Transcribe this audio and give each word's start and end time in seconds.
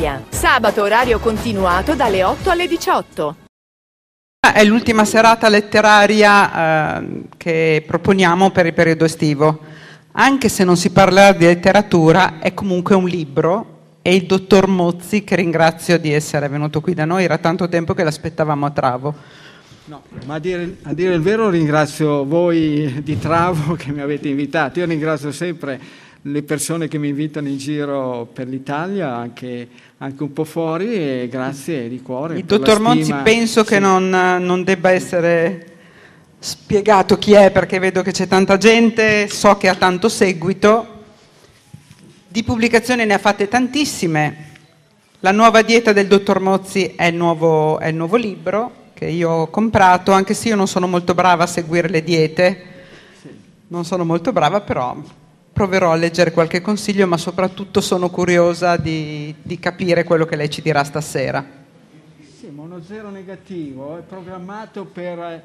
Sabato 0.00 0.80
orario 0.80 1.18
continuato 1.18 1.94
dalle 1.94 2.24
8 2.24 2.48
alle 2.48 2.66
18. 2.66 3.36
È 4.40 4.64
l'ultima 4.64 5.04
serata 5.04 5.50
letteraria 5.50 7.02
eh, 7.02 7.22
che 7.36 7.84
proponiamo 7.86 8.50
per 8.50 8.64
il 8.64 8.72
periodo 8.72 9.04
estivo. 9.04 9.60
Anche 10.12 10.48
se 10.48 10.64
non 10.64 10.78
si 10.78 10.88
parlerà 10.88 11.32
di 11.32 11.44
letteratura, 11.44 12.38
è 12.38 12.54
comunque 12.54 12.94
un 12.94 13.04
libro 13.04 13.98
e 14.00 14.14
il 14.14 14.24
dottor 14.24 14.68
Mozzi, 14.68 15.22
che 15.22 15.36
ringrazio 15.36 15.98
di 15.98 16.10
essere 16.10 16.48
venuto 16.48 16.80
qui 16.80 16.94
da 16.94 17.04
noi, 17.04 17.24
era 17.24 17.36
tanto 17.36 17.68
tempo 17.68 17.92
che 17.92 18.02
l'aspettavamo 18.02 18.64
a 18.64 18.70
Travo. 18.70 19.14
No, 19.84 20.02
ma 20.24 20.36
a 20.36 20.38
dire, 20.38 20.78
a 20.84 20.94
dire 20.94 21.12
il 21.12 21.20
vero 21.20 21.50
ringrazio 21.50 22.24
voi 22.24 23.02
di 23.02 23.18
Travo 23.18 23.74
che 23.76 23.92
mi 23.92 24.00
avete 24.00 24.28
invitato. 24.28 24.78
Io 24.78 24.86
ringrazio 24.86 25.30
sempre 25.30 26.08
le 26.22 26.42
persone 26.42 26.86
che 26.88 26.98
mi 26.98 27.08
invitano 27.08 27.48
in 27.48 27.56
giro 27.56 28.28
per 28.30 28.46
l'Italia, 28.46 29.14
anche, 29.14 29.68
anche 29.98 30.22
un 30.22 30.32
po' 30.32 30.44
fuori, 30.44 30.92
e 30.92 31.28
grazie 31.30 31.88
di 31.88 32.02
cuore. 32.02 32.36
Il 32.36 32.44
dottor 32.44 32.78
Monzi 32.80 33.14
penso 33.22 33.62
sì. 33.62 33.68
che 33.70 33.78
non, 33.78 34.08
non, 34.10 34.62
debba 34.62 34.90
essere 34.90 35.66
spiegato 36.38 37.16
chi 37.16 37.32
è, 37.32 37.50
perché 37.50 37.78
vedo 37.78 38.02
che 38.02 38.12
c'è 38.12 38.28
tanta 38.28 38.58
gente, 38.58 39.28
so 39.28 39.56
che 39.56 39.68
ha 39.68 39.74
tanto 39.74 40.08
seguito. 40.10 40.98
Di 42.28 42.44
pubblicazioni 42.44 43.06
ne 43.06 43.14
ha 43.14 43.18
fatte 43.18 43.48
tantissime. 43.48 44.48
La 45.20 45.32
nuova 45.32 45.62
dieta 45.62 45.92
del 45.92 46.06
dottor 46.06 46.40
Mozzi 46.40 46.94
è 46.96 47.06
il 47.06 47.14
nuovo, 47.14 47.78
è 47.78 47.88
il 47.88 47.94
nuovo 47.94 48.16
libro 48.16 48.88
che 48.92 49.06
io 49.06 49.30
ho 49.30 49.46
comprato, 49.48 50.12
anche 50.12 50.34
se 50.34 50.48
io 50.48 50.56
non 50.56 50.68
sono 50.68 50.86
molto 50.86 51.14
brava 51.14 51.44
a 51.44 51.46
seguire 51.46 51.88
le 51.88 52.02
diete. 52.02 52.64
Non 53.68 53.84
sono 53.84 54.04
molto 54.04 54.32
brava, 54.32 54.60
però 54.60 54.96
proverò 55.60 55.92
a 55.92 55.96
leggere 55.96 56.32
qualche 56.32 56.62
consiglio, 56.62 57.06
ma 57.06 57.18
soprattutto 57.18 57.82
sono 57.82 58.08
curiosa 58.08 58.78
di, 58.78 59.34
di 59.42 59.58
capire 59.58 60.04
quello 60.04 60.24
che 60.24 60.34
lei 60.34 60.48
ci 60.48 60.62
dirà 60.62 60.82
stasera. 60.84 61.44
Sì, 62.38 62.46
Mono 62.46 62.82
Zero 62.82 63.10
Negativo 63.10 63.98
è 63.98 64.00
programmato 64.00 64.86
per 64.86 65.44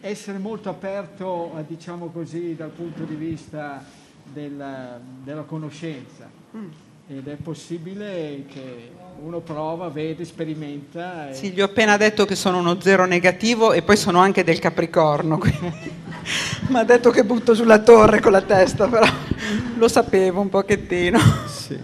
essere 0.00 0.38
molto 0.38 0.70
aperto, 0.70 1.52
diciamo 1.66 2.06
così, 2.06 2.56
dal 2.56 2.70
punto 2.70 3.04
di 3.04 3.14
vista 3.14 3.84
della, 4.24 4.98
della 5.22 5.42
conoscenza. 5.42 6.30
Mm. 6.56 6.68
Ed 7.08 7.28
è 7.28 7.36
possibile 7.36 8.46
che 8.48 8.90
uno 9.22 9.40
prova, 9.40 9.88
vede, 9.88 10.24
sperimenta. 10.24 11.30
E... 11.30 11.34
Sì, 11.34 11.50
gli 11.50 11.60
ho 11.60 11.64
appena 11.64 11.96
detto 11.96 12.24
che 12.24 12.34
sono 12.34 12.58
uno 12.58 12.80
zero 12.80 13.04
negativo 13.04 13.72
e 13.72 13.82
poi 13.82 13.96
sono 13.96 14.20
anche 14.20 14.44
del 14.44 14.58
Capricorno. 14.58 15.38
Mi 16.68 16.78
ha 16.78 16.84
detto 16.84 17.10
che 17.10 17.24
butto 17.24 17.54
sulla 17.54 17.78
torre 17.78 18.20
con 18.20 18.32
la 18.32 18.42
testa, 18.42 18.88
però 18.88 19.06
lo 19.76 19.88
sapevo 19.88 20.40
un 20.40 20.48
pochettino. 20.48 21.18
Sì. 21.46 21.78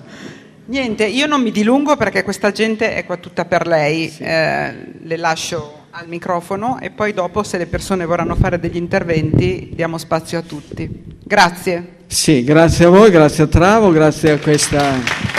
Niente, 0.65 1.05
io 1.07 1.27
non 1.27 1.43
mi 1.43 1.51
dilungo 1.51 1.97
perché 1.97 2.23
questa 2.23 2.51
gente 2.53 2.95
è 2.95 3.05
qua 3.05 3.17
tutta 3.17 3.45
per 3.45 3.67
lei. 3.67 4.09
Sì. 4.09 4.23
Eh, 4.23 4.75
le 5.03 5.17
lascio 5.17 5.81
al 5.91 6.09
microfono 6.09 6.81
e 6.81 6.91
poi 6.91 7.13
dopo 7.13 7.43
se 7.43 7.59
le 7.59 7.67
persone 7.67 8.07
vorranno 8.07 8.35
fare 8.35 8.59
degli 8.59 8.77
interventi 8.77 9.71
diamo 9.75 9.99
spazio 9.99 10.39
a 10.39 10.43
tutti. 10.43 10.89
Grazie. 11.23 12.01
Sì, 12.07 12.45
grazie 12.45 12.87
a 12.87 12.89
voi, 12.91 13.11
grazie 13.11 13.45
a 13.45 13.47
Travo, 13.47 13.91
grazie 13.91 14.33
a 14.33 14.39
questa... 14.39 15.32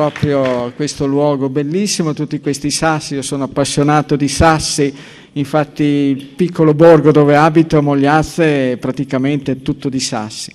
proprio 0.00 0.72
questo 0.76 1.04
luogo 1.04 1.50
bellissimo, 1.50 2.14
tutti 2.14 2.40
questi 2.40 2.70
sassi, 2.70 3.16
io 3.16 3.22
sono 3.22 3.44
appassionato 3.44 4.16
di 4.16 4.28
sassi, 4.28 4.94
infatti 5.32 5.82
il 5.82 6.24
piccolo 6.24 6.72
borgo 6.72 7.10
dove 7.12 7.36
abito 7.36 7.76
a 7.76 7.82
Mogliazze 7.82 8.72
è 8.72 8.76
praticamente 8.78 9.60
tutto 9.60 9.90
di 9.90 10.00
sassi. 10.00 10.54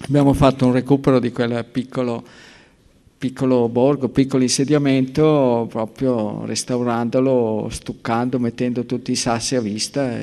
Abbiamo 0.00 0.32
fatto 0.32 0.66
un 0.66 0.72
recupero 0.72 1.20
di 1.20 1.30
quel 1.30 1.64
piccolo 1.70 2.24
piccolo 3.16 3.68
borgo, 3.68 4.08
piccolo 4.08 4.42
insediamento, 4.42 5.66
proprio 5.68 6.44
restaurandolo, 6.44 7.68
stuccando, 7.70 8.40
mettendo 8.40 8.84
tutti 8.84 9.12
i 9.12 9.16
sassi 9.16 9.54
a 9.54 9.60
vista. 9.60 10.18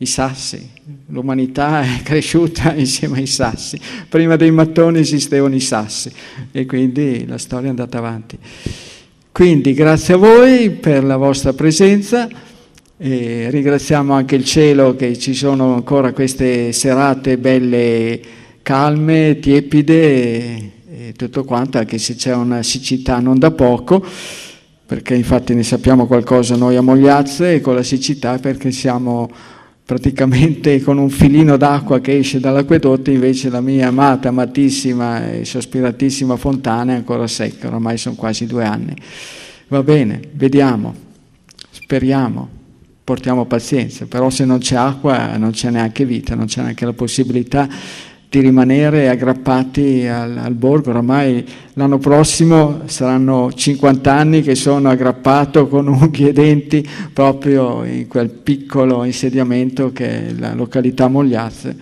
I 0.00 0.06
sassi, 0.06 0.70
l'umanità 1.06 1.82
è 1.82 2.02
cresciuta 2.02 2.74
insieme 2.76 3.18
ai 3.18 3.26
sassi. 3.26 3.78
Prima 4.08 4.36
dei 4.36 4.50
mattoni 4.50 5.00
esistevano 5.00 5.54
i 5.54 5.60
sassi 5.60 6.10
e 6.52 6.66
quindi 6.66 7.26
la 7.26 7.38
storia 7.38 7.66
è 7.66 7.70
andata 7.70 7.98
avanti. 7.98 8.38
Quindi 9.32 9.72
grazie 9.72 10.14
a 10.14 10.16
voi 10.16 10.70
per 10.70 11.04
la 11.04 11.16
vostra 11.16 11.52
presenza 11.52 12.28
e 12.96 13.48
ringraziamo 13.50 14.12
anche 14.12 14.34
il 14.34 14.44
cielo 14.44 14.96
che 14.96 15.16
ci 15.16 15.32
sono 15.32 15.74
ancora 15.74 16.12
queste 16.12 16.72
serate 16.72 17.38
belle, 17.38 18.20
calme, 18.62 19.38
tiepide 19.40 20.72
e 20.90 21.12
tutto 21.16 21.44
quanto, 21.44 21.78
anche 21.78 21.98
se 21.98 22.16
c'è 22.16 22.34
una 22.34 22.64
siccità 22.64 23.20
non 23.20 23.38
da 23.38 23.52
poco, 23.52 24.04
perché 24.84 25.14
infatti 25.14 25.54
ne 25.54 25.62
sappiamo 25.62 26.06
qualcosa 26.06 26.56
noi 26.56 26.74
a 26.74 26.80
Mogliazze 26.80 27.54
e 27.54 27.60
con 27.60 27.76
la 27.76 27.84
siccità 27.84 28.38
perché 28.38 28.72
siamo 28.72 29.30
praticamente 29.88 30.82
con 30.82 30.98
un 30.98 31.08
filino 31.08 31.56
d'acqua 31.56 31.98
che 32.00 32.18
esce 32.18 32.40
dall'acquedotto, 32.40 33.10
invece 33.10 33.48
la 33.48 33.62
mia 33.62 33.88
amata, 33.88 34.28
amatissima 34.28 35.30
e 35.30 35.46
sospiratissima 35.46 36.36
fontana 36.36 36.92
è 36.92 36.96
ancora 36.96 37.26
secca, 37.26 37.68
ormai 37.68 37.96
sono 37.96 38.14
quasi 38.14 38.44
due 38.44 38.66
anni. 38.66 38.94
Va 39.68 39.82
bene, 39.82 40.20
vediamo, 40.32 40.94
speriamo, 41.70 42.46
portiamo 43.02 43.46
pazienza, 43.46 44.04
però 44.04 44.28
se 44.28 44.44
non 44.44 44.58
c'è 44.58 44.76
acqua 44.76 45.38
non 45.38 45.52
c'è 45.52 45.70
neanche 45.70 46.04
vita, 46.04 46.34
non 46.34 46.44
c'è 46.44 46.60
neanche 46.60 46.84
la 46.84 46.92
possibilità 46.92 47.66
di 48.30 48.40
rimanere 48.40 49.08
aggrappati 49.08 50.06
al, 50.06 50.36
al, 50.36 50.54
borgo. 50.54 50.90
Oramai 50.90 51.46
l'anno 51.74 51.98
prossimo 51.98 52.82
saranno 52.84 53.50
50 53.52 54.12
anni 54.12 54.42
che 54.42 54.54
sono 54.54 54.90
aggrappato 54.90 55.66
con 55.66 55.86
unghie 55.88 56.28
e 56.28 56.32
denti 56.32 56.86
proprio 57.12 57.84
in 57.84 58.06
quel 58.06 58.28
piccolo 58.28 59.04
insediamento 59.04 59.92
che 59.92 60.28
è 60.28 60.32
la 60.32 60.52
località 60.52 61.08
Mogliazze, 61.08 61.76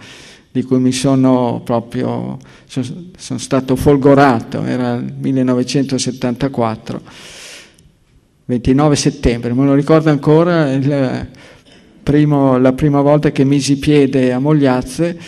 di 0.52 0.62
cui 0.62 0.78
mi 0.78 0.92
sono 0.92 1.62
proprio 1.64 2.38
sono, 2.66 2.86
sono 3.16 3.38
stato 3.38 3.74
folgorato, 3.74 4.62
era 4.62 4.94
il 4.94 5.12
1974, 5.18 7.00
29 8.44 8.94
settembre, 8.94 9.52
me 9.52 9.64
lo 9.64 9.74
ricordo 9.74 10.10
ancora, 10.10 10.70
primo, 12.04 12.56
la 12.56 12.72
prima 12.72 13.00
volta 13.00 13.32
che 13.32 13.44
misi 13.44 13.78
piede 13.78 14.32
a 14.32 14.38
Mogliazze 14.38 15.18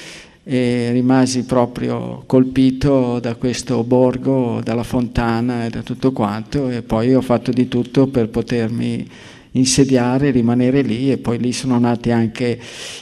e 0.50 0.92
rimasi 0.92 1.44
proprio 1.44 2.22
colpito 2.24 3.18
da 3.20 3.34
questo 3.34 3.84
borgo, 3.84 4.62
dalla 4.64 4.82
fontana 4.82 5.66
e 5.66 5.68
da 5.68 5.82
tutto 5.82 6.10
quanto 6.12 6.70
e 6.70 6.80
poi 6.80 7.14
ho 7.14 7.20
fatto 7.20 7.50
di 7.50 7.68
tutto 7.68 8.06
per 8.06 8.30
potermi 8.30 9.06
insediare, 9.50 10.30
rimanere 10.30 10.80
lì 10.80 11.12
e 11.12 11.18
poi 11.18 11.36
lì 11.36 11.52
sono 11.52 11.78
nati 11.78 12.10
anche 12.10 12.58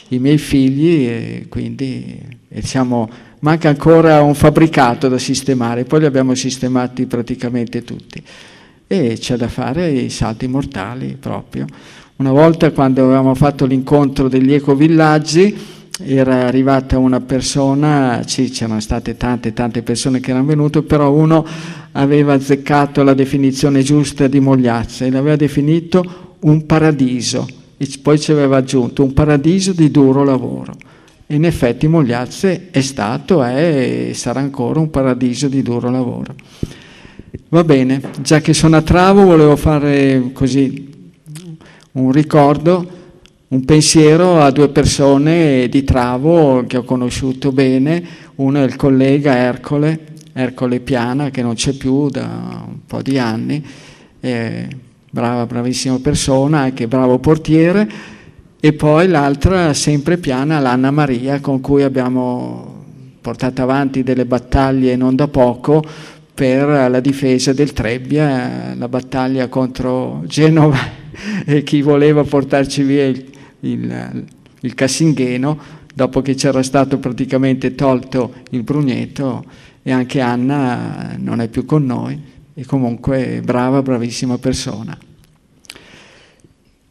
i 0.09 0.19
miei 0.19 0.37
figli 0.37 1.07
e 1.07 1.45
quindi 1.47 2.19
e 2.49 2.61
siamo, 2.63 3.09
manca 3.39 3.69
ancora 3.69 4.21
un 4.21 4.35
fabbricato 4.35 5.07
da 5.07 5.17
sistemare, 5.17 5.85
poi 5.85 6.01
li 6.01 6.05
abbiamo 6.05 6.35
sistemati 6.35 7.05
praticamente 7.05 7.85
tutti 7.85 8.21
e 8.87 9.17
c'è 9.17 9.37
da 9.37 9.47
fare 9.47 9.89
i 9.89 10.09
salti 10.09 10.47
mortali 10.47 11.15
proprio. 11.17 11.65
Una 12.17 12.31
volta 12.33 12.71
quando 12.71 13.05
avevamo 13.05 13.33
fatto 13.35 13.65
l'incontro 13.65 14.27
degli 14.27 14.51
ecovillaggi 14.51 15.75
era 15.99 16.45
arrivata 16.45 16.97
una 16.97 17.19
persona, 17.21 18.21
sì, 18.25 18.49
c'erano 18.49 18.79
state 18.79 19.17
tante, 19.17 19.53
tante 19.53 19.81
persone 19.81 20.19
che 20.19 20.31
erano 20.31 20.45
venute, 20.45 20.83
però 20.83 21.11
uno 21.11 21.45
aveva 21.93 22.33
azzeccato 22.33 23.03
la 23.03 23.13
definizione 23.13 23.81
giusta 23.81 24.27
di 24.27 24.39
Mogliazza 24.39 25.05
e 25.05 25.11
l'aveva 25.11 25.35
definito 25.35 26.35
un 26.41 26.65
paradiso, 26.65 27.47
e 27.77 27.89
poi 28.01 28.19
ci 28.19 28.31
aveva 28.31 28.57
aggiunto 28.57 29.03
un 29.03 29.13
paradiso 29.13 29.73
di 29.73 29.89
duro 29.89 30.23
lavoro. 30.23 30.75
In 31.27 31.45
effetti 31.45 31.87
Mogliazze 31.87 32.67
è 32.71 32.81
stato, 32.81 33.43
è 33.43 34.09
e 34.09 34.13
sarà 34.13 34.39
ancora 34.39 34.79
un 34.79 34.89
paradiso 34.89 35.47
di 35.47 35.61
duro 35.61 35.89
lavoro. 35.89 36.35
Va 37.49 37.63
bene, 37.63 38.01
già 38.21 38.39
che 38.39 38.53
sono 38.53 38.77
a 38.77 38.81
Travo 38.81 39.23
volevo 39.23 39.55
fare 39.55 40.29
così 40.31 40.87
un 41.93 42.11
ricordo 42.11 42.96
un 43.49 43.63
pensiero 43.63 44.41
a 44.41 44.51
due 44.51 44.67
persone 44.67 45.69
di 45.69 45.85
Travo 45.85 46.65
che 46.67 46.77
ho 46.77 46.83
conosciuto 46.83 47.53
bene, 47.53 48.03
uno 48.35 48.59
è 48.59 48.63
il 48.63 48.75
collega 48.75 49.37
Ercole, 49.37 49.99
Ercole 50.33 50.81
Piana 50.81 51.29
che 51.29 51.41
non 51.41 51.53
c'è 51.53 51.71
più 51.71 52.09
da 52.09 52.65
un 52.67 52.79
po' 52.85 53.01
di 53.01 53.17
anni, 53.17 53.63
brava, 55.09 55.45
bravissima 55.45 55.97
persona, 55.99 56.59
anche 56.59 56.87
bravo 56.87 57.19
portiere, 57.19 57.89
e 58.59 58.73
poi 58.73 59.07
l'altra 59.07 59.73
sempre 59.73 60.17
Piana, 60.17 60.59
l'Anna 60.59 60.91
Maria, 60.91 61.39
con 61.39 61.61
cui 61.61 61.83
abbiamo 61.83 62.83
portato 63.21 63.61
avanti 63.61 64.03
delle 64.03 64.25
battaglie 64.25 64.97
non 64.97 65.15
da 65.15 65.29
poco 65.29 65.81
per 66.33 66.67
la 66.67 66.99
difesa 66.99 67.53
del 67.53 67.71
Trebbia, 67.71 68.75
la 68.75 68.89
battaglia 68.89 69.47
contro 69.47 70.21
Genova 70.25 70.77
e 71.45 71.63
chi 71.63 71.81
voleva 71.81 72.23
portarci 72.23 72.83
via 72.83 73.05
il, 73.05 73.35
il, 73.61 74.25
il 74.61 74.73
Cassingheno, 74.73 75.59
dopo 75.93 76.21
che 76.21 76.35
c'era 76.35 76.61
stato 76.63 76.99
praticamente 76.99 77.75
tolto 77.75 78.33
il 78.51 78.63
Brugneto 78.63 79.45
e 79.81 79.91
anche 79.91 80.19
Anna 80.21 81.15
non 81.17 81.41
è 81.41 81.47
più 81.47 81.65
con 81.65 81.85
noi 81.85 82.21
e 82.53 82.65
comunque 82.65 83.41
brava, 83.43 83.81
bravissima 83.81 84.37
persona. 84.37 84.97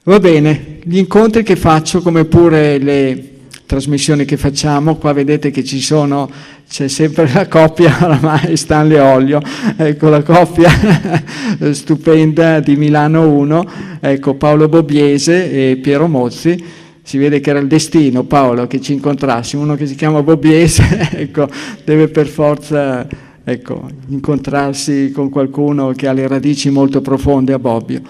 Va 0.04 0.20
bene, 0.20 0.78
gli 0.84 0.98
incontri 0.98 1.42
che 1.42 1.56
faccio 1.56 2.00
come 2.00 2.24
pure 2.24 2.78
le 2.78 3.35
trasmissioni 3.66 4.24
che 4.24 4.36
facciamo, 4.36 4.96
qua 4.96 5.12
vedete 5.12 5.50
che 5.50 5.64
ci 5.64 5.80
sono, 5.80 6.30
c'è 6.68 6.88
sempre 6.88 7.30
la 7.32 7.48
coppia 7.48 7.96
oramai 8.00 8.56
Stanley 8.56 8.98
Olio, 8.98 9.40
ecco 9.76 10.08
la 10.08 10.22
coppia 10.22 10.70
stupenda 11.72 12.60
di 12.60 12.76
Milano 12.76 13.28
1, 13.28 13.70
ecco 14.00 14.34
Paolo 14.34 14.68
Bobbiese 14.68 15.70
e 15.70 15.76
Piero 15.76 16.06
Mozzi, 16.06 16.64
si 17.02 17.18
vede 17.18 17.40
che 17.40 17.50
era 17.50 17.58
il 17.58 17.66
destino 17.66 18.24
Paolo 18.24 18.66
che 18.66 18.80
ci 18.80 18.92
incontrassimo, 18.92 19.62
uno 19.62 19.74
che 19.74 19.86
si 19.86 19.96
chiama 19.96 20.22
Bobbiese, 20.22 21.10
ecco, 21.12 21.48
deve 21.84 22.08
per 22.08 22.28
forza 22.28 23.06
ecco, 23.44 23.88
incontrarsi 24.08 25.10
con 25.12 25.28
qualcuno 25.28 25.92
che 25.92 26.08
ha 26.08 26.12
le 26.12 26.26
radici 26.26 26.70
molto 26.70 27.00
profonde 27.00 27.52
a 27.52 27.58
Bobbio. 27.58 28.00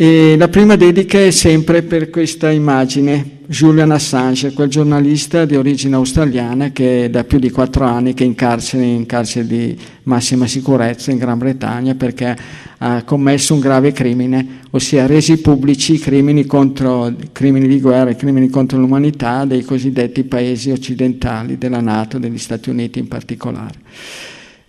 E 0.00 0.36
la 0.36 0.46
prima 0.46 0.76
dedica 0.76 1.18
è 1.18 1.32
sempre 1.32 1.82
per 1.82 2.08
questa 2.08 2.52
immagine, 2.52 3.38
Julian 3.46 3.90
Assange, 3.90 4.52
quel 4.52 4.68
giornalista 4.68 5.44
di 5.44 5.56
origine 5.56 5.96
australiana 5.96 6.70
che 6.70 7.06
è 7.06 7.10
da 7.10 7.24
più 7.24 7.40
di 7.40 7.50
quattro 7.50 7.84
anni 7.84 8.14
che 8.14 8.22
è 8.22 8.26
in 8.28 8.36
carcere, 8.36 8.84
in 8.84 9.06
carcere 9.06 9.48
di 9.48 9.76
massima 10.04 10.46
sicurezza 10.46 11.10
in 11.10 11.18
Gran 11.18 11.38
Bretagna 11.38 11.96
perché 11.96 12.36
ha 12.78 13.02
commesso 13.02 13.54
un 13.54 13.58
grave 13.58 13.90
crimine, 13.90 14.60
ossia 14.70 15.04
resi 15.08 15.38
pubblici 15.38 15.94
i 15.94 15.98
crimini, 15.98 16.46
contro, 16.46 17.12
crimini 17.32 17.66
di 17.66 17.80
guerra, 17.80 18.10
i 18.10 18.16
crimini 18.16 18.48
contro 18.50 18.78
l'umanità 18.78 19.44
dei 19.46 19.64
cosiddetti 19.64 20.22
paesi 20.22 20.70
occidentali, 20.70 21.58
della 21.58 21.80
Nato, 21.80 22.20
degli 22.20 22.38
Stati 22.38 22.70
Uniti 22.70 23.00
in 23.00 23.08
particolare. 23.08 23.74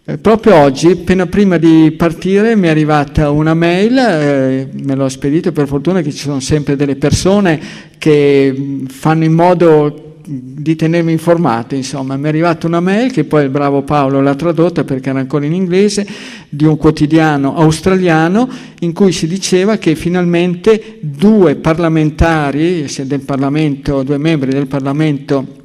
Eh, 0.09 0.17
proprio 0.17 0.55
oggi, 0.55 0.87
appena 0.87 1.27
prima 1.27 1.57
di 1.57 1.93
partire, 1.95 2.55
mi 2.55 2.65
è 2.65 2.71
arrivata 2.71 3.29
una 3.29 3.53
mail, 3.53 3.95
eh, 3.95 4.67
me 4.81 4.95
l'ho 4.95 5.07
spedito 5.07 5.51
per 5.51 5.67
fortuna 5.67 6.01
che 6.01 6.11
ci 6.11 6.17
sono 6.17 6.39
sempre 6.39 6.75
delle 6.75 6.95
persone 6.95 7.59
che 7.99 8.85
fanno 8.87 9.23
in 9.23 9.33
modo 9.33 10.15
di 10.25 10.75
tenermi 10.75 11.11
informato, 11.11 11.75
insomma, 11.75 12.17
mi 12.17 12.25
è 12.25 12.27
arrivata 12.29 12.65
una 12.65 12.79
mail 12.79 13.11
che 13.11 13.23
poi 13.23 13.43
il 13.43 13.49
bravo 13.51 13.83
Paolo 13.83 14.19
l'ha 14.19 14.33
tradotta 14.33 14.83
perché 14.83 15.11
era 15.11 15.19
ancora 15.19 15.45
in 15.45 15.53
inglese, 15.53 16.07
di 16.49 16.65
un 16.65 16.77
quotidiano 16.77 17.55
australiano 17.55 18.49
in 18.79 18.93
cui 18.93 19.11
si 19.11 19.27
diceva 19.27 19.77
che 19.77 19.93
finalmente 19.93 20.97
due 21.01 21.53
parlamentari, 21.53 22.87
del 23.03 23.21
Parlamento, 23.21 24.01
due 24.01 24.17
membri 24.17 24.49
del 24.49 24.65
Parlamento 24.65 25.57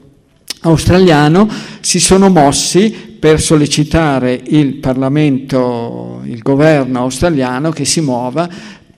australiano 0.60 1.48
si 1.80 1.98
sono 1.98 2.28
mossi 2.28 3.13
per 3.24 3.40
sollecitare 3.40 4.38
il 4.48 4.74
Parlamento, 4.74 6.20
il 6.24 6.40
governo 6.40 6.98
australiano 6.98 7.70
che 7.70 7.86
si 7.86 8.02
muova 8.02 8.46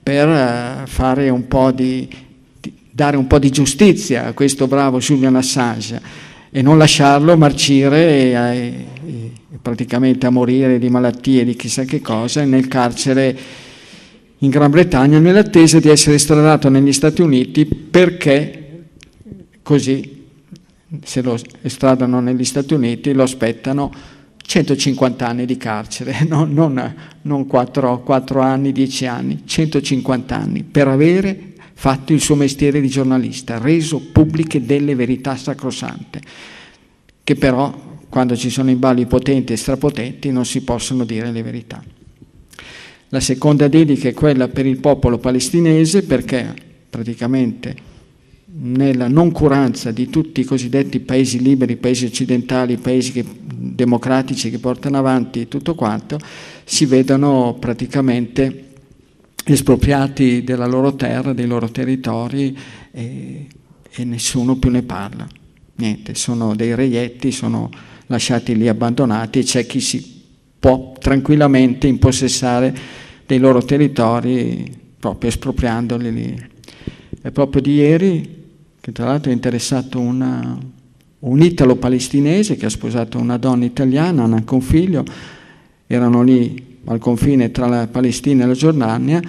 per 0.03 0.27
eh, 0.27 0.81
fare 0.85 1.29
un 1.29 1.47
po' 1.47 1.71
di, 1.71 2.09
dare 2.91 3.15
un 3.15 3.25
po' 3.25 3.39
di 3.39 3.49
giustizia 3.49 4.25
a 4.25 4.33
questo 4.33 4.67
bravo 4.67 4.97
Julian 4.97 5.37
Assange 5.37 6.01
e 6.49 6.61
non 6.61 6.77
lasciarlo 6.77 7.37
marcire 7.37 8.05
e, 8.05 8.31
e, 8.33 8.85
e 9.53 9.57
praticamente 9.61 10.25
a 10.25 10.29
morire 10.29 10.77
di 10.77 10.89
malattie, 10.89 11.45
di 11.45 11.55
chissà 11.55 11.85
che 11.85 12.01
cosa, 12.01 12.43
nel 12.43 12.67
carcere 12.67 13.37
in 14.39 14.49
Gran 14.49 14.71
Bretagna 14.71 15.19
nell'attesa 15.19 15.79
di 15.79 15.87
essere 15.87 16.17
estradato 16.17 16.67
negli 16.67 16.91
Stati 16.91 17.21
Uniti 17.21 17.65
perché 17.65 18.87
così 19.63 20.25
se 21.01 21.21
lo 21.21 21.39
estradano 21.61 22.19
negli 22.19 22.43
Stati 22.43 22.73
Uniti 22.73 23.13
lo 23.13 23.23
aspettano 23.23 24.15
150 24.47 25.27
anni 25.27 25.45
di 25.45 25.57
carcere, 25.57 26.23
non, 26.25 26.53
non, 26.53 26.95
non 27.23 27.45
4, 27.45 28.01
4 28.01 28.39
anni, 28.39 28.71
10 28.71 29.05
anni, 29.05 29.41
150 29.45 30.35
anni 30.35 30.63
per 30.63 30.87
avere 30.87 31.53
fatto 31.73 32.13
il 32.13 32.21
suo 32.21 32.35
mestiere 32.35 32.79
di 32.79 32.87
giornalista, 32.87 33.57
reso 33.59 33.99
pubbliche 33.99 34.65
delle 34.65 34.95
verità 34.95 35.35
sacrosante, 35.35 36.21
che 37.23 37.35
però 37.35 37.99
quando 38.07 38.37
ci 38.37 38.49
sono 38.49 38.69
imballi 38.69 39.05
potenti 39.05 39.51
e 39.51 39.57
strapotenti 39.57 40.31
non 40.31 40.45
si 40.45 40.61
possono 40.61 41.03
dire 41.03 41.29
le 41.29 41.43
verità. 41.43 41.83
La 43.09 43.19
seconda 43.19 43.67
dedica 43.67 44.07
è 44.07 44.13
quella 44.13 44.47
per 44.47 44.65
il 44.65 44.79
popolo 44.79 45.17
palestinese 45.17 46.03
perché 46.03 46.53
praticamente 46.89 47.75
nella 48.49 49.07
noncuranza 49.09 49.91
di 49.91 50.09
tutti 50.09 50.41
i 50.41 50.45
cosiddetti 50.45 50.99
paesi 50.99 51.41
liberi, 51.41 51.75
paesi 51.75 52.05
occidentali, 52.05 52.77
paesi 52.77 53.11
che, 53.11 53.25
democratici 53.43 54.49
che 54.49 54.59
portano 54.59 54.97
avanti 54.97 55.47
tutto 55.47 55.75
quanto, 55.75 56.17
si 56.63 56.85
vedono 56.85 57.57
praticamente 57.59 58.63
espropriati 59.43 60.43
della 60.43 60.65
loro 60.65 60.95
terra, 60.95 61.33
dei 61.33 61.47
loro 61.47 61.69
territori 61.69 62.57
e, 62.91 63.47
e 63.89 64.03
nessuno 64.05 64.57
più 64.57 64.69
ne 64.69 64.83
parla. 64.83 65.27
Niente, 65.75 66.15
sono 66.15 66.55
dei 66.55 66.73
reietti, 66.73 67.31
sono 67.31 67.69
lasciati 68.07 68.55
lì 68.55 68.67
abbandonati 68.67 69.39
e 69.39 69.43
c'è 69.43 69.65
chi 69.65 69.79
si 69.81 70.21
può 70.57 70.93
tranquillamente 70.97 71.87
impossessare 71.87 72.75
dei 73.25 73.39
loro 73.39 73.63
territori 73.63 74.73
proprio 74.97 75.29
espropriandoli 75.29 76.13
lì. 76.13 76.49
E 77.21 77.31
proprio 77.31 77.61
di 77.61 77.73
ieri 77.73 78.36
che 78.87 78.93
tra 78.93 79.03
l'altro 79.03 79.31
è 79.31 79.33
interessato 79.33 79.99
una, 79.99 80.57
un 81.19 81.41
italo-palestinese 81.41 82.55
che 82.55 82.67
ha 82.67 82.69
sposato 82.69 83.19
una 83.19 83.35
donna 83.35 83.65
italiana, 83.65 84.23
hanno 84.23 84.41
un 84.49 84.61
figlio, 84.61 85.03
erano 85.87 86.23
lì 86.23 86.77
al 86.85 86.97
confine 86.97 87.51
tra 87.51 87.67
la 87.67 87.87
Palestina 87.87 88.45
e 88.45 88.47
la 88.47 88.53
Giordania, 88.53 89.21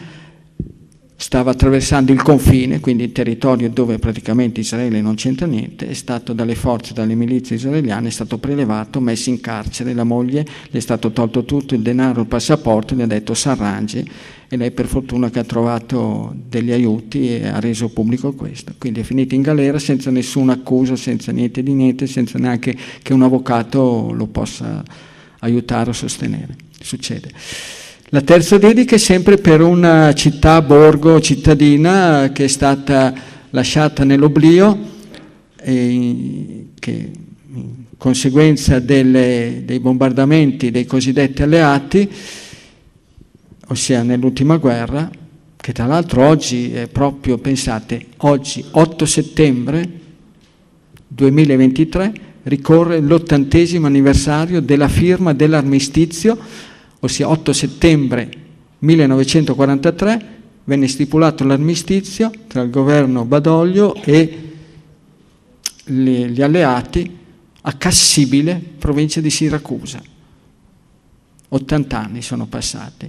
stava 1.21 1.51
attraversando 1.51 2.13
il 2.13 2.23
confine, 2.23 2.79
quindi 2.79 3.03
il 3.03 3.11
territorio 3.11 3.69
dove 3.69 3.99
praticamente 3.99 4.61
Israele 4.61 5.01
non 5.01 5.17
c'entra 5.17 5.47
niente, 5.47 5.89
è 5.89 5.93
stato 5.93 6.33
dalle 6.33 6.55
forze, 6.55 6.95
dalle 6.95 7.17
milizie 7.17 7.57
israeliane, 7.57 8.07
è 8.07 8.11
stato 8.13 8.39
prelevato, 8.39 9.01
messo 9.01 9.29
in 9.29 9.41
carcere, 9.41 9.95
la 9.95 10.05
moglie 10.05 10.47
le 10.71 10.79
è 10.79 10.81
stato 10.81 11.11
tolto 11.11 11.45
tutto, 11.45 11.75
il 11.75 11.81
denaro, 11.81 12.21
il 12.21 12.29
passaporto, 12.29 12.95
gli 12.95 13.03
ha 13.03 13.07
detto 13.07 13.35
s'arrangi 13.35 14.09
e 14.49 14.57
lei 14.57 14.71
per 14.71 14.87
fortuna 14.87 15.29
che 15.29 15.41
ha 15.41 15.45
trovato 15.45 16.33
degli 16.49 16.71
aiuti 16.71 17.35
e 17.35 17.49
ha 17.49 17.59
reso 17.59 17.89
pubblico 17.89 18.33
questo. 18.33 18.73
Quindi 18.79 19.01
è 19.01 19.03
finita 19.03 19.35
in 19.35 19.43
galera 19.43 19.81
senza 19.81 20.13
nessuna 20.13 20.53
accusa, 20.53 20.95
senza 20.95 21.33
niente 21.33 21.65
di 21.65 21.73
niente, 21.73 22.07
senza 22.07 22.39
neanche 22.39 22.77
che 23.03 23.13
un 23.13 23.23
avvocato 23.23 24.13
lo 24.13 24.27
possa 24.27 24.85
aiutare 25.41 25.91
o 25.91 25.93
sostenere. 25.93 26.55
Succede. 26.81 27.33
La 28.11 28.23
terza 28.23 28.57
dedica 28.57 28.95
è 28.95 28.99
sempre 28.99 29.37
per 29.37 29.61
una 29.61 30.15
città, 30.15 30.63
borgo, 30.63 31.21
cittadina 31.21 32.31
che 32.33 32.45
è 32.45 32.49
stata 32.49 33.13
lasciata 33.51 34.03
nell'oblio 34.03 34.79
e 35.61 36.69
che 36.79 37.11
in 37.53 37.75
conseguenza 37.99 38.79
delle, 38.79 39.61
dei 39.67 39.79
bombardamenti 39.79 40.71
dei 40.71 40.87
cosiddetti 40.87 41.43
alleati 41.43 42.11
ossia 43.67 44.03
nell'ultima 44.03 44.57
guerra, 44.57 45.11
che 45.55 45.73
tra 45.73 45.85
l'altro 45.85 46.25
oggi 46.27 46.73
è 46.73 46.87
proprio, 46.87 47.37
pensate, 47.37 48.07
oggi 48.19 48.65
8 48.71 49.05
settembre 49.05 49.91
2023 51.09 52.13
ricorre 52.45 53.01
l'ottantesimo 53.01 53.87
anniversario 53.87 54.63
della 54.63 54.89
firma 54.89 55.35
dell'armistizio, 55.35 56.39
ossia 57.01 57.29
8 57.29 57.53
settembre 57.53 58.31
1943 58.81 60.37
venne 60.65 60.89
stipulato 60.89 61.45
l'armistizio 61.45 62.31
tra 62.47 62.63
il 62.63 62.71
governo 62.71 63.25
Badoglio 63.25 63.95
e 63.95 64.43
gli 65.85 66.43
alleati 66.43 67.17
a 67.63 67.73
Cassibile, 67.73 68.63
provincia 68.79 69.21
di 69.21 69.31
Siracusa. 69.31 70.01
80 71.49 71.99
anni 71.99 72.23
sono 72.23 72.47
passati. 72.47 73.09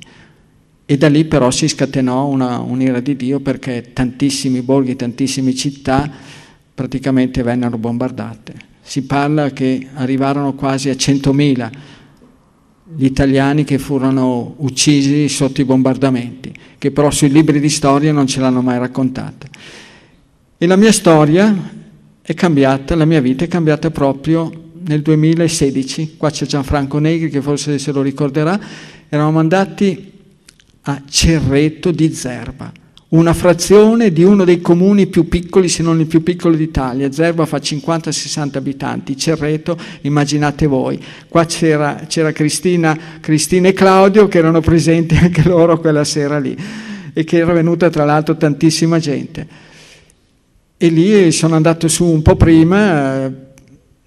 E 0.85 0.97
da 0.97 1.07
lì 1.07 1.25
però 1.25 1.51
si 1.51 1.67
scatenò 1.67 2.25
una, 2.25 2.59
un'ira 2.59 2.99
di 2.99 3.15
Dio 3.15 3.41
perché 3.41 3.91
tantissimi 3.93 4.61
borghi, 4.61 4.95
tantissime 4.95 5.53
città 5.53 6.09
praticamente 6.73 7.43
vennero 7.43 7.77
bombardate. 7.77 8.67
Si 8.81 9.03
parla 9.03 9.51
che 9.51 9.87
arrivarono 9.93 10.53
quasi 10.55 10.89
a 10.89 10.93
100.000 10.93 11.71
gli 12.95 13.05
italiani 13.05 13.63
che 13.63 13.77
furono 13.77 14.55
uccisi 14.57 15.29
sotto 15.29 15.61
i 15.61 15.65
bombardamenti, 15.65 16.53
che 16.77 16.91
però 16.91 17.11
sui 17.11 17.29
libri 17.29 17.59
di 17.59 17.69
storia 17.69 18.11
non 18.11 18.27
ce 18.27 18.39
l'hanno 18.39 18.61
mai 18.61 18.79
raccontata. 18.79 19.47
E 20.57 20.65
la 20.65 20.75
mia 20.75 20.91
storia 20.91 21.77
è 22.21 22.33
cambiata, 22.33 22.95
la 22.95 23.05
mia 23.05 23.21
vita 23.21 23.45
è 23.45 23.47
cambiata 23.47 23.91
proprio 23.91 24.51
nel 24.85 25.01
2016. 25.01 26.15
Qua 26.17 26.29
c'è 26.29 26.45
Gianfranco 26.45 26.99
Negri 26.99 27.29
che 27.29 27.41
forse 27.41 27.77
se 27.77 27.91
lo 27.91 28.01
ricorderà. 28.01 28.59
Eravamo 29.07 29.39
andati 29.39 30.11
a 30.81 31.01
Cerreto 31.07 31.91
di 31.91 32.13
Zerba, 32.13 32.71
una 33.09 33.33
frazione 33.33 34.11
di 34.11 34.23
uno 34.23 34.43
dei 34.43 34.61
comuni 34.61 35.07
più 35.07 35.27
piccoli, 35.27 35.67
se 35.67 35.81
non 35.81 35.99
il 35.99 36.05
più 36.05 36.21
piccolo 36.21 36.55
d'Italia. 36.55 37.11
Zerba 37.11 37.45
fa 37.45 37.57
50-60 37.57 38.57
abitanti, 38.57 39.17
Cerreto, 39.17 39.77
immaginate 40.01 40.67
voi. 40.67 41.03
Qua 41.27 41.45
c'era, 41.45 42.05
c'era 42.07 42.31
Cristina, 42.31 42.97
Cristina 43.19 43.69
e 43.69 43.73
Claudio 43.73 44.27
che 44.27 44.37
erano 44.37 44.61
presenti 44.61 45.15
anche 45.21 45.43
loro 45.43 45.79
quella 45.79 46.03
sera 46.03 46.37
lì 46.37 46.55
e 47.11 47.23
che 47.23 47.37
era 47.37 47.53
venuta 47.53 47.89
tra 47.89 48.05
l'altro 48.05 48.37
tantissima 48.37 48.99
gente. 48.99 49.47
E 50.77 50.87
lì 50.87 51.31
sono 51.31 51.55
andato 51.55 51.87
su 51.87 52.05
un 52.05 52.21
po' 52.21 52.35
prima, 52.35 53.25
eh, 53.25 53.31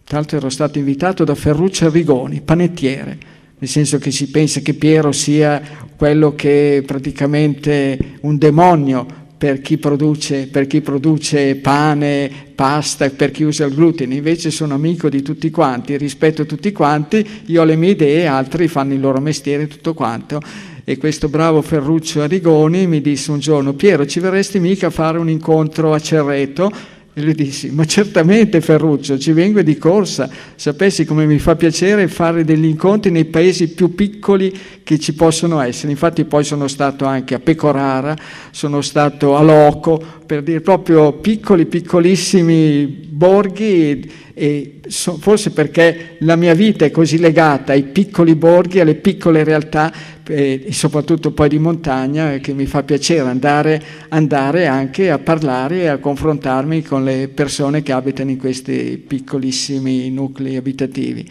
tra 0.04 0.18
l'altro 0.18 0.36
ero 0.36 0.48
stato 0.48 0.78
invitato 0.78 1.24
da 1.24 1.34
Ferruccio 1.34 1.86
Arrigoni, 1.86 2.40
panettiere 2.40 3.30
nel 3.62 3.70
senso 3.70 3.98
che 3.98 4.10
si 4.10 4.28
pensa 4.28 4.58
che 4.58 4.74
Piero 4.74 5.12
sia 5.12 5.62
quello 6.02 6.34
che 6.34 6.78
è 6.78 6.82
praticamente 6.82 7.96
un 8.22 8.36
demonio 8.36 9.06
per 9.38 9.60
chi, 9.60 9.78
produce, 9.78 10.48
per 10.48 10.66
chi 10.66 10.80
produce 10.80 11.54
pane, 11.54 12.28
pasta, 12.56 13.08
per 13.10 13.30
chi 13.30 13.44
usa 13.44 13.66
il 13.66 13.72
glutine, 13.72 14.16
invece 14.16 14.50
sono 14.50 14.74
amico 14.74 15.08
di 15.08 15.22
tutti 15.22 15.48
quanti, 15.50 15.96
rispetto 15.96 16.44
tutti 16.44 16.72
quanti, 16.72 17.24
io 17.46 17.60
ho 17.60 17.64
le 17.64 17.76
mie 17.76 17.90
idee, 17.90 18.26
altri 18.26 18.66
fanno 18.66 18.94
il 18.94 18.98
loro 18.98 19.20
mestiere, 19.20 19.68
tutto 19.68 19.94
quanto. 19.94 20.40
E 20.82 20.98
questo 20.98 21.28
bravo 21.28 21.62
Ferruccio 21.62 22.20
Arrigoni 22.20 22.88
mi 22.88 23.00
disse 23.00 23.30
un 23.30 23.38
giorno, 23.38 23.74
Piero, 23.74 24.04
ci 24.04 24.18
verresti 24.18 24.58
mica 24.58 24.88
a 24.88 24.90
fare 24.90 25.18
un 25.18 25.30
incontro 25.30 25.94
a 25.94 26.00
Cerreto? 26.00 26.68
E 27.14 27.20
lui 27.20 27.34
disse, 27.34 27.70
ma 27.70 27.84
certamente 27.84 28.62
Ferruccio, 28.62 29.18
ci 29.18 29.32
vengo 29.32 29.60
di 29.60 29.76
corsa, 29.76 30.30
sapessi 30.54 31.04
come 31.04 31.26
mi 31.26 31.38
fa 31.38 31.56
piacere 31.56 32.08
fare 32.08 32.42
degli 32.42 32.64
incontri 32.64 33.10
nei 33.10 33.26
paesi 33.26 33.68
più 33.68 33.94
piccoli 33.94 34.58
che 34.82 34.98
ci 34.98 35.12
possono 35.12 35.60
essere. 35.60 35.92
Infatti 35.92 36.24
poi 36.24 36.42
sono 36.42 36.68
stato 36.68 37.04
anche 37.04 37.34
a 37.34 37.38
Pecorara, 37.38 38.16
sono 38.50 38.80
stato 38.80 39.36
a 39.36 39.42
Loco, 39.42 40.21
per 40.32 40.42
dire 40.42 40.62
proprio 40.62 41.12
piccoli, 41.12 41.66
piccolissimi 41.66 42.86
borghi 42.86 44.10
e 44.32 44.80
so, 44.88 45.18
forse 45.18 45.50
perché 45.50 46.16
la 46.20 46.36
mia 46.36 46.54
vita 46.54 46.86
è 46.86 46.90
così 46.90 47.18
legata 47.18 47.72
ai 47.72 47.82
piccoli 47.82 48.34
borghi, 48.34 48.80
alle 48.80 48.94
piccole 48.94 49.44
realtà 49.44 49.92
e, 50.26 50.68
soprattutto 50.70 51.32
poi 51.32 51.50
di 51.50 51.58
montagna 51.58 52.38
che 52.38 52.54
mi 52.54 52.64
fa 52.64 52.82
piacere 52.82 53.28
andare, 53.28 53.82
andare 54.08 54.64
anche 54.64 55.10
a 55.10 55.18
parlare 55.18 55.82
e 55.82 55.88
a 55.88 55.98
confrontarmi 55.98 56.80
con 56.80 57.04
le 57.04 57.28
persone 57.28 57.82
che 57.82 57.92
abitano 57.92 58.30
in 58.30 58.38
questi 58.38 59.04
piccolissimi 59.06 60.08
nuclei 60.10 60.56
abitativi. 60.56 61.30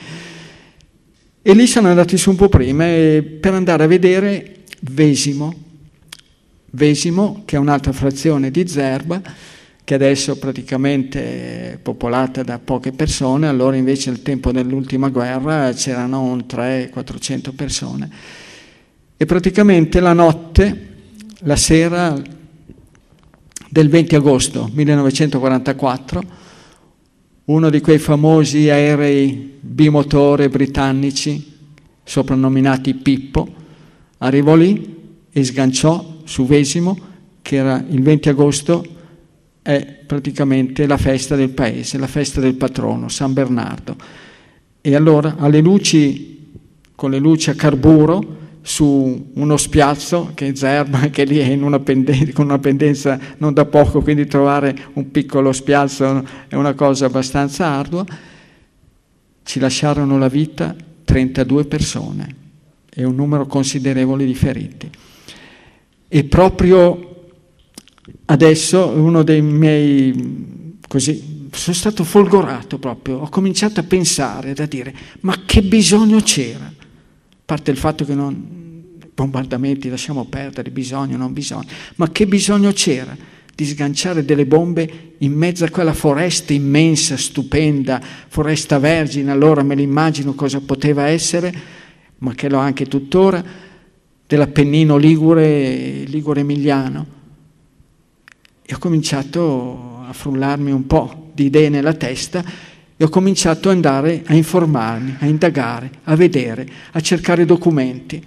E 1.41 1.53
lì 1.55 1.65
sono 1.65 1.88
andati 1.88 2.17
su 2.17 2.29
un 2.29 2.36
po' 2.36 2.50
prima 2.50 2.86
per 2.86 3.55
andare 3.55 3.84
a 3.84 3.88
vedere 3.88 4.58
Vesimo, 4.81 5.70
Vesimo 6.71 7.43
che 7.45 7.57
è 7.57 7.59
un'altra 7.59 7.91
frazione 7.91 8.49
di 8.49 8.67
Zerba, 8.67 9.21
che 9.83 9.93
adesso 9.93 10.37
praticamente 10.37 11.73
è 11.73 11.77
popolata 11.77 12.43
da 12.43 12.59
poche 12.59 12.93
persone, 12.93 13.47
allora 13.47 13.75
invece 13.75 14.09
al 14.09 14.21
tempo 14.21 14.51
dell'ultima 14.53 15.09
guerra 15.09 15.73
c'erano 15.73 16.21
un 16.21 16.45
300-400 16.47 17.53
persone. 17.53 18.09
E 19.17 19.25
praticamente 19.25 19.99
la 19.99 20.13
notte, 20.13 20.87
la 21.39 21.57
sera 21.57 22.19
del 23.69 23.89
20 23.89 24.15
agosto 24.15 24.69
1944, 24.73 26.23
uno 27.45 27.69
di 27.69 27.81
quei 27.81 27.99
famosi 27.99 28.69
aerei 28.69 29.57
bimotore 29.59 30.47
britannici, 30.47 31.57
soprannominati 32.03 32.93
Pippo, 32.93 33.53
arrivò 34.19 34.55
lì 34.55 34.99
e 35.31 35.43
sganciò 35.43 36.20
su 36.31 36.45
Vesimo, 36.45 36.97
che 37.41 37.57
era 37.57 37.83
il 37.89 38.01
20 38.01 38.29
agosto, 38.29 38.85
è 39.61 39.85
praticamente 40.07 40.88
la 40.88 40.95
festa 40.95 41.35
del 41.35 41.50
paese, 41.50 41.97
la 41.97 42.07
festa 42.07 42.39
del 42.39 42.55
patrono, 42.55 43.09
San 43.09 43.33
Bernardo. 43.33 43.97
E 44.79 44.95
allora 44.95 45.35
alle 45.38 45.59
luci, 45.59 46.53
con 46.95 47.11
le 47.11 47.19
luci 47.19 47.50
a 47.50 47.53
carburo, 47.53 48.39
su 48.61 49.31
uno 49.33 49.57
spiazzo 49.57 50.31
che 50.33 50.47
è 50.47 50.55
Zerba, 50.55 51.09
che 51.11 51.25
lì 51.25 51.39
è 51.39 51.53
una 51.55 51.79
pendenza, 51.81 52.31
con 52.31 52.45
una 52.45 52.59
pendenza 52.59 53.19
non 53.38 53.53
da 53.53 53.65
poco, 53.65 54.01
quindi 54.01 54.25
trovare 54.25 54.73
un 54.93 55.11
piccolo 55.11 55.51
spiazzo 55.51 56.25
è 56.47 56.55
una 56.55 56.73
cosa 56.73 57.07
abbastanza 57.07 57.65
ardua, 57.65 58.05
ci 59.43 59.59
lasciarono 59.59 60.17
la 60.17 60.29
vita 60.29 60.73
32 61.03 61.65
persone 61.65 62.35
e 62.89 63.03
un 63.03 63.15
numero 63.15 63.45
considerevole 63.47 64.23
di 64.23 64.35
feriti. 64.35 64.89
E 66.13 66.25
proprio 66.25 67.29
adesso 68.25 68.85
uno 68.87 69.23
dei 69.23 69.41
miei, 69.41 70.77
così, 70.85 71.47
sono 71.53 71.75
stato 71.75 72.03
folgorato 72.03 72.79
proprio, 72.79 73.19
ho 73.19 73.29
cominciato 73.29 73.79
a 73.79 73.83
pensare, 73.83 74.51
a 74.51 74.65
dire, 74.65 74.93
ma 75.21 75.43
che 75.45 75.61
bisogno 75.61 76.19
c'era? 76.19 76.69
parte 77.45 77.71
il 77.71 77.77
fatto 77.77 78.03
che 78.03 78.13
non, 78.13 78.97
bombardamenti 79.13 79.87
lasciamo 79.87 80.25
perdere, 80.25 80.69
bisogno, 80.69 81.15
non 81.15 81.31
bisogno, 81.31 81.67
ma 81.95 82.09
che 82.09 82.27
bisogno 82.27 82.73
c'era 82.73 83.15
di 83.55 83.65
sganciare 83.65 84.25
delle 84.25 84.45
bombe 84.45 85.15
in 85.17 85.31
mezzo 85.31 85.63
a 85.63 85.69
quella 85.69 85.93
foresta 85.93 86.51
immensa, 86.51 87.15
stupenda, 87.15 88.01
foresta 88.27 88.79
vergine, 88.79 89.31
allora 89.31 89.63
me 89.63 89.75
l'immagino 89.75 90.33
cosa 90.33 90.59
poteva 90.59 91.07
essere, 91.07 91.53
ma 92.17 92.33
che 92.33 92.49
lo 92.49 92.57
anche 92.57 92.85
tuttora, 92.85 93.43
dell'Appennino 94.31 94.95
Ligure, 94.95 96.05
Ligure 96.05 96.39
Emiliano. 96.39 97.05
E 98.61 98.73
ho 98.73 98.77
cominciato 98.77 100.05
a 100.07 100.13
frullarmi 100.13 100.71
un 100.71 100.88
po' 100.88 101.31
di 101.33 101.47
idee 101.47 101.67
nella 101.67 101.95
testa 101.95 102.41
e 102.95 103.03
ho 103.03 103.09
cominciato 103.09 103.67
ad 103.67 103.75
andare 103.75 104.23
a 104.25 104.33
informarmi, 104.33 105.17
a 105.19 105.25
indagare, 105.25 105.91
a 106.05 106.15
vedere, 106.15 106.65
a 106.93 107.01
cercare 107.01 107.43
documenti. 107.43 108.23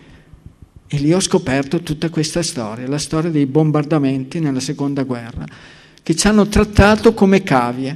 E 0.87 0.97
lì 0.99 1.11
ho 1.11 1.21
scoperto 1.21 1.81
tutta 1.81 2.11
questa 2.11 2.43
storia, 2.43 2.87
la 2.87 2.99
storia 2.99 3.31
dei 3.31 3.47
bombardamenti 3.47 4.41
nella 4.41 4.61
seconda 4.61 5.05
guerra, 5.05 5.47
che 6.03 6.15
ci 6.15 6.27
hanno 6.27 6.47
trattato 6.49 7.15
come 7.15 7.43
cavie. 7.43 7.93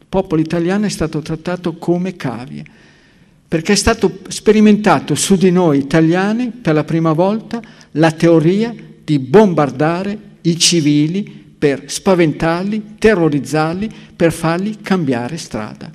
Il 0.00 0.06
popolo 0.08 0.40
italiano 0.40 0.86
è 0.86 0.90
stato 0.90 1.20
trattato 1.20 1.76
come 1.76 2.16
cavie, 2.16 2.64
perché 3.48 3.72
è 3.72 3.76
stato 3.76 4.18
sperimentato 4.28 5.14
su 5.14 5.36
di 5.36 5.50
noi 5.50 5.78
italiani 5.78 6.50
per 6.50 6.74
la 6.74 6.84
prima 6.84 7.12
volta 7.12 7.62
la 7.92 8.10
teoria 8.10 8.74
di 9.04 9.18
bombardare 9.18 10.18
i 10.42 10.58
civili 10.58 11.44
per 11.58 11.90
spaventarli, 11.90 12.96
terrorizzarli, 12.98 13.90
per 14.14 14.32
farli 14.32 14.78
cambiare 14.80 15.36
strada. 15.36 15.90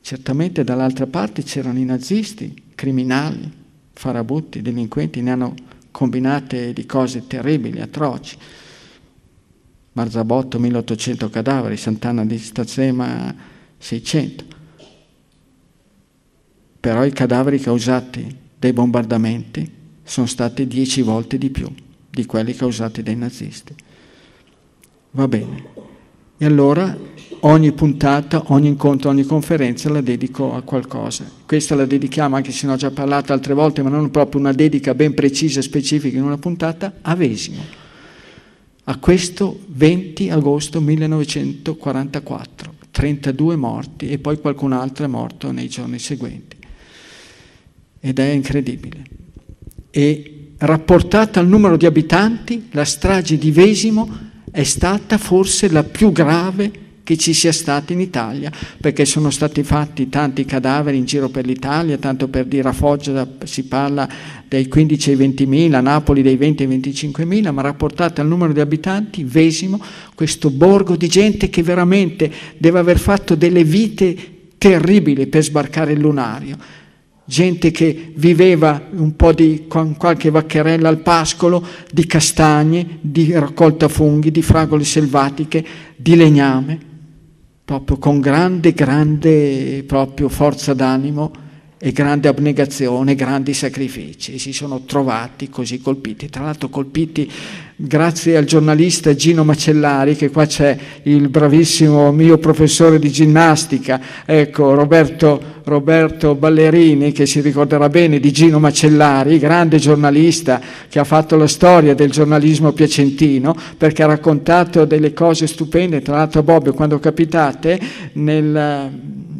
Certamente 0.00 0.64
dall'altra 0.64 1.06
parte 1.06 1.42
c'erano 1.42 1.78
i 1.78 1.84
nazisti, 1.84 2.62
criminali, 2.74 3.50
farabutti, 3.92 4.62
delinquenti, 4.62 5.20
ne 5.20 5.30
hanno 5.30 5.54
combinate 5.90 6.72
di 6.72 6.86
cose 6.86 7.26
terribili, 7.26 7.80
atroci. 7.80 8.36
Marzabotto 9.92 10.58
1800 10.58 11.28
cadaveri, 11.28 11.76
Sant'Anna 11.76 12.24
di 12.24 12.38
Stazzema 12.38 13.34
600. 13.76 14.44
Però 16.80 17.04
i 17.04 17.12
cadaveri 17.12 17.58
causati 17.58 18.36
dai 18.58 18.72
bombardamenti 18.72 19.70
sono 20.02 20.26
stati 20.26 20.66
dieci 20.66 21.02
volte 21.02 21.38
di 21.38 21.50
più 21.50 21.68
di 22.18 22.26
quelli 22.26 22.54
causati 22.54 23.02
dai 23.02 23.16
nazisti. 23.16 23.74
Va 25.12 25.28
bene. 25.28 25.64
E 26.36 26.44
allora 26.44 26.96
ogni 27.40 27.72
puntata, 27.72 28.42
ogni 28.46 28.68
incontro, 28.68 29.10
ogni 29.10 29.24
conferenza 29.24 29.88
la 29.88 30.00
dedico 30.00 30.54
a 30.54 30.62
qualcosa. 30.62 31.30
Questa 31.46 31.74
la 31.74 31.86
dedichiamo, 31.86 32.34
anche 32.36 32.52
se 32.52 32.66
ne 32.66 32.72
ho 32.72 32.76
già 32.76 32.90
parlato 32.90 33.32
altre 33.32 33.54
volte, 33.54 33.82
ma 33.82 33.90
non 33.90 34.10
proprio 34.10 34.40
una 34.40 34.52
dedica 34.52 34.94
ben 34.94 35.14
precisa 35.14 35.60
e 35.60 35.62
specifica 35.62 36.16
in 36.16 36.24
una 36.24 36.38
puntata, 36.38 36.94
a 37.02 37.14
Vesimo. 37.14 37.62
A 38.84 38.96
questo 38.98 39.60
20 39.66 40.30
agosto 40.30 40.80
1944, 40.80 42.74
32 42.90 43.56
morti 43.56 44.10
e 44.10 44.18
poi 44.18 44.40
qualcun 44.40 44.72
altro 44.72 45.04
è 45.04 45.08
morto 45.08 45.52
nei 45.52 45.68
giorni 45.68 45.98
seguenti. 45.98 46.57
Ed 48.00 48.18
è 48.18 48.28
incredibile. 48.30 49.02
E 49.90 50.52
rapportata 50.58 51.40
al 51.40 51.48
numero 51.48 51.76
di 51.76 51.86
abitanti, 51.86 52.68
la 52.72 52.84
strage 52.84 53.38
di 53.38 53.50
Vesimo 53.50 54.26
è 54.50 54.62
stata 54.64 55.18
forse 55.18 55.70
la 55.70 55.84
più 55.84 56.12
grave 56.12 56.86
che 57.08 57.16
ci 57.16 57.32
sia 57.32 57.52
stata 57.52 57.94
in 57.94 58.00
Italia, 58.00 58.52
perché 58.78 59.06
sono 59.06 59.30
stati 59.30 59.62
fatti 59.62 60.10
tanti 60.10 60.44
cadaveri 60.44 60.98
in 60.98 61.06
giro 61.06 61.30
per 61.30 61.46
l'Italia, 61.46 61.96
tanto 61.96 62.28
per 62.28 62.44
dire 62.44 62.68
a 62.68 62.72
Foggia 62.74 63.26
si 63.44 63.64
parla 63.64 64.06
dai 64.46 64.68
15 64.68 65.10
ai 65.10 65.16
20 65.16 65.46
mila, 65.46 65.80
Napoli 65.80 66.20
dai 66.20 66.36
20 66.36 66.64
ai 66.64 66.68
25 66.68 67.24
mila, 67.24 67.50
ma 67.50 67.62
rapportate 67.62 68.20
al 68.20 68.26
numero 68.26 68.52
di 68.52 68.60
abitanti, 68.60 69.24
Vesimo, 69.24 69.80
questo 70.14 70.50
borgo 70.50 70.96
di 70.96 71.08
gente 71.08 71.48
che 71.48 71.62
veramente 71.62 72.30
deve 72.58 72.78
aver 72.78 72.98
fatto 72.98 73.34
delle 73.34 73.64
vite 73.64 74.16
terribili 74.58 75.28
per 75.28 75.42
sbarcare 75.42 75.92
il 75.92 76.00
lunario 76.00 76.58
gente 77.28 77.70
che 77.70 78.12
viveva 78.14 78.88
un 78.92 79.14
po' 79.14 79.34
di, 79.34 79.66
con 79.68 79.98
qualche 79.98 80.30
vaccherella 80.30 80.88
al 80.88 81.00
pascolo, 81.00 81.62
di 81.92 82.06
castagne, 82.06 82.98
di 83.02 83.30
raccolta 83.32 83.86
funghi, 83.88 84.30
di 84.30 84.40
fragole 84.40 84.82
selvatiche, 84.82 85.62
di 85.94 86.16
legname, 86.16 86.78
proprio 87.66 87.98
con 87.98 88.18
grande, 88.18 88.72
grande 88.72 89.84
proprio 89.86 90.30
forza 90.30 90.72
d'animo 90.72 91.46
e 91.80 91.92
grande 91.92 92.28
abnegazione, 92.28 93.14
grandi 93.14 93.54
sacrifici. 93.54 94.38
Si 94.38 94.52
sono 94.52 94.82
trovati 94.84 95.48
così 95.48 95.80
colpiti, 95.80 96.28
tra 96.28 96.42
l'altro 96.42 96.68
colpiti 96.68 97.30
grazie 97.80 98.36
al 98.36 98.44
giornalista 98.44 99.14
Gino 99.14 99.44
Macellari, 99.44 100.16
che 100.16 100.30
qua 100.30 100.44
c'è 100.44 100.76
il 101.04 101.28
bravissimo 101.28 102.10
mio 102.10 102.36
professore 102.38 102.98
di 102.98 103.08
ginnastica, 103.08 104.00
ecco 104.24 104.74
Roberto, 104.74 105.40
Roberto 105.62 106.34
Ballerini, 106.34 107.12
che 107.12 107.24
si 107.26 107.40
ricorderà 107.40 107.88
bene 107.88 108.18
di 108.18 108.32
Gino 108.32 108.58
Macellari, 108.58 109.38
grande 109.38 109.78
giornalista 109.78 110.60
che 110.88 110.98
ha 110.98 111.04
fatto 111.04 111.36
la 111.36 111.46
storia 111.46 111.94
del 111.94 112.10
giornalismo 112.10 112.72
piacentino, 112.72 113.54
perché 113.76 114.02
ha 114.02 114.06
raccontato 114.06 114.84
delle 114.84 115.12
cose 115.12 115.46
stupende, 115.46 116.02
tra 116.02 116.16
l'altro 116.16 116.42
Bobbio, 116.42 116.74
quando 116.74 116.98
capitate, 116.98 117.78
nel, 118.14 118.90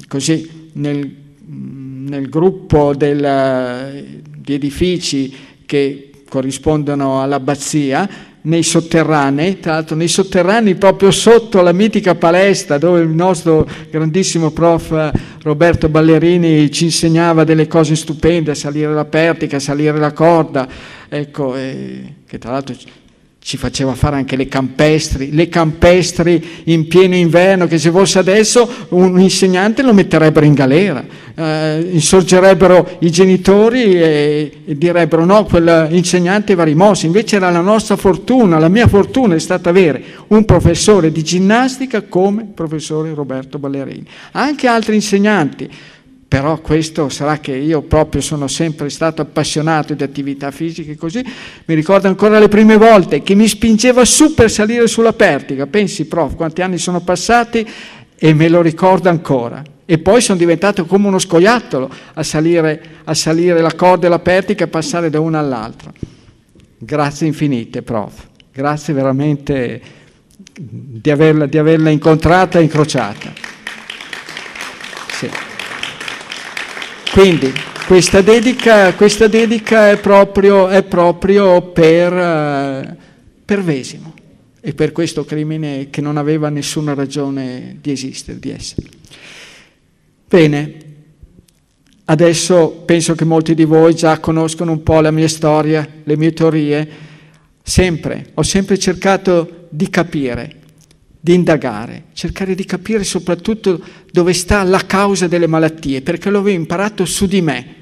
così, 0.07 0.68
nel, 0.75 1.12
nel 2.08 2.28
gruppo 2.28 2.94
del, 2.94 4.20
di 4.36 4.54
edifici 4.54 5.34
che 5.64 6.10
corrispondono 6.28 7.22
all'abbazia, 7.22 8.08
nei 8.40 8.62
sotterranei, 8.62 9.58
tra 9.58 9.72
l'altro 9.74 9.96
nei 9.96 10.08
sotterranei 10.08 10.74
proprio 10.76 11.10
sotto 11.10 11.60
la 11.60 11.72
mitica 11.72 12.14
palestra 12.14 12.78
dove 12.78 13.00
il 13.00 13.08
nostro 13.08 13.68
grandissimo 13.90 14.50
prof 14.50 14.92
eh, 14.92 15.10
Roberto 15.42 15.88
Ballerini 15.88 16.70
ci 16.70 16.84
insegnava 16.84 17.44
delle 17.44 17.66
cose 17.66 17.96
stupende, 17.96 18.54
salire 18.54 18.92
la 18.94 19.04
pertica, 19.04 19.58
salire 19.58 19.98
la 19.98 20.12
corda, 20.12 20.68
ecco, 21.08 21.52
che 21.52 22.38
tra 22.38 22.52
l'altro 22.52 22.74
ci 23.48 23.56
faceva 23.56 23.94
fare 23.94 24.16
anche 24.16 24.36
le 24.36 24.46
campestri, 24.46 25.32
le 25.32 25.48
campestri 25.48 26.62
in 26.64 26.86
pieno 26.86 27.14
inverno, 27.14 27.66
che 27.66 27.78
se 27.78 27.90
fosse 27.90 28.18
adesso 28.18 28.70
un 28.90 29.18
insegnante 29.18 29.80
lo 29.80 29.94
metterebbero 29.94 30.44
in 30.44 30.52
galera, 30.52 31.02
eh, 31.34 31.88
insorgerebbero 31.92 32.98
i 32.98 33.10
genitori 33.10 33.94
e, 33.94 34.52
e 34.66 34.76
direbbero 34.76 35.24
no, 35.24 35.44
quell'insegnante 35.44 36.54
va 36.54 36.64
rimosso, 36.64 37.06
invece 37.06 37.37
era 37.37 37.48
la 37.48 37.62
nostra 37.62 37.96
fortuna, 37.96 38.58
la 38.58 38.68
mia 38.68 38.87
fortuna 38.87 39.34
è 39.34 39.38
stata 39.38 39.70
avere 39.70 40.04
un 40.26 40.44
professore 40.44 41.11
di 41.11 41.24
ginnastica 41.24 42.02
come 42.02 42.50
professore 42.52 43.14
Roberto 43.14 43.58
Ballerini, 43.58 44.04
anche 44.32 44.66
altri 44.66 44.94
insegnanti 44.94 45.70
però 46.28 46.60
questo 46.60 47.08
sarà 47.08 47.38
che 47.38 47.56
io 47.56 47.80
proprio 47.80 48.20
sono 48.20 48.48
sempre 48.48 48.90
stato 48.90 49.22
appassionato 49.22 49.94
di 49.94 50.02
attività 50.02 50.50
fisiche 50.50 50.94
così, 50.94 51.24
mi 51.64 51.74
ricordo 51.74 52.06
ancora 52.06 52.38
le 52.38 52.48
prime 52.48 52.76
volte 52.76 53.22
che 53.22 53.34
mi 53.34 53.48
spingeva 53.48 54.04
su 54.04 54.34
per 54.34 54.50
salire 54.50 54.86
sulla 54.88 55.14
pertica, 55.14 55.66
pensi 55.66 56.04
prof 56.04 56.36
quanti 56.36 56.60
anni 56.60 56.76
sono 56.76 57.00
passati 57.00 57.66
e 58.14 58.34
me 58.34 58.48
lo 58.48 58.60
ricordo 58.60 59.08
ancora. 59.08 59.62
E 59.86 59.96
poi 59.96 60.20
sono 60.20 60.36
diventato 60.36 60.84
come 60.84 61.06
uno 61.06 61.18
scoiattolo 61.18 61.90
a 62.12 62.22
salire, 62.22 62.82
a 63.04 63.14
salire 63.14 63.62
la 63.62 63.72
corda 63.72 64.06
e 64.06 64.10
la 64.10 64.18
pertica 64.18 64.64
e 64.64 64.68
passare 64.68 65.08
da 65.08 65.18
una 65.20 65.38
all'altra. 65.38 65.90
Grazie 66.76 67.26
infinite 67.26 67.80
prof, 67.80 68.26
grazie 68.52 68.92
veramente 68.92 69.80
di 70.60 71.10
averla, 71.10 71.46
di 71.46 71.56
averla 71.56 71.88
incontrata 71.88 72.58
e 72.58 72.62
incrociata. 72.62 73.32
Sì. 75.10 75.47
Quindi 77.12 77.53
questa 77.87 78.21
dedica, 78.21 78.94
questa 78.94 79.29
dedica 79.29 79.90
è, 79.90 79.99
proprio, 79.99 80.68
è 80.68 80.83
proprio 80.83 81.57
uh, 81.57 81.73
per 83.44 83.62
Vesimo 83.62 84.14
e 84.61 84.75
per 84.75 84.92
questo 84.92 85.25
crimine 85.25 85.88
che 85.88 86.01
non 86.01 86.18
aveva 86.18 86.51
nessuna 86.51 86.94
ragione 86.94 87.79
di 87.81 87.90
esistere, 87.90 88.38
di 88.38 88.51
essere. 88.51 88.88
Bene, 90.29 90.75
adesso 92.05 92.83
penso 92.85 93.14
che 93.14 93.25
molti 93.25 93.55
di 93.55 93.64
voi 93.64 93.94
già 93.94 94.18
conoscono 94.18 94.73
un 94.73 94.83
po' 94.83 95.01
la 95.01 95.11
mia 95.11 95.29
storia, 95.29 95.88
le 96.05 96.16
mie 96.16 96.33
teorie. 96.35 96.88
Sempre, 97.62 98.33
ho 98.35 98.42
sempre 98.42 98.79
cercato 98.79 99.66
di 99.71 99.88
capire 99.88 100.58
di 101.20 101.35
indagare, 101.35 102.04
cercare 102.12 102.54
di 102.54 102.64
capire 102.64 103.02
soprattutto 103.04 103.81
dove 104.11 104.33
sta 104.33 104.62
la 104.62 104.85
causa 104.87 105.26
delle 105.26 105.46
malattie, 105.46 106.02
perché 106.02 106.31
l'avevo 106.31 106.57
imparato 106.57 107.04
su 107.04 107.26
di 107.26 107.40
me. 107.40 107.74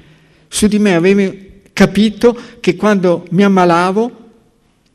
Su 0.47 0.67
di 0.67 0.79
me 0.79 0.95
avevo 0.95 1.33
capito 1.73 2.37
che 2.59 2.75
quando 2.75 3.25
mi 3.31 3.43
ammalavo 3.43 4.25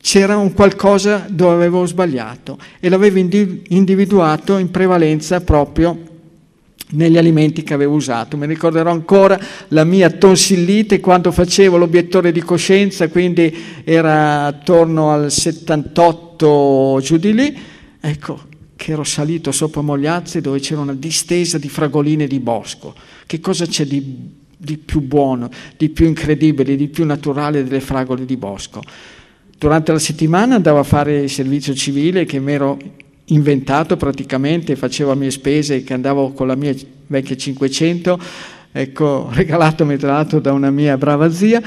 c'era 0.01 0.35
un 0.35 0.51
qualcosa 0.51 1.25
dove 1.29 1.53
avevo 1.53 1.85
sbagliato 1.85 2.57
e 2.79 2.89
l'avevo 2.89 3.19
individuato 3.19 4.57
in 4.57 4.69
prevalenza 4.69 5.39
proprio 5.39 6.11
negli 6.89 7.17
alimenti 7.17 7.63
che 7.63 7.73
avevo 7.73 7.95
usato. 7.95 8.35
Mi 8.35 8.45
ricorderò 8.45 8.91
ancora 8.91 9.39
la 9.69 9.85
mia 9.85 10.09
tonsillite 10.09 10.99
quando 10.99 11.31
facevo 11.31 11.77
l'obiettore 11.77 12.33
di 12.33 12.41
coscienza, 12.41 13.07
quindi 13.07 13.55
era 13.85 14.45
attorno 14.45 15.11
al 15.11 15.31
78 15.31 16.99
giù 17.01 17.17
di 17.17 17.33
lì 17.33 17.57
Ecco 18.05 18.41
che 18.75 18.91
ero 18.91 19.05
salito 19.05 19.53
sopra 19.53 19.79
Mogliazze 19.79 20.41
dove 20.41 20.59
c'era 20.59 20.81
una 20.81 20.93
distesa 20.93 21.57
di 21.57 21.69
fragoline 21.69 22.27
di 22.27 22.41
bosco. 22.41 22.93
Che 23.25 23.39
cosa 23.39 23.65
c'è 23.65 23.85
di, 23.85 24.29
di 24.57 24.77
più 24.77 24.99
buono, 24.99 25.49
di 25.77 25.87
più 25.87 26.05
incredibile, 26.05 26.75
di 26.75 26.89
più 26.89 27.05
naturale 27.05 27.63
delle 27.63 27.79
fragole 27.79 28.25
di 28.25 28.35
bosco? 28.35 28.81
Durante 29.57 29.93
la 29.93 29.99
settimana 29.99 30.55
andavo 30.55 30.79
a 30.79 30.83
fare 30.83 31.21
il 31.21 31.29
servizio 31.29 31.73
civile 31.73 32.25
che 32.25 32.39
mi 32.39 32.51
ero 32.51 32.77
inventato 33.27 33.95
praticamente, 33.95 34.75
facevo 34.75 35.11
a 35.13 35.15
mie 35.15 35.31
spese, 35.31 35.85
che 35.85 35.93
andavo 35.93 36.33
con 36.33 36.47
la 36.47 36.55
mia 36.55 36.75
vecchia 37.07 37.37
500, 37.37 38.19
ecco, 38.73 39.29
regalatomi 39.31 39.95
tra 39.95 40.11
l'altro 40.11 40.41
da 40.41 40.51
una 40.51 40.71
mia 40.71 40.97
brava 40.97 41.31
zia, 41.31 41.61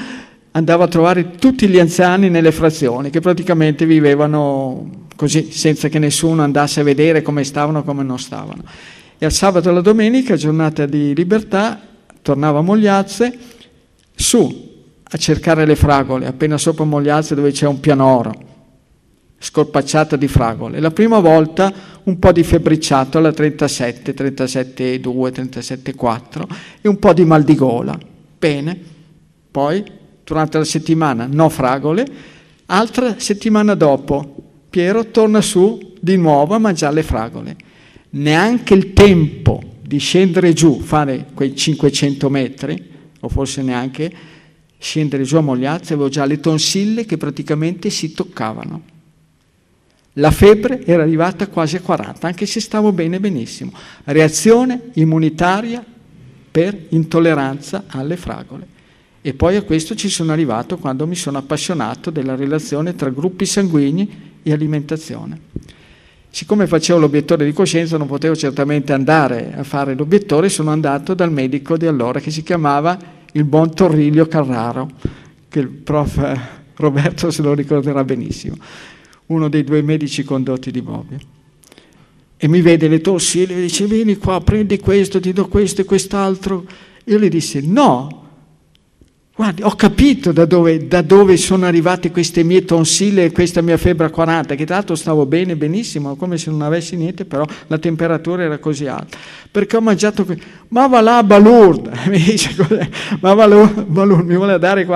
andavo 0.51 0.83
a 0.83 0.89
trovare 0.89 1.31
tutti 1.31 1.67
gli 1.67 1.79
anziani 1.79 2.29
nelle 2.29 2.53
frazioni 2.53 3.09
che 3.09 3.21
praticamente 3.21 3.87
vivevano 3.87 5.06
così 5.17 5.51
senza 5.51 5.89
che 5.89 5.99
nessuno 5.99 6.43
andasse 6.43 6.81
a 6.81 6.85
vedere 6.85 7.23
come 7.23 7.43
stavano 7.43 7.81
o 7.81 7.83
come 7.83 8.03
non 8.03 8.19
stavano. 8.19 8.63
E 9.19 9.25
al 9.25 9.33
sabato 9.33 9.69
e 9.69 9.71
alla 9.71 9.81
domenica, 9.81 10.37
giornata 10.37 10.87
di 10.87 11.15
libertà, 11.15 11.81
tornavo 12.23 12.59
a 12.59 12.63
Mogliazze, 12.63 13.39
su 14.15 14.75
a 15.03 15.17
cercare 15.17 15.65
le 15.65 15.77
fragole, 15.77 16.27
appena 16.27 16.59
sopra 16.59 16.85
Mogliazze 16.85 17.35
dove 17.35 17.51
c'è 17.53 17.67
un 17.67 17.81
pianoro, 17.81 18.35
scorpacciata 19.39 20.17
di 20.17 20.29
fragole. 20.29 20.81
La 20.81 20.91
prima 20.91 21.21
volta 21.21 21.73
un 22.03 22.19
po' 22.19 22.33
di 22.33 22.43
febbriciato 22.43 23.19
alla 23.19 23.33
37, 23.33 24.15
37,2, 24.15 25.01
37,4 25.01 26.45
e 26.83 26.89
un 26.89 26.99
po' 26.99 27.13
di 27.13 27.25
mal 27.25 27.43
di 27.43 27.55
gola. 27.55 27.99
Bene, 28.39 28.79
poi 29.51 29.85
durante 30.25 30.59
la 30.59 30.65
settimana 30.65 31.29
no 31.31 31.49
fragole, 31.49 32.07
altra 32.67 33.15
settimana 33.19 33.75
dopo 33.75 34.46
Piero 34.77 35.07
torna 35.07 35.41
su 35.41 35.95
di 35.99 36.19
nuovo 36.19 36.55
a 36.55 36.59
mangiare 36.59 36.97
le 36.97 37.03
fragole. 37.03 37.57
Neanche 38.11 38.75
il 38.75 38.93
tempo 38.93 39.79
di 39.81 39.97
scendere 39.97 40.53
giù, 40.53 40.81
fare 40.81 41.29
quei 41.33 41.57
500 41.57 42.29
metri, 42.29 42.91
o 43.21 43.29
forse 43.31 43.63
neanche 43.63 44.13
scendere 44.77 45.23
giù 45.23 45.37
a 45.37 45.41
Mogliazze, 45.41 45.95
avevo 45.95 46.11
già 46.11 46.27
le 46.27 46.41
tonsille 46.41 47.07
che 47.07 47.17
praticamente 47.17 47.89
si 47.89 48.13
toccavano. 48.13 48.83
La 50.13 50.31
febbre 50.31 50.85
era 50.85 51.05
arrivata 51.05 51.49
quasi 51.49 51.77
a 51.77 51.81
40, 51.81 52.27
anche 52.27 52.45
se 52.45 52.61
stavo 52.61 52.93
bene 52.93 53.19
benissimo. 53.19 53.73
Reazione 54.05 54.91
immunitaria 54.97 55.83
per 56.51 56.79
intolleranza 56.91 57.85
alle 57.87 58.19
fragole. 58.19 58.67
E 59.23 59.33
poi 59.33 59.57
a 59.57 59.63
questo 59.63 59.95
ci 59.95 60.11
sono 60.11 60.33
arrivato 60.33 60.77
quando 60.77 61.07
mi 61.07 61.17
sono 61.17 61.39
appassionato 61.39 62.11
della 62.11 62.37
relazione 62.37 62.95
tra 62.95 63.09
gruppi 63.09 63.47
sanguigni 63.47 64.35
e 64.47 64.53
alimentazione. 64.53 65.41
Siccome 66.31 66.69
facevo 66.69 67.01
l'obiettore 67.01 67.45
di 67.45 67.53
coscienza 67.53 67.97
non 67.97 68.07
potevo 68.07 68.37
certamente 68.37 68.93
andare 68.93 69.53
a 69.57 69.65
fare 69.65 69.95
l'obiettore, 69.95 70.49
sono 70.49 70.71
andato 70.71 71.15
dal 71.15 71.33
medico 71.33 71.77
di 71.77 71.87
allora 71.87 72.21
che 72.21 72.31
si 72.31 72.45
chiamava 72.45 72.97
il 73.33 73.43
buon 73.45 73.75
Torriglio 73.75 74.27
Carraro, 74.29 74.89
che 75.49 75.59
il 75.59 75.69
prof 75.69 76.41
Roberto 76.77 77.31
se 77.33 77.43
lo 77.43 77.55
ricorderà 77.55 78.05
benissimo, 78.05 78.57
uno 79.27 79.49
dei 79.49 79.65
due 79.65 79.83
medici 79.83 80.23
condotti 80.23 80.71
di 80.71 80.81
Bobbio. 80.81 81.19
E 82.37 82.47
mi 82.47 82.61
vede 82.61 82.87
le 82.87 83.01
tossine 83.01 83.57
e 83.57 83.61
dice 83.63 83.87
vieni 83.87 84.17
qua, 84.17 84.41
prendi 84.41 84.79
questo, 84.79 85.19
ti 85.19 85.33
do 85.33 85.49
questo 85.49 85.81
e 85.81 85.85
quest'altro. 85.85 86.65
Io 87.05 87.19
gli 87.19 87.29
dissi 87.29 87.67
no, 87.67 88.26
Guardi, 89.37 89.63
ho 89.63 89.75
capito 89.75 90.33
da 90.33 90.47
dove, 90.47 90.87
da 90.87 91.03
dove, 91.03 91.37
sono 91.37 91.67
arrivate 91.67 92.11
queste 92.11 92.43
mie 92.43 92.65
tonsille 92.65 93.27
e 93.27 93.33
questa 93.33 93.61
mia 93.61 93.77
febbre 93.77 94.07
a 94.07 94.11
40, 94.11 94.55
che 94.55 94.65
tra 94.65 94.77
l'altro 94.77 94.95
stavo 94.95 95.27
bene, 95.27 95.57
benissimo, 95.57 96.17
come 96.17 96.39
se 96.39 96.51
non 96.51 96.63
avessi 96.63 96.97
niente, 96.97 97.27
però 97.27 97.45
la 97.67 97.77
temperatura 97.77 98.45
era 98.45 98.57
così 98.57 98.87
alta. 98.87 99.19
Perché 99.51 99.77
ho 99.77 99.83
mangiato... 99.83 100.25
Que- 100.25 100.41
ma 100.69 100.87
va 100.87 101.03
là, 101.03 101.23
balurda! 101.23 101.93
Mi 102.09 102.19
dice 102.19 102.57
cos'è? 102.57 102.89
Ma 103.21 103.35
balurda, 103.35 104.23
mi 104.23 104.37
vuole 104.37 104.59
dare 104.59 104.87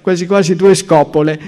quasi 0.00 0.24
quasi 0.24 0.56
due 0.56 0.74
scopole. 0.74 1.40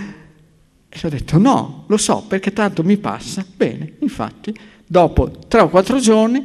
E 0.90 1.00
ho 1.02 1.08
detto 1.08 1.38
no, 1.38 1.84
lo 1.86 1.96
so, 1.96 2.22
perché 2.28 2.52
tanto 2.52 2.84
mi 2.84 2.98
passa. 2.98 3.42
Bene, 3.56 3.94
infatti, 4.00 4.54
dopo 4.86 5.30
tre 5.48 5.60
o 5.60 5.70
quattro 5.70 5.98
giorni, 5.98 6.44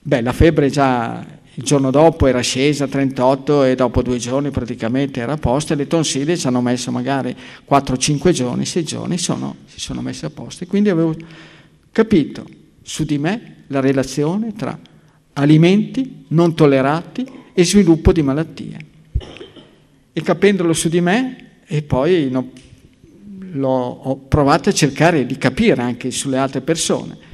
beh, 0.00 0.20
la 0.22 0.32
febbre 0.32 0.68
già 0.70 1.24
il 1.54 1.64
giorno 1.64 1.90
dopo 1.90 2.26
era 2.26 2.40
scesa 2.40 2.84
a 2.84 2.88
38 2.88 3.64
e 3.64 3.74
dopo 3.74 4.00
due 4.00 4.16
giorni 4.16 4.50
praticamente 4.50 5.20
era 5.20 5.32
a 5.32 5.36
posto 5.36 5.74
e 5.74 5.76
le 5.76 5.86
tonsille 5.86 6.36
ci 6.38 6.46
hanno 6.46 6.62
messo 6.62 6.90
magari 6.90 7.36
4-5 7.68 8.30
giorni, 8.30 8.64
6 8.64 8.84
giorni, 8.84 9.18
sono, 9.18 9.56
si 9.66 9.78
sono 9.78 10.00
messe 10.00 10.24
a 10.24 10.30
posto. 10.30 10.64
E 10.64 10.66
quindi 10.66 10.88
avevo 10.88 11.14
capito 11.90 12.46
su 12.80 13.04
di 13.04 13.18
me 13.18 13.64
la 13.66 13.80
relazione 13.80 14.54
tra 14.54 14.78
alimenti 15.34 16.24
non 16.28 16.54
tollerati 16.54 17.28
e 17.52 17.64
sviluppo 17.64 18.12
di 18.12 18.22
malattie. 18.22 18.76
E 20.14 20.22
capendolo 20.22 20.72
su 20.72 20.88
di 20.88 21.02
me, 21.02 21.60
e 21.66 21.82
poi 21.82 22.30
no, 22.30 22.50
ho 23.60 24.16
provato 24.26 24.70
a 24.70 24.72
cercare 24.72 25.26
di 25.26 25.36
capire 25.36 25.82
anche 25.82 26.10
sulle 26.10 26.38
altre 26.38 26.62
persone. 26.62 27.30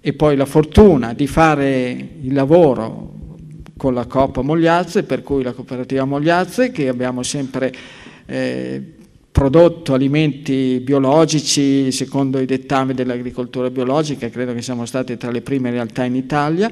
E 0.00 0.12
poi 0.14 0.34
la 0.34 0.46
fortuna 0.46 1.14
di 1.14 1.28
fare 1.28 2.08
il 2.20 2.32
lavoro 2.32 3.14
con 3.76 3.94
la 3.94 4.06
Coppa 4.06 4.42
Mogliazze, 4.42 5.02
per 5.02 5.22
cui 5.22 5.42
la 5.42 5.52
cooperativa 5.52 6.04
Mogliazze, 6.04 6.70
che 6.70 6.88
abbiamo 6.88 7.22
sempre 7.22 7.72
eh, 8.26 8.82
prodotto 9.30 9.92
alimenti 9.92 10.80
biologici 10.82 11.92
secondo 11.92 12.38
i 12.38 12.46
dettami 12.46 12.94
dell'agricoltura 12.94 13.68
biologica, 13.68 14.30
credo 14.30 14.54
che 14.54 14.62
siamo 14.62 14.86
stati 14.86 15.18
tra 15.18 15.30
le 15.30 15.42
prime 15.42 15.70
realtà 15.70 16.04
in 16.04 16.14
Italia, 16.14 16.70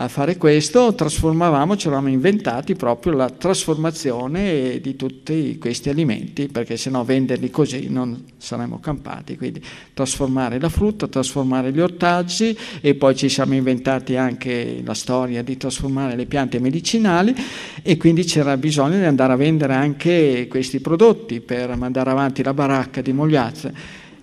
a 0.00 0.06
fare 0.06 0.36
questo 0.36 0.94
trasformavamo, 0.94 1.76
ci 1.76 1.88
eravamo 1.88 2.08
inventati 2.08 2.76
proprio 2.76 3.14
la 3.14 3.28
trasformazione 3.30 4.78
di 4.80 4.94
tutti 4.94 5.58
questi 5.58 5.88
alimenti, 5.88 6.46
perché 6.46 6.76
se 6.76 6.88
no 6.88 7.02
venderli 7.02 7.50
così 7.50 7.88
non 7.88 8.24
saremmo 8.36 8.78
campati. 8.78 9.36
Quindi 9.36 9.60
trasformare 9.92 10.60
la 10.60 10.68
frutta, 10.68 11.08
trasformare 11.08 11.72
gli 11.72 11.80
ortaggi 11.80 12.56
e 12.80 12.94
poi 12.94 13.16
ci 13.16 13.28
siamo 13.28 13.54
inventati 13.54 14.14
anche 14.14 14.82
la 14.84 14.94
storia 14.94 15.42
di 15.42 15.56
trasformare 15.56 16.14
le 16.14 16.26
piante 16.26 16.60
medicinali 16.60 17.34
e 17.82 17.96
quindi 17.96 18.22
c'era 18.22 18.56
bisogno 18.56 18.98
di 18.98 19.04
andare 19.04 19.32
a 19.32 19.36
vendere 19.36 19.74
anche 19.74 20.46
questi 20.48 20.78
prodotti 20.78 21.40
per 21.40 21.74
mandare 21.74 22.10
avanti 22.10 22.44
la 22.44 22.54
baracca 22.54 23.00
di 23.00 23.12
Mogliazze. 23.12 23.74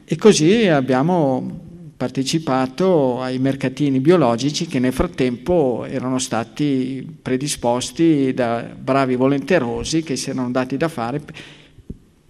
E 0.05 0.15
così 0.15 0.67
abbiamo 0.67 1.64
partecipato 1.97 3.21
ai 3.21 3.39
mercatini 3.39 3.99
biologici 3.99 4.67
che 4.67 4.79
nel 4.79 4.93
frattempo 4.93 5.85
erano 5.87 6.19
stati 6.19 7.07
predisposti 7.21 8.33
da 8.33 8.61
bravi 8.77 9.15
volenterosi 9.15 10.03
che 10.03 10.15
si 10.15 10.29
erano 10.29 10.51
dati 10.51 10.77
da 10.77 10.87
fare 10.87 11.21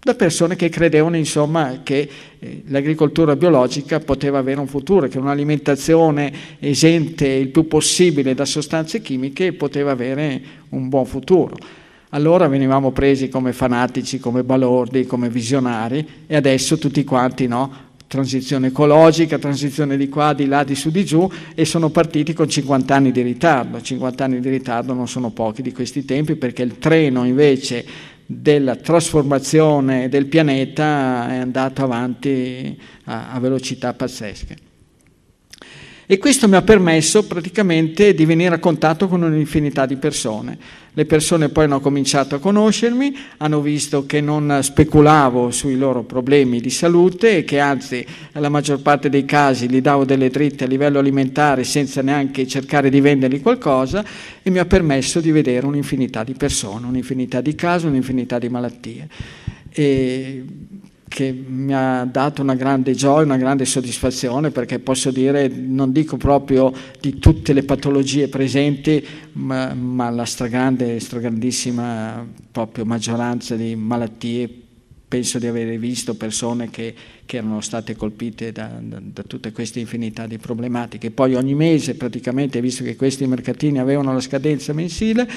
da 0.06 0.14
persone 0.14 0.56
che 0.56 0.70
credevano 0.70 1.18
insomma 1.18 1.80
che 1.82 2.08
eh, 2.38 2.62
l'agricoltura 2.68 3.36
biologica 3.36 4.00
poteva 4.00 4.38
avere 4.38 4.60
un 4.60 4.68
futuro, 4.68 5.08
che 5.08 5.18
un'alimentazione 5.18 6.32
esente 6.60 7.28
il 7.28 7.48
più 7.48 7.68
possibile 7.68 8.36
da 8.36 8.46
sostanze 8.46 9.02
chimiche 9.02 9.54
poteva 9.54 9.90
avere 9.90 10.40
un 10.70 10.90
buon 10.90 11.08
futuro. 11.08 11.58
Allora 12.10 12.48
venivamo 12.48 12.92
presi 12.92 13.30
come 13.30 13.52
fanatici, 13.52 14.20
come 14.20 14.44
balordi, 14.44 15.08
come 15.08 15.28
visionari 15.28 16.08
e 16.28 16.36
adesso 16.36 16.78
tutti 16.78 17.04
quanti 17.04 17.48
no, 17.48 17.85
transizione 18.16 18.68
ecologica, 18.68 19.38
transizione 19.38 19.98
di 19.98 20.08
qua, 20.08 20.32
di 20.32 20.46
là, 20.46 20.64
di 20.64 20.74
su, 20.74 20.90
di 20.90 21.04
giù 21.04 21.30
e 21.54 21.66
sono 21.66 21.90
partiti 21.90 22.32
con 22.32 22.48
50 22.48 22.96
anni 22.96 23.12
di 23.12 23.22
ritardo. 23.22 23.82
50 23.82 24.24
anni 24.24 24.40
di 24.40 24.50
ritardo 24.50 24.94
non 24.94 25.10
sono 25.10 25.32
pochi 25.32 25.62
di 25.62 25.74
questi 25.74 26.06
tempi 26.06 26.38
perché 26.38 26.64
il 26.64 26.78
treno 26.78 27.26
invece 27.26 27.86
della 28.26 28.78
trasformazione 28.78 30.08
del 30.08 30.28
pianeta 30.28 31.30
è 31.30 31.36
andato 31.36 31.84
avanti 31.84 32.80
a, 33.04 33.34
a 33.34 33.40
velocità 33.42 33.94
pazzesche. 33.94 34.65
E 36.08 36.20
questo 36.20 36.48
mi 36.48 36.56
ha 36.56 36.62
permesso 36.62 37.26
praticamente 37.26 38.14
di 38.14 38.26
venire 38.26 38.54
a 38.54 38.60
contatto 38.60 39.08
con 39.08 39.24
un'infinità 39.24 39.88
di 39.88 39.96
persone. 39.96 40.56
Le 40.94 41.06
persone 41.06 41.50
poi 41.50 41.64
hanno 41.64 41.80
cominciato 41.80 42.36
a 42.36 42.40
conoscermi, 42.40 43.16
hanno 43.38 43.60
visto 43.60 44.06
che 44.06 44.22
non 44.22 44.60
speculavo 44.62 45.50
sui 45.50 45.76
loro 45.78 46.04
problemi 46.04 46.62
di 46.62 46.70
salute 46.70 47.38
e 47.38 47.44
che 47.44 47.60
anzi 47.60 48.06
nella 48.34 48.50
maggior 48.50 48.84
parte 48.84 49.10
dei 49.10 49.26
casi 49.26 49.68
gli 49.68 49.82
davo 49.82 50.06
delle 50.06 50.30
dritte 50.30 50.66
a 50.66 50.68
livello 50.68 51.00
alimentare 51.00 51.64
senza 51.64 52.04
neanche 52.04 52.46
cercare 52.46 52.92
di 52.92 53.02
vendergli 53.02 53.42
qualcosa 53.42 54.06
e 54.44 54.50
mi 54.52 54.60
ha 54.60 54.66
permesso 54.66 55.20
di 55.20 55.32
vedere 55.32 55.66
un'infinità 55.66 56.24
di 56.24 56.34
persone, 56.34 56.86
un'infinità 56.86 57.42
di 57.42 57.56
casi, 57.56 57.88
un'infinità 57.88 58.38
di 58.38 58.48
malattie. 58.48 59.08
E 59.72 60.44
che 61.16 61.32
mi 61.32 61.74
ha 61.74 62.04
dato 62.04 62.42
una 62.42 62.56
grande 62.56 62.94
gioia, 62.94 63.24
una 63.24 63.38
grande 63.38 63.64
soddisfazione 63.64 64.52
perché 64.52 64.80
posso 64.80 65.12
dire, 65.12 65.48
non 65.48 65.94
dico 65.94 66.18
proprio 66.18 66.74
di 67.00 67.20
tutte 67.20 67.54
le 67.54 67.64
patologie 67.64 68.28
presenti, 68.28 69.02
ma, 69.32 69.74
ma 69.74 70.10
la 70.10 70.26
stragrande, 70.26 71.00
stragrandissima 71.00 72.28
proprio 72.52 72.84
maggioranza 72.84 73.56
di 73.56 73.78
malattie 73.78 74.65
penso 75.08 75.38
di 75.38 75.48
aver 75.48 75.78
visto 75.78 76.16
persone 76.16 76.70
che, 76.70 76.94
che 77.26 77.38
erano 77.38 77.62
state 77.62 77.96
colpite 77.96 78.52
da, 78.52 78.80
da, 78.82 79.00
da, 79.02 79.24
tutte 79.24 79.52
queste 79.52 79.80
infinità 79.80 80.26
di 80.26 80.38
problematiche. 80.38 81.12
Poi 81.12 81.36
ogni 81.36 81.54
mese 81.54 81.96
praticamente, 81.96 82.60
visto 82.60 82.84
che 82.84 82.96
questi 82.96 83.26
mercatini 83.28 83.80
avevano 83.80 84.14
la 84.14 84.20
scadenza 84.20 84.74
mensile, 84.74 85.28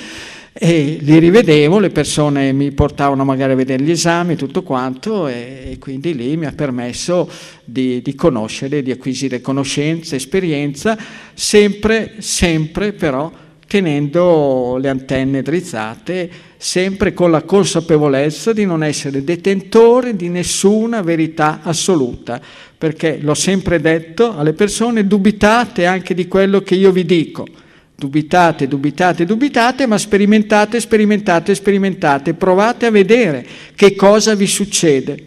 e 0.53 0.99
li 1.01 1.19
rivedevo, 1.19 1.79
le 1.79 1.91
persone 1.91 2.53
mi 2.53 2.73
portavano 2.73 3.25
magari 3.25 3.53
a 3.53 3.57
vedere 3.57 3.83
gli 3.83 3.91
esami, 3.91 4.35
tutto 4.35 4.63
quanto, 4.63 5.29
e, 5.29 5.69
e 5.71 5.79
quindi 5.79 6.15
lì 6.15 6.37
mi 6.37 6.47
ha 6.47 6.53
permesso 6.53 7.31
di, 7.65 8.03
di 8.03 8.15
conoscere, 8.15 8.83
di 8.83 8.91
acquisire 8.91 9.41
conoscenza, 9.41 10.17
esperienza, 10.17 10.99
sempre, 11.35 12.15
sempre 12.19 12.93
però 12.93 13.31
tenendo 13.69 14.79
le 14.81 14.89
antenne 14.89 15.43
drizzate, 15.43 16.31
sempre 16.57 17.13
con 17.13 17.31
la 17.31 17.43
consapevolezza 17.43 18.55
di 18.55 18.65
non 18.65 18.83
essere 18.83 19.23
detentore 19.23 20.17
di 20.17 20.31
nessuna 20.31 21.03
verità 21.03 21.61
assoluta, 21.63 22.41
perché 22.77 23.19
l'ho 23.21 23.35
sempre 23.35 23.79
detto 23.79 24.35
alle 24.35 24.55
persone, 24.55 25.07
dubitate 25.07 25.85
anche 25.85 26.15
di 26.15 26.27
quello 26.27 26.63
che 26.63 26.75
io 26.77 26.91
vi 26.91 27.05
dico. 27.05 27.47
Dubitate, 27.95 28.69
dubitate, 28.69 29.27
dubitate, 29.27 29.87
ma 29.87 29.99
sperimentate, 29.99 30.81
sperimentate, 30.81 31.55
sperimentate, 31.55 32.35
provate 32.35 32.87
a 32.87 32.91
vedere 32.91 33.47
che 33.75 33.95
cosa 33.95 34.35
vi 34.35 34.47
succede. 34.47 35.25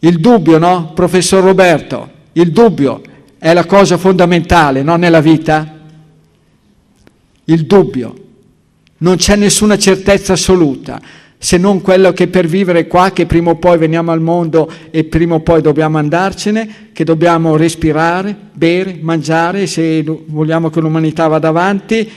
Il 0.00 0.18
dubbio, 0.18 0.58
no, 0.58 0.92
professor 0.92 1.42
Roberto? 1.42 2.10
Il 2.32 2.50
dubbio 2.50 3.00
è 3.38 3.54
la 3.54 3.64
cosa 3.64 3.96
fondamentale, 3.96 4.82
no, 4.82 4.96
nella 4.96 5.20
vita? 5.20 5.75
Il 7.46 7.66
dubbio. 7.66 8.24
Non 8.98 9.16
c'è 9.16 9.36
nessuna 9.36 9.76
certezza 9.76 10.34
assoluta, 10.34 11.00
se 11.38 11.58
non 11.58 11.82
quello 11.82 12.12
che 12.12 12.28
per 12.28 12.46
vivere 12.46 12.86
qua, 12.86 13.10
che 13.10 13.26
prima 13.26 13.50
o 13.50 13.56
poi 13.56 13.76
veniamo 13.78 14.10
al 14.10 14.22
mondo 14.22 14.70
e 14.90 15.04
prima 15.04 15.34
o 15.34 15.40
poi 15.40 15.60
dobbiamo 15.60 15.98
andarcene, 15.98 16.90
che 16.92 17.04
dobbiamo 17.04 17.56
respirare, 17.56 18.34
bere, 18.52 18.98
mangiare 19.00 19.66
se 19.66 20.02
vogliamo 20.02 20.70
che 20.70 20.80
l'umanità 20.80 21.26
vada 21.26 21.48
avanti, 21.48 22.10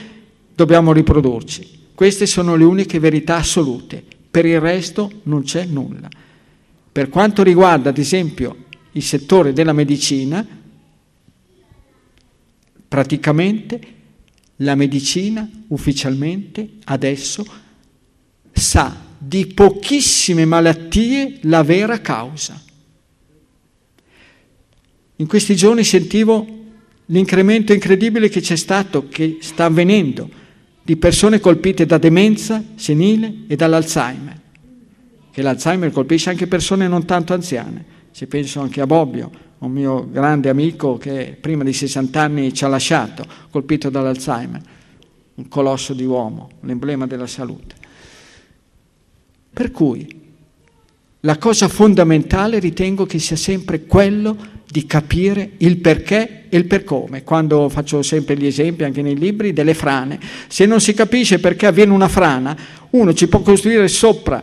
dobbiamo 0.54 0.92
riprodurci. 0.92 1.78
Queste 1.94 2.24
sono 2.24 2.56
le 2.56 2.64
uniche 2.64 2.98
verità 2.98 3.36
assolute, 3.36 4.02
per 4.30 4.46
il 4.46 4.58
resto 4.58 5.10
non 5.24 5.42
c'è 5.42 5.66
nulla. 5.66 6.08
Per 6.90 7.08
quanto 7.10 7.42
riguarda, 7.42 7.90
ad 7.90 7.98
esempio, 7.98 8.56
il 8.92 9.02
settore 9.02 9.52
della 9.52 9.74
medicina, 9.74 10.44
praticamente 12.88 13.80
la 14.62 14.74
medicina 14.74 15.48
ufficialmente 15.68 16.68
adesso 16.84 17.44
sa 18.52 19.08
di 19.16 19.46
pochissime 19.46 20.44
malattie 20.44 21.38
la 21.42 21.62
vera 21.62 22.00
causa. 22.00 22.60
In 25.16 25.26
questi 25.26 25.54
giorni 25.54 25.84
sentivo 25.84 26.58
l'incremento 27.06 27.72
incredibile 27.72 28.28
che 28.28 28.40
c'è 28.40 28.56
stato, 28.56 29.08
che 29.08 29.38
sta 29.40 29.66
avvenendo, 29.66 30.30
di 30.82 30.96
persone 30.96 31.40
colpite 31.40 31.84
da 31.84 31.98
demenza 31.98 32.62
senile 32.76 33.44
e 33.46 33.56
dall'Alzheimer. 33.56 34.38
che 35.32 35.42
l'Alzheimer 35.42 35.92
colpisce 35.92 36.30
anche 36.30 36.48
persone 36.48 36.88
non 36.88 37.04
tanto 37.04 37.32
anziane. 37.34 37.84
Ci 38.10 38.26
penso 38.26 38.60
anche 38.60 38.80
a 38.80 38.86
Bobbio, 38.86 39.30
un 39.60 39.72
mio 39.72 40.08
grande 40.10 40.48
amico 40.48 40.96
che 40.96 41.36
prima 41.38 41.64
di 41.64 41.72
60 41.72 42.20
anni 42.20 42.54
ci 42.54 42.64
ha 42.64 42.68
lasciato, 42.68 43.24
colpito 43.50 43.90
dall'Alzheimer, 43.90 44.60
un 45.34 45.48
colosso 45.48 45.92
di 45.92 46.04
uomo, 46.04 46.50
l'emblema 46.60 47.06
della 47.06 47.26
salute. 47.26 47.74
Per 49.52 49.70
cui 49.70 50.18
la 51.20 51.36
cosa 51.36 51.68
fondamentale 51.68 52.58
ritengo 52.58 53.04
che 53.04 53.18
sia 53.18 53.36
sempre 53.36 53.84
quello 53.84 54.58
di 54.66 54.86
capire 54.86 55.52
il 55.58 55.78
perché 55.78 56.46
e 56.48 56.56
il 56.56 56.66
per 56.66 56.84
come. 56.84 57.22
Quando 57.22 57.68
faccio 57.68 58.00
sempre 58.02 58.38
gli 58.38 58.46
esempi, 58.46 58.84
anche 58.84 59.02
nei 59.02 59.18
libri, 59.18 59.52
delle 59.52 59.74
frane. 59.74 60.18
Se 60.48 60.64
non 60.64 60.80
si 60.80 60.94
capisce 60.94 61.38
perché 61.38 61.66
avviene 61.66 61.92
una 61.92 62.08
frana, 62.08 62.56
uno 62.90 63.12
ci 63.12 63.28
può 63.28 63.40
costruire 63.40 63.88
sopra 63.88 64.42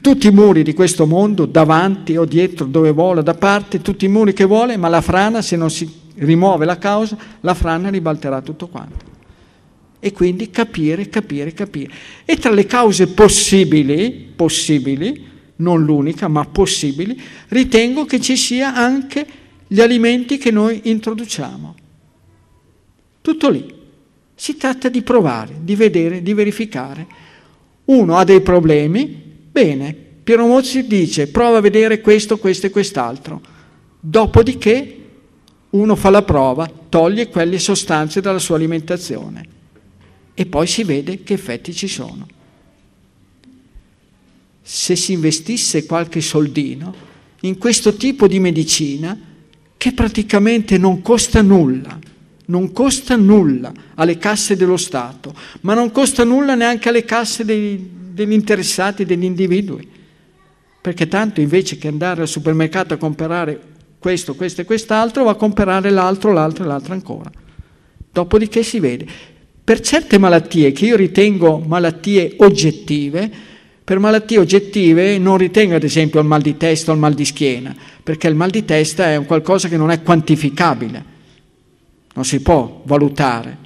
tutti 0.00 0.28
i 0.28 0.30
muri 0.30 0.62
di 0.62 0.72
questo 0.72 1.06
mondo, 1.06 1.46
davanti 1.46 2.16
o 2.16 2.24
dietro, 2.24 2.66
dove 2.66 2.90
vuole, 2.90 3.22
da 3.22 3.34
parte, 3.34 3.82
tutti 3.82 4.06
i 4.06 4.08
muri 4.08 4.32
che 4.32 4.44
vuole, 4.44 4.76
ma 4.76 4.88
la 4.88 5.00
frana, 5.00 5.42
se 5.42 5.56
non 5.56 5.70
si 5.70 5.88
rimuove 6.16 6.64
la 6.64 6.78
causa, 6.78 7.16
la 7.40 7.54
frana 7.54 7.90
ribalterà 7.90 8.40
tutto 8.40 8.68
quanto. 8.68 9.08
E 9.98 10.12
quindi 10.12 10.50
capire, 10.50 11.08
capire, 11.08 11.52
capire. 11.52 11.92
E 12.24 12.36
tra 12.36 12.50
le 12.50 12.64
cause 12.64 13.08
possibili, 13.08 14.32
possibili, 14.34 15.28
non 15.56 15.84
l'unica, 15.84 16.26
ma 16.28 16.44
possibili, 16.46 17.20
ritengo 17.48 18.06
che 18.06 18.18
ci 18.20 18.36
sia 18.36 18.74
anche 18.74 19.26
gli 19.66 19.80
alimenti 19.80 20.38
che 20.38 20.50
noi 20.50 20.80
introduciamo. 20.84 21.74
Tutto 23.20 23.48
lì. 23.50 23.78
Si 24.34 24.56
tratta 24.56 24.88
di 24.88 25.02
provare, 25.02 25.56
di 25.60 25.76
vedere, 25.76 26.22
di 26.22 26.32
verificare. 26.32 27.06
Uno 27.84 28.16
ha 28.16 28.24
dei 28.24 28.40
problemi, 28.40 29.29
bene, 29.50 29.94
Piero 30.22 30.46
Mozzi 30.46 30.86
dice 30.86 31.28
prova 31.28 31.58
a 31.58 31.60
vedere 31.60 32.00
questo, 32.00 32.38
questo 32.38 32.66
e 32.66 32.70
quest'altro. 32.70 33.40
Dopodiché 33.98 34.96
uno 35.70 35.96
fa 35.96 36.10
la 36.10 36.22
prova, 36.22 36.70
toglie 36.88 37.28
quelle 37.28 37.58
sostanze 37.58 38.20
dalla 38.20 38.38
sua 38.38 38.56
alimentazione 38.56 39.58
e 40.34 40.46
poi 40.46 40.66
si 40.66 40.84
vede 40.84 41.22
che 41.22 41.34
effetti 41.34 41.72
ci 41.72 41.88
sono 41.88 42.26
se 44.62 44.94
si 44.94 45.12
investisse 45.12 45.84
qualche 45.84 46.20
soldino 46.20 46.94
in 47.40 47.58
questo 47.58 47.94
tipo 47.94 48.28
di 48.28 48.38
medicina 48.38 49.18
che 49.76 49.92
praticamente 49.92 50.78
non 50.78 51.02
costa 51.02 51.42
nulla, 51.42 51.98
non 52.46 52.70
costa 52.70 53.16
nulla 53.16 53.72
alle 53.94 54.18
casse 54.18 54.54
dello 54.54 54.76
Stato, 54.76 55.34
ma 55.62 55.74
non 55.74 55.90
costa 55.90 56.22
nulla 56.22 56.54
neanche 56.54 56.88
alle 56.88 57.04
casse 57.04 57.44
dei, 57.44 57.90
degli 58.12 58.32
interessati, 58.32 59.04
degli 59.04 59.24
individui. 59.24 59.88
Perché 60.80 61.08
tanto 61.08 61.40
invece 61.40 61.76
che 61.78 61.88
andare 61.88 62.22
al 62.22 62.28
supermercato 62.28 62.94
a 62.94 62.96
comprare 62.96 63.60
questo, 63.98 64.34
questo 64.34 64.62
e 64.62 64.64
quest'altro, 64.64 65.24
va 65.24 65.32
a 65.32 65.34
comprare 65.34 65.90
l'altro, 65.90 66.32
l'altro 66.32 66.64
e 66.64 66.66
l'altro 66.66 66.94
ancora. 66.94 67.30
Dopodiché 68.12 68.62
si 68.62 68.80
vede. 68.80 69.06
Per 69.62 69.80
certe 69.80 70.18
malattie 70.18 70.72
che 70.72 70.86
io 70.86 70.96
ritengo 70.96 71.58
malattie 71.58 72.34
oggettive, 72.38 73.30
per 73.84 73.98
malattie 73.98 74.38
oggettive 74.38 75.18
non 75.18 75.36
ritengo 75.36 75.74
ad 75.74 75.84
esempio 75.84 76.20
il 76.20 76.26
mal 76.26 76.40
di 76.40 76.56
testa 76.56 76.90
o 76.90 76.94
il 76.94 77.00
mal 77.00 77.14
di 77.14 77.24
schiena, 77.24 77.74
perché 78.02 78.26
il 78.26 78.34
mal 78.34 78.50
di 78.50 78.64
testa 78.64 79.06
è 79.06 79.16
un 79.16 79.26
qualcosa 79.26 79.68
che 79.68 79.76
non 79.76 79.90
è 79.90 80.02
quantificabile, 80.02 81.04
non 82.14 82.24
si 82.24 82.40
può 82.40 82.82
valutare. 82.84 83.58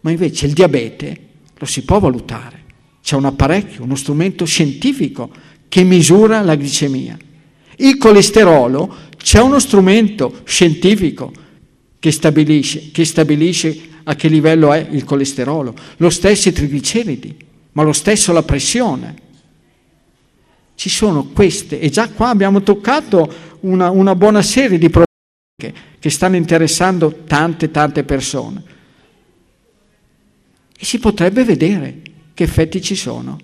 Ma 0.00 0.10
invece 0.10 0.46
il 0.46 0.52
diabete 0.52 1.20
lo 1.56 1.66
si 1.66 1.82
può 1.82 1.98
valutare. 1.98 2.63
C'è 3.04 3.16
un 3.16 3.26
apparecchio, 3.26 3.82
uno 3.84 3.96
strumento 3.96 4.46
scientifico 4.46 5.30
che 5.68 5.82
misura 5.82 6.40
la 6.40 6.54
glicemia. 6.54 7.18
Il 7.76 7.98
colesterolo 7.98 8.96
c'è 9.18 9.42
uno 9.42 9.58
strumento 9.58 10.40
scientifico 10.44 11.30
che 11.98 12.10
stabilisce, 12.10 12.90
che 12.92 13.04
stabilisce 13.04 13.78
a 14.04 14.14
che 14.14 14.28
livello 14.28 14.72
è 14.72 14.88
il 14.90 15.04
colesterolo. 15.04 15.74
Lo 15.98 16.08
stesso 16.08 16.48
i 16.48 16.52
trigliceridi 16.52 17.36
ma 17.72 17.82
lo 17.82 17.92
stesso 17.92 18.32
la 18.32 18.42
pressione. 18.42 19.22
Ci 20.74 20.88
sono 20.88 21.26
queste, 21.26 21.78
e 21.78 21.90
già 21.90 22.08
qua 22.08 22.30
abbiamo 22.30 22.62
toccato 22.62 23.32
una, 23.60 23.90
una 23.90 24.14
buona 24.14 24.40
serie 24.40 24.78
di 24.78 24.88
problemi 24.88 25.84
che, 25.98 26.08
stanno 26.10 26.36
interessando 26.36 27.24
tante, 27.26 27.70
tante 27.70 28.02
persone. 28.02 28.62
E 30.74 30.84
si 30.86 30.98
potrebbe 30.98 31.44
vedere 31.44 32.00
che 32.34 32.44
effetti 32.44 32.82
ci 32.82 32.96
sono. 32.96 33.38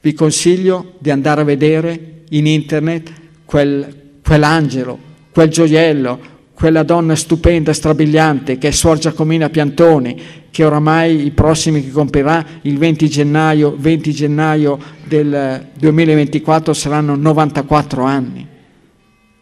Vi 0.00 0.12
consiglio 0.12 0.94
di 0.98 1.10
andare 1.10 1.40
a 1.40 1.44
vedere 1.44 2.22
in 2.30 2.46
internet 2.46 3.12
quel, 3.44 4.18
quell'angelo, 4.22 4.98
quel 5.32 5.48
gioiello, 5.48 6.34
quella 6.54 6.82
donna 6.82 7.14
stupenda, 7.14 7.72
strabiliante, 7.72 8.56
che 8.58 8.68
è 8.68 8.70
Suor 8.70 8.98
Giacomina 8.98 9.50
Piantoni, 9.50 10.20
che 10.50 10.64
oramai 10.64 11.26
i 11.26 11.30
prossimi 11.32 11.84
che 11.84 11.90
compirà 11.90 12.44
il 12.62 12.78
20 12.78 13.08
gennaio, 13.08 13.76
20 13.76 14.12
gennaio 14.12 14.78
del 15.04 15.68
2024 15.78 16.72
saranno 16.72 17.14
94 17.14 18.02
anni. 18.02 18.46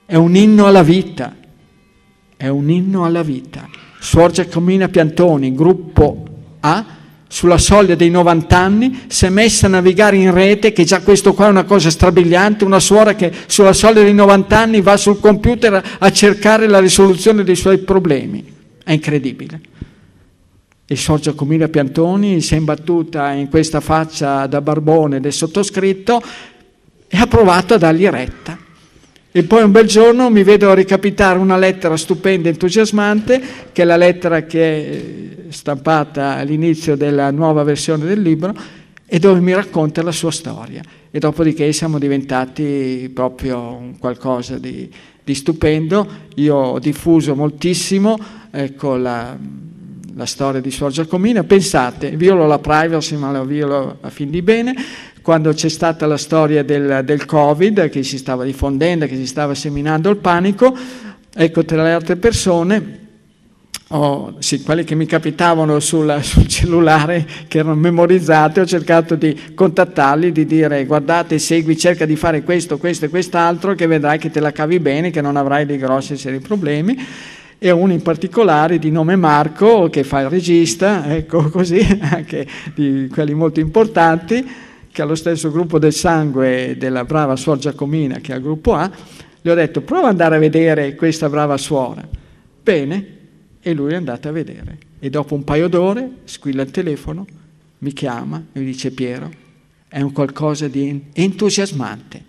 È 0.07 0.17
un 0.17 0.35
inno 0.35 0.67
alla 0.67 0.83
vita, 0.83 1.37
è 2.37 2.49
un 2.49 2.69
inno 2.69 3.05
alla 3.05 3.23
vita. 3.23 3.69
Suor 4.01 4.33
Giacomina 4.33 4.89
Piantoni, 4.89 5.55
gruppo 5.55 6.25
A, 6.61 6.85
sulla 7.35 7.59
soglia 7.59 7.97
dei 7.97 8.11
90 8.11 8.57
anni, 8.57 9.01
si 9.09 9.27
è 9.27 9.29
messa 9.29 9.67
a 9.67 9.71
navigare 9.71 10.17
in 10.17 10.33
rete, 10.33 10.73
che 10.73 10.85
già 10.85 11.01
questo 11.01 11.35
qua 11.35 11.47
è 11.47 11.51
una 11.51 11.65
cosa 11.65 11.91
strabiliante, 11.91 12.63
una 12.63 12.79
suora 12.79 13.17
che 13.17 13.33
sulla 13.47 13.73
soglia 13.73 14.03
dei 14.03 14.15
90 14.15 14.57
anni 14.57 14.81
va 14.81 14.97
sul 14.97 15.19
computer 15.19 15.83
a 15.99 16.13
cercare 16.13 16.69
la 16.69 16.79
risoluzione 16.79 17.43
dei 17.43 17.57
suoi 17.57 17.79
problemi. 17.79 18.45
È 18.85 18.93
incredibile. 18.93 19.61
E 20.87 20.95
Sor 20.95 21.19
Giacomina 21.19 21.67
Piantoni 21.67 22.41
si 22.41 22.55
è 22.55 22.57
imbattuta 22.57 23.33
in 23.33 23.49
questa 23.49 23.81
faccia 23.81 24.47
da 24.47 24.61
barbone 24.61 25.19
del 25.19 25.33
sottoscritto 25.33 26.23
e 27.09 27.19
ha 27.19 27.27
provato 27.27 27.75
a 27.75 27.79
dargli 27.79 28.07
retta. 28.07 28.57
E 29.37 29.43
poi 29.43 29.65
un 29.65 29.73
bel 29.73 29.89
giorno 29.89 30.31
mi 30.31 30.45
vedo 30.45 30.73
ricapitare 30.75 31.41
una 31.41 31.57
lettera 31.57 31.97
stupenda 31.97 32.47
e 32.47 32.53
entusiasmante, 32.53 33.43
che 33.73 33.83
è 33.83 33.85
la 33.85 33.97
lettera 33.97 34.45
che 34.45 35.47
è 35.49 35.51
stampata 35.51 36.37
all'inizio 36.37 36.95
della 36.95 37.33
nuova 37.33 37.65
versione 37.65 38.05
del 38.05 38.23
libro, 38.23 38.55
e 39.05 39.19
dove 39.19 39.41
mi 39.41 39.53
racconta 39.53 40.05
la 40.05 40.13
sua 40.13 40.31
storia. 40.31 40.83
E 41.11 41.19
dopodiché 41.19 41.73
siamo 41.73 41.99
diventati 41.99 43.11
proprio 43.13 43.95
qualcosa 43.99 44.57
di, 44.57 44.89
di 45.25 45.35
stupendo. 45.35 46.07
Io 46.37 46.55
ho 46.55 46.79
diffuso 46.79 47.35
moltissimo 47.35 48.17
ecco, 48.53 48.95
la, 48.95 49.37
la 50.15 50.27
storia 50.27 50.61
di 50.61 50.71
Suor 50.71 50.93
Giacomina, 50.93 51.43
pensate, 51.43 52.11
violo 52.11 52.47
la 52.47 52.61
privacy 52.61 53.17
ma 53.17 53.33
la 53.33 53.43
violo 53.43 53.99
a 54.01 54.11
fin 54.11 54.31
di 54.31 54.43
bene, 54.43 54.75
quando 55.25 55.55
c'è 55.55 55.71
stata 55.71 56.05
la 56.05 56.19
storia 56.19 56.63
del, 56.63 57.01
del 57.03 57.25
Covid 57.25 57.89
che 57.89 58.03
si 58.03 58.19
stava 58.19 58.45
diffondendo, 58.45 59.07
che 59.07 59.17
si 59.17 59.27
stava 59.27 59.55
seminando 59.55 60.11
il 60.11 60.19
panico, 60.19 60.77
ecco 61.35 61.65
tra 61.65 61.83
le 61.83 61.93
altre 61.93 62.17
persone 62.17 63.01
Oh, 63.89 64.37
sì, 64.39 64.63
quelli 64.63 64.83
che 64.83 64.95
mi 64.95 65.07
capitavano 65.07 65.79
sul, 65.79 66.19
sul, 66.23 66.47
cellulare, 66.47 67.27
che 67.47 67.59
erano 67.59 67.75
memorizzate, 67.75 68.61
ho 68.61 68.67
cercato 68.67 69.15
di 69.15 69.53
contattarli, 69.55 70.33
di 70.33 70.47
dire 70.47 70.85
guardate, 70.85 71.39
segui, 71.39 71.77
cerca 71.77 72.05
di 72.05 72.17
fare 72.17 72.43
questo, 72.43 72.79
questo 72.79 73.05
e 73.05 73.09
quest'altro, 73.09 73.75
che 73.75 73.87
vedrai 73.87 74.19
che 74.19 74.31
te 74.31 74.41
la 74.41 74.53
cavi 74.53 74.81
bene, 74.81 75.11
che 75.11 75.21
non 75.21 75.37
avrai 75.37 75.65
dei 75.65 75.77
grossi 75.79 76.17
seri 76.17 76.41
problemi. 76.41 76.99
E 77.59 77.71
uno 77.71 77.93
in 77.93 78.03
particolare 78.03 78.79
di 78.79 78.91
nome 78.91 79.17
Marco 79.17 79.89
che 79.91 80.03
fa 80.03 80.21
il 80.21 80.29
regista, 80.29 81.15
ecco 81.15 81.49
così, 81.51 81.81
anche 82.01 82.47
di 82.75 83.09
quelli 83.13 83.35
molto 83.35 83.61
importanti, 83.61 84.45
che 84.95 85.03
ha 85.03 85.07
lo 85.07 85.17
stesso 85.17 85.51
gruppo 85.51 85.81
del 85.81 85.93
sangue 85.93 86.77
della 86.79 87.05
brava 87.05 87.35
suor 87.35 87.59
Giacomina 87.59 88.21
che 88.21 88.33
ha 88.33 88.37
il 88.37 88.43
gruppo 88.43 88.75
A, 88.75 88.89
gli 89.43 89.49
ho 89.49 89.55
detto 89.55 89.81
prova 89.81 90.05
ad 90.05 90.11
andare 90.11 90.37
a 90.37 90.39
vedere 90.39 90.95
questa 90.95 91.29
brava 91.29 91.57
suora. 91.57 92.09
Bene, 92.63 93.07
e 93.61 93.73
lui 93.73 93.91
è 93.91 93.97
andato 93.97 94.29
a 94.29 94.31
vedere. 94.31 94.79
E 95.01 95.11
dopo 95.11 95.35
un 95.35 95.43
paio 95.43 95.67
d'ore 95.67 96.19
squilla 96.23 96.63
il 96.63 96.71
telefono, 96.71 97.27
mi 97.79 97.93
chiama 97.93 98.41
e 98.53 98.61
mi 98.61 98.67
dice 98.67 98.93
Piero, 98.93 99.29
è 99.89 100.01
un 100.01 100.13
qualcosa 100.13 100.69
di 100.69 101.07
entusiasmante. 101.13 102.23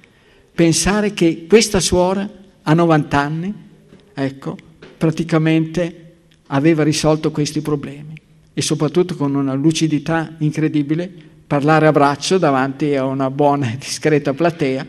Pensare 0.51 1.13
che 1.13 1.45
questa 1.47 1.79
suora 1.79 2.27
a 2.63 2.73
90 2.73 3.19
anni, 3.19 3.53
ecco, 4.11 4.57
praticamente 4.97 6.13
aveva 6.47 6.81
risolto 6.81 7.29
questi 7.29 7.61
problemi 7.61 8.19
e 8.55 8.61
soprattutto 8.63 9.15
con 9.15 9.35
una 9.35 9.53
lucidità 9.53 10.33
incredibile 10.39 11.33
parlare 11.47 11.87
a 11.87 11.91
braccio 11.91 12.37
davanti 12.37 12.95
a 12.95 13.05
una 13.05 13.29
buona 13.29 13.71
e 13.71 13.77
discreta 13.77 14.33
platea 14.33 14.85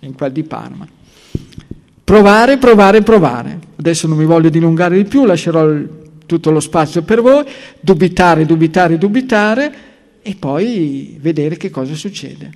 in 0.00 0.14
quel 0.14 0.32
di 0.32 0.42
Parma. 0.42 0.86
Provare, 2.04 2.56
provare, 2.56 3.02
provare. 3.02 3.58
Adesso 3.76 4.06
non 4.06 4.16
mi 4.16 4.24
voglio 4.24 4.48
dilungare 4.48 4.96
di 4.96 5.04
più, 5.04 5.26
lascerò 5.26 5.68
il, 5.68 5.88
tutto 6.24 6.50
lo 6.50 6.60
spazio 6.60 7.02
per 7.02 7.20
voi, 7.20 7.44
dubitare, 7.80 8.46
dubitare, 8.46 8.96
dubitare 8.96 9.74
e 10.22 10.34
poi 10.34 11.16
vedere 11.20 11.56
che 11.56 11.70
cosa 11.70 11.94
succede. 11.94 12.50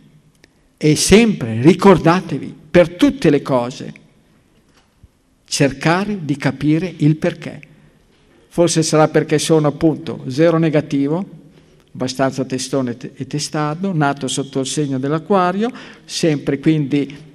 E 0.77 0.97
sempre 0.97 1.61
ricordatevi, 1.61 2.55
per 2.71 2.91
tutte 2.91 3.31
le 3.31 3.43
cose, 3.43 3.93
cercare 5.45 6.19
di 6.23 6.37
capire 6.37 6.93
il 6.99 7.17
perché. 7.17 7.61
Forse 8.49 8.83
sarà 8.83 9.09
perché 9.09 9.38
sono 9.38 9.69
appunto 9.69 10.25
zero 10.29 10.57
negativo, 10.59 11.25
abbastanza 11.94 12.44
testone 12.44 12.96
e 13.14 13.26
testardo, 13.26 13.92
nato 13.92 14.26
sotto 14.28 14.61
il 14.61 14.66
segno 14.66 14.98
dell'acquario, 14.98 15.70
sempre 16.05 16.59
quindi 16.59 17.31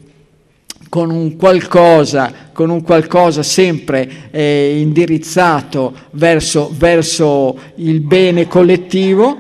con 0.89 1.09
un 1.09 1.35
qualcosa, 1.35 2.31
con 2.53 2.69
un 2.69 2.81
qualcosa 2.81 3.43
sempre 3.43 4.29
eh, 4.31 4.79
indirizzato 4.79 5.93
verso, 6.11 6.73
verso 6.75 7.57
il 7.75 7.99
bene 7.99 8.47
collettivo, 8.47 9.37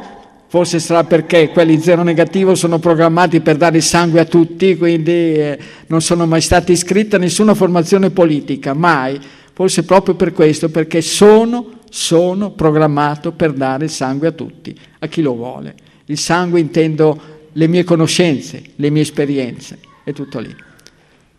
forse 0.47 0.79
sarà 0.79 1.03
perché 1.03 1.49
quelli 1.49 1.79
zero 1.79 2.03
negativo 2.03 2.55
sono 2.55 2.79
programmati 2.79 3.39
per 3.41 3.57
dare 3.57 3.77
il 3.77 3.83
sangue 3.83 4.19
a 4.19 4.25
tutti, 4.25 4.77
quindi 4.77 5.11
eh, 5.11 5.59
non 5.87 6.01
sono 6.01 6.25
mai 6.25 6.41
stati 6.41 6.73
iscritti 6.73 7.15
a 7.15 7.19
nessuna 7.19 7.53
formazione 7.53 8.09
politica, 8.11 8.73
mai, 8.73 9.19
forse 9.53 9.83
proprio 9.83 10.15
per 10.15 10.33
questo, 10.33 10.69
perché 10.69 11.01
sono, 11.01 11.76
sono 11.89 12.51
programmato 12.51 13.31
per 13.31 13.53
dare 13.53 13.85
il 13.85 13.91
sangue 13.91 14.27
a 14.27 14.31
tutti, 14.31 14.77
a 14.99 15.07
chi 15.07 15.21
lo 15.21 15.35
vuole. 15.35 15.75
Il 16.05 16.17
sangue 16.17 16.59
intendo 16.59 17.35
le 17.51 17.67
mie 17.67 17.83
conoscenze, 17.83 18.61
le 18.75 18.89
mie 18.89 19.01
esperienze, 19.01 19.79
è 20.03 20.13
tutto 20.13 20.39
lì. 20.39 20.55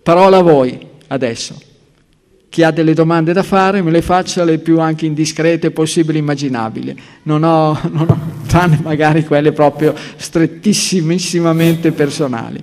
Parola 0.03 0.39
a 0.39 0.43
voi 0.43 0.79
adesso. 1.09 1.61
Chi 2.49 2.63
ha 2.63 2.71
delle 2.71 2.95
domande 2.95 3.33
da 3.33 3.43
fare 3.43 3.83
me 3.83 3.91
le 3.91 4.01
faccia 4.01 4.43
le 4.43 4.59
più 4.59 4.81
anche 4.81 5.05
indiscrete 5.07 5.71
possibili 5.71 6.19
immaginabili. 6.19 6.99
Non 7.25 7.45
ho, 7.45 7.79
non 7.93 8.09
ho, 8.09 8.19
tranne 8.47 8.81
magari 8.83 9.25
quelle 9.25 9.53
proprio 9.53 9.95
strettissimamente 10.17 11.93
personali. 11.93 12.63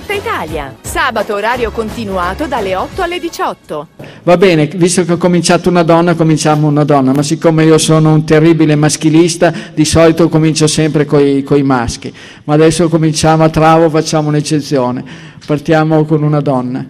tutta 0.00 0.14
Italia. 0.14 0.74
Sabato 0.80 1.34
orario 1.34 1.70
continuato 1.70 2.46
dalle 2.46 2.74
8 2.74 3.02
alle 3.02 3.20
18. 3.20 3.88
Va 4.22 4.36
bene, 4.36 4.66
visto 4.66 5.04
che 5.04 5.12
ho 5.12 5.16
cominciato 5.18 5.68
una 5.68 5.82
donna, 5.82 6.14
cominciamo 6.14 6.66
una 6.66 6.84
donna, 6.84 7.12
ma 7.12 7.22
siccome 7.22 7.64
io 7.64 7.76
sono 7.76 8.12
un 8.12 8.24
terribile 8.24 8.74
maschilista, 8.76 9.52
di 9.74 9.84
solito 9.84 10.28
comincio 10.28 10.66
sempre 10.66 11.04
con 11.04 11.20
i 11.22 11.62
maschi, 11.62 12.12
ma 12.44 12.54
adesso 12.54 12.88
cominciamo 12.88 13.44
a 13.44 13.50
travo, 13.50 13.90
facciamo 13.90 14.28
un'eccezione. 14.28 15.04
Partiamo 15.46 16.04
con 16.04 16.22
una 16.22 16.40
donna. 16.40 16.86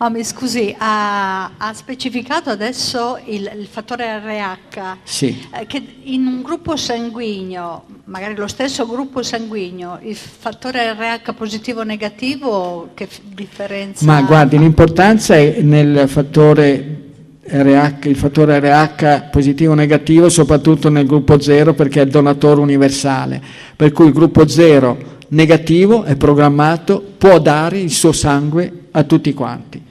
Oh, 0.00 0.10
mi 0.10 0.22
scusi, 0.22 0.72
ha, 0.78 1.56
ha, 1.56 1.74
specificato 1.74 2.50
adesso 2.50 3.18
il, 3.24 3.50
il 3.58 3.66
fattore 3.66 4.20
RH, 4.20 4.96
sì. 5.02 5.36
eh, 5.52 5.66
che 5.66 5.82
in 6.04 6.24
un 6.24 6.40
gruppo 6.40 6.76
sanguigno, 6.76 7.82
magari 8.04 8.36
lo 8.36 8.46
stesso 8.46 8.86
gruppo 8.86 9.24
sanguigno, 9.24 9.98
il 10.02 10.14
fattore 10.14 10.92
RH 10.92 11.32
positivo 11.32 11.80
o 11.80 11.82
negativo, 11.82 12.90
che 12.94 13.08
differenza 13.34 14.04
Ma 14.04 14.22
guardi, 14.22 14.56
l'importanza 14.56 15.34
è 15.34 15.62
nel 15.62 16.08
fattore 16.08 17.06
RH, 17.42 18.06
il 18.06 18.16
fattore 18.16 18.60
RH 18.60 19.30
positivo 19.30 19.72
o 19.72 19.74
negativo, 19.74 20.28
soprattutto 20.28 20.88
nel 20.90 21.06
gruppo 21.08 21.40
0 21.40 21.74
perché 21.74 22.02
è 22.02 22.04
il 22.04 22.10
donatore 22.10 22.60
universale, 22.60 23.42
per 23.74 23.90
cui 23.90 24.06
il 24.06 24.12
gruppo 24.12 24.46
0 24.46 25.16
negativo 25.30 26.04
è 26.04 26.14
programmato, 26.14 27.02
può 27.18 27.40
dare 27.40 27.80
il 27.80 27.90
suo 27.90 28.12
sangue 28.12 28.72
a 28.92 29.02
tutti 29.02 29.34
quanti. 29.34 29.86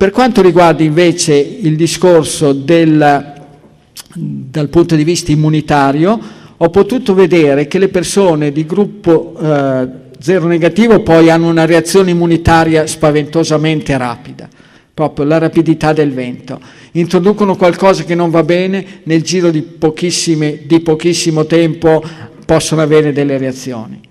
Per 0.00 0.12
quanto 0.12 0.40
riguarda 0.40 0.82
invece 0.82 1.34
il 1.34 1.76
discorso 1.76 2.54
del, 2.54 3.34
dal 4.14 4.68
punto 4.70 4.96
di 4.96 5.04
vista 5.04 5.30
immunitario, 5.30 6.18
ho 6.56 6.70
potuto 6.70 7.12
vedere 7.12 7.66
che 7.66 7.78
le 7.78 7.88
persone 7.88 8.50
di 8.50 8.64
gruppo 8.64 9.36
eh, 9.38 9.88
zero 10.18 10.46
negativo 10.46 11.00
poi 11.00 11.28
hanno 11.28 11.48
una 11.50 11.66
reazione 11.66 12.12
immunitaria 12.12 12.86
spaventosamente 12.86 13.94
rapida, 13.98 14.48
proprio 14.94 15.26
la 15.26 15.36
rapidità 15.36 15.92
del 15.92 16.14
vento. 16.14 16.58
Introducono 16.92 17.54
qualcosa 17.54 18.02
che 18.02 18.14
non 18.14 18.30
va 18.30 18.42
bene, 18.42 19.02
nel 19.02 19.20
giro 19.20 19.50
di, 19.50 19.76
di 20.64 20.80
pochissimo 20.80 21.44
tempo 21.44 22.02
possono 22.46 22.80
avere 22.80 23.12
delle 23.12 23.36
reazioni 23.36 24.08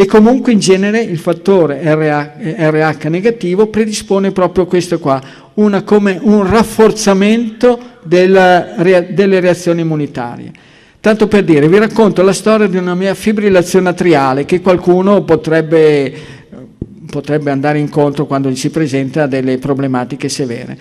e 0.00 0.06
comunque 0.06 0.52
in 0.52 0.60
genere 0.60 1.00
il 1.00 1.18
fattore 1.18 1.80
RH, 1.82 3.06
negativo 3.06 3.66
predispone 3.66 4.30
proprio 4.30 4.64
questo 4.64 5.00
qua, 5.00 5.20
una, 5.54 5.82
come 5.82 6.16
un 6.22 6.48
rafforzamento 6.48 7.96
della, 8.04 8.76
delle 8.76 9.40
reazioni 9.40 9.80
immunitarie. 9.80 10.52
Tanto 11.00 11.26
per 11.26 11.42
dire, 11.42 11.66
vi 11.66 11.78
racconto 11.78 12.22
la 12.22 12.32
storia 12.32 12.68
di 12.68 12.76
una 12.76 12.94
mia 12.94 13.12
fibrillazione 13.12 13.88
atriale 13.88 14.44
che 14.44 14.60
qualcuno 14.60 15.24
potrebbe, 15.24 16.14
potrebbe 17.10 17.50
andare 17.50 17.80
incontro 17.80 18.24
quando 18.24 18.54
si 18.54 18.70
presenta 18.70 19.26
delle 19.26 19.58
problematiche 19.58 20.28
severe. 20.28 20.78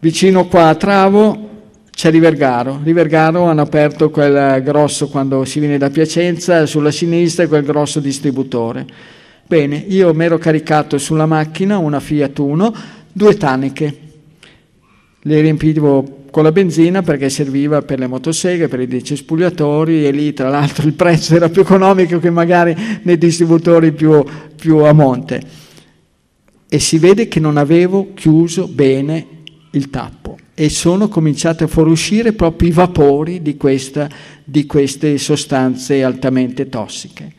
Vicino 0.00 0.48
qua 0.48 0.70
a 0.70 0.74
Travo 0.74 1.47
c'è 1.98 2.12
Rivergaro. 2.12 2.78
Rivergaro 2.80 3.42
hanno 3.42 3.62
aperto 3.62 4.08
quel 4.10 4.62
grosso, 4.62 5.08
quando 5.08 5.44
si 5.44 5.58
viene 5.58 5.78
da 5.78 5.90
Piacenza, 5.90 6.64
sulla 6.64 6.92
sinistra 6.92 7.48
quel 7.48 7.64
grosso 7.64 7.98
distributore. 7.98 8.86
Bene, 9.44 9.84
io 9.88 10.14
mi 10.14 10.24
ero 10.24 10.38
caricato 10.38 10.96
sulla 10.96 11.26
macchina 11.26 11.76
una 11.78 11.98
Fiat 11.98 12.38
Uno, 12.38 12.72
due 13.10 13.36
taniche. 13.36 13.98
Le 15.22 15.40
riempivo 15.40 16.26
con 16.30 16.44
la 16.44 16.52
benzina 16.52 17.02
perché 17.02 17.28
serviva 17.30 17.82
per 17.82 17.98
le 17.98 18.06
motoseghe, 18.06 18.68
per 18.68 18.78
i 18.78 18.86
decespugliatori 18.86 20.06
e 20.06 20.12
lì 20.12 20.32
tra 20.32 20.48
l'altro 20.48 20.86
il 20.86 20.94
prezzo 20.94 21.34
era 21.34 21.48
più 21.48 21.62
economico 21.62 22.20
che 22.20 22.30
magari 22.30 22.76
nei 23.02 23.18
distributori 23.18 23.90
più, 23.90 24.24
più 24.54 24.76
a 24.84 24.92
monte. 24.92 25.42
E 26.68 26.78
si 26.78 26.98
vede 26.98 27.26
che 27.26 27.40
non 27.40 27.56
avevo 27.56 28.12
chiuso 28.14 28.68
bene 28.68 29.26
il 29.72 29.90
tappo 29.90 30.17
e 30.60 30.70
sono 30.70 31.06
cominciati 31.06 31.62
a 31.62 31.68
fuoriuscire 31.68 32.32
proprio 32.32 32.68
i 32.68 32.72
vapori 32.72 33.42
di, 33.42 33.56
questa, 33.56 34.08
di 34.42 34.66
queste 34.66 35.16
sostanze 35.16 36.02
altamente 36.02 36.68
tossiche. 36.68 37.32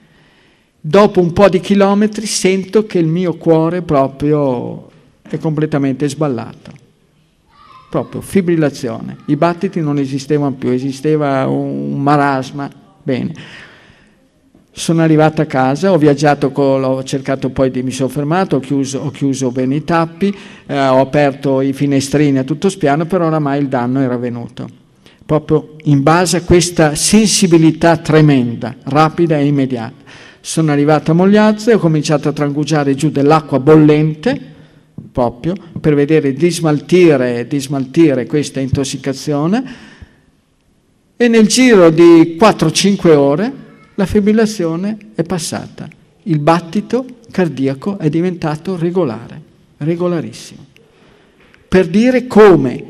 Dopo 0.79 1.19
un 1.19 1.33
po' 1.33 1.49
di 1.49 1.59
chilometri 1.59 2.25
sento 2.25 2.85
che 2.85 2.97
il 2.97 3.07
mio 3.07 3.35
cuore 3.35 3.81
proprio 3.81 4.89
è 5.21 5.37
completamente 5.37 6.07
sballato. 6.07 6.71
Proprio 7.89 8.21
fibrillazione. 8.21 9.17
I 9.25 9.35
battiti 9.35 9.81
non 9.81 9.97
esistevano 9.97 10.55
più, 10.55 10.69
esisteva 10.69 11.45
un 11.45 12.01
marasma. 12.01 12.71
Bene. 13.03 13.33
Sono 14.71 15.01
arrivato 15.01 15.41
a 15.41 15.45
casa, 15.45 15.91
ho 15.91 15.97
viaggiato, 15.97 16.47
ho 16.47 17.03
cercato 17.03 17.49
poi 17.49 17.71
di 17.71 17.81
mi 17.81 17.91
sono 17.91 18.07
fermato, 18.09 18.57
ho 18.57 18.59
chiuso, 18.59 18.99
ho 18.99 19.09
chiuso 19.09 19.51
bene 19.51 19.75
i 19.75 19.83
tappi, 19.83 20.33
eh, 20.67 20.79
ho 20.79 20.99
aperto 20.99 21.61
i 21.61 21.73
finestrini 21.73 22.37
a 22.37 22.43
tutto 22.43 22.69
spiano, 22.69 23.05
però 23.05 23.25
oramai 23.25 23.59
il 23.59 23.67
danno 23.67 23.99
era 23.99 24.17
venuto. 24.17 24.69
Proprio 25.25 25.75
in 25.83 26.01
base 26.01 26.37
a 26.37 26.41
questa 26.41 26.95
sensibilità 26.95 27.97
tremenda, 27.97 28.75
rapida 28.83 29.37
e 29.37 29.45
immediata. 29.45 30.07
Sono 30.39 30.71
arrivato 30.71 31.11
a 31.11 31.13
Mogliazzo 31.15 31.71
e 31.71 31.73
ho 31.73 31.79
cominciato 31.79 32.29
a 32.29 32.33
trangugiare 32.33 32.95
giù 32.95 33.09
dell'acqua 33.09 33.59
bollente, 33.59 34.39
proprio, 35.11 35.55
per 35.79 35.95
vedere 35.95 36.33
di 36.33 36.49
smaltire, 36.49 37.47
di 37.47 37.59
smaltire 37.59 38.25
questa 38.25 38.59
intossicazione 38.59 39.63
e 41.21 41.27
nel 41.27 41.47
giro 41.47 41.89
di 41.89 42.37
4-5 42.39 43.13
ore 43.15 43.53
la 43.99 44.05
fibrillazione 44.05 44.97
è 45.13 45.23
passata, 45.23 45.85
il 46.23 46.39
battito 46.39 47.05
cardiaco 47.31 47.97
è 47.97 48.09
diventato 48.09 48.77
regolare, 48.77 49.41
regolarissimo. 49.75 50.65
Per 51.67 51.85
dire 51.85 52.25
come 52.25 52.85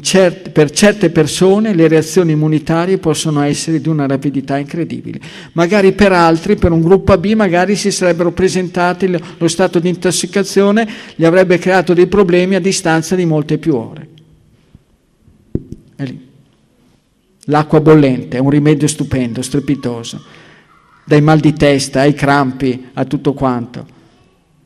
certe, 0.00 0.48
per 0.48 0.70
certe 0.70 1.10
persone 1.10 1.74
le 1.74 1.86
reazioni 1.86 2.32
immunitarie 2.32 2.96
possono 2.96 3.42
essere 3.42 3.78
di 3.78 3.90
una 3.90 4.06
rapidità 4.06 4.56
incredibile. 4.56 5.20
Magari 5.52 5.92
per 5.92 6.12
altri, 6.12 6.56
per 6.56 6.72
un 6.72 6.80
gruppo 6.80 7.12
AB, 7.12 7.26
magari 7.32 7.76
si 7.76 7.90
sarebbero 7.90 8.32
presentati 8.32 9.06
lo 9.36 9.48
stato 9.48 9.78
di 9.78 9.90
intossicazione, 9.90 10.88
gli 11.14 11.26
avrebbe 11.26 11.58
creato 11.58 11.92
dei 11.92 12.06
problemi 12.06 12.54
a 12.54 12.60
distanza 12.60 13.14
di 13.14 13.26
molte 13.26 13.58
più 13.58 13.74
ore. 13.74 14.08
È 15.94 16.04
lì. 16.04 16.25
L'acqua 17.48 17.80
bollente 17.80 18.38
è 18.38 18.40
un 18.40 18.50
rimedio 18.50 18.88
stupendo, 18.88 19.42
strepitoso. 19.42 20.20
dai 21.04 21.20
mal 21.20 21.38
di 21.38 21.52
testa, 21.52 22.00
ai 22.00 22.14
crampi, 22.14 22.88
a 22.94 23.04
tutto 23.04 23.32
quanto. 23.32 23.86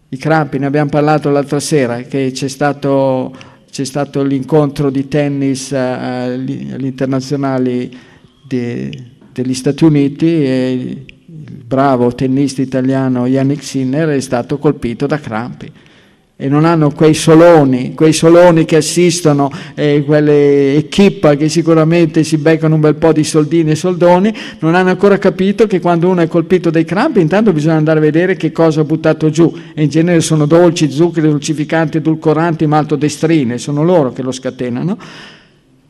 I 0.09 0.17
crampi, 0.17 0.59
ne 0.59 0.67
abbiamo 0.67 0.89
parlato 0.89 1.29
l'altra 1.29 1.61
sera, 1.61 2.01
che 2.01 2.31
c'è 2.33 2.49
stato, 2.49 3.37
c'è 3.71 3.85
stato 3.85 4.23
l'incontro 4.23 4.89
di 4.91 5.07
tennis 5.09 5.71
uh, 5.71 5.77
agli 5.77 6.87
internazionali 6.87 7.95
di, 8.47 8.91
degli 9.31 9.55
Stati 9.55 9.85
Uniti 9.85 10.27
e 10.27 10.73
il 10.73 11.63
bravo 11.65 12.13
tennista 12.15 12.63
italiano 12.63 13.27
Yannick 13.27 13.63
Sinner 13.63 14.09
è 14.09 14.21
stato 14.21 14.59
colpito 14.59 15.07
da 15.07 15.21
crampi 15.21 15.71
e 16.43 16.49
non 16.49 16.65
hanno 16.65 16.91
quei 16.91 17.13
soloni, 17.13 17.93
quei 17.93 18.15
soloni 18.15 18.65
che 18.65 18.77
assistono, 18.77 19.53
eh, 19.75 20.03
quelle 20.07 20.75
equip 20.77 21.37
che 21.37 21.51
sicuramente 21.51 22.25
si 22.25 22.39
beccano 22.39 22.77
un 22.77 22.81
bel 22.81 22.95
po' 22.95 23.13
di 23.13 23.25
soldini 23.25 23.73
e 23.73 23.75
soldoni, 23.75 24.35
non 24.61 24.75
hanno 24.75 24.89
ancora 24.89 25.19
capito 25.19 25.67
che 25.67 25.81
quando 25.81 26.09
uno 26.09 26.23
è 26.23 26.29
colpito 26.29 26.71
dai 26.71 26.87
crampi 26.87 27.21
intanto 27.21 27.53
bisogna 27.53 27.77
andare 27.77 27.99
a 27.99 28.01
vedere 28.01 28.37
che 28.37 28.53
cosa 28.53 28.81
ha 28.81 28.85
buttato 28.85 29.29
giù 29.29 29.55
e 29.75 29.83
in 29.83 29.91
genere 29.91 30.23
sono 30.23 30.47
dolci, 30.47 30.91
zuccheri, 30.91 31.29
dolcificanti, 31.29 31.99
edulcoranti, 31.99 32.65
maltodestrine, 32.65 33.59
sono 33.59 33.85
loro 33.85 34.11
che 34.11 34.23
lo 34.23 34.33
scatenano. 34.33 34.97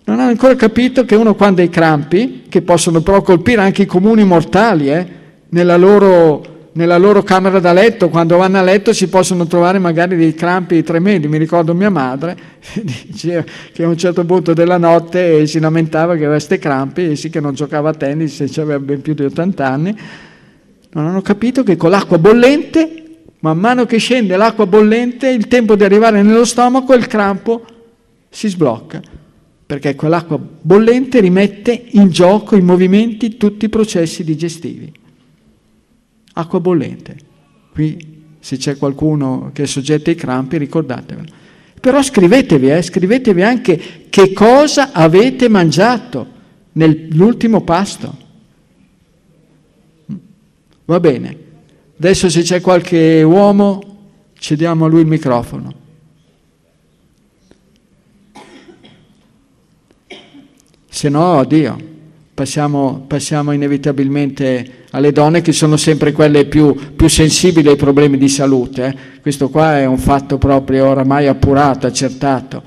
Non 0.02 0.18
hanno 0.18 0.30
ancora 0.30 0.56
capito 0.56 1.04
che 1.04 1.14
uno 1.14 1.36
quando 1.36 1.60
ha 1.60 1.64
i 1.64 1.68
crampi, 1.68 2.42
che 2.48 2.62
possono 2.62 3.02
però 3.02 3.22
colpire 3.22 3.60
anche 3.60 3.82
i 3.82 3.86
comuni 3.86 4.24
mortali, 4.24 4.90
eh, 4.90 5.06
nella 5.50 5.76
loro 5.76 6.58
nella 6.72 6.98
loro 6.98 7.22
camera 7.22 7.58
da 7.58 7.72
letto, 7.72 8.08
quando 8.08 8.36
vanno 8.36 8.58
a 8.58 8.62
letto 8.62 8.92
si 8.92 9.08
possono 9.08 9.46
trovare 9.46 9.78
magari 9.78 10.16
dei 10.16 10.34
crampi 10.34 10.82
tremendi. 10.82 11.26
Mi 11.26 11.38
ricordo 11.38 11.74
mia 11.74 11.90
madre 11.90 12.36
diceva 13.06 13.44
che 13.72 13.82
a 13.82 13.88
un 13.88 13.96
certo 13.96 14.24
punto 14.24 14.52
della 14.52 14.78
notte 14.78 15.46
si 15.46 15.58
lamentava 15.58 16.12
che 16.12 16.20
aveva 16.20 16.34
questi 16.34 16.58
crampi 16.58 17.10
e 17.10 17.16
sì 17.16 17.28
che 17.30 17.40
non 17.40 17.54
giocava 17.54 17.90
a 17.90 17.94
tennis 17.94 18.40
e 18.40 18.50
aveva 18.60 18.78
ben 18.78 19.00
più 19.00 19.14
di 19.14 19.24
80 19.24 19.66
anni. 19.66 19.96
Non 20.92 21.06
hanno 21.06 21.22
capito 21.22 21.62
che 21.62 21.76
con 21.76 21.90
l'acqua 21.90 22.18
bollente, 22.18 23.04
man 23.40 23.58
mano 23.58 23.86
che 23.86 23.98
scende 23.98 24.36
l'acqua 24.36 24.66
bollente, 24.66 25.28
il 25.28 25.48
tempo 25.48 25.74
di 25.74 25.84
arrivare 25.84 26.22
nello 26.22 26.44
stomaco, 26.44 26.94
il 26.94 27.06
crampo 27.06 27.64
si 28.28 28.48
sblocca 28.48 29.00
perché 29.66 29.94
quell'acqua 29.94 30.36
bollente 30.36 31.20
rimette 31.20 31.84
in 31.90 32.10
gioco, 32.10 32.56
in 32.56 32.64
movimenti, 32.64 33.36
tutti 33.36 33.66
i 33.66 33.68
processi 33.68 34.24
digestivi 34.24 34.92
acqua 36.34 36.60
bollente. 36.60 37.16
Qui 37.72 38.18
se 38.38 38.56
c'è 38.56 38.76
qualcuno 38.76 39.50
che 39.52 39.64
è 39.64 39.66
soggetto 39.66 40.10
ai 40.10 40.16
crampi, 40.16 40.58
ricordatevelo. 40.58 41.28
Però 41.80 42.02
scrivetevi, 42.02 42.70
eh, 42.70 42.82
scrivetevi 42.82 43.42
anche 43.42 44.06
che 44.10 44.32
cosa 44.32 44.92
avete 44.92 45.48
mangiato 45.48 46.26
nell'ultimo 46.72 47.62
pasto. 47.62 48.16
Va 50.84 51.00
bene. 51.00 51.48
Adesso 51.96 52.28
se 52.28 52.42
c'è 52.42 52.60
qualche 52.60 53.22
uomo, 53.22 53.98
cediamo 54.38 54.84
a 54.84 54.88
lui 54.88 55.00
il 55.00 55.06
microfono. 55.06 55.74
Se 60.88 61.08
no, 61.08 61.38
addio 61.38 61.88
passiamo, 62.40 63.04
passiamo, 63.06 63.52
inevitabilmente 63.52 64.79
alle 64.90 65.12
donne 65.12 65.40
che 65.40 65.52
sono 65.52 65.76
sempre 65.76 66.12
quelle 66.12 66.46
più, 66.46 66.94
più 66.94 67.08
sensibili 67.08 67.68
ai 67.68 67.76
problemi 67.76 68.18
di 68.18 68.28
salute. 68.28 68.86
Eh. 68.86 69.20
Questo 69.20 69.48
qua 69.48 69.78
è 69.78 69.84
un 69.84 69.98
fatto 69.98 70.38
proprio 70.38 70.88
oramai 70.88 71.26
appurato, 71.26 71.86
accertato. 71.86 72.62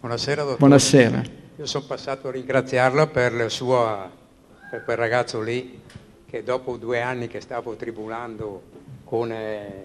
Buonasera 0.00 0.42
dottore. 0.42 0.58
Buonasera. 0.58 1.22
Io 1.56 1.66
sono 1.66 1.84
passato 1.86 2.28
a 2.28 2.30
ringraziarla 2.30 3.06
per, 3.08 3.50
sua, 3.50 4.10
per 4.70 4.84
quel 4.84 4.96
ragazzo 4.96 5.40
lì 5.40 5.80
che 6.28 6.42
dopo 6.42 6.76
due 6.76 7.00
anni 7.00 7.26
che 7.28 7.40
stavo 7.40 7.74
tribulando 7.74 8.62
con 9.04 9.30
eh, 9.32 9.84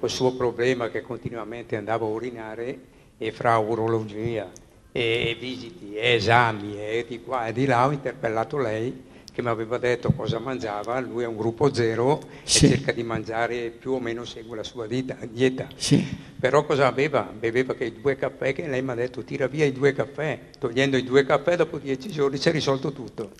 il 0.00 0.10
suo 0.10 0.34
problema 0.34 0.88
che 0.88 1.02
continuamente 1.02 1.76
andavo 1.76 2.06
a 2.06 2.10
urinare 2.10 2.78
e 3.16 3.32
fra 3.32 3.56
urologia 3.58 4.50
e 4.92 5.36
visiti, 5.40 5.94
e 5.94 6.14
esami 6.14 6.78
e 6.78 7.04
di 7.08 7.22
qua 7.22 7.46
e 7.46 7.52
di 7.52 7.64
là, 7.66 7.86
ho 7.86 7.90
interpellato 7.90 8.58
lei 8.58 9.12
che 9.34 9.42
mi 9.42 9.48
aveva 9.48 9.78
detto 9.78 10.12
cosa 10.12 10.38
mangiava, 10.38 11.00
lui 11.00 11.24
è 11.24 11.26
un 11.26 11.36
gruppo 11.36 11.74
zero 11.74 12.22
sì. 12.44 12.66
e 12.66 12.68
cerca 12.68 12.92
di 12.92 13.02
mangiare 13.02 13.72
più 13.76 13.94
o 13.94 13.98
meno 13.98 14.24
segue 14.24 14.56
la 14.56 14.62
sua 14.62 14.86
dieta. 14.86 15.16
dieta. 15.28 15.66
Sì. 15.74 16.06
Però 16.38 16.64
cosa 16.64 16.92
beveva? 16.92 17.28
Beveva 17.36 17.74
che 17.74 17.86
i 17.86 17.94
due 18.00 18.14
caffè 18.14 18.54
che 18.54 18.68
lei 18.68 18.80
mi 18.80 18.92
ha 18.92 18.94
detto 18.94 19.24
tira 19.24 19.48
via 19.48 19.64
i 19.64 19.72
due 19.72 19.92
caffè, 19.92 20.38
togliendo 20.56 20.96
i 20.96 21.02
due 21.02 21.26
caffè 21.26 21.56
dopo 21.56 21.78
dieci 21.78 22.10
giorni 22.10 22.36
si 22.36 22.48
è 22.48 22.52
risolto 22.52 22.92
tutto. 22.92 23.32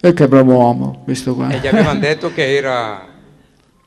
E 0.00 0.12
che 0.12 0.28
bravo 0.28 0.52
uomo 0.52 1.00
questo 1.02 1.34
qua. 1.34 1.48
E 1.48 1.58
gli 1.58 1.66
avevano 1.66 1.98
detto 1.98 2.32
che 2.32 2.54
era 2.54 3.08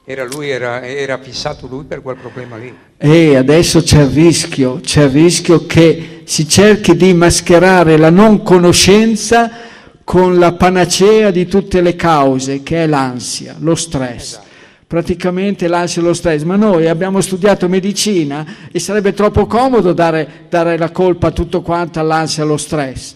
era 0.05 0.25
lui, 0.25 0.49
era, 0.49 0.85
era, 0.85 1.17
fissato 1.17 1.65
lui 1.65 1.85
per 1.85 2.01
quel 2.01 2.17
problema 2.17 2.57
lì. 2.57 2.75
E 2.97 3.37
adesso 3.37 3.81
c'è 3.81 4.01
il 4.01 4.09
rischio, 4.09 4.81
c'è 4.81 5.03
il 5.03 5.11
rischio 5.11 5.65
che 5.65 6.23
si 6.25 6.45
cerchi 6.45 6.97
di 6.97 7.13
mascherare 7.13 7.95
la 7.95 8.09
non 8.09 8.43
conoscenza 8.43 9.71
con 10.03 10.37
la 10.37 10.53
panacea 10.53 11.31
di 11.31 11.47
tutte 11.47 11.81
le 11.81 11.95
cause, 11.95 12.61
che 12.61 12.83
è 12.83 12.87
l'ansia, 12.87 13.55
lo 13.59 13.75
stress. 13.75 14.31
Esatto. 14.31 14.51
Praticamente 14.85 15.67
l'ansia 15.67 16.01
e 16.01 16.05
lo 16.05 16.13
stress, 16.13 16.43
ma 16.43 16.55
noi 16.55 16.87
abbiamo 16.87 17.19
studiato 17.19 17.67
medicina 17.67 18.45
e 18.71 18.79
sarebbe 18.79 19.13
troppo 19.13 19.47
comodo 19.47 19.91
dare, 19.91 20.45
dare 20.49 20.77
la 20.77 20.91
colpa 20.91 21.27
a 21.27 21.31
tutto 21.31 21.61
quanto 21.61 21.99
all'ansia 21.99 22.43
e 22.43 22.45
allo 22.45 22.57
stress, 22.57 23.15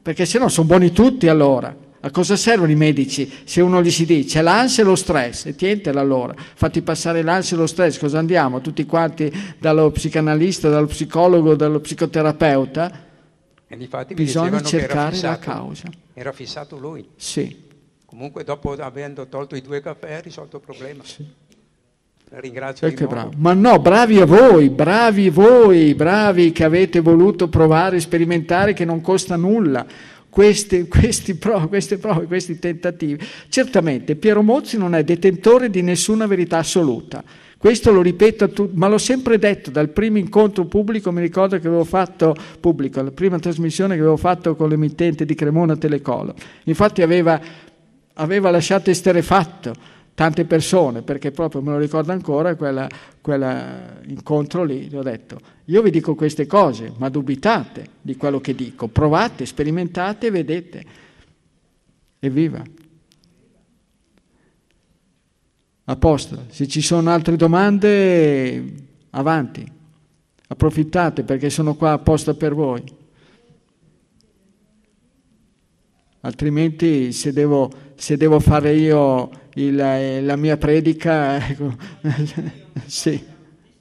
perché 0.00 0.24
se 0.24 0.38
no 0.38 0.48
sono 0.48 0.66
buoni 0.66 0.90
tutti 0.90 1.28
allora. 1.28 1.74
A 2.00 2.10
cosa 2.12 2.36
servono 2.36 2.70
i 2.70 2.76
medici 2.76 3.30
se 3.42 3.60
uno 3.60 3.82
gli 3.82 3.90
si 3.90 4.06
dice 4.06 4.40
l'ansia 4.40 4.84
e 4.84 4.86
lo 4.86 4.94
stress? 4.94 5.46
E 5.46 5.56
tientela 5.56 6.00
allora, 6.00 6.32
fatti 6.54 6.80
passare 6.80 7.22
l'ansia 7.22 7.56
e 7.56 7.60
lo 7.60 7.66
stress, 7.66 7.98
cosa 7.98 8.20
andiamo? 8.20 8.60
Tutti 8.60 8.86
quanti 8.86 9.30
dallo 9.58 9.90
psicanalista, 9.90 10.68
dallo 10.68 10.86
psicologo, 10.86 11.56
dallo 11.56 11.80
psicoterapeuta? 11.80 13.07
E 13.68 14.14
Bisogna 14.14 14.62
cercare 14.62 15.12
fissato, 15.12 15.48
la 15.48 15.54
causa. 15.54 15.88
Era 16.14 16.32
fissato 16.32 16.78
lui? 16.78 17.06
Sì. 17.16 17.66
Comunque 18.06 18.42
dopo 18.42 18.72
avendo 18.72 19.26
tolto 19.26 19.54
i 19.54 19.60
due 19.60 19.82
caffè 19.82 20.14
ha 20.14 20.20
risolto 20.20 20.56
il 20.56 20.62
problema. 20.62 21.04
Sì. 21.04 21.26
La 22.30 22.40
ringrazio 22.40 22.88
di 22.88 23.06
bravo. 23.06 23.32
Ma 23.36 23.52
no, 23.52 23.78
bravi 23.78 24.20
a 24.20 24.24
voi, 24.24 24.70
bravi 24.70 25.28
voi, 25.28 25.94
bravi 25.94 26.52
che 26.52 26.64
avete 26.64 27.00
voluto 27.00 27.48
provare, 27.48 28.00
sperimentare 28.00 28.72
che 28.72 28.84
non 28.84 29.00
costa 29.00 29.36
nulla 29.36 29.86
questi, 30.28 30.86
questi 30.88 31.34
prove, 31.34 31.68
queste 31.68 31.98
prove, 31.98 32.26
questi 32.26 32.58
tentativi. 32.58 33.26
Certamente 33.48 34.14
Piero 34.14 34.42
Mozzi 34.42 34.76
non 34.76 34.94
è 34.94 35.02
detentore 35.04 35.70
di 35.70 35.82
nessuna 35.82 36.26
verità 36.26 36.58
assoluta. 36.58 37.24
Questo 37.58 37.90
lo 37.90 38.02
ripeto, 38.02 38.50
tutti, 38.50 38.76
ma 38.76 38.86
l'ho 38.86 38.98
sempre 38.98 39.36
detto 39.36 39.72
dal 39.72 39.88
primo 39.88 40.16
incontro 40.18 40.64
pubblico, 40.66 41.10
mi 41.10 41.20
ricordo 41.20 41.58
che 41.58 41.66
avevo 41.66 41.82
fatto 41.82 42.36
pubblico, 42.60 43.02
la 43.02 43.10
prima 43.10 43.40
trasmissione 43.40 43.94
che 43.94 44.00
avevo 44.00 44.16
fatto 44.16 44.54
con 44.54 44.68
l'emittente 44.68 45.24
di 45.24 45.34
Cremona 45.34 45.76
Telecolo. 45.76 46.36
Infatti 46.64 47.02
aveva, 47.02 47.40
aveva 48.14 48.50
lasciato 48.50 48.90
esterefatto 48.90 49.96
tante 50.14 50.44
persone, 50.44 51.02
perché 51.02 51.32
proprio 51.32 51.60
me 51.60 51.72
lo 51.72 51.78
ricordo 51.78 52.12
ancora, 52.12 52.54
quell'incontro 53.20 54.62
lì, 54.62 54.82
gli 54.82 54.94
ho 54.94 55.02
detto, 55.02 55.40
io 55.64 55.82
vi 55.82 55.90
dico 55.90 56.14
queste 56.14 56.46
cose, 56.46 56.92
ma 56.96 57.08
dubitate 57.08 57.86
di 58.00 58.16
quello 58.16 58.40
che 58.40 58.54
dico, 58.54 58.86
provate, 58.86 59.44
sperimentate 59.46 60.28
e 60.28 60.30
vedete. 60.30 60.84
Evviva! 62.20 62.62
A 65.90 65.96
posto, 65.96 66.44
se 66.50 66.68
ci 66.68 66.82
sono 66.82 67.08
altre 67.08 67.34
domande, 67.36 68.62
avanti, 69.08 69.66
approfittate 70.48 71.22
perché 71.22 71.48
sono 71.48 71.76
qua 71.76 71.92
apposta 71.92 72.34
per 72.34 72.54
voi. 72.54 72.84
Altrimenti 76.20 77.10
se 77.12 77.32
devo, 77.32 77.70
se 77.94 78.18
devo 78.18 78.38
fare 78.38 78.74
io 78.74 79.30
il, 79.54 79.76
la 80.26 80.36
mia 80.36 80.58
predica, 80.58 81.36
ecco, 81.48 81.74
sì. 82.84 83.26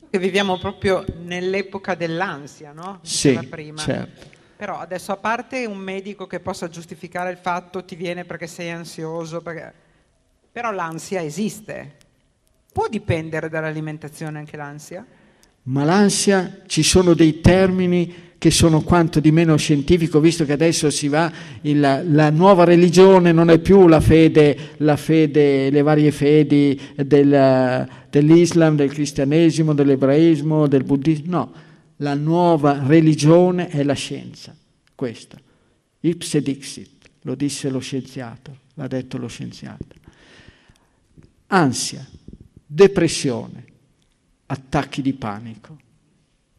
Che 0.10 0.18
viviamo 0.18 0.58
proprio 0.60 1.04
nell'epoca 1.26 1.94
dell'ansia, 1.96 2.72
no? 2.72 3.00
Sì, 3.02 3.38
certo. 3.76 4.28
Però 4.56 4.80
adesso 4.80 5.12
a 5.12 5.18
parte 5.18 5.66
un 5.66 5.78
medico 5.78 6.26
che 6.26 6.40
possa 6.40 6.70
giustificare 6.70 7.32
il 7.32 7.38
fatto 7.38 7.84
ti 7.84 7.98
viene 7.98 8.24
perché 8.24 8.48
sei 8.48 8.72
ansioso, 8.72 9.42
perché... 9.42 9.86
però 10.58 10.72
l'ansia 10.72 11.22
esiste. 11.22 11.98
Può 12.74 12.88
dipendere 12.90 13.48
dall'alimentazione 13.48 14.40
anche 14.40 14.58
l'ansia? 14.58 15.06
Ma 15.66 15.84
l'ansia, 15.84 16.62
ci 16.66 16.82
sono 16.82 17.14
dei 17.14 17.42
termini 17.42 18.12
che 18.40 18.50
sono 18.50 18.82
quanto 18.82 19.20
di 19.20 19.32
meno 19.32 19.56
scientifico, 19.56 20.20
visto 20.20 20.46
che 20.46 20.54
adesso 20.54 20.90
si 20.90 21.10
va, 21.10 21.32
il, 21.62 21.80
la 21.80 22.32
nuova 22.32 22.64
religione 22.64 23.32
non 23.32 23.52
è 23.52 23.60
più 23.60 23.88
la 23.88 24.00
fede, 24.00 24.58
la 24.78 24.96
fede 24.98 25.70
le 25.70 25.82
varie 25.84 26.10
fedi 26.10 26.82
del, 26.96 27.88
dell'Islam, 28.10 28.76
del 28.76 28.92
cristianesimo, 28.92 29.76
dell'ebraismo, 29.76 30.68
del 30.68 30.84
buddismo, 30.84 31.30
no, 31.30 31.54
la 31.98 32.16
nuova 32.16 32.82
religione 32.84 33.68
è 33.68 33.84
la 33.84 33.94
scienza, 33.94 34.56
questa. 34.96 35.38
Ipse 36.00 36.42
dixit, 36.42 37.10
lo 37.22 37.36
disse 37.36 37.70
lo 37.70 37.78
scienziato, 37.78 38.58
l'ha 38.74 38.88
detto 38.88 39.20
lo 39.20 39.28
scienziato. 39.28 39.97
Ansia, 41.48 42.06
depressione, 42.66 43.66
attacchi 44.48 45.02
di 45.02 45.14
panico, 45.14 45.78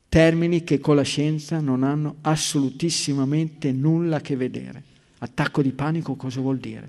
termini 0.09 0.65
che 0.65 0.79
con 0.79 0.97
la 0.97 1.03
scienza 1.03 1.61
non 1.61 1.83
hanno 1.83 2.17
assolutissimamente 2.23 3.71
nulla 3.71 4.17
a 4.17 4.21
che 4.21 4.37
vedere. 4.37 4.83
Attacco 5.19 5.61
di 5.61 5.73
panico 5.73 6.15
cosa 6.15 6.41
vuol 6.41 6.57
dire? 6.57 6.89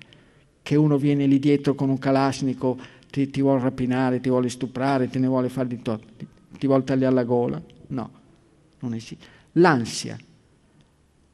Che 0.62 0.76
uno 0.76 0.98
viene 0.98 1.26
lì 1.26 1.40
dietro 1.40 1.76
con 1.76 1.90
un 1.90 1.98
Kalashnikov, 1.98 2.80
ti, 3.10 3.30
ti 3.30 3.42
vuole 3.42 3.62
rapinare, 3.64 4.22
ti 4.22 4.30
vuole 4.30 4.48
stuprare, 4.48 5.10
te 5.10 5.20
ne 5.20 5.28
vuole 5.28 5.50
fare 5.50 5.68
di 5.68 5.78
tutto, 5.78 6.00
ti, 6.16 6.28
ti 6.58 6.68
vuole 6.68 6.86
tagliare 6.86 7.14
la 7.14 7.24
gola? 7.24 7.62
No, 7.88 8.12
non 8.80 8.94
esiste. 8.94 9.26
L'ansia, 9.54 10.18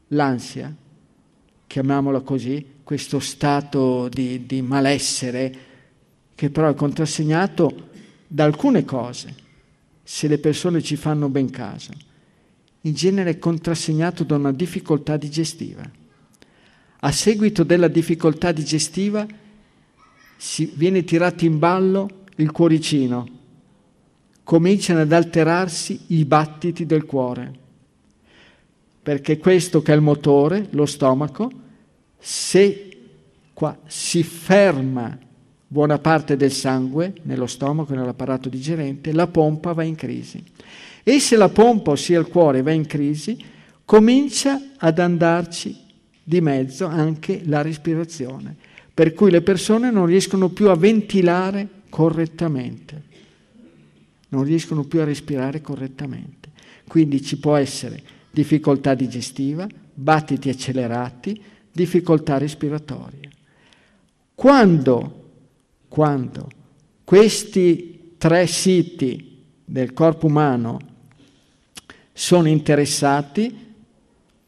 l'ansia, 0.08 0.74
chiamiamola 1.68 2.22
così, 2.22 2.66
questo 2.82 3.20
stato 3.20 4.10
di, 4.10 4.48
di 4.48 4.62
malessere 4.64 5.65
che 6.36 6.50
però 6.50 6.70
è 6.70 6.76
contrassegnato 6.76 7.90
da 8.28 8.44
alcune 8.44 8.84
cose, 8.84 9.34
se 10.04 10.28
le 10.28 10.38
persone 10.38 10.82
ci 10.82 10.98
fanno 10.98 11.30
ben 11.30 11.50
caso. 11.50 11.94
In 12.82 12.94
genere 12.94 13.32
è 13.32 13.40
contrassegnato 13.40 14.24
da 14.24 14.36
una 14.36 14.52
difficoltà 14.52 15.18
digestiva. 15.18 15.90
A 17.00 17.12
seguito 17.12 17.64
della 17.64 17.88
difficoltà 17.88 18.52
digestiva 18.52 19.26
si 20.38 20.72
viene 20.76 21.04
tirato 21.04 21.46
in 21.46 21.58
ballo 21.58 22.24
il 22.36 22.52
cuoricino, 22.52 23.30
cominciano 24.44 25.00
ad 25.00 25.12
alterarsi 25.12 26.00
i 26.08 26.26
battiti 26.26 26.86
del 26.86 27.06
cuore, 27.06 27.64
perché 29.02 29.38
questo 29.38 29.82
che 29.82 29.94
è 29.94 29.96
il 29.96 30.02
motore, 30.02 30.68
lo 30.72 30.86
stomaco, 30.86 31.50
se 32.20 32.90
qua 33.54 33.78
si 33.88 34.22
ferma 34.22 35.18
buona 35.76 36.00
parte 36.00 36.38
del 36.38 36.54
sangue 36.54 37.16
nello 37.24 37.48
stomaco 37.48 37.92
e 37.92 37.98
nell'apparato 37.98 38.48
digerente, 38.48 39.12
la 39.12 39.28
pompa 39.28 39.74
va 39.74 39.84
in 39.84 39.96
crisi. 39.96 40.42
E 41.04 41.20
se 41.20 41.36
la 41.36 41.50
pompa, 41.50 41.92
ossia 41.92 42.18
il 42.18 42.28
cuore, 42.28 42.62
va 42.62 42.72
in 42.72 42.86
crisi, 42.86 43.38
comincia 43.84 44.58
ad 44.78 45.00
andarci 45.00 45.78
di 46.24 46.40
mezzo 46.40 46.86
anche 46.86 47.42
la 47.44 47.62
respirazione, 47.62 48.56
per 48.94 49.14
cui 49.14 49.30
le 49.30 49.42
persone 49.42 49.92
non 49.92 50.06
riescono 50.06 50.48
più 50.48 50.70
a 50.70 50.78
ventilare 50.78 51.68
correttamente, 51.90 53.04
non 54.30 54.46
riescono 54.46 54.86
più 54.86 55.02
a 55.02 55.04
respirare 55.04 55.60
correttamente. 55.60 56.52
Quindi 56.88 57.22
ci 57.22 57.38
può 57.38 57.58
essere 57.58 58.02
difficoltà 58.32 58.94
digestiva, 58.94 59.68
battiti 59.94 60.48
accelerati, 60.48 61.42
difficoltà 61.70 62.38
respiratoria. 62.38 63.30
Quando 64.34 65.24
quando 65.96 66.50
questi 67.06 68.16
tre 68.18 68.48
siti 68.48 69.44
del 69.64 69.94
corpo 69.94 70.26
umano 70.26 70.78
sono 72.12 72.50
interessati, 72.50 73.74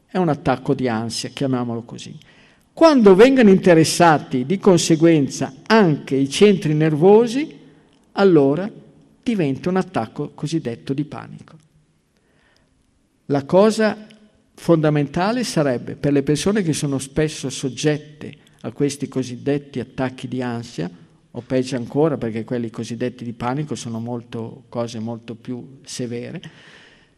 è 0.04 0.18
un 0.18 0.28
attacco 0.28 0.74
di 0.74 0.88
ansia, 0.88 1.30
chiamiamolo 1.30 1.84
così. 1.84 2.14
Quando 2.70 3.14
vengono 3.14 3.48
interessati 3.48 4.44
di 4.44 4.58
conseguenza 4.58 5.54
anche 5.66 6.16
i 6.16 6.28
centri 6.28 6.74
nervosi, 6.74 7.58
allora 8.12 8.70
diventa 9.22 9.70
un 9.70 9.76
attacco 9.76 10.32
cosiddetto 10.34 10.92
di 10.92 11.04
panico. 11.06 11.56
La 13.24 13.46
cosa 13.46 14.06
fondamentale 14.52 15.44
sarebbe 15.44 15.96
per 15.96 16.12
le 16.12 16.22
persone 16.22 16.60
che 16.60 16.74
sono 16.74 16.98
spesso 16.98 17.48
soggette 17.48 18.36
a 18.60 18.70
questi 18.72 19.08
cosiddetti 19.08 19.80
attacchi 19.80 20.28
di 20.28 20.42
ansia, 20.42 21.06
o 21.38 21.42
peggio 21.46 21.76
ancora 21.76 22.16
perché 22.16 22.44
quelli 22.44 22.68
cosiddetti 22.68 23.22
di 23.22 23.32
panico 23.32 23.76
sono 23.76 24.00
molto, 24.00 24.64
cose 24.68 24.98
molto 24.98 25.36
più 25.36 25.78
severe, 25.84 26.40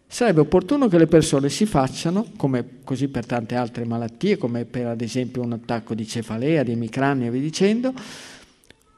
sarebbe 0.06 0.40
opportuno 0.40 0.88
che 0.88 0.98
le 0.98 1.06
persone 1.06 1.48
si 1.48 1.64
facciano, 1.64 2.26
come 2.36 2.80
così 2.84 3.08
per 3.08 3.24
tante 3.24 3.54
altre 3.54 3.86
malattie, 3.86 4.36
come 4.36 4.66
per 4.66 4.88
ad 4.88 5.00
esempio 5.00 5.40
un 5.40 5.52
attacco 5.52 5.94
di 5.94 6.06
cefalea, 6.06 6.62
di 6.62 6.72
emicrania 6.72 7.28
e 7.28 7.30
via 7.30 7.40
dicendo, 7.40 7.94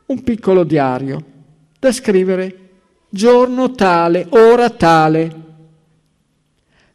un 0.06 0.22
piccolo 0.24 0.64
diario 0.64 1.24
da 1.78 1.92
scrivere 1.92 2.58
giorno 3.08 3.70
tale, 3.70 4.26
ora 4.30 4.70
tale. 4.70 5.40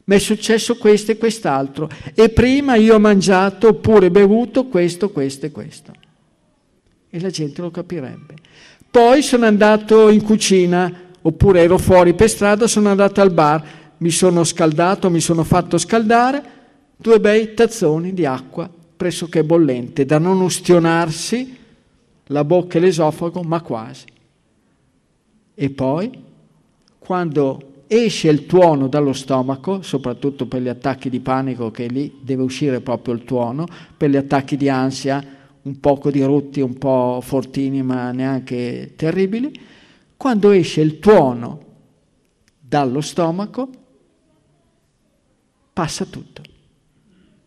Mi 0.04 0.16
è 0.16 0.20
successo 0.20 0.76
questo 0.76 1.14
e 1.14 1.18
quest'altro 1.18 1.90
e 2.14 2.30
prima 2.30 2.76
io 2.76 2.96
ho 2.96 3.00
mangiato 3.00 3.70
oppure 3.70 4.12
bevuto 4.12 4.66
questo, 4.66 5.12
questo 5.12 5.46
e 5.46 5.52
questo 5.52 6.06
e 7.18 7.22
la 7.22 7.30
gente 7.30 7.62
lo 7.62 7.72
capirebbe. 7.72 8.36
Poi 8.90 9.22
sono 9.22 9.46
andato 9.46 10.10
in 10.10 10.24
cucina, 10.24 10.94
oppure 11.22 11.62
ero 11.64 11.78
fuori 11.78 12.14
per 12.14 12.30
strada, 12.30 12.68
sono 12.68 12.90
andato 12.90 13.22
al 13.22 13.32
bar, 13.32 13.64
mi 13.98 14.12
sono 14.12 14.44
scaldato, 14.44 15.10
mi 15.10 15.20
sono 15.20 15.44
fatto 15.44 15.78
scaldare 15.78 16.56
due 16.96 17.20
bei 17.20 17.54
tazzoni 17.54 18.14
di 18.14 18.26
acqua 18.26 18.70
pressoché 18.96 19.44
bollente, 19.44 20.06
da 20.06 20.18
non 20.18 20.42
ustionarsi 20.42 21.56
la 22.28 22.44
bocca 22.44 22.78
e 22.78 22.82
l'esofago, 22.82 23.42
ma 23.42 23.62
quasi. 23.62 24.06
E 25.54 25.70
poi, 25.70 26.12
quando 26.98 27.84
esce 27.88 28.30
il 28.30 28.46
tuono 28.46 28.88
dallo 28.88 29.14
stomaco, 29.14 29.82
soprattutto 29.82 30.46
per 30.46 30.62
gli 30.62 30.68
attacchi 30.68 31.10
di 31.10 31.20
panico, 31.20 31.72
che 31.72 31.88
lì 31.88 32.20
deve 32.22 32.44
uscire 32.44 32.82
proprio 32.82 33.14
il 33.14 33.24
tuono, 33.24 33.66
per 33.96 34.10
gli 34.10 34.18
attacchi 34.18 34.58
di 34.58 34.70
ansia, 34.70 35.37
un 35.68 35.80
poco 35.82 36.10
di 36.10 36.24
rutti, 36.24 36.62
un 36.62 36.78
po' 36.78 37.20
fortini, 37.22 37.84
ma 37.84 38.12
neanche 38.12 38.94
terribili, 38.96 39.52
quando 40.16 40.52
esce 40.52 40.80
il 40.80 41.00
tuono 41.00 41.66
dallo 42.58 43.02
stomaco, 43.02 43.70
passa 45.74 46.06
tutto. 46.06 46.42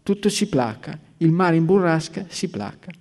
Tutto 0.03 0.29
si 0.29 0.49
placa, 0.49 0.99
il 1.19 1.33
mare 1.33 1.57
in 1.57 1.65
burrasca 1.65 2.27
si 2.29 2.49
placa. 2.49 2.93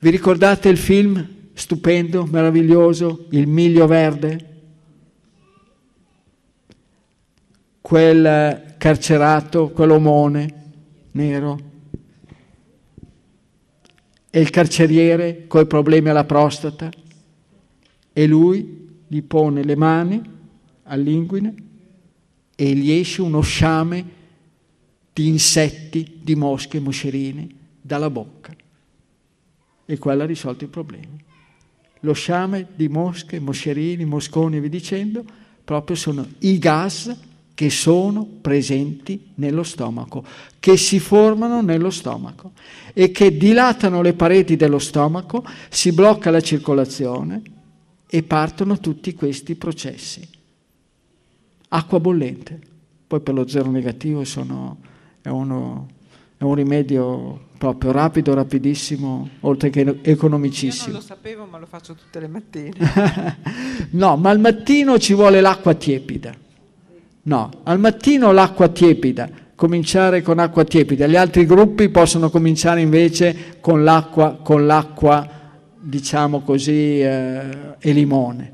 Vi 0.00 0.10
ricordate 0.10 0.68
il 0.70 0.78
film 0.78 1.36
stupendo, 1.52 2.24
meraviglioso, 2.24 3.26
Il 3.30 3.48
miglio 3.48 3.86
verde? 3.86 4.46
Quel 7.80 8.74
carcerato, 8.78 9.70
quell'omone 9.70 10.54
nero 11.12 11.67
e 14.38 14.40
il 14.40 14.50
carceriere 14.50 15.48
coi 15.48 15.66
problemi 15.66 16.10
alla 16.10 16.22
prostata 16.22 16.88
e 18.12 18.26
lui 18.28 19.00
gli 19.08 19.20
pone 19.20 19.64
le 19.64 19.74
mani 19.74 20.22
all'inguine 20.84 21.54
e 22.54 22.72
gli 22.74 22.92
esce 22.92 23.20
uno 23.20 23.40
sciame 23.40 24.04
di 25.12 25.26
insetti, 25.26 26.20
di 26.22 26.36
mosche, 26.36 26.78
moscerini 26.78 27.52
dalla 27.80 28.10
bocca. 28.10 28.54
E 29.84 29.98
quello 29.98 30.22
ha 30.22 30.26
risolto 30.26 30.62
i 30.62 30.68
problemi. 30.68 31.20
Lo 32.02 32.12
sciame 32.12 32.68
di 32.76 32.86
mosche, 32.86 33.40
moscerini, 33.40 34.04
mosconi 34.04 34.58
e 34.58 34.60
vi 34.60 34.68
dicendo, 34.68 35.24
proprio 35.64 35.96
sono 35.96 36.24
i 36.40 36.60
gas 36.60 37.12
che 37.58 37.70
sono 37.70 38.24
presenti 38.24 39.30
nello 39.34 39.64
stomaco, 39.64 40.22
che 40.60 40.76
si 40.76 41.00
formano 41.00 41.60
nello 41.60 41.90
stomaco 41.90 42.52
e 42.92 43.10
che 43.10 43.36
dilatano 43.36 44.00
le 44.00 44.12
pareti 44.12 44.54
dello 44.54 44.78
stomaco, 44.78 45.44
si 45.68 45.90
blocca 45.90 46.30
la 46.30 46.40
circolazione 46.40 47.42
e 48.08 48.22
partono 48.22 48.78
tutti 48.78 49.12
questi 49.12 49.56
processi. 49.56 50.24
Acqua 51.70 51.98
bollente, 51.98 52.60
poi 53.08 53.18
per 53.18 53.34
lo 53.34 53.48
zero 53.48 53.72
negativo 53.72 54.22
sono, 54.22 54.76
è, 55.20 55.28
uno, 55.28 55.88
è 56.36 56.44
un 56.44 56.54
rimedio 56.54 57.46
proprio 57.58 57.90
rapido, 57.90 58.34
rapidissimo, 58.34 59.30
oltre 59.40 59.70
che 59.70 59.98
economicissimo. 60.02 60.86
Io 60.86 60.92
non 60.92 61.00
lo 61.00 61.06
sapevo, 61.06 61.44
ma 61.46 61.58
lo 61.58 61.66
faccio 61.66 61.96
tutte 61.96 62.20
le 62.20 62.28
mattine. 62.28 62.70
no, 63.98 64.16
ma 64.16 64.30
al 64.30 64.38
mattino 64.38 64.96
ci 65.00 65.12
vuole 65.12 65.40
l'acqua 65.40 65.74
tiepida 65.74 66.46
No, 67.28 67.50
al 67.64 67.78
mattino 67.78 68.32
l'acqua 68.32 68.68
tiepida, 68.68 69.28
cominciare 69.54 70.22
con 70.22 70.38
acqua 70.38 70.64
tiepida, 70.64 71.06
gli 71.06 71.14
altri 71.14 71.44
gruppi 71.44 71.90
possono 71.90 72.30
cominciare 72.30 72.80
invece 72.80 73.58
con 73.60 73.84
l'acqua, 73.84 74.38
con 74.42 74.64
l'acqua 74.64 75.28
diciamo 75.78 76.40
così, 76.40 77.00
eh, 77.02 77.74
e 77.78 77.92
limone. 77.92 78.52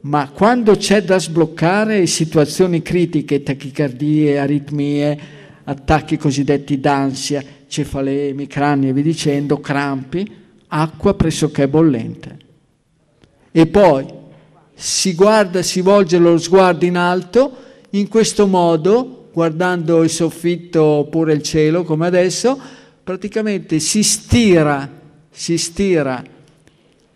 Ma 0.00 0.28
quando 0.28 0.76
c'è 0.76 1.02
da 1.02 1.18
sbloccare 1.18 2.04
situazioni 2.04 2.82
critiche, 2.82 3.42
tachicardie, 3.42 4.38
aritmie, 4.38 5.18
attacchi 5.64 6.18
cosiddetti 6.18 6.78
d'ansia, 6.78 7.42
cefalee, 7.66 8.28
emicranie 8.28 8.90
e 8.90 8.92
via 8.92 9.02
dicendo, 9.02 9.58
crampi, 9.58 10.30
acqua 10.68 11.14
pressoché 11.14 11.66
bollente. 11.66 12.36
E 13.50 13.66
poi 13.66 14.16
si 14.80 15.14
guarda, 15.14 15.60
si 15.62 15.80
volge 15.80 16.18
lo 16.18 16.38
sguardo 16.38 16.84
in 16.84 16.96
alto, 16.96 17.52
in 17.90 18.06
questo 18.06 18.46
modo, 18.46 19.28
guardando 19.32 20.04
il 20.04 20.08
soffitto 20.08 20.80
oppure 20.82 21.32
il 21.32 21.42
cielo 21.42 21.82
come 21.82 22.06
adesso, 22.06 22.56
praticamente 23.02 23.80
si 23.80 24.04
stira, 24.04 24.88
si 25.30 25.58
stira 25.58 26.22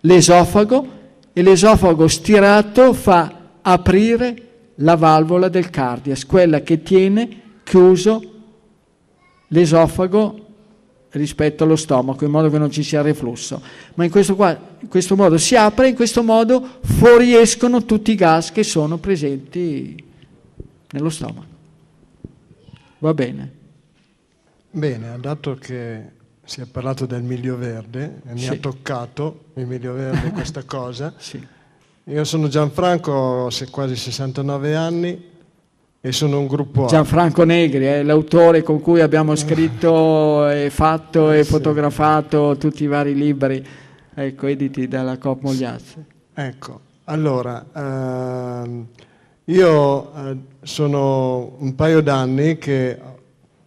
l'esofago 0.01 0.87
e 1.33 1.41
l'esofago 1.41 2.09
stirato 2.09 2.93
fa 2.95 3.33
aprire 3.63 4.49
la 4.77 4.97
valvola 4.97 5.49
del 5.49 5.71
cardias, 5.71 6.27
quella 6.27 6.63
che 6.63 6.83
tiene 6.83 7.43
chiuso 7.63 8.23
l'esofago 9.47 10.52
rispetto 11.13 11.65
allo 11.65 11.77
stomaco, 11.77 12.25
in 12.25 12.31
modo 12.31 12.51
che 12.51 12.59
non 12.59 12.71
ci 12.71 12.83
sia 12.83 13.03
reflusso. 13.03 13.61
Ma 13.95 14.05
in 14.05 14.11
questo, 14.11 14.35
qua, 14.35 14.59
in 14.81 14.89
questo 14.89 15.15
modo 15.17 15.37
si 15.39 15.55
apre 15.57 15.87
e 15.87 15.89
in 15.91 15.95
questo 15.95 16.23
modo 16.23 16.67
fuoriescono 16.83 17.85
tutti 17.85 18.13
i 18.13 18.15
gas 18.15 18.51
che 18.53 18.63
sono 18.63 18.97
presenti 18.99 20.03
nello 20.93 21.11
stomaco. 21.11 21.47
Va 22.99 23.15
bene. 23.15 23.51
Bene, 24.71 25.17
dato 25.21 25.55
che 25.57 26.03
si 26.45 26.61
è 26.61 26.65
parlato 26.67 27.05
del 27.07 27.23
miglio 27.23 27.57
verde 27.57 28.21
e 28.27 28.33
mi 28.33 28.41
Sì. 28.41 28.49
ha 28.49 28.57
toccato 28.57 29.45
il 29.55 29.67
miglio 29.67 29.93
verde 29.93 30.31
questa 30.31 30.63
cosa, 30.67 31.13
Sì. 31.19 31.45
io 32.05 32.25
sono 32.25 32.49
Gianfranco, 32.49 33.13
ho 33.13 33.49
quasi 33.71 33.97
69 33.97 34.75
anni 34.75 35.31
e 36.05 36.11
sono 36.11 36.41
un 36.41 36.49
gruppo 36.49 36.87
A. 36.87 36.89
Gianfranco 36.89 37.45
Negri 37.45 37.85
è 37.85 38.03
l'autore 38.03 38.65
con 38.65 38.81
cui 38.81 39.01
abbiamo 39.01 39.37
scritto 39.37 40.49
e 40.49 40.69
fatto 40.69 41.31
e 41.31 41.45
fotografato 41.45 42.57
tutti 42.59 42.83
i 42.83 42.89
vari 42.89 43.15
libri, 43.15 43.65
ecco, 44.13 44.49
editi 44.49 44.89
dalla 44.89 45.17
Coop 45.17 45.43
Mogliazze. 45.43 46.05
Ecco, 46.35 46.81
allora, 47.05 47.65
ehm, 47.73 48.87
io 49.45 50.13
eh, 50.15 50.37
sono 50.63 51.55
un 51.59 51.73
paio 51.77 52.01
d'anni 52.03 52.59
che 52.59 52.99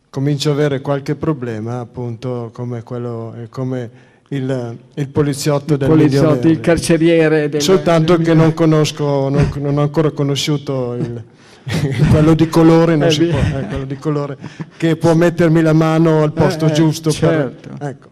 comincio 0.09 0.51
ad 0.51 0.57
avere 0.57 0.81
qualche 0.81 1.15
problema, 1.15 1.79
appunto 1.79 2.49
come, 2.53 2.83
quello, 2.83 3.33
eh, 3.37 3.47
come 3.47 3.89
il, 4.29 4.77
il 4.95 5.07
poliziotto 5.07 5.77
del 5.77 5.87
Miglio 5.87 6.01
Poliziotti, 6.01 6.33
Verde. 6.33 6.49
il 6.49 6.59
carceriere 6.59 7.47
del 7.47 7.61
Soltanto 7.61 8.17
del- 8.17 8.25
che 8.25 8.33
non 8.33 8.53
conosco, 8.53 9.29
non, 9.29 9.49
non 9.55 9.77
ho 9.77 9.81
ancora 9.81 10.11
conosciuto 10.11 10.95
il, 10.95 11.23
quello 12.11 12.33
di 12.35 12.47
colore, 12.47 12.95
non 12.95 13.07
Eh, 13.07 13.11
si 13.11 13.25
può, 13.25 13.39
eh, 13.39 13.65
quello 13.67 13.85
di 13.85 13.95
colore, 13.97 14.37
che 14.77 14.95
può 14.95 15.13
mettermi 15.15 15.61
la 15.61 15.73
mano 15.73 16.21
al 16.23 16.31
posto 16.33 16.65
Eh, 16.65 16.69
eh, 16.69 16.73
giusto. 16.73 17.11
certo. 17.11 17.69
Per, 17.77 17.87
ecco. 17.87 18.09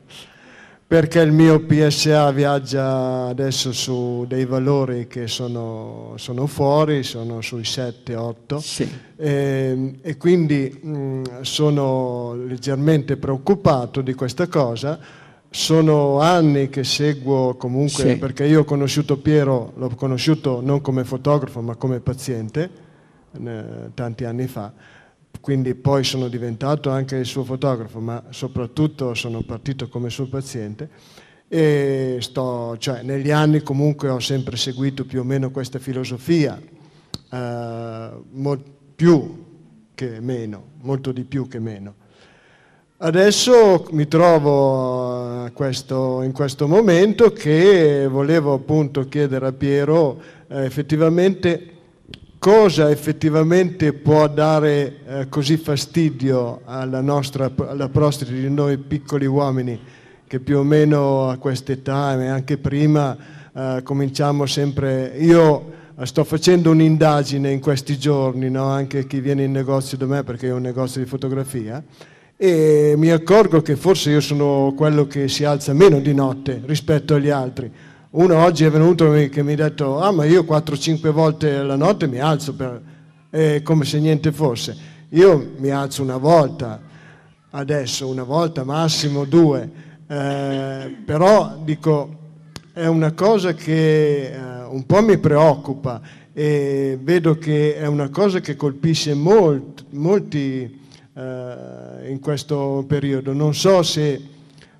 Perché 0.85 1.21
il 1.21 1.31
mio 1.31 1.59
PSA 1.65 2.29
viaggia 2.31 3.25
adesso 3.25 3.71
su 3.71 4.25
dei 4.27 4.45
valori 4.45 5.07
che 5.07 5.25
sono, 5.27 6.13
sono 6.17 6.45
fuori, 6.45 7.01
sono 7.01 7.41
sui 7.41 7.63
7-8 7.63 8.57
Sì. 8.59 8.87
e, 9.15 9.95
e 10.01 10.17
quindi 10.17 10.79
mh, 10.83 11.41
sono 11.41 12.35
leggermente 12.45 13.17
preoccupato 13.17 14.01
di 14.01 14.13
questa 14.13 14.47
cosa. 14.47 14.99
Sono 15.49 16.19
anni 16.19 16.69
che 16.69 16.83
seguo 16.83 17.55
comunque, 17.55 18.09
Sì. 18.09 18.17
perché 18.17 18.45
io 18.45 18.61
ho 18.61 18.63
conosciuto 18.63 19.17
Piero, 19.17 19.73
l'ho 19.77 19.89
conosciuto 19.95 20.61
non 20.63 20.81
come 20.81 21.03
fotografo 21.03 21.61
ma 21.61 21.75
come 21.75 21.99
paziente 22.01 22.63
eh, 22.63 22.69
tanti 23.93 24.25
anni 24.25 24.47
fa, 24.47 24.71
quindi 25.41 25.75
poi 25.75 26.03
sono 26.03 26.27
diventato 26.27 26.89
anche 26.89 27.15
il 27.15 27.25
suo 27.25 27.43
fotografo, 27.43 27.99
ma 27.99 28.23
soprattutto 28.29 29.13
sono 29.13 29.41
partito 29.41 29.89
come 29.89 30.09
suo 30.09 30.27
paziente 30.27 30.89
e 31.47 32.17
sto, 32.19 32.77
cioè, 32.79 33.03
negli 33.03 33.29
anni 33.29 33.61
comunque 33.61 34.09
ho 34.09 34.19
sempre 34.19 34.57
seguito 34.57 35.05
più 35.05 35.19
o 35.19 35.23
meno 35.23 35.51
questa 35.51 35.77
filosofia, 35.77 36.59
eh, 37.31 38.09
più 38.95 39.45
che 39.93 40.19
meno, 40.19 40.63
molto 40.81 41.11
di 41.11 41.23
più 41.23 41.47
che 41.47 41.59
meno. 41.59 41.93
Adesso 42.97 43.87
mi 43.91 44.07
trovo 44.07 45.43
a 45.43 45.51
questo- 45.51 46.21
in 46.21 46.31
questo 46.31 46.67
momento 46.67 47.31
che 47.33 48.07
volevo 48.07 48.53
appunto 48.53 49.07
chiedere 49.07 49.47
a 49.47 49.51
Piero 49.51 50.21
eh, 50.47 50.63
effettivamente 50.63 51.72
cosa 52.43 52.89
effettivamente 52.89 53.93
può 53.93 54.27
dare 54.27 54.97
eh, 55.07 55.29
così 55.29 55.55
fastidio 55.55 56.59
alla 56.65 56.99
nostra 56.99 57.49
alla 57.55 57.87
prostata 57.87 58.33
di 58.33 58.49
noi 58.49 58.77
piccoli 58.79 59.25
uomini 59.25 59.79
che 60.27 60.41
più 60.41 60.57
o 60.57 60.63
meno 60.63 61.29
a 61.29 61.37
quest'età 61.37 62.21
e 62.21 62.27
anche 62.27 62.57
prima 62.57 63.15
eh, 63.53 63.79
cominciamo 63.81 64.45
sempre 64.45 65.13
io 65.19 65.71
eh, 65.97 66.05
sto 66.05 66.25
facendo 66.25 66.71
un'indagine 66.71 67.49
in 67.49 67.61
questi 67.61 67.97
giorni 67.97 68.49
no? 68.49 68.65
anche 68.65 69.07
chi 69.07 69.21
viene 69.21 69.45
in 69.45 69.53
negozio 69.53 69.97
da 69.97 70.05
me 70.05 70.23
perché 70.25 70.49
è 70.49 70.51
un 70.51 70.63
negozio 70.63 71.01
di 71.01 71.07
fotografia 71.07 71.81
e 72.35 72.95
mi 72.97 73.09
accorgo 73.09 73.61
che 73.61 73.77
forse 73.77 74.11
io 74.11 74.19
sono 74.19 74.73
quello 74.75 75.07
che 75.07 75.29
si 75.29 75.45
alza 75.45 75.71
meno 75.71 76.01
di 76.01 76.13
notte 76.13 76.61
rispetto 76.65 77.13
agli 77.13 77.29
altri. 77.29 77.71
Uno 78.15 78.37
oggi 78.43 78.63
è 78.63 78.69
venuto 78.69 79.11
che 79.31 79.41
mi 79.41 79.53
ha 79.53 79.55
detto, 79.55 79.99
ah 79.99 80.11
ma 80.11 80.23
io 80.25 80.43
4-5 80.43 81.09
volte 81.09 81.55
alla 81.55 81.75
notte 81.75 82.05
mi 82.05 82.19
alzo 82.19 82.53
per- 82.53 82.79
eh, 83.31 83.63
come 83.63 83.85
se 83.85 83.99
niente 83.99 84.31
fosse. 84.31 84.77
Io 85.09 85.53
mi 85.57 85.71
alzo 85.71 86.03
una 86.03 86.17
volta, 86.17 86.79
adesso 87.49 88.07
una 88.07 88.21
volta, 88.23 88.63
massimo 88.63 89.25
due, 89.25 89.91
Eh, 90.05 90.95
però 91.05 91.57
dico, 91.63 92.17
è 92.73 92.85
una 92.85 93.13
cosa 93.13 93.53
che 93.53 94.31
eh, 94.31 94.63
un 94.69 94.85
po' 94.85 95.01
mi 95.01 95.17
preoccupa 95.17 95.99
e 96.33 96.99
vedo 97.01 97.37
che 97.37 97.75
è 97.77 97.87
una 97.87 98.09
cosa 98.09 98.39
che 98.41 98.55
colpisce 98.55 99.15
molt- 99.15 99.85
molti 99.91 100.81
eh, 101.15 102.09
in 102.09 102.19
questo 102.19 102.83
periodo. 102.87 103.33
Non 103.33 103.55
so 103.55 103.81
se, 103.81 104.21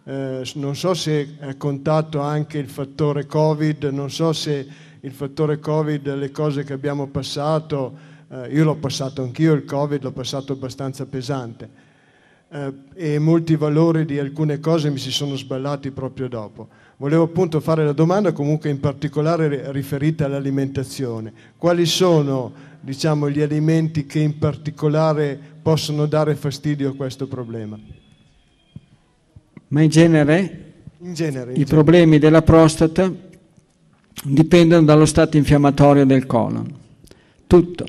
eh, 0.06 0.44
non 0.56 0.76
so 0.76 0.94
se 0.94 1.38
è 1.40 1.56
contato 1.58 2.20
anche 2.20 2.58
il 2.58 2.68
fattore 2.68 3.26
Covid, 3.26 3.86
non 3.86 4.12
so 4.12 4.34
se 4.34 4.68
il 5.00 5.12
fattore 5.12 5.60
Covid, 5.60 6.16
le 6.16 6.32
cose 6.32 6.64
che 6.64 6.74
abbiamo 6.74 7.08
passato, 7.08 7.98
eh, 8.30 8.50
io 8.50 8.64
l'ho 8.64 8.76
passato 8.76 9.22
anch'io, 9.22 9.54
il 9.54 9.66
Covid 9.66 10.04
l'ho 10.04 10.12
passato 10.12 10.54
abbastanza 10.54 11.06
pesante 11.06 11.70
eh, 12.50 12.74
e 12.94 13.20
molti 13.20 13.56
valori 13.56 14.06
di 14.06 14.20
alcune 14.20 14.60
cose 14.60 14.90
mi 14.90 14.98
si 14.98 15.12
sono 15.12 15.36
sballati 15.36 15.92
proprio 15.92 16.28
dopo. 16.28 16.68
Volevo 16.98 17.24
appunto 17.24 17.60
fare 17.60 17.84
la 17.84 17.94
domanda 17.94 18.32
comunque 18.32 18.70
in 18.70 18.80
particolare 18.80 19.48
ri- 19.48 19.62
riferita 19.72 20.26
all'alimentazione. 20.26 21.34
Quali 21.58 21.86
sono 21.86 22.54
diciamo, 22.80 23.30
gli 23.30 23.42
alimenti 23.42 24.06
che 24.06 24.20
in 24.20 24.38
particolare 24.38 25.40
possono 25.62 26.06
dare 26.06 26.36
fastidio 26.36 26.90
a 26.90 26.96
questo 26.96 27.28
problema? 27.28 28.03
Ma 29.74 29.82
in 29.82 29.90
genere 29.90 30.74
In 31.00 31.14
genere. 31.14 31.52
in 31.52 31.62
i 31.62 31.66
genere. 31.66 31.66
problemi 31.66 32.20
della 32.20 32.44
prostata 32.44 33.12
dipendono 34.24 34.86
dallo 34.86 35.06
stato 35.06 35.36
infiammatorio 35.36 36.06
del 36.06 36.28
colon. 36.28 36.72
Tutto. 37.48 37.86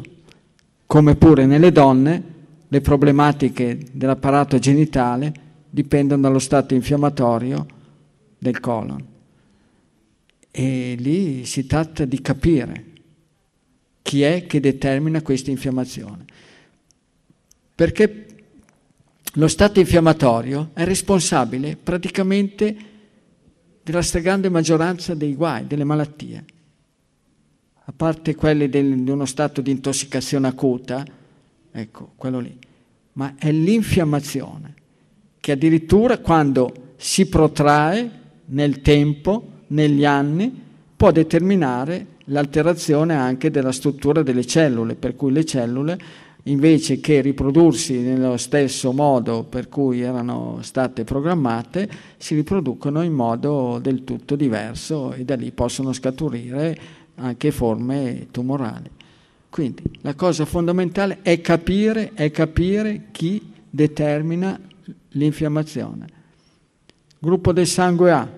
Come 0.86 1.14
pure 1.16 1.44
nelle 1.44 1.72
donne, 1.72 2.22
le 2.66 2.80
problematiche 2.80 3.78
dell'apparato 3.92 4.58
genitale 4.58 5.32
dipendono 5.68 6.22
dallo 6.22 6.38
stato 6.38 6.72
infiammatorio 6.72 7.66
del 8.38 8.60
colon. 8.60 9.04
E 10.50 10.96
lì 10.98 11.44
si 11.44 11.66
tratta 11.66 12.06
di 12.06 12.20
capire 12.22 12.84
chi 14.00 14.22
è 14.22 14.46
che 14.46 14.58
determina 14.58 15.20
questa 15.20 15.50
infiammazione. 15.50 16.24
Perché 17.74 18.26
lo 19.36 19.48
stato 19.48 19.80
infiammatorio 19.80 20.70
è 20.74 20.84
responsabile 20.84 21.76
praticamente 21.76 22.76
della 23.82 24.02
stragrande 24.02 24.48
maggioranza 24.48 25.14
dei 25.14 25.34
guai, 25.34 25.66
delle 25.66 25.84
malattie. 25.84 26.44
A 27.86 27.92
parte 27.94 28.34
quelli 28.34 28.68
del- 28.68 29.02
di 29.02 29.10
uno 29.10 29.26
stato 29.26 29.60
di 29.60 29.70
intossicazione 29.70 30.48
acuta, 30.48 31.04
ecco, 31.70 32.12
quello 32.16 32.38
lì. 32.38 32.56
Ma 33.14 33.34
è 33.36 33.52
l'infiammazione 33.52 34.74
che 35.38 35.52
addirittura 35.52 36.18
quando 36.18 36.94
si 36.96 37.26
protrae 37.26 38.22
nel 38.46 38.80
tempo, 38.80 39.62
negli 39.68 40.04
anni, 40.04 40.62
può 40.96 41.10
determinare 41.10 42.06
l'alterazione 42.26 43.14
anche 43.14 43.50
della 43.50 43.72
struttura 43.72 44.22
delle 44.22 44.46
cellule, 44.46 44.94
per 44.94 45.14
cui 45.16 45.32
le 45.32 45.44
cellule 45.44 45.98
invece 46.44 47.00
che 47.00 47.20
riprodursi 47.20 47.98
nello 48.00 48.36
stesso 48.36 48.92
modo 48.92 49.44
per 49.44 49.68
cui 49.68 50.00
erano 50.00 50.58
state 50.62 51.04
programmate, 51.04 51.88
si 52.16 52.34
riproducono 52.34 53.02
in 53.02 53.12
modo 53.12 53.78
del 53.80 54.04
tutto 54.04 54.36
diverso 54.36 55.12
e 55.12 55.24
da 55.24 55.36
lì 55.36 55.52
possono 55.52 55.92
scaturire 55.92 56.78
anche 57.16 57.50
forme 57.50 58.28
tumorali. 58.30 58.90
Quindi 59.48 59.84
la 60.00 60.14
cosa 60.14 60.44
fondamentale 60.44 61.20
è 61.22 61.40
capire, 61.40 62.12
è 62.14 62.30
capire 62.30 63.06
chi 63.12 63.52
determina 63.70 64.60
l'infiammazione. 65.10 66.06
Gruppo 67.18 67.52
del 67.52 67.66
sangue 67.66 68.12
A. 68.12 68.28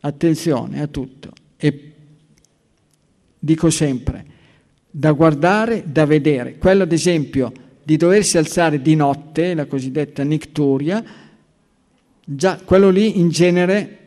Attenzione 0.00 0.82
a 0.82 0.86
tutto. 0.88 1.30
E 1.56 1.92
dico 3.38 3.70
sempre, 3.70 4.26
da 4.94 5.12
guardare, 5.12 5.84
da 5.86 6.04
vedere. 6.04 6.58
Quello 6.58 6.82
ad 6.82 6.92
esempio 6.92 7.50
di 7.82 7.96
doversi 7.96 8.36
alzare 8.36 8.82
di 8.82 8.94
notte, 8.94 9.54
la 9.54 9.64
cosiddetta 9.64 10.22
nicturia, 10.22 11.02
già 12.22 12.60
quello 12.62 12.90
lì 12.90 13.18
in 13.18 13.30
genere 13.30 13.98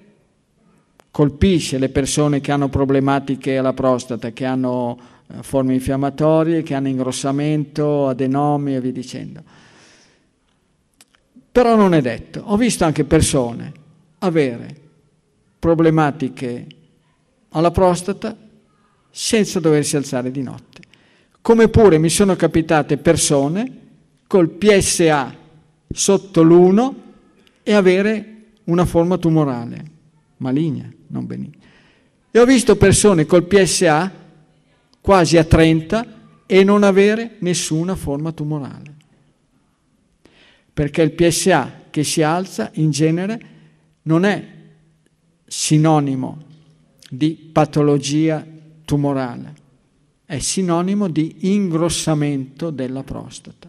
colpisce 1.10 1.80
le 1.80 1.90
persone 1.90 2.40
che 2.40 2.52
hanno 2.52 2.70
problematiche 2.70 3.58
alla 3.58 3.74
prostata, 3.74 4.32
che 4.32 4.46
hanno 4.46 5.00
eh, 5.28 5.42
forme 5.42 5.74
infiammatorie, 5.74 6.62
che 6.62 6.76
hanno 6.76 6.88
ingrossamento, 6.88 8.08
adenomi 8.08 8.76
e 8.76 8.82
via 8.82 8.92
dicendo. 8.92 9.42
Però 11.52 11.76
non 11.76 11.94
è 11.94 12.02
detto. 12.02 12.42
Ho 12.46 12.58
visto 12.58 12.84
anche 12.84 13.06
persone 13.06 13.72
avere 14.20 14.76
problematiche 15.58 16.68
alla 17.50 17.72
prostata 17.72 18.36
senza 19.10 19.62
doversi 19.62 19.96
alzare 19.96 20.30
di 20.30 20.42
notte. 20.42 20.75
Come 21.46 21.68
pure 21.68 22.00
mi 22.00 22.10
sono 22.10 22.36
capitate 22.36 22.98
persone 22.98 23.72
col 24.26 24.50
PSA 24.50 25.38
sotto 25.92 26.42
l'1 26.42 26.94
e 27.62 27.72
avere 27.72 28.46
una 28.64 28.84
forma 28.84 29.20
tumorale, 29.20 29.86
maligna, 30.38 30.92
non 31.10 31.28
benigna. 31.28 31.58
E 32.32 32.40
ho 32.40 32.46
visto 32.46 32.78
persone 32.78 33.28
col 33.28 33.44
PSA 33.44 34.12
quasi 35.00 35.38
a 35.38 35.44
30 35.44 36.08
e 36.48 36.64
non 36.64 36.82
avere 36.82 37.36
nessuna 37.42 37.96
forma 37.96 38.32
tumorale. 38.32 38.96
Perché 40.74 41.04
il 41.04 41.12
PSA 41.12 41.82
che 41.92 42.04
si 42.04 42.24
alza 42.24 42.72
in 42.74 42.90
genere 42.90 43.40
non 44.02 44.26
è 44.26 44.48
sinonimo 45.46 46.44
di 47.08 47.50
patologia 47.54 48.44
tumorale, 48.84 49.64
è 50.26 50.40
sinonimo 50.40 51.08
di 51.08 51.54
ingrossamento 51.54 52.72
della 52.72 53.04
prostata. 53.04 53.68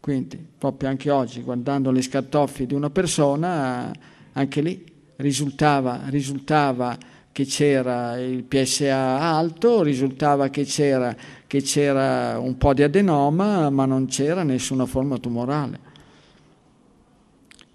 Quindi, 0.00 0.44
proprio 0.58 0.88
anche 0.88 1.10
oggi, 1.10 1.42
guardando 1.42 1.90
le 1.90 2.02
scartoffie 2.02 2.66
di 2.66 2.74
una 2.74 2.90
persona, 2.90 3.92
anche 4.32 4.60
lì 4.60 4.84
risultava, 5.16 6.02
risultava 6.08 6.96
che 7.32 7.44
c'era 7.44 8.18
il 8.18 8.44
PSA 8.44 9.20
alto, 9.20 9.82
risultava 9.82 10.48
che 10.48 10.64
c'era, 10.64 11.16
che 11.46 11.62
c'era 11.62 12.38
un 12.38 12.56
po' 12.56 12.74
di 12.74 12.82
adenoma, 12.82 13.70
ma 13.70 13.86
non 13.86 14.06
c'era 14.06 14.42
nessuna 14.42 14.86
forma 14.86 15.18
tumorale. 15.18 15.80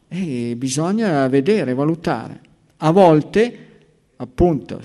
E 0.07 0.55
bisogna 0.55 1.27
vedere, 1.27 1.73
valutare. 1.73 2.41
A 2.77 2.91
volte, 2.91 3.67
appunto, 4.15 4.81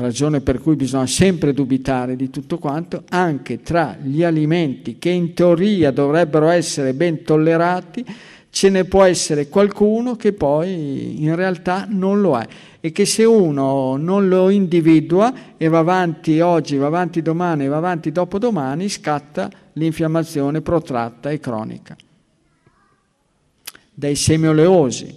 ragione 0.00 0.40
per 0.40 0.60
cui 0.60 0.76
bisogna 0.76 1.06
sempre 1.06 1.52
dubitare 1.52 2.16
di 2.16 2.30
tutto 2.30 2.58
quanto, 2.58 3.04
anche 3.10 3.60
tra 3.60 3.96
gli 4.02 4.22
alimenti 4.22 4.98
che 4.98 5.10
in 5.10 5.34
teoria 5.34 5.90
dovrebbero 5.90 6.48
essere 6.48 6.94
ben 6.94 7.22
tollerati, 7.22 8.04
ce 8.50 8.68
ne 8.68 8.84
può 8.84 9.04
essere 9.04 9.48
qualcuno 9.48 10.16
che 10.16 10.32
poi 10.32 11.22
in 11.22 11.34
realtà 11.36 11.86
non 11.88 12.20
lo 12.20 12.38
è. 12.38 12.46
E 12.80 12.92
che 12.92 13.04
se 13.04 13.24
uno 13.24 13.96
non 13.96 14.28
lo 14.28 14.48
individua 14.48 15.56
e 15.56 15.68
va 15.68 15.78
avanti 15.78 16.40
oggi, 16.40 16.76
va 16.76 16.86
avanti 16.86 17.22
domani, 17.22 17.68
va 17.68 17.76
avanti 17.76 18.10
dopodomani, 18.10 18.88
scatta 18.88 19.50
l'infiammazione 19.74 20.62
protratta 20.62 21.30
e 21.30 21.38
cronica. 21.38 21.96
Dai 23.92 24.16
semi 24.16 24.46
oleosi, 24.46 25.14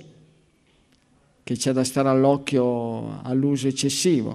che 1.42 1.56
c'è 1.56 1.72
da 1.72 1.84
stare 1.84 2.10
all'occhio 2.10 3.22
all'uso 3.24 3.68
eccessivo, 3.68 4.34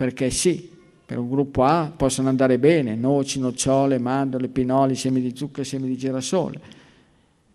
perché 0.00 0.30
sì, 0.30 0.66
per 1.04 1.18
un 1.18 1.28
gruppo 1.28 1.62
A 1.62 1.92
possono 1.94 2.30
andare 2.30 2.58
bene, 2.58 2.94
noci, 2.94 3.38
nocciole, 3.38 3.98
mandorle, 3.98 4.48
pinoli, 4.48 4.94
semi 4.94 5.20
di 5.20 5.36
zucchero, 5.36 5.62
semi 5.62 5.88
di 5.88 5.98
girasole, 5.98 6.58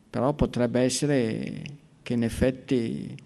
però 0.08 0.32
potrebbe 0.34 0.82
essere 0.82 1.64
che 2.04 2.14
in 2.14 2.22
effetti, 2.22 3.18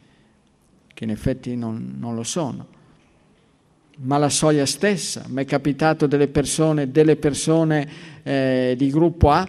che 0.94 1.04
in 1.04 1.10
effetti 1.10 1.58
non, 1.58 1.98
non 2.00 2.16
lo 2.16 2.24
sono. 2.24 2.66
Ma 3.98 4.18
la 4.18 4.30
soia 4.30 4.66
stessa, 4.66 5.26
mi 5.28 5.44
è 5.44 5.46
capitato 5.46 6.08
delle 6.08 6.30
persone, 6.30 6.90
delle 6.90 7.18
persone 7.18 7.90
eh, 8.24 8.74
di 8.78 8.90
gruppo 8.90 9.32
A, 9.32 9.46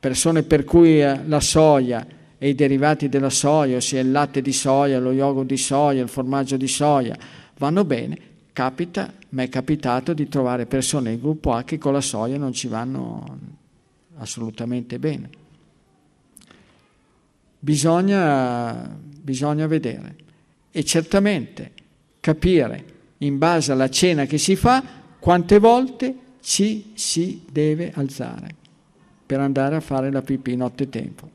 persone 0.00 0.42
per 0.42 0.64
cui 0.64 1.00
eh, 1.00 1.20
la 1.26 1.38
soia 1.38 2.04
e 2.36 2.48
i 2.48 2.56
derivati 2.56 3.08
della 3.08 3.30
soia, 3.30 3.76
ossia 3.76 4.00
il 4.00 4.10
latte 4.10 4.42
di 4.42 4.52
soia, 4.52 4.98
lo 4.98 5.12
yogurt 5.12 5.46
di 5.46 5.56
soia, 5.56 6.02
il 6.02 6.08
formaggio 6.08 6.56
di 6.56 6.66
soia, 6.66 7.16
vanno 7.56 7.84
bene, 7.84 8.32
capita, 8.54 9.12
mi 9.30 9.44
è 9.44 9.48
capitato 9.48 10.14
di 10.14 10.28
trovare 10.28 10.64
persone 10.64 11.10
del 11.10 11.20
gruppo 11.20 11.52
A 11.52 11.64
che 11.64 11.76
con 11.76 11.92
la 11.92 12.00
soia 12.00 12.38
non 12.38 12.52
ci 12.52 12.68
vanno 12.68 13.38
assolutamente 14.16 14.98
bene. 15.00 15.28
Bisogna, 17.58 18.96
bisogna 19.20 19.66
vedere 19.66 20.16
e 20.70 20.84
certamente 20.84 21.72
capire 22.20 22.84
in 23.18 23.38
base 23.38 23.72
alla 23.72 23.90
cena 23.90 24.24
che 24.24 24.38
si 24.38 24.54
fa 24.54 24.82
quante 25.18 25.58
volte 25.58 26.16
ci 26.40 26.92
si 26.94 27.42
deve 27.50 27.90
alzare 27.92 28.54
per 29.26 29.40
andare 29.40 29.74
a 29.74 29.80
fare 29.80 30.12
la 30.12 30.22
pipì 30.22 30.54
nottetempo. 30.54 31.30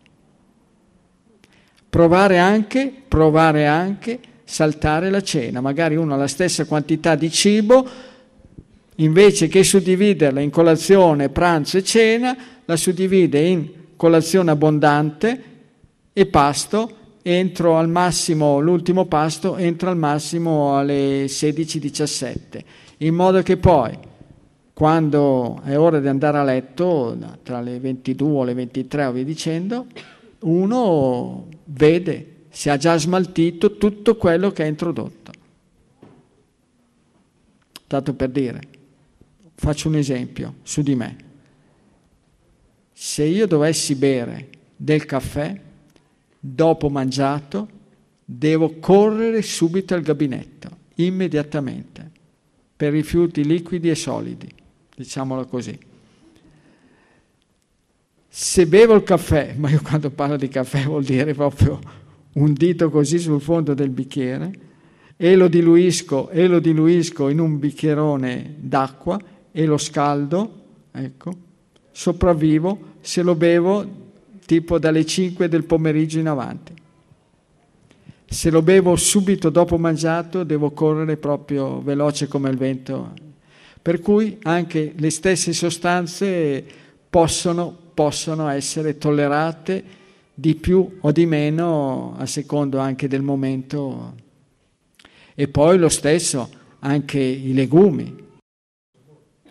Provare 1.89 2.37
anche, 2.37 2.93
provare 3.07 3.67
anche 3.67 4.19
saltare 4.49 5.11
la 5.11 5.21
cena, 5.21 5.61
magari 5.61 5.95
uno 5.95 6.15
ha 6.15 6.17
la 6.17 6.27
stessa 6.27 6.65
quantità 6.65 7.13
di 7.13 7.29
cibo, 7.29 7.87
invece 8.95 9.47
che 9.47 9.63
suddividerla 9.63 10.39
in 10.39 10.49
colazione, 10.49 11.29
pranzo 11.29 11.77
e 11.77 11.83
cena, 11.83 12.35
la 12.65 12.75
suddivide 12.75 13.39
in 13.41 13.69
colazione 13.95 14.49
abbondante 14.49 15.43
e 16.11 16.25
pasto, 16.25 16.95
entro 17.21 17.77
al 17.77 17.89
massimo, 17.89 18.59
l'ultimo 18.59 19.05
pasto 19.05 19.55
entra 19.55 19.91
al 19.91 19.97
massimo 19.97 20.75
alle 20.75 21.25
16-17, 21.25 22.37
in 22.97 23.13
modo 23.13 23.43
che 23.43 23.57
poi, 23.57 23.95
quando 24.73 25.61
è 25.63 25.77
ora 25.77 25.99
di 25.99 26.07
andare 26.07 26.39
a 26.39 26.43
letto, 26.43 27.15
tra 27.43 27.61
le 27.61 27.79
22 27.79 28.41
e 28.41 28.45
le 28.45 28.53
23 28.55 29.05
o 29.05 29.11
via 29.11 29.23
dicendo, 29.23 29.85
uno 30.39 31.45
vede 31.65 32.37
se 32.59 32.69
ha 32.69 32.75
già 32.75 32.97
smaltito 32.97 33.77
tutto 33.77 34.17
quello 34.17 34.51
che 34.51 34.63
ha 34.63 34.65
introdotto. 34.65 35.31
Tanto 37.87 38.13
per 38.13 38.27
dire, 38.31 38.59
faccio 39.55 39.87
un 39.87 39.95
esempio 39.95 40.55
su 40.63 40.81
di 40.81 40.93
me. 40.93 41.15
Se 42.91 43.23
io 43.23 43.47
dovessi 43.47 43.95
bere 43.95 44.49
del 44.75 45.05
caffè, 45.05 45.57
dopo 46.37 46.89
mangiato, 46.89 47.69
devo 48.25 48.77
correre 48.79 49.41
subito 49.41 49.93
al 49.93 50.01
gabinetto, 50.01 50.69
immediatamente, 50.95 52.11
per 52.75 52.91
rifiuti 52.91 53.45
liquidi 53.45 53.89
e 53.89 53.95
solidi, 53.95 54.53
diciamolo 54.97 55.45
così 55.45 55.87
se 58.31 58.67
bevo 58.67 58.93
il 58.95 59.03
caffè, 59.03 59.55
ma 59.57 59.69
io 59.69 59.81
quando 59.81 60.11
parlo 60.11 60.35
di 60.35 60.49
caffè 60.49 60.83
vuol 60.83 61.05
dire 61.05 61.33
proprio 61.33 62.07
un 62.39 62.53
dito 62.53 62.89
così 62.89 63.19
sul 63.19 63.41
fondo 63.41 63.73
del 63.73 63.89
bicchiere, 63.89 64.51
e 65.15 65.35
lo 65.35 65.47
diluisco, 65.47 66.29
e 66.29 66.47
lo 66.47 66.59
diluisco 66.59 67.27
in 67.27 67.39
un 67.39 67.59
bicchierone 67.59 68.55
d'acqua 68.57 69.19
e 69.51 69.65
lo 69.65 69.77
scaldo, 69.77 70.53
ecco, 70.91 71.31
sopravvivo 71.91 72.95
se 73.01 73.21
lo 73.21 73.35
bevo 73.35 73.85
tipo 74.45 74.79
dalle 74.79 75.05
5 75.05 75.49
del 75.49 75.65
pomeriggio 75.65 76.19
in 76.19 76.27
avanti. 76.27 76.73
Se 78.25 78.49
lo 78.49 78.61
bevo 78.61 78.95
subito 78.95 79.49
dopo 79.49 79.77
mangiato 79.77 80.43
devo 80.43 80.71
correre 80.71 81.17
proprio 81.17 81.81
veloce 81.81 82.27
come 82.27 82.49
il 82.49 82.57
vento. 82.57 83.13
Per 83.81 83.99
cui 83.99 84.37
anche 84.43 84.93
le 84.95 85.09
stesse 85.09 85.51
sostanze 85.51 86.63
possono 87.09 87.87
possono 87.99 88.47
essere 88.47 88.97
tollerate 88.97 89.83
di 90.39 90.55
più 90.55 90.97
o 91.01 91.11
di 91.11 91.25
meno 91.25 92.15
a 92.17 92.25
secondo 92.25 92.79
anche 92.79 93.09
del 93.09 93.21
momento. 93.21 94.15
E 95.35 95.47
poi 95.49 95.77
lo 95.77 95.89
stesso 95.89 96.49
anche 96.79 97.19
i 97.19 97.53
legumi. 97.53 98.15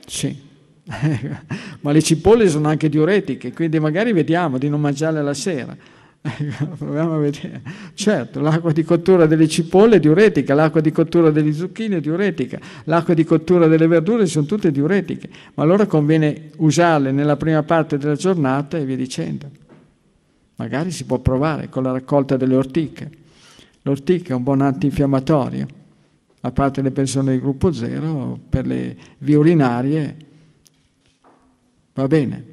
Sì. 0.06 0.46
Ma 1.80 1.92
le 1.92 2.02
cipolle 2.02 2.48
sono 2.48 2.68
anche 2.68 2.88
diuretiche, 2.88 3.52
quindi 3.52 3.78
magari 3.78 4.12
vediamo 4.12 4.56
di 4.56 4.70
non 4.70 4.80
mangiarle 4.80 5.22
la 5.22 5.34
sera. 5.34 5.76
Proviamo 6.78 7.14
a 7.14 7.18
vedere. 7.18 7.62
Certo, 7.92 8.40
l'acqua 8.40 8.72
di 8.72 8.82
cottura 8.82 9.26
delle 9.26 9.46
cipolle 9.46 9.96
è 9.96 10.00
diuretica, 10.00 10.54
l'acqua 10.54 10.80
di 10.80 10.90
cottura 10.90 11.30
degli 11.30 11.52
zucchini 11.52 11.96
è 11.96 12.00
diuretica, 12.00 12.58
l'acqua 12.84 13.12
di 13.12 13.24
cottura 13.24 13.66
delle 13.66 13.86
verdure 13.86 14.24
sono 14.24 14.46
tutte 14.46 14.70
diuretiche, 14.70 15.28
ma 15.54 15.62
allora 15.62 15.84
conviene 15.84 16.50
usarle 16.56 17.12
nella 17.12 17.36
prima 17.36 17.62
parte 17.62 17.98
della 17.98 18.16
giornata 18.16 18.78
e 18.78 18.86
via 18.86 18.96
dicendo. 18.96 19.66
Magari 20.58 20.90
si 20.90 21.04
può 21.04 21.18
provare 21.18 21.68
con 21.68 21.84
la 21.84 21.92
raccolta 21.92 22.36
delle 22.36 22.56
ortiche. 22.56 23.10
L'ortica 23.82 24.32
è 24.32 24.36
un 24.36 24.42
buon 24.42 24.60
antinfiammatorio, 24.60 25.66
a 26.40 26.50
parte 26.50 26.82
le 26.82 26.90
persone 26.90 27.32
di 27.32 27.40
gruppo 27.40 27.72
0, 27.72 28.38
per 28.48 28.66
le 28.66 28.96
vie 29.18 29.36
urinarie 29.36 30.16
va 31.94 32.06
bene. 32.06 32.44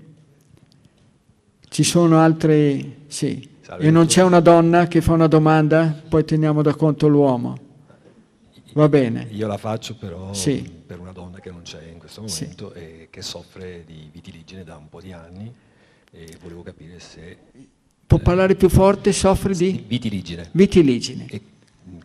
Ci 1.68 1.84
sono 1.84 2.20
altre... 2.20 2.98
sì. 3.08 3.54
Salve. 3.62 3.84
E 3.84 3.90
non 3.90 4.06
c'è 4.06 4.22
una 4.22 4.40
donna 4.40 4.88
che 4.88 5.02
fa 5.02 5.14
una 5.14 5.26
domanda, 5.26 6.00
poi 6.08 6.24
teniamo 6.24 6.62
da 6.62 6.76
conto 6.76 7.08
l'uomo. 7.08 7.58
Va 8.74 8.88
bene. 8.88 9.28
Io 9.32 9.48
la 9.48 9.58
faccio 9.58 9.96
però 9.96 10.32
sì. 10.34 10.62
per 10.86 11.00
una 11.00 11.12
donna 11.12 11.40
che 11.40 11.50
non 11.50 11.64
c'è 11.64 11.82
in 11.92 11.98
questo 11.98 12.22
momento 12.22 12.72
sì. 12.72 12.80
e 12.80 13.08
che 13.10 13.24
soffre 13.24 13.84
di 13.84 14.10
vitiligine 14.12 14.64
da 14.64 14.76
un 14.78 14.90
po' 14.90 15.02
di 15.02 15.12
anni 15.12 15.52
e 16.12 16.38
volevo 16.40 16.62
capire 16.62 17.00
se... 17.00 17.38
Può 18.08 18.20
parlare 18.20 18.56
più 18.56 18.70
forte, 18.70 19.12
soffre 19.12 19.54
di? 19.54 19.84
Vitiligine. 19.88 20.50
Vitiligine. 20.52 21.28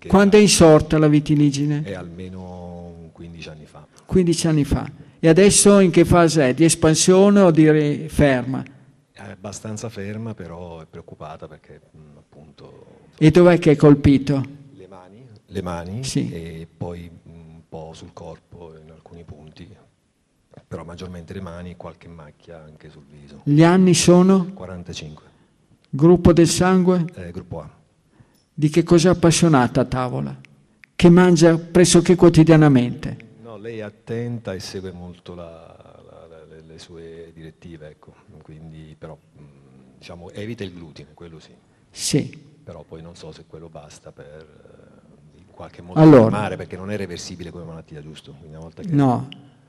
Quando 0.07 0.39
è 0.39 0.41
insorta 0.41 0.99
la 0.99 1.09
vitiligine? 1.09 1.83
È 1.83 1.95
almeno 1.95 3.11
15 3.13 3.49
anni 3.51 3.67
fa. 3.67 3.87
15 4.07 4.47
anni 4.47 4.65
fa. 4.65 4.91
E 5.19 5.29
adesso 5.29 5.79
in 5.81 5.91
che 5.91 6.07
fase 6.07 6.49
è? 6.49 6.55
Di 6.55 6.65
espansione 6.65 7.41
o 7.41 7.51
di 7.51 8.07
ferma? 8.09 8.65
È 9.13 9.21
abbastanza 9.21 9.91
ferma, 9.91 10.33
però 10.35 10.81
è 10.81 10.87
preoccupata 10.87 11.47
perché 11.47 11.81
mh, 11.91 11.99
appunto... 12.17 12.87
E 13.19 13.31
dov'è 13.31 13.59
che 13.59 13.73
è 13.73 13.77
colpito? 13.77 14.43
Le 14.73 14.87
mani, 14.89 15.27
le 15.45 15.63
mani 15.63 16.05
sì. 16.05 16.31
e 16.33 16.67
poi 16.75 17.11
un 17.25 17.61
po' 17.69 17.93
sul 17.93 18.15
corpo 18.15 18.73
in 18.83 18.91
alcuni 18.91 19.23
punti, 19.25 19.69
però 20.67 20.85
maggiormente 20.85 21.35
le 21.35 21.43
mani 21.43 21.73
e 21.73 21.77
qualche 21.77 22.09
macchia 22.09 22.65
anche 22.65 22.89
sul 22.89 23.05
viso. 23.07 23.43
Gli 23.45 23.63
anni 23.63 23.93
sono? 23.93 24.47
45. 24.55 25.30
Gruppo 25.93 26.33
del 26.33 26.47
sangue? 26.47 27.05
Eh, 27.17 27.33
gruppo 27.33 27.61
A. 27.61 27.69
Di 28.55 28.69
che 28.69 28.85
cosa 28.85 29.09
è 29.09 29.13
appassionata 29.13 29.81
a 29.81 29.85
tavola? 29.85 30.39
Che 30.95 31.11
mangia 31.11 31.59
pressoché 31.59 32.15
quotidianamente? 32.15 33.17
No, 33.43 33.57
lei 33.57 33.79
è 33.79 33.83
attenta 33.83 34.55
e 34.55 34.61
segue 34.61 34.93
molto 34.93 35.35
la, 35.35 35.77
la, 36.09 36.27
la, 36.29 36.61
le, 36.65 36.79
sue 36.79 37.33
direttive, 37.35 37.89
ecco. 37.89 38.15
Quindi, 38.43 38.95
però 38.97 39.19
diciamo, 39.99 40.31
evita 40.31 40.63
il 40.63 40.73
glutine, 40.73 41.09
quello 41.13 41.41
sì. 41.41 41.51
Sì. 41.91 42.39
Però 42.63 42.85
poi 42.87 43.03
non 43.03 43.17
so 43.17 43.33
se 43.33 43.45
quello 43.49 43.69
basta 43.69 44.13
per 44.13 44.47
eh, 45.35 45.39
in 45.39 45.47
qualche 45.51 45.83
modo 45.83 45.99
allora, 45.99 46.31
fermare, 46.31 46.57
perché 46.57 46.77
non 46.77 46.93
è 46.93 46.97
reversibile 46.97 47.51
come 47.51 47.65
malattia, 47.65 48.01
giusto? 48.01 48.37
Che... 48.77 48.87
No, 48.91 49.29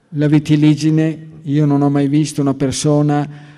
la 0.10 0.28
vitiligine, 0.28 1.30
io 1.42 1.66
non 1.66 1.82
ho 1.82 1.90
mai 1.90 2.08
visto 2.08 2.42
una 2.42 2.54
persona... 2.54 3.50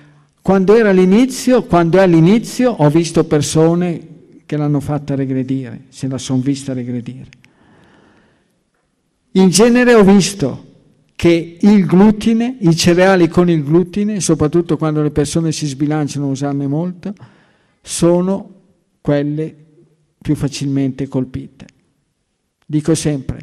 Quando 0.44 0.74
era 0.76 0.90
all'inizio, 0.90 1.62
quando 1.62 1.96
è 1.96 2.02
all'inizio, 2.02 2.70
ho 2.70 2.90
visto 2.90 3.24
persone 3.24 4.08
che 4.44 4.58
l'hanno 4.58 4.78
fatta 4.78 5.14
regredire, 5.14 5.84
se 5.88 6.06
la 6.06 6.18
sono 6.18 6.42
vista 6.42 6.74
regredire. 6.74 7.30
In 9.30 9.48
genere 9.48 9.94
ho 9.94 10.04
visto 10.04 10.72
che 11.16 11.56
il 11.58 11.86
glutine, 11.86 12.58
i 12.60 12.76
cereali 12.76 13.28
con 13.28 13.48
il 13.48 13.64
glutine, 13.64 14.20
soprattutto 14.20 14.76
quando 14.76 15.00
le 15.00 15.10
persone 15.10 15.50
si 15.50 15.64
sbilanciano 15.64 16.28
usarne 16.28 16.66
molto, 16.66 17.14
sono 17.80 18.50
quelle 19.00 19.56
più 20.20 20.34
facilmente 20.34 21.08
colpite. 21.08 21.64
Dico 22.66 22.94
sempre, 22.94 23.38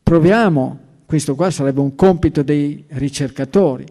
proviamo, 0.00 0.78
questo 1.04 1.34
qua 1.34 1.50
sarebbe 1.50 1.80
un 1.80 1.96
compito 1.96 2.44
dei 2.44 2.84
ricercatori, 2.90 3.86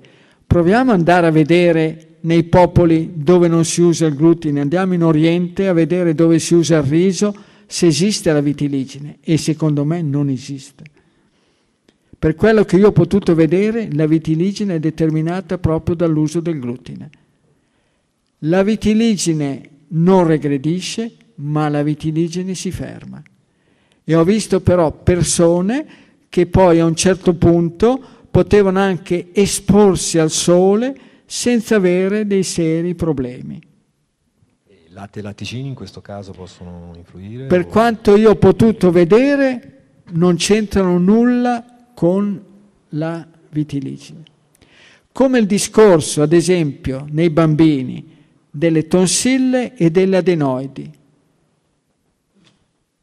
proviamo 0.47 0.93
ad 0.93 0.97
andare 0.97 1.27
a 1.27 1.31
vedere 1.31 2.07
nei 2.23 2.43
popoli 2.43 3.11
dove 3.15 3.47
non 3.47 3.65
si 3.65 3.81
usa 3.81 4.05
il 4.05 4.15
glutine, 4.15 4.61
andiamo 4.61 4.93
in 4.93 5.03
Oriente 5.03 5.67
a 5.67 5.73
vedere 5.73 6.13
dove 6.13 6.39
si 6.39 6.53
usa 6.53 6.77
il 6.77 6.83
riso, 6.83 7.35
se 7.65 7.87
esiste 7.87 8.31
la 8.31 8.41
vitiligine 8.41 9.17
e 9.21 9.37
secondo 9.37 9.83
me 9.83 10.01
non 10.01 10.29
esiste. 10.29 10.83
Per 12.17 12.35
quello 12.35 12.63
che 12.63 12.77
io 12.77 12.87
ho 12.87 12.91
potuto 12.93 13.35
vedere, 13.35 13.89
la 13.91 14.05
vitiligine 14.05 14.75
è 14.75 14.79
determinata 14.79 15.57
proprio 15.57 15.95
dall'uso 15.95 16.39
del 16.39 16.59
glutine. 16.59 17.09
La 18.39 18.63
vitiligine 18.63 19.69
non 19.89 20.25
regredisce, 20.25 21.11
ma 21.35 21.67
la 21.67 21.83
vitiligine 21.83 22.55
si 22.55 22.71
ferma. 22.71 23.21
E 24.05 24.15
ho 24.15 24.23
visto 24.23 24.61
però 24.61 24.91
persone 24.91 25.85
che 26.29 26.45
poi 26.45 26.79
a 26.79 26.85
un 26.85 26.95
certo 26.95 27.33
punto 27.33 28.01
potevano 28.31 28.79
anche 28.79 29.29
esporsi 29.33 30.17
al 30.17 30.31
sole 30.31 30.95
senza 31.25 31.75
avere 31.75 32.27
dei 32.27 32.43
seri 32.43 32.95
problemi. 32.95 33.61
Latte 34.89 35.19
e 35.19 35.21
latticini 35.23 35.67
in 35.67 35.73
questo 35.73 36.01
caso 36.01 36.31
possono 36.31 36.93
influire? 36.95 37.47
Per 37.47 37.61
o... 37.61 37.65
quanto 37.65 38.15
io 38.15 38.31
ho 38.31 38.35
potuto 38.35 38.91
vedere, 38.91 39.81
non 40.11 40.35
c'entrano 40.35 40.97
nulla 40.99 41.65
con 41.95 42.43
la 42.89 43.27
vitiligine. 43.49 44.23
Come 45.11 45.39
il 45.39 45.45
discorso, 45.45 46.21
ad 46.21 46.33
esempio, 46.33 47.07
nei 47.09 47.29
bambini 47.29 48.13
delle 48.49 48.87
tonsille 48.87 49.75
e 49.75 49.89
delle 49.89 50.17
adenoidi. 50.17 50.91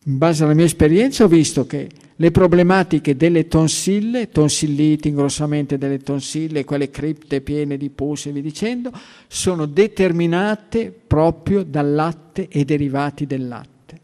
In 0.05 0.19
base 0.19 0.45
alla 0.45 0.55
mia 0.55 0.65
esperienza 0.65 1.25
ho 1.25 1.29
visto 1.29 1.67
che 1.67 1.89
le 2.21 2.31
problematiche 2.31 3.17
delle 3.17 3.49
tonsille, 3.49 4.29
tonsilliti, 4.29 5.09
ingrossamento 5.09 5.79
delle 5.79 6.01
tonsille, 6.01 6.67
quelle 6.67 6.91
cripte 6.91 7.41
piene 7.41 7.79
di 7.79 7.89
pus 7.89 8.27
e 8.27 8.33
via 8.33 8.43
dicendo, 8.43 8.93
sono 9.27 9.65
determinate 9.65 10.91
proprio 10.91 11.63
dal 11.65 11.95
latte 11.95 12.47
e 12.49 12.67
derivati 12.67 13.25
del 13.25 13.49
latte. 13.49 14.01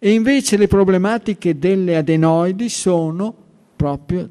E 0.00 0.10
invece 0.10 0.56
le 0.56 0.66
problematiche 0.66 1.56
delle 1.56 1.96
adenoidi 1.96 2.68
sono 2.68 3.32
proprio 3.76 4.28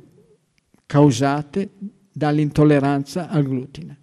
causate 0.86 1.70
dall'intolleranza 2.12 3.30
al 3.30 3.44
glutine. 3.44 4.00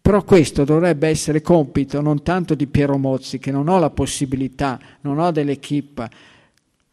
Però 0.00 0.24
questo 0.24 0.64
dovrebbe 0.64 1.08
essere 1.08 1.42
compito 1.42 2.00
non 2.00 2.22
tanto 2.22 2.54
di 2.54 2.68
Piero 2.68 2.96
Mozzi, 2.96 3.38
che 3.38 3.50
non 3.50 3.68
ho 3.68 3.78
la 3.78 3.90
possibilità, 3.90 4.80
non 5.02 5.18
ho 5.18 5.30
dell'equipe, 5.30 6.08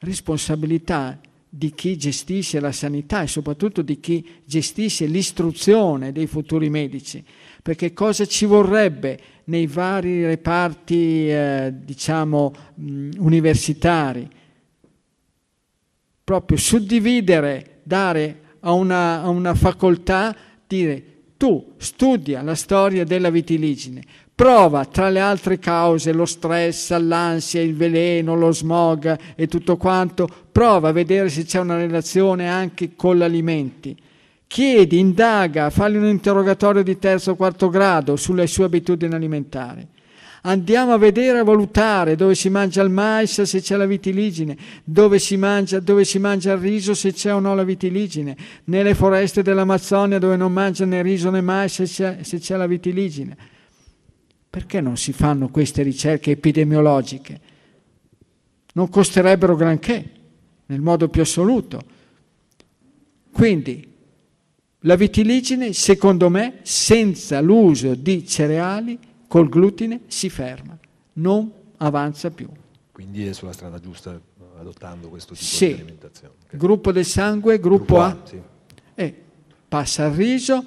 responsabilità 0.04 1.20
di 1.50 1.72
chi 1.74 1.98
gestisce 1.98 2.60
la 2.60 2.72
sanità 2.72 3.22
e 3.22 3.28
soprattutto 3.28 3.82
di 3.82 4.00
chi 4.00 4.28
gestisce 4.46 5.06
l'istruzione 5.06 6.12
dei 6.12 6.28
futuri 6.28 6.70
medici. 6.70 7.24
Perché 7.62 7.94
cosa 7.94 8.26
ci 8.26 8.46
vorrebbe 8.46 9.20
nei 9.46 9.68
vari 9.68 10.26
reparti, 10.26 11.30
eh, 11.30 11.74
diciamo, 11.84 12.54
mh, 12.76 13.10
universitari? 13.18 14.30
proprio 16.24 16.58
suddividere, 16.58 17.82
dare 17.84 18.42
a 18.62 18.72
una, 18.72 19.22
a 19.22 19.30
una 19.30 19.54
facoltà, 19.54 20.36
dire 20.66 21.04
tu 21.38 21.74
studia 21.78 22.42
la 22.42 22.56
storia 22.56 23.04
della 23.04 23.30
vitiligine, 23.30 24.02
prova 24.44 24.84
tra 24.84 25.08
le 25.08 25.22
altre 25.22 25.58
cause 25.58 26.12
lo 26.12 26.26
stress, 26.26 26.94
l'ansia, 26.98 27.62
il 27.62 27.78
veleno, 27.78 28.36
lo 28.36 28.52
smog 28.52 29.18
e 29.36 29.48
tutto 29.48 29.78
quanto, 29.78 30.28
prova 30.52 30.90
a 30.90 30.92
vedere 30.92 31.30
se 31.30 31.46
c'è 31.46 31.60
una 31.60 31.78
relazione 31.78 32.50
anche 32.50 32.94
con 32.94 33.16
gli 33.16 33.24
alimenti. 33.24 33.96
Chiedi, 34.46 35.00
indaga, 35.00 35.70
fagli 35.70 35.96
un 35.96 36.08
interrogatorio 36.08 36.84
di 36.84 37.00
terzo 37.00 37.32
o 37.32 37.36
quarto 37.36 37.70
grado 37.70 38.18
sulle 38.18 38.46
sue 38.48 38.66
abitudini 38.66 39.14
alimentari. 39.14 39.88
Andiamo 40.42 40.92
a 40.92 40.98
vedere, 40.98 41.40
a 41.40 41.46
valutare 41.46 42.18
dove 42.18 42.36
si 42.36 42.50
mangia 42.50 42.82
il 42.82 42.90
mais 42.90 43.44
se 43.44 43.62
c'è 43.62 43.78
la 43.78 43.86
vitiligine, 43.86 44.58
dove 44.84 45.20
si 45.20 45.38
mangia, 45.38 45.80
dove 45.80 46.04
si 46.04 46.20
mangia 46.20 46.52
il 46.52 46.60
riso 46.60 46.94
se 46.94 47.14
c'è 47.14 47.34
o 47.34 47.40
no 47.40 47.56
la 47.56 47.64
vitiligine, 47.64 48.36
nelle 48.66 48.94
foreste 48.94 49.42
dell'Amazzonia 49.42 50.20
dove 50.20 50.36
non 50.36 50.52
mangia 50.52 50.84
né 50.84 51.02
riso 51.02 51.30
né 51.30 51.40
mais 51.40 51.74
se 51.74 51.86
c'è, 51.86 52.18
se 52.24 52.40
c'è 52.40 52.58
la 52.58 52.68
vitiligine. 52.68 53.52
Perché 54.54 54.82
non 54.82 54.98
si 54.98 55.14
fanno 55.14 55.50
queste 55.50 55.82
ricerche 55.82 56.30
epidemiologiche? 56.30 57.42
Non 58.74 58.88
costerebbero 58.88 59.56
granché, 59.56 60.12
nel 60.68 60.80
modo 60.80 61.10
più 61.10 61.24
assoluto. 61.24 61.82
Quindi 63.32 63.92
la 64.82 64.96
vitiligine, 64.96 65.74
secondo 65.74 66.30
me, 66.30 66.60
senza 66.62 67.42
l'uso 67.42 67.96
di 67.96 68.28
cereali, 68.28 69.00
col 69.28 69.50
glutine 69.50 70.02
si 70.06 70.30
ferma, 70.30 70.78
non 71.14 71.52
avanza 71.78 72.30
più. 72.30 72.48
Quindi 72.92 73.26
è 73.26 73.34
sulla 73.34 73.54
strada 73.54 73.80
giusta 73.80 74.22
adottando 74.60 75.10
questo 75.10 75.34
tipo 75.34 75.48
sì. 75.48 75.66
di 75.66 75.74
alimentazione. 75.74 76.34
Okay. 76.46 76.60
Gruppo 76.60 76.92
del 76.92 77.06
sangue, 77.06 77.60
gruppo, 77.60 77.96
gruppo 77.96 78.02
A, 78.02 78.06
A 78.06 78.22
sì. 78.24 78.42
e 78.94 79.16
passa 79.68 80.06
al 80.06 80.12
riso. 80.12 80.64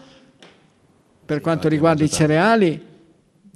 Per 1.25 1.37
sì, 1.37 1.43
quanto 1.43 1.69
riguarda 1.69 2.03
i 2.03 2.11
cereali, 2.11 2.95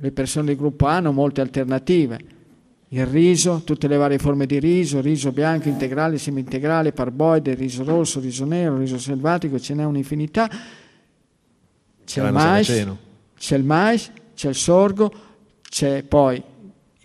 le 0.01 0.13
persone 0.13 0.47
del 0.47 0.57
gruppo 0.57 0.87
A 0.87 0.97
hanno 0.97 1.13
molte 1.13 1.41
alternative. 1.41 2.19
Il 2.89 3.07
riso, 3.07 3.63
tutte 3.65 3.87
le 3.87 3.97
varie 3.97 4.19
forme 4.19 4.47
di 4.47 4.59
riso, 4.59 5.01
riso 5.01 5.31
bianco, 5.31 5.69
integrale, 5.69 6.19
semi-integrale, 6.19 6.93
parboide, 6.93 7.55
riso 7.55 7.85
rosso, 7.85 8.19
riso 8.19 8.45
nero, 8.45 8.79
riso 8.79 8.99
selvatico, 8.99 9.61
ce 9.61 9.75
n'è 9.75 9.85
un'infinità. 9.85 10.51
C'è 12.05 12.27
il 12.27 12.33
mais, 12.33 12.87
c'è 13.39 13.57
il 13.57 13.65
mais, 13.65 14.11
c'è 14.35 14.49
il 14.49 14.55
sorgo, 14.57 15.13
c'è 15.69 16.03
poi 16.03 16.43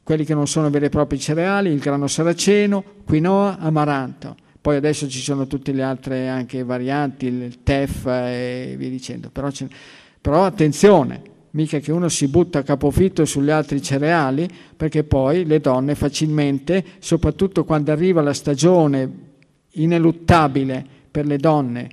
quelli 0.03 0.25
che 0.25 0.33
non 0.33 0.47
sono 0.47 0.69
veri 0.71 0.85
e 0.85 0.89
propri 0.89 1.19
cereali, 1.19 1.69
il 1.69 1.79
grano 1.79 2.07
saraceno, 2.07 2.83
quinoa, 3.05 3.59
amaranto. 3.59 4.35
Poi 4.59 4.77
adesso 4.77 5.07
ci 5.07 5.19
sono 5.19 5.45
tutte 5.45 5.71
le 5.71 5.83
altre 5.83 6.27
anche 6.27 6.63
varianti, 6.63 7.27
il 7.27 7.61
TEF 7.61 8.07
e 8.07 8.73
via 8.75 8.89
dicendo. 8.89 9.29
Però, 9.29 9.49
però 10.19 10.45
attenzione, 10.45 11.21
mica 11.55 11.79
che 11.79 11.91
uno 11.91 12.09
si 12.09 12.27
butta 12.27 12.59
a 12.59 12.63
capofitto 12.63 13.23
sugli 13.23 13.49
altri 13.49 13.81
cereali, 13.81 14.47
perché 14.75 15.03
poi 15.03 15.45
le 15.45 15.59
donne 15.59 15.95
facilmente, 15.95 16.83
soprattutto 16.99 17.63
quando 17.63 17.91
arriva 17.91 18.21
la 18.21 18.33
stagione 18.33 19.09
ineluttabile 19.71 20.85
per 21.09 21.25
le 21.25 21.37
donne, 21.37 21.89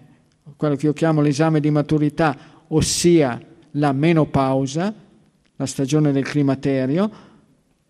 quello 0.56 0.74
che 0.74 0.86
io 0.86 0.92
chiamo 0.92 1.20
l'esame 1.20 1.60
di 1.60 1.70
maturità, 1.70 2.36
ossia 2.68 3.40
la 3.72 3.92
menopausa, 3.92 4.92
la 5.54 5.66
stagione 5.66 6.10
del 6.10 6.24
climaterio, 6.24 7.10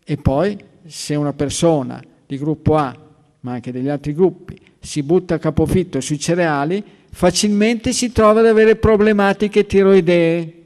e 0.05 0.17
poi 0.19 0.59
se 0.85 1.15
una 1.15 1.33
persona 1.33 2.03
di 2.27 2.37
gruppo 2.37 2.77
A, 2.77 2.95
ma 3.41 3.53
anche 3.53 3.73
degli 3.73 3.89
altri 3.89 4.13
gruppi, 4.13 4.61
si 4.79 5.03
butta 5.03 5.37
a 5.37 5.39
capofitto 5.39 6.03
sui 6.03 6.19
cereali, 6.19 6.85
facilmente 7.11 7.95
si 7.95 8.13
trova 8.13 8.41
ad 8.41 8.47
avere 8.47 8.77
problematiche 8.77 9.65
tiroidee 9.65 10.62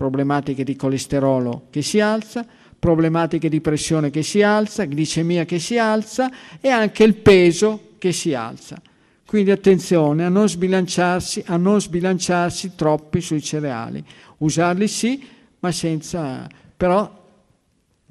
problematiche 0.00 0.64
di 0.64 0.76
colesterolo 0.76 1.66
che 1.68 1.82
si 1.82 2.00
alza, 2.00 2.42
problematiche 2.78 3.50
di 3.50 3.60
pressione 3.60 4.08
che 4.08 4.22
si 4.22 4.40
alza, 4.40 4.86
glicemia 4.86 5.44
che 5.44 5.58
si 5.58 5.76
alza 5.76 6.30
e 6.58 6.70
anche 6.70 7.04
il 7.04 7.16
peso 7.16 7.88
che 7.98 8.10
si 8.10 8.32
alza. 8.32 8.80
Quindi 9.26 9.50
attenzione 9.50 10.24
a 10.24 10.30
non 10.30 10.48
sbilanciarsi, 10.48 11.44
a 11.48 11.58
non 11.58 11.82
sbilanciarsi 11.82 12.74
troppi 12.76 13.20
sui 13.20 13.42
cereali. 13.42 14.02
Usarli 14.38 14.88
sì, 14.88 15.22
ma 15.58 15.70
senza... 15.70 16.48
però 16.74 17.18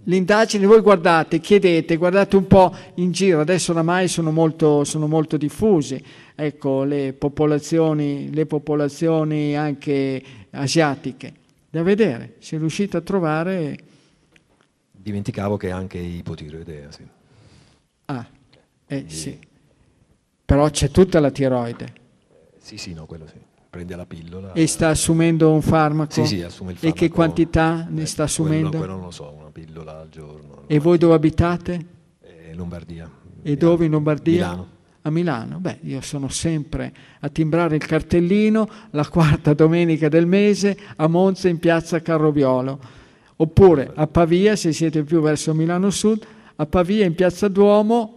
l'indagine 0.03 0.67
voi 0.67 0.81
guardate, 0.81 1.39
chiedete, 1.39 1.97
guardate 1.97 2.35
un 2.35 2.45
po' 2.45 2.71
in 2.97 3.11
giro, 3.11 3.39
adesso 3.39 3.71
oramai 3.71 4.07
sono 4.07 4.31
molto, 4.31 4.83
sono 4.83 5.07
molto 5.07 5.37
diffusi, 5.37 5.99
ecco, 6.35 6.83
le 6.83 7.13
popolazioni, 7.13 8.31
le 8.31 8.45
popolazioni 8.45 9.57
anche 9.57 10.23
asiatiche 10.51 11.38
da 11.69 11.83
vedere, 11.83 12.35
se 12.39 12.57
riuscite 12.57 12.97
a 12.97 13.01
trovare... 13.01 13.77
Dimenticavo 14.91 15.57
che 15.57 15.71
anche 15.71 15.97
ipotiroidea, 15.97 16.91
sì. 16.91 17.07
Ah, 18.05 18.27
eh 18.85 19.05
e... 19.05 19.09
sì. 19.09 19.39
Però 20.45 20.69
c'è 20.69 20.89
tutta 20.89 21.19
la 21.19 21.29
tiroide. 21.29 21.93
Sì, 22.57 22.77
sì, 22.77 22.93
no, 22.93 23.05
quello 23.05 23.27
sì. 23.27 23.37
Prende 23.69 23.95
la 23.95 24.05
pillola. 24.05 24.53
E 24.53 24.65
sta 24.65 24.89
assumendo 24.89 25.51
un 25.51 25.61
farmaco? 25.61 26.11
Sì, 26.11 26.25
sì, 26.25 26.41
assume 26.41 26.71
il 26.71 26.77
farmaco. 26.77 26.97
E 26.97 27.07
che 27.07 27.13
quantità 27.13 27.85
ne 27.87 28.01
eh, 28.01 28.05
sta 28.07 28.23
assumendo? 28.23 28.69
Quello, 28.69 28.85
quello 28.85 28.95
non 28.95 29.05
lo 29.05 29.11
so, 29.11 29.31
una 29.31 29.51
pillola 29.51 29.99
al 29.99 30.09
giorno. 30.09 30.63
E 30.65 30.79
voi 30.79 30.97
dove 30.97 31.13
abitate? 31.13 31.85
Eh, 32.21 32.55
Lombardia. 32.55 33.05
E 33.05 33.51
Milano. 33.51 33.57
dove 33.57 33.85
in 33.85 33.91
Lombardia? 33.91 34.33
Milano 34.33 34.77
a 35.01 35.09
Milano? 35.09 35.59
Beh, 35.59 35.79
io 35.81 36.01
sono 36.01 36.29
sempre 36.29 36.93
a 37.19 37.29
timbrare 37.29 37.75
il 37.75 37.85
cartellino 37.85 38.69
la 38.91 39.07
quarta 39.07 39.53
domenica 39.53 40.09
del 40.09 40.25
mese 40.25 40.77
a 40.95 41.07
Monza 41.07 41.47
in 41.47 41.59
piazza 41.59 42.01
Carroviolo. 42.01 42.79
Oppure 43.37 43.91
a 43.95 44.07
Pavia, 44.07 44.55
se 44.55 44.73
siete 44.73 45.03
più 45.03 45.21
verso 45.21 45.53
Milano 45.53 45.89
Sud, 45.89 46.25
a 46.55 46.65
Pavia 46.65 47.05
in 47.05 47.15
piazza 47.15 47.47
Duomo 47.47 48.15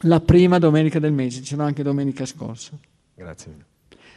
la 0.00 0.20
prima 0.20 0.58
domenica 0.58 0.98
del 0.98 1.12
mese, 1.12 1.40
c'era 1.40 1.64
anche 1.64 1.82
domenica 1.82 2.26
scorsa. 2.26 2.72
Grazie. 3.14 3.54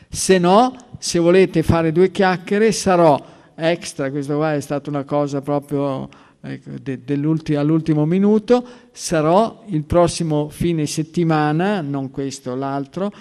Se 0.09 0.37
no, 0.37 0.75
se 0.97 1.19
volete 1.19 1.63
fare 1.63 1.91
due 1.91 2.11
chiacchiere, 2.11 2.71
sarò 2.71 3.23
extra, 3.55 4.09
questo 4.11 4.35
qua 4.35 4.55
è 4.55 4.59
stata 4.59 4.89
una 4.89 5.03
cosa 5.03 5.41
proprio 5.41 6.09
all'ultimo 6.41 8.05
minuto, 8.05 8.65
sarò 8.91 9.63
il 9.67 9.83
prossimo 9.83 10.49
fine 10.49 10.85
settimana, 10.85 11.81
non 11.81 12.11
questo, 12.11 12.55
l'altro, 12.55 13.11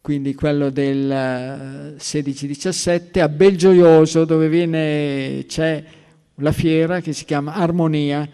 quindi 0.00 0.34
quello 0.34 0.70
del 0.70 1.96
16-17, 1.98 3.10
eh, 3.12 3.20
a 3.20 3.28
Belgioioso 3.28 4.24
dove 4.24 4.48
viene, 4.48 5.44
c'è 5.46 5.82
la 6.36 6.52
fiera 6.52 7.00
che 7.00 7.12
si 7.12 7.24
chiama 7.24 7.54
Armonia, 7.54 8.28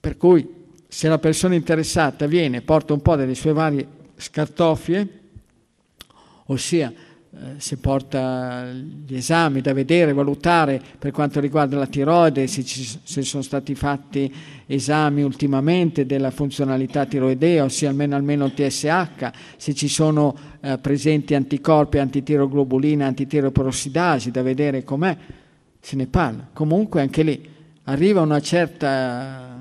per 0.00 0.16
cui 0.16 0.56
se 0.88 1.08
la 1.08 1.18
persona 1.18 1.54
interessata 1.54 2.26
viene, 2.26 2.62
porta 2.62 2.92
un 2.92 3.02
po' 3.02 3.16
delle 3.16 3.34
sue 3.34 3.52
varie 3.52 3.86
scartoffie, 4.16 5.08
ossia 6.46 6.92
si 7.58 7.76
porta 7.76 8.64
gli 8.72 9.14
esami 9.14 9.60
da 9.60 9.72
vedere, 9.72 10.12
valutare 10.12 10.80
per 10.98 11.12
quanto 11.12 11.40
riguarda 11.40 11.76
la 11.76 11.86
tiroide, 11.86 12.46
se, 12.46 12.64
ci, 12.64 12.84
se 13.02 13.22
sono 13.22 13.42
stati 13.42 13.74
fatti 13.74 14.32
esami 14.66 15.22
ultimamente 15.22 16.06
della 16.06 16.30
funzionalità 16.30 17.04
tiroidea, 17.04 17.64
ossia 17.64 17.90
almeno, 17.90 18.16
almeno 18.16 18.46
il 18.46 18.54
TSH, 18.54 19.30
se 19.56 19.74
ci 19.74 19.88
sono 19.88 20.34
eh, 20.60 20.78
presenti 20.78 21.34
anticorpi, 21.34 21.98
antitiroglobulina, 21.98 23.06
antitiroperossidasi, 23.06 24.30
da 24.30 24.42
vedere 24.42 24.82
com'è, 24.82 25.16
se 25.80 25.96
ne 25.96 26.06
parla. 26.06 26.48
Comunque 26.52 27.02
anche 27.02 27.22
lì 27.22 27.48
arriva 27.84 28.20
una 28.20 28.40
certa, 28.40 29.60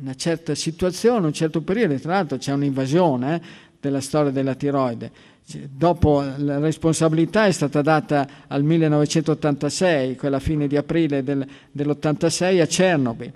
una 0.00 0.14
certa 0.14 0.54
situazione, 0.54 1.26
un 1.26 1.32
certo 1.32 1.62
periodo, 1.62 1.94
tra 1.94 2.14
l'altro 2.14 2.38
c'è 2.38 2.52
un'invasione 2.52 3.36
eh, 3.36 3.40
della 3.80 4.00
storia 4.00 4.30
della 4.30 4.54
tiroide 4.54 5.32
dopo 5.70 6.24
la 6.38 6.58
responsabilità 6.58 7.46
è 7.46 7.52
stata 7.52 7.82
data 7.82 8.26
al 8.48 8.62
1986, 8.62 10.16
quella 10.16 10.40
fine 10.40 10.66
di 10.66 10.76
aprile 10.76 11.22
del, 11.22 11.46
dell'86 11.70 12.60
a 12.60 12.66
Chernobyl. 12.66 13.32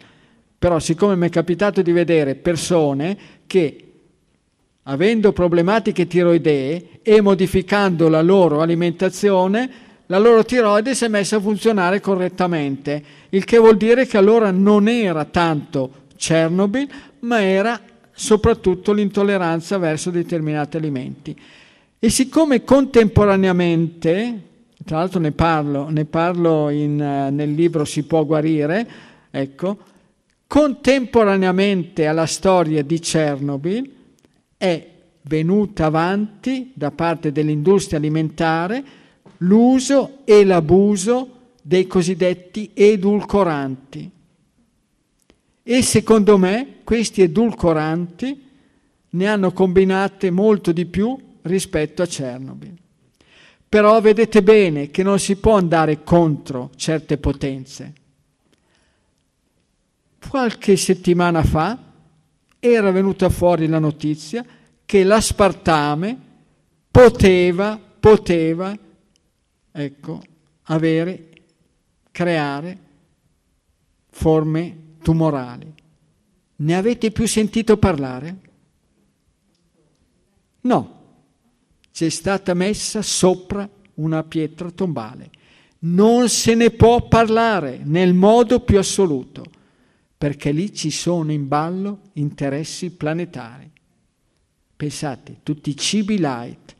Però 0.59 0.78
siccome 0.78 1.16
mi 1.16 1.26
è 1.26 1.30
capitato 1.30 1.82
di 1.82 1.92
vedere 1.92 2.34
persone 2.34 3.16
che 3.46 3.82
avendo 4.84 5.32
problematiche 5.32 6.06
tiroidee 6.06 7.00
e 7.02 7.20
modificando 7.20 8.09
la 8.09 8.22
loro 8.22 8.61
alimentazione, 8.61 9.70
la 10.06 10.18
loro 10.18 10.44
tiroide 10.44 10.94
si 10.94 11.04
è 11.04 11.09
messa 11.09 11.36
a 11.36 11.40
funzionare 11.40 12.00
correttamente, 12.00 13.02
il 13.28 13.44
che 13.44 13.59
vuol 13.59 13.76
dire 13.76 14.06
che 14.06 14.16
allora 14.16 14.50
non 14.50 14.88
era 14.88 15.26
tanto 15.26 16.06
Chernobyl, 16.16 16.88
ma 17.20 17.42
era 17.42 17.78
soprattutto 18.12 18.92
l'intolleranza 18.92 19.76
verso 19.76 20.11
determinati 20.11 20.78
alimenti. 20.78 21.36
E 22.01 22.11
siccome 22.11 22.62
contemporaneamente, 22.62 24.42
tra 24.84 24.99
l'altro 24.99 25.18
ne 25.18 25.32
parlo, 25.32 25.88
ne 25.88 26.05
parlo 26.05 26.70
in, 26.70 26.92
uh, 26.92 27.34
nel 27.34 27.53
libro 27.53 27.84
Si 27.84 28.05
può 28.05 28.24
guarire, 28.24 28.88
ecco, 29.32 29.78
contemporaneamente 30.46 32.07
alla 32.07 32.26
storia 32.26 32.84
di 32.84 33.01
Chernobyl 33.01 33.90
è 34.57 34.86
venuta 35.22 35.86
avanti 35.86 36.70
da 36.72 36.92
parte 36.92 37.32
dell'industria 37.32 37.99
alimentare 37.99 38.84
l'uso 39.38 40.18
e 40.24 40.44
l'abuso 40.44 41.30
dei 41.61 41.88
cosiddetti 41.88 42.70
edulcoranti. 42.74 44.11
E 45.64 45.82
secondo 45.82 46.38
me 46.38 46.76
questi 46.84 47.22
edulcoranti 47.22 48.46
ne 49.11 49.26
hanno 49.26 49.53
combinate 49.53 50.30
molto 50.30 50.70
di 50.70 50.86
più 50.86 51.26
rispetto 51.49 52.03
a 52.03 52.07
Chernobyl. 52.07 52.76
Però 53.68 54.01
vedete 54.01 54.42
bene 54.42 54.90
che 54.90 55.03
non 55.03 55.18
si 55.18 55.36
può 55.36 55.57
andare 55.57 56.03
contro 56.03 56.70
certe 56.74 57.18
potenze. 57.18 57.92
Qualche 60.26 60.76
settimana 60.76 61.42
fa 61.42 61.78
era 62.59 62.90
venuta 62.90 63.28
fuori 63.28 63.66
la 63.66 63.78
notizia 63.78 64.44
che 64.86 65.05
l'aspartame 65.05 66.18
poteva, 66.90 67.78
poteva, 67.78 68.76
ecco, 69.70 70.22
avere, 70.62 71.30
creare 72.11 72.78
forme 74.11 74.76
tumorali. 75.03 75.72
Ne 76.57 76.74
avete 76.74 77.11
più 77.11 77.26
sentito 77.26 77.76
parlare? 77.76 78.36
No 80.62 80.97
c'è 81.99 82.11
stata 82.11 82.55
messa 82.55 83.03
sopra 83.03 83.68
una 83.94 84.22
pietra 84.22 84.70
tombale. 84.70 85.30
Non 85.80 86.28
se 86.28 86.55
ne 86.55 86.70
può 86.70 87.09
parlare 87.09 87.80
nel 87.82 88.14
modo 88.14 88.61
più 88.61 88.78
assoluto, 88.78 89.44
perché 90.16 90.53
lì 90.53 90.72
ci 90.72 90.92
sono 90.92 91.32
in 91.32 91.49
ballo 91.49 92.03
interessi 92.12 92.90
planetari. 92.90 93.68
Pensate, 94.76 95.38
tutti 95.42 95.70
i 95.70 95.76
cibi 95.76 96.18
light, 96.18 96.76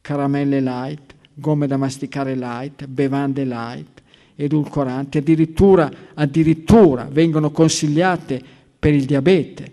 caramelle 0.00 0.62
light, 0.62 1.16
gomme 1.34 1.66
da 1.66 1.76
masticare 1.76 2.34
light, 2.34 2.86
bevande 2.86 3.44
light, 3.44 4.02
edulcoranti, 4.36 5.18
addirittura, 5.18 5.92
addirittura 6.14 7.06
vengono 7.12 7.50
consigliate 7.50 8.42
per 8.78 8.94
il 8.94 9.04
diabete. 9.04 9.72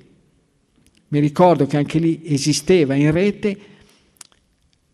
Mi 1.08 1.20
ricordo 1.22 1.66
che 1.68 1.78
anche 1.78 2.00
lì 2.00 2.20
esisteva 2.26 2.95
in 2.95 3.12
rete 3.12 3.78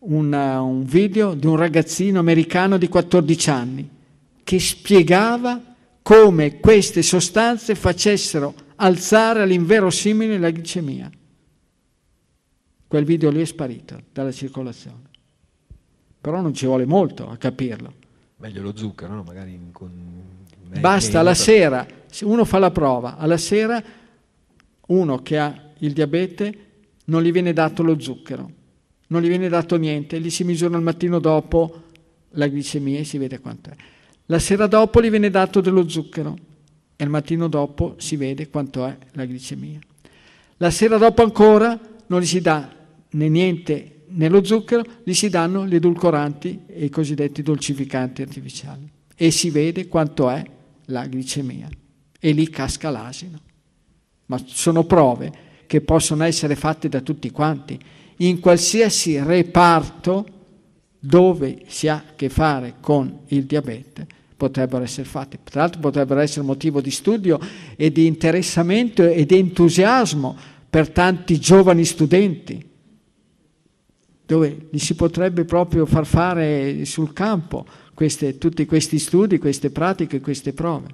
una, 0.05 0.61
un 0.61 0.83
video 0.83 1.33
di 1.33 1.47
un 1.47 1.55
ragazzino 1.55 2.19
americano 2.19 2.77
di 2.77 2.87
14 2.87 3.49
anni 3.49 3.89
che 4.43 4.59
spiegava 4.59 5.61
come 6.01 6.59
queste 6.59 7.01
sostanze 7.01 7.73
facessero 7.73 8.53
alzare 8.75 9.41
all'inverosimile 9.41 10.37
la 10.37 10.49
glicemia. 10.49 11.09
Quel 12.87 13.03
video 13.03 13.31
lì 13.31 13.41
è 13.41 13.45
sparito 13.45 14.03
dalla 14.11 14.31
circolazione. 14.31 15.01
Però 16.21 16.41
non 16.41 16.53
ci 16.53 16.65
vuole 16.65 16.85
molto 16.85 17.27
a 17.27 17.37
capirlo. 17.37 17.93
Meglio 18.37 18.61
lo 18.61 18.75
zucchero, 18.75 19.13
no? 19.15 19.23
Magari 19.23 19.59
con... 19.71 19.91
Basta 20.79 21.19
alla 21.19 21.33
sera, 21.33 21.85
se 22.07 22.25
uno 22.25 22.45
fa 22.45 22.59
la 22.59 22.71
prova, 22.71 23.17
alla 23.17 23.37
sera 23.37 23.81
uno 24.87 25.21
che 25.21 25.37
ha 25.37 25.71
il 25.79 25.93
diabete 25.93 26.65
non 27.05 27.21
gli 27.21 27.31
viene 27.31 27.53
dato 27.53 27.81
lo 27.81 27.99
zucchero, 27.99 28.51
non 29.07 29.21
gli 29.21 29.27
viene 29.27 29.49
dato 29.49 29.77
niente, 29.77 30.19
gli 30.19 30.29
si 30.29 30.43
misura 30.43 30.77
il 30.77 30.83
mattino 30.83 31.19
dopo 31.19 31.83
la 32.31 32.47
glicemia 32.47 32.99
e 32.99 33.03
si 33.03 33.17
vede 33.17 33.39
quanto 33.39 33.69
è. 33.69 33.75
La 34.27 34.39
sera 34.39 34.67
dopo 34.67 35.01
gli 35.01 35.09
viene 35.09 35.29
dato 35.29 35.61
dello 35.61 35.87
zucchero 35.87 36.35
e 36.95 37.03
il 37.03 37.09
mattino 37.09 37.47
dopo 37.47 37.95
si 37.97 38.15
vede 38.15 38.49
quanto 38.49 38.85
è 38.85 38.97
la 39.11 39.25
glicemia. 39.25 39.79
La 40.57 40.71
sera 40.71 40.97
dopo 40.97 41.21
ancora 41.21 41.79
non 42.07 42.21
gli 42.21 42.25
si 42.25 42.41
dà 42.41 42.73
né 43.11 43.29
niente 43.29 44.03
nello 44.07 44.43
zucchero, 44.43 44.83
gli 45.03 45.13
si 45.13 45.29
danno 45.29 45.67
gli 45.67 45.75
edulcoranti 45.75 46.61
e 46.67 46.85
i 46.85 46.89
cosiddetti 46.89 47.41
dolcificanti 47.41 48.21
artificiali 48.21 48.89
e 49.15 49.31
si 49.31 49.49
vede 49.49 49.87
quanto 49.87 50.29
è 50.29 50.43
la 50.85 51.05
glicemia 51.05 51.69
e 52.19 52.31
lì 52.31 52.49
casca 52.49 52.89
l'asino. 52.89 53.39
Ma 54.27 54.41
sono 54.45 54.85
prove 54.85 55.43
che 55.67 55.81
possono 55.81 56.23
essere 56.23 56.55
fatte 56.55 56.89
da 56.89 57.01
tutti 57.01 57.29
quanti, 57.31 57.79
in 58.17 58.39
qualsiasi 58.39 59.19
reparto 59.21 60.25
dove 60.99 61.63
si 61.67 61.87
ha 61.87 61.95
a 61.95 62.13
che 62.15 62.29
fare 62.29 62.75
con 62.79 63.19
il 63.27 63.43
diabete 63.43 64.07
potrebbero 64.35 64.83
essere 64.83 65.07
fatti. 65.07 65.39
Tra 65.43 65.61
l'altro 65.61 65.79
potrebbero 65.79 66.19
essere 66.19 66.45
motivo 66.45 66.81
di 66.81 66.91
studio 66.91 67.39
e 67.75 67.91
di 67.91 68.05
interessamento 68.05 69.03
e 69.03 69.25
di 69.25 69.37
entusiasmo 69.37 70.35
per 70.69 70.89
tanti 70.89 71.39
giovani 71.39 71.85
studenti, 71.85 72.69
dove 74.25 74.67
li 74.69 74.79
si 74.79 74.95
potrebbe 74.95 75.45
proprio 75.45 75.85
far 75.85 76.05
fare 76.05 76.83
sul 76.85 77.13
campo 77.13 77.65
queste, 77.93 78.37
tutti 78.37 78.65
questi 78.65 78.99
studi, 78.99 79.37
queste 79.37 79.69
pratiche, 79.69 80.19
queste 80.19 80.51
prove. 80.51 80.87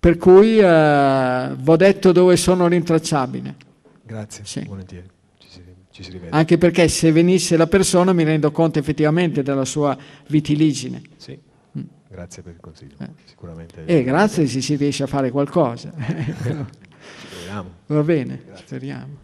Per 0.00 0.16
cui 0.16 0.58
eh, 0.58 1.54
vi 1.56 1.70
ho 1.70 1.76
detto 1.76 2.12
dove 2.12 2.36
sono 2.36 2.66
rintracciabile. 2.66 3.63
Grazie, 4.04 4.44
sì. 4.44 4.64
volentieri. 4.66 5.08
Ci 5.38 5.48
si, 5.48 5.62
ci 5.90 6.02
si. 6.02 6.20
Anche 6.30 6.58
perché 6.58 6.88
se 6.88 7.10
venisse 7.10 7.56
la 7.56 7.66
persona 7.66 8.12
mi 8.12 8.24
rendo 8.24 8.50
conto 8.50 8.78
effettivamente 8.78 9.42
della 9.42 9.64
sua 9.64 9.96
vitiligine. 10.28 11.02
Sì, 11.16 11.38
mm. 11.78 11.82
grazie 12.08 12.42
per 12.42 12.54
il 12.54 12.60
consiglio. 12.60 12.96
Eh. 13.00 13.08
Sicuramente. 13.24 13.84
E 13.84 13.96
eh, 13.96 14.02
grazie 14.02 14.46
se 14.46 14.60
si 14.60 14.76
riesce 14.76 15.02
a 15.04 15.06
fare 15.06 15.30
qualcosa. 15.30 15.92
Speriamo. 17.26 17.70
Va 17.86 18.02
bene, 18.02 18.42
grazie. 18.44 18.66
speriamo. 18.66 19.23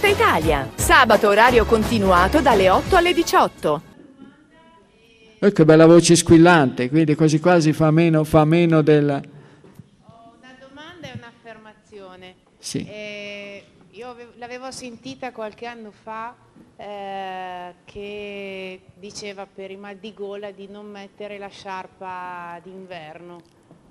tutta 0.00 0.08
Italia. 0.14 0.70
Sabato 0.76 1.28
orario 1.28 1.66
continuato 1.66 2.40
dalle 2.40 2.70
8 2.70 2.96
alle 2.96 3.12
18. 3.12 3.82
Oh, 5.42 5.50
che 5.50 5.64
bella 5.66 5.84
voce 5.84 6.16
squillante, 6.16 6.88
quindi 6.88 7.14
quasi 7.14 7.38
quasi 7.38 7.74
fa 7.74 7.90
meno, 7.90 8.24
fa 8.24 8.46
meno 8.46 8.80
del... 8.80 9.10
Ho 9.10 10.36
una 10.38 10.56
domanda 10.58 11.06
e 11.06 11.12
un'affermazione. 11.16 12.34
Sì. 12.58 12.86
Eh, 12.88 13.62
io 13.90 14.16
l'avevo 14.38 14.70
sentita 14.70 15.32
qualche 15.32 15.66
anno 15.66 15.90
fa 15.90 16.34
eh, 16.76 17.74
che 17.84 18.80
diceva 18.94 19.46
per 19.46 19.70
i 19.70 19.76
mal 19.76 19.96
di 19.96 20.14
gola 20.14 20.50
di 20.50 20.66
non 20.66 20.86
mettere 20.86 21.36
la 21.36 21.48
sciarpa 21.48 22.58
d'inverno. 22.62 23.42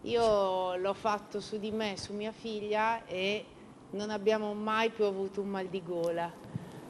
Io 0.03 0.75
l'ho 0.75 0.93
fatto 0.95 1.39
su 1.39 1.59
di 1.59 1.69
me, 1.69 1.97
su 1.97 2.13
mia 2.13 2.31
figlia 2.31 3.05
e 3.05 3.45
non 3.91 4.09
abbiamo 4.09 4.53
mai 4.53 4.89
più 4.89 5.05
avuto 5.05 5.41
un 5.41 5.49
mal 5.49 5.67
di 5.67 5.81
gola 5.83 6.31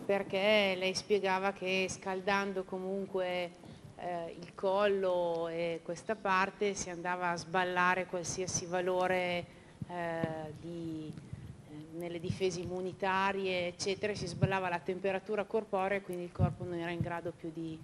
perché 0.06 0.76
lei 0.78 0.94
spiegava 0.96 1.54
che 1.54 1.86
scaldando 1.88 2.64
comunque 2.64 3.52
eh, 3.96 4.36
il 4.40 4.56
collo 4.56 5.48
e 5.48 5.82
questa 5.84 6.16
parte 6.16 6.74
si 6.74 6.90
andava 6.90 7.30
a 7.30 7.38
sballare 7.38 8.08
qualsiasi 8.08 8.66
valore 8.66 9.46
eh, 9.88 10.54
di, 10.60 11.14
eh, 11.70 11.98
nelle 11.98 12.20
difese 12.20 12.60
immunitarie 12.60 13.68
eccetera, 13.68 14.14
si 14.16 14.28
sballava 14.28 14.68
la 14.68 14.80
temperatura 14.80 15.44
corporea 15.44 15.98
e 15.98 16.02
quindi 16.02 16.24
il 16.24 16.32
corpo 16.32 16.64
non 16.64 16.80
era 16.80 16.92
in 16.92 17.02
grado 17.02 17.32
più 17.32 17.52
di 17.54 17.80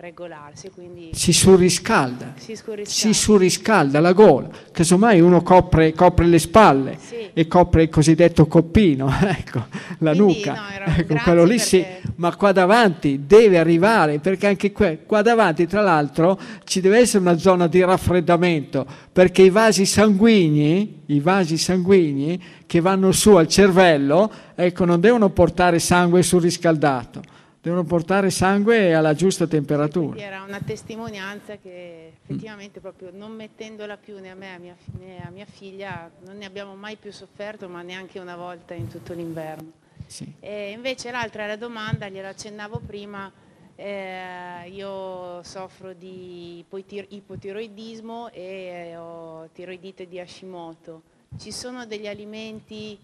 regolarsi. 0.00 0.70
Quindi 0.70 1.10
si 1.12 1.32
surriscalda, 1.32 2.34
si, 2.36 2.58
si 2.84 3.12
surriscalda 3.12 4.00
la 4.00 4.12
gola, 4.12 4.48
casomai 4.72 5.20
uno 5.20 5.42
copre, 5.42 5.92
copre 5.92 6.26
le 6.26 6.38
spalle 6.38 6.96
sì. 6.98 7.28
e 7.32 7.46
copre 7.46 7.84
il 7.84 7.88
cosiddetto 7.90 8.46
coppino, 8.46 9.12
ecco, 9.20 9.66
la 9.98 10.12
quindi, 10.12 10.38
nuca, 10.38 10.52
no, 10.54 10.92
ecco, 10.92 11.14
quello 11.22 11.44
lì 11.44 11.56
perché... 11.56 11.62
sì, 11.62 11.84
ma 12.16 12.34
qua 12.34 12.52
davanti 12.52 13.26
deve 13.26 13.58
arrivare, 13.58 14.18
perché 14.18 14.46
anche 14.46 14.72
qua, 14.72 14.96
qua 15.04 15.22
davanti 15.22 15.66
tra 15.66 15.82
l'altro 15.82 16.38
ci 16.64 16.80
deve 16.80 16.98
essere 16.98 17.22
una 17.22 17.36
zona 17.36 17.66
di 17.66 17.84
raffreddamento, 17.84 18.86
perché 19.12 19.42
i 19.42 19.50
vasi 19.50 19.84
sanguigni, 19.84 21.02
i 21.06 21.20
vasi 21.20 21.58
sanguigni 21.58 22.42
che 22.66 22.80
vanno 22.80 23.12
su 23.12 23.34
al 23.36 23.48
cervello, 23.48 24.32
ecco, 24.54 24.84
non 24.84 24.98
devono 24.98 25.28
portare 25.30 25.78
sangue 25.78 26.22
surriscaldato 26.22 27.38
devono 27.60 27.84
portare 27.84 28.30
sangue 28.30 28.94
alla 28.94 29.14
giusta 29.14 29.46
temperatura. 29.46 30.12
Quindi 30.12 30.22
era 30.22 30.42
una 30.42 30.60
testimonianza 30.60 31.56
che 31.58 32.14
effettivamente 32.22 32.80
proprio 32.80 33.10
non 33.12 33.32
mettendola 33.32 33.96
più 33.98 34.18
né 34.18 34.30
a 34.30 34.34
me 34.34 34.76
né 34.98 35.20
a 35.22 35.30
mia 35.30 35.44
figlia 35.44 36.10
non 36.24 36.38
ne 36.38 36.46
abbiamo 36.46 36.74
mai 36.74 36.96
più 36.96 37.12
sofferto, 37.12 37.68
ma 37.68 37.82
neanche 37.82 38.18
una 38.18 38.36
volta 38.36 38.72
in 38.74 38.88
tutto 38.88 39.12
l'inverno. 39.12 39.72
Sì. 40.06 40.32
E 40.40 40.70
invece 40.70 41.10
l'altra 41.10 41.46
la 41.46 41.56
domanda, 41.56 42.08
gliela 42.08 42.30
accennavo 42.30 42.80
prima, 42.84 43.30
eh, 43.76 44.68
io 44.70 45.42
soffro 45.42 45.92
di 45.92 46.64
ipotiroidismo 46.68 48.30
e 48.30 48.96
ho 48.96 49.48
tiroidite 49.52 50.08
di 50.08 50.18
Hashimoto. 50.18 51.02
Ci 51.38 51.52
sono 51.52 51.86
degli 51.86 52.08
alimenti 52.08 52.98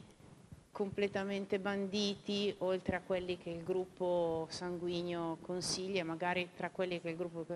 completamente 0.76 1.58
banditi, 1.58 2.54
oltre 2.58 2.96
a 2.96 3.00
quelli 3.00 3.38
che 3.42 3.48
il 3.48 3.62
gruppo 3.64 4.46
sanguigno 4.50 5.38
consiglia, 5.40 6.04
magari 6.04 6.50
tra 6.54 6.68
quelli 6.68 7.00
che 7.00 7.08
il 7.08 7.16
gruppo 7.16 7.46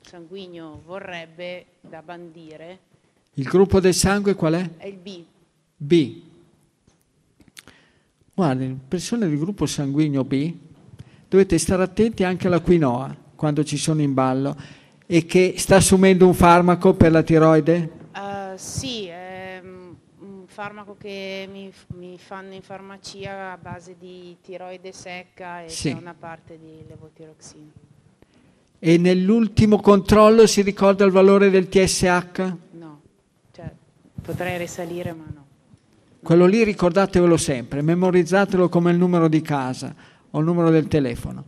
sanguigno 0.00 0.82
vorrebbe 0.84 1.66
da 1.80 2.02
bandire. 2.02 2.80
Il 3.34 3.44
gruppo 3.44 3.78
del 3.78 3.94
sangue 3.94 4.34
qual 4.34 4.54
è? 4.54 4.68
È 4.78 4.86
il 4.88 4.96
B. 4.96 5.22
B. 5.76 6.22
Guardi, 8.34 8.76
persone 8.88 9.28
del 9.28 9.38
gruppo 9.38 9.66
sanguigno 9.66 10.24
B, 10.24 10.52
dovete 11.28 11.56
stare 11.56 11.84
attenti 11.84 12.24
anche 12.24 12.48
alla 12.48 12.58
quinoa 12.58 13.14
quando 13.36 13.62
ci 13.62 13.76
sono 13.76 14.02
in 14.02 14.12
ballo 14.12 14.56
e 15.06 15.24
che 15.24 15.54
sta 15.56 15.76
assumendo 15.76 16.26
un 16.26 16.34
farmaco 16.34 16.94
per 16.94 17.12
la 17.12 17.22
tiroide? 17.22 17.90
Uh, 18.12 18.56
sì, 18.56 18.99
farmaco 20.60 20.94
che 20.98 21.48
mi, 21.50 21.72
mi, 21.94 22.18
fanno 22.18 22.52
in 22.52 22.60
farmacia 22.60 23.52
a 23.52 23.56
base 23.56 23.96
di 23.98 24.36
tiroide 24.42 24.92
secca 24.92 25.62
e 25.62 25.70
sì. 25.70 25.90
c'è 25.90 25.98
una 25.98 26.12
parte 26.12 26.58
di 26.58 26.84
levotiroxina. 26.86 27.70
E 28.78 28.98
nell'ultimo 28.98 29.80
controllo 29.80 30.46
si 30.46 30.60
ricorda 30.60 31.06
il 31.06 31.12
valore 31.12 31.48
del 31.48 31.70
TSH? 31.70 32.56
No, 32.72 33.00
cioè, 33.52 33.72
potrei 34.20 34.58
risalire 34.58 35.14
ma 35.14 35.24
no. 35.32 35.46
Quello 36.22 36.44
lì 36.44 36.62
ricordatevelo 36.62 37.38
sempre, 37.38 37.80
memorizzatelo 37.80 38.68
come 38.68 38.90
il 38.90 38.98
numero 38.98 39.28
di 39.28 39.40
casa 39.40 39.94
o 40.30 40.38
il 40.40 40.44
numero 40.44 40.68
del 40.68 40.88
telefono, 40.88 41.42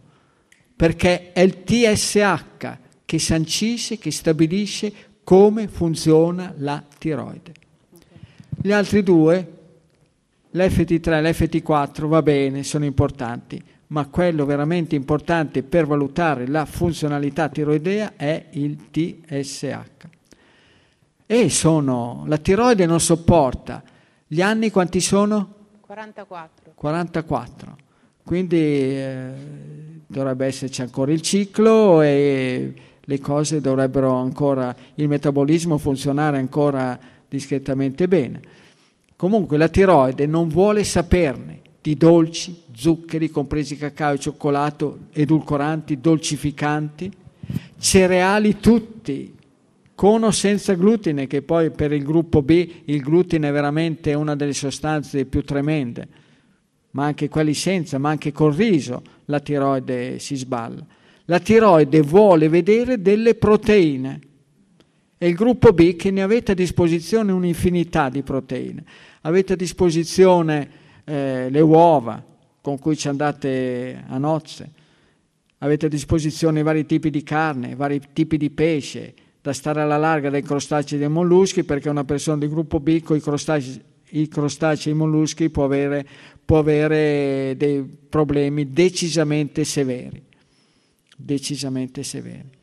perché 0.75 1.33
è 1.33 1.41
il 1.41 1.63
TSH 1.65 2.79
che 3.05 3.19
sancisce, 3.19 3.99
che 3.99 4.11
stabilisce 4.11 4.91
come 5.23 5.69
funziona 5.69 6.55
la 6.57 6.83
tiroide. 6.99 7.61
Gli 8.65 8.71
altri 8.71 9.03
due, 9.03 9.53
l'FT3 10.53 11.11
e 11.11 11.33
l'FT4, 11.33 12.07
va 12.07 12.23
bene, 12.23 12.63
sono 12.63 12.85
importanti, 12.85 13.61
ma 13.89 14.07
quello 14.07 14.45
veramente 14.45 14.95
importante 14.95 15.65
per 15.65 15.85
valutare 15.85 16.47
la 16.47 16.65
funzionalità 16.65 17.49
tiroidea 17.49 18.13
è 18.15 18.47
il 18.51 18.89
TSH. 18.93 19.75
E 21.27 21.51
sono, 21.51 22.23
la 22.29 22.39
tiroide 22.39 22.87
non 22.87 23.01
sopporta. 23.01 23.83
Gli 24.29 24.41
anni 24.41 24.71
quanti 24.71 25.01
sono? 25.01 25.55
44. 25.81 26.73
44. 26.77 27.77
Quindi 28.23 28.57
eh, 28.57 29.31
dovrebbe 30.07 30.47
esserci 30.47 30.83
ancora 30.83 31.11
il 31.11 31.21
ciclo 31.21 32.01
e 32.01 32.75
le 33.01 33.19
cose 33.19 33.61
dovrebbero 33.61 34.15
ancora, 34.15 34.73
il 34.95 35.09
metabolismo 35.09 35.79
funzionare 35.79 36.39
ancora 36.39 36.97
discretamente 37.37 38.09
bene. 38.09 38.41
Comunque 39.17 39.57
la 39.57 39.69
tiroide 39.69 40.27
non 40.27 40.49
vuole 40.49 40.85
saperne 40.85 41.61
di 41.81 41.97
dolci, 41.97 42.63
zuccheri, 42.75 43.31
compresi 43.31 43.77
cacao 43.77 44.15
e 44.15 44.19
cioccolato, 44.19 44.99
edulcoranti, 45.13 45.99
dolcificanti, 45.99 47.11
cereali 47.79 48.59
tutti, 48.61 49.35
con 49.95 50.23
o 50.25 50.31
senza 50.31 50.75
glutine, 50.75 51.27
che 51.27 51.43
poi 51.43 51.71
per 51.71 51.93
il 51.93 52.05
gruppo 52.05 52.43
B 52.43 52.69
il 52.85 53.01
glutine 53.01 53.49
è 53.49 53.53
veramente 53.53 54.13
una 54.15 54.37
delle 54.37 54.53
sostanze 54.53 55.25
più 55.25 55.43
tremende, 55.43 56.09
ma 56.91 57.07
anche 57.07 57.29
quelli 57.29 57.55
senza, 57.55 57.99
ma 57.99 58.11
anche 58.11 58.33
col 58.33 58.53
riso 58.53 59.03
la 59.27 59.41
tiroide 59.41 60.19
si 60.19 60.37
sballa. 60.37 60.85
La 61.27 61.39
tiroide 61.39 62.03
vuole 62.03 62.49
vedere 62.49 63.01
delle 63.01 63.35
proteine 63.37 64.21
e 65.23 65.29
il 65.29 65.37
gruppo 65.37 65.73
B 65.73 65.95
che 65.95 66.11
ne 66.11 66.21
avete 66.21 66.51
a 66.51 66.55
disposizione 66.57 67.31
un'infinità 67.31 68.09
di 68.09 68.25
proteine. 68.25 68.83
Avete 69.21 69.53
a 69.53 69.57
disposizione 69.57 70.69
eh, 71.05 71.47
le 71.49 71.61
uova 71.61 72.21
con 72.61 72.77
cui 72.81 72.97
ci 72.97 73.07
andate 73.07 74.03
a 74.05 74.19
nozze, 74.19 74.69
avete 75.59 75.87
a 75.87 75.89
disposizione 75.89 76.65
vari 76.65 76.87
tipi 76.87 77.09
di 77.09 77.23
carne, 77.23 77.77
vari 77.77 78.01
tipi 78.13 78.37
di 78.37 78.51
pesce, 78.51 79.15
da 79.41 79.53
stare 79.53 79.81
alla 79.81 79.97
larga 79.97 80.29
dai 80.29 80.43
crostacei 80.43 80.99
e 80.99 81.01
dai 81.03 81.09
molluschi 81.09 81.63
perché 81.63 81.89
una 81.89 82.03
persona 82.03 82.39
di 82.39 82.49
gruppo 82.49 82.81
B 82.81 83.01
con 83.01 83.17
i 83.17 83.21
crostacei, 83.21 83.81
i 84.09 84.27
crostacei 84.27 84.91
e 84.93 84.97
i 84.97 84.99
molluschi 84.99 85.51
può 85.51 85.63
avere, 85.63 86.05
può 86.45 86.59
avere 86.59 87.55
dei 87.57 87.81
problemi 88.09 88.73
decisamente 88.73 89.63
severi. 89.63 90.21
Decisamente 91.17 92.03
severi. 92.03 92.61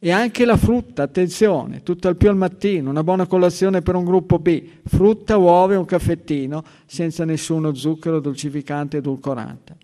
E 0.00 0.12
anche 0.12 0.44
la 0.44 0.56
frutta, 0.56 1.02
attenzione, 1.02 1.82
tutto 1.82 2.06
al 2.06 2.16
più 2.16 2.28
al 2.28 2.36
mattino, 2.36 2.88
una 2.88 3.02
buona 3.02 3.26
colazione 3.26 3.82
per 3.82 3.96
un 3.96 4.04
gruppo 4.04 4.38
B, 4.38 4.62
frutta, 4.84 5.36
uova 5.36 5.72
e 5.72 5.76
un 5.76 5.84
caffettino 5.84 6.62
senza 6.86 7.24
nessuno 7.24 7.74
zucchero, 7.74 8.20
dolcificante 8.20 8.98
edulcorante. 8.98 9.76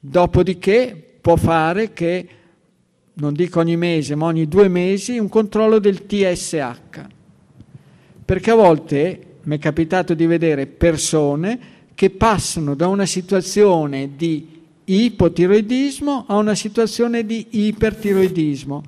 Dopodiché 0.00 1.18
può 1.20 1.36
fare 1.36 1.92
che 1.92 2.28
non 3.14 3.34
dico 3.34 3.60
ogni 3.60 3.76
mese, 3.76 4.14
ma 4.14 4.24
ogni 4.26 4.48
due 4.48 4.68
mesi, 4.68 5.18
un 5.18 5.28
controllo 5.28 5.78
del 5.78 6.06
TSH. 6.06 7.06
Perché 8.24 8.50
a 8.50 8.54
volte 8.54 9.26
mi 9.42 9.56
è 9.56 9.58
capitato 9.58 10.14
di 10.14 10.24
vedere 10.24 10.66
persone 10.66 11.60
che 11.94 12.08
passano 12.08 12.74
da 12.74 12.86
una 12.88 13.04
situazione 13.04 14.16
di 14.16 14.60
ipotiroidismo 14.84 16.24
a 16.26 16.36
una 16.36 16.54
situazione 16.54 17.26
di 17.26 17.46
ipertiroidismo, 17.50 18.82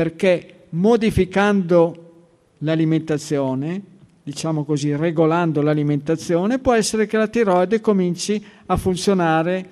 perché 0.00 0.64
modificando 0.70 2.12
l'alimentazione, 2.60 3.82
diciamo 4.22 4.64
così, 4.64 4.96
regolando 4.96 5.60
l'alimentazione, 5.60 6.58
può 6.58 6.72
essere 6.72 7.06
che 7.06 7.18
la 7.18 7.28
tiroide 7.28 7.82
cominci 7.82 8.42
a 8.64 8.78
funzionare 8.78 9.70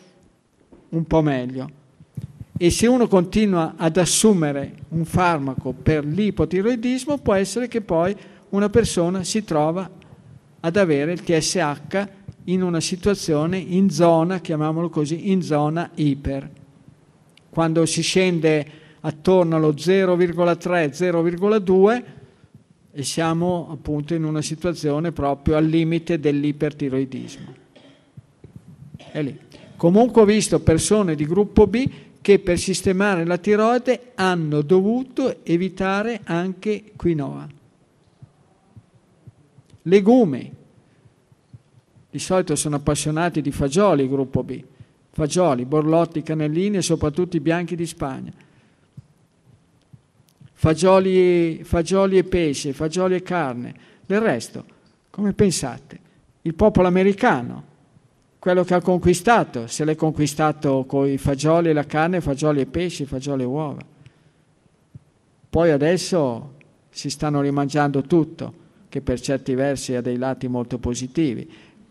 un 0.90 1.06
po' 1.06 1.22
meglio. 1.22 1.70
E 2.59 2.68
se 2.68 2.86
uno 2.86 3.09
continua 3.09 3.72
ad 3.78 3.96
assumere 3.96 4.74
un 4.90 5.06
farmaco 5.06 5.72
per 5.72 6.05
l'ipotiroidismo, 6.05 7.16
può 7.16 7.32
essere 7.32 7.66
che 7.66 7.80
poi 7.80 8.14
una 8.50 8.68
persona 8.68 9.24
si 9.24 9.42
trova 9.44 9.88
ad 10.60 10.76
avere 10.76 11.12
il 11.12 11.22
TSH 11.22 12.09
in 12.44 12.60
una 12.60 12.80
situazione 12.80 13.56
in 13.56 13.88
zona, 13.88 14.40
chiamiamolo 14.40 14.90
così, 14.90 15.30
in 15.30 15.40
zona 15.40 15.88
iper. 15.94 16.50
Quando 17.48 17.86
si 17.86 18.02
scende 18.02 18.88
attorno 19.01 19.57
allo 19.57 19.73
0,3-0,2 19.73 22.05
e 22.91 23.03
siamo 23.03 23.69
appunto 23.70 24.15
in 24.15 24.25
una 24.25 24.41
situazione 24.43 25.12
proprio 25.12 25.57
al 25.57 25.66
limite 25.66 26.19
dell'ipertiroidismo. 26.19 27.55
È 28.97 29.23
lì. 29.23 29.39
Comunque 29.77 30.23
ho 30.23 30.25
visto 30.25 30.59
persone 30.61 31.15
di 31.15 31.25
gruppo 31.25 31.69
B 31.69 31.89
che 32.20 32.41
per 32.41 32.59
sistemare 32.59 33.25
la 33.25 33.39
tiroide 33.39 34.11
hanno 34.16 34.62
dovuto 34.62 35.45
evitare 35.45 36.23
anche 36.25 36.93
quinoa. 36.97 37.47
Legumi. 39.83 40.53
Di 42.11 42.19
solito 42.19 42.57
sono 42.57 42.77
appassionati 42.77 43.41
di 43.41 43.53
fagioli, 43.53 44.09
gruppo 44.09 44.43
B. 44.43 44.62
Fagioli, 45.11 45.65
borlotti, 45.65 46.23
cannellini 46.23 46.79
e 46.79 46.83
soprattutto 46.83 47.37
i 47.37 47.41
bianchi 47.41 47.77
di 47.77 47.87
Spagna. 47.87 48.33
Fagioli, 50.60 51.62
fagioli 51.62 52.18
e 52.18 52.24
pesce, 52.24 52.72
fagioli 52.72 53.14
e 53.14 53.22
carne. 53.22 53.72
Del 54.05 54.20
resto, 54.20 54.64
come 55.09 55.32
pensate? 55.32 56.01
Il 56.43 56.55
popolo 56.55 56.89
americano 56.89 57.62
quello 58.40 58.64
che 58.64 58.74
ha 58.74 58.80
conquistato, 58.80 59.68
se 59.68 59.85
l'è 59.85 59.94
conquistato 59.94 60.85
con 60.85 61.09
i 61.09 61.16
fagioli 61.16 61.68
e 61.68 61.72
la 61.72 61.85
carne, 61.85 62.20
fagioli 62.20 62.60
e 62.60 62.66
pesci, 62.66 63.05
fagioli 63.05 63.43
e 63.43 63.47
uova. 63.47 63.80
Poi 65.48 65.70
adesso 65.70 66.55
si 66.90 67.09
stanno 67.09 67.40
rimangiando 67.40 68.02
tutto, 68.02 68.52
che 68.89 69.01
per 69.01 69.20
certi 69.20 69.55
versi 69.55 69.94
ha 69.94 70.01
dei 70.01 70.16
lati 70.16 70.48
molto 70.48 70.78
positivi, 70.78 71.48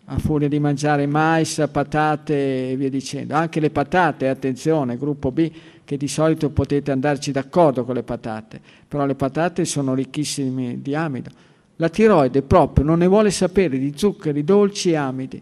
a 0.10 0.18
furia 0.20 0.48
di 0.48 0.60
mangiare 0.60 1.06
mais, 1.06 1.68
patate 1.70 2.72
e 2.72 2.76
via 2.78 2.90
dicendo. 2.90 3.36
Anche 3.36 3.60
le 3.60 3.70
patate, 3.70 4.30
attenzione, 4.30 4.98
gruppo 4.98 5.32
B, 5.32 5.52
che 5.84 5.98
di 5.98 6.08
solito 6.08 6.50
potete 6.50 6.92
andarci 6.92 7.32
d'accordo 7.32 7.84
con 7.84 7.96
le 7.96 8.04
patate, 8.04 8.62
però 8.88 9.06
le 9.06 9.16
patate 9.16 9.66
sono 9.66 9.94
ricchissime 9.94 10.82
di 10.82 10.96
amido. 10.96 11.30
La 11.78 11.90
tiroide 11.90 12.42
proprio 12.42 12.86
non 12.86 13.00
ne 13.00 13.08
vuole 13.08 13.32
sapere 13.32 13.78
di 13.78 13.94
zuccheri 13.96 14.44
dolci 14.44 14.92
e 14.92 14.96
amidi 14.96 15.42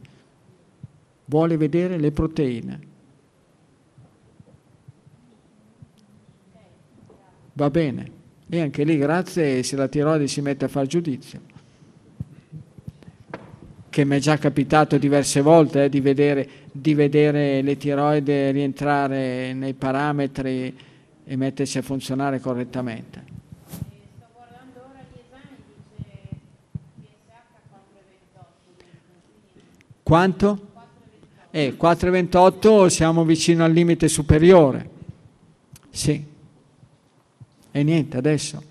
vuole 1.25 1.57
vedere 1.57 1.97
le 1.97 2.11
proteine. 2.11 2.79
Va 7.53 7.69
bene. 7.69 8.11
E 8.49 8.61
anche 8.61 8.83
lì 8.83 8.97
grazie 8.97 9.63
se 9.63 9.75
la 9.75 9.87
tiroide 9.87 10.27
si 10.27 10.41
mette 10.41 10.65
a 10.65 10.67
far 10.67 10.85
giudizio. 10.87 11.53
Che 13.95 14.03
mi 14.03 14.17
è 14.17 14.19
già 14.19 14.37
capitato 14.37 14.97
diverse 14.97 15.39
volte 15.39 15.85
eh, 15.85 15.89
di, 15.89 16.01
vedere, 16.01 16.49
di 16.69 16.93
vedere 16.93 17.61
le 17.61 17.77
tiroide 17.77 18.51
rientrare 18.51 19.53
nei 19.53 19.73
parametri 19.73 20.77
e 21.23 21.35
mettersi 21.37 21.77
a 21.77 21.81
funzionare 21.81 22.41
correttamente. 22.41 23.23
Quanto? 30.03 30.67
E 31.49 31.77
4,28 31.79 32.87
siamo 32.87 33.23
vicino 33.23 33.63
al 33.63 33.71
limite 33.71 34.09
superiore. 34.09 34.89
Sì. 35.89 36.21
E 37.71 37.83
niente, 37.83 38.17
adesso 38.17 38.61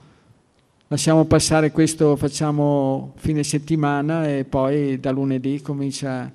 lasciamo 0.94 1.24
passare 1.24 1.72
questo, 1.72 2.14
facciamo 2.14 3.14
fine 3.16 3.42
settimana 3.42 4.28
e 4.28 4.44
poi 4.44 5.00
da 5.00 5.10
lunedì 5.10 5.60
comincia 5.60 6.30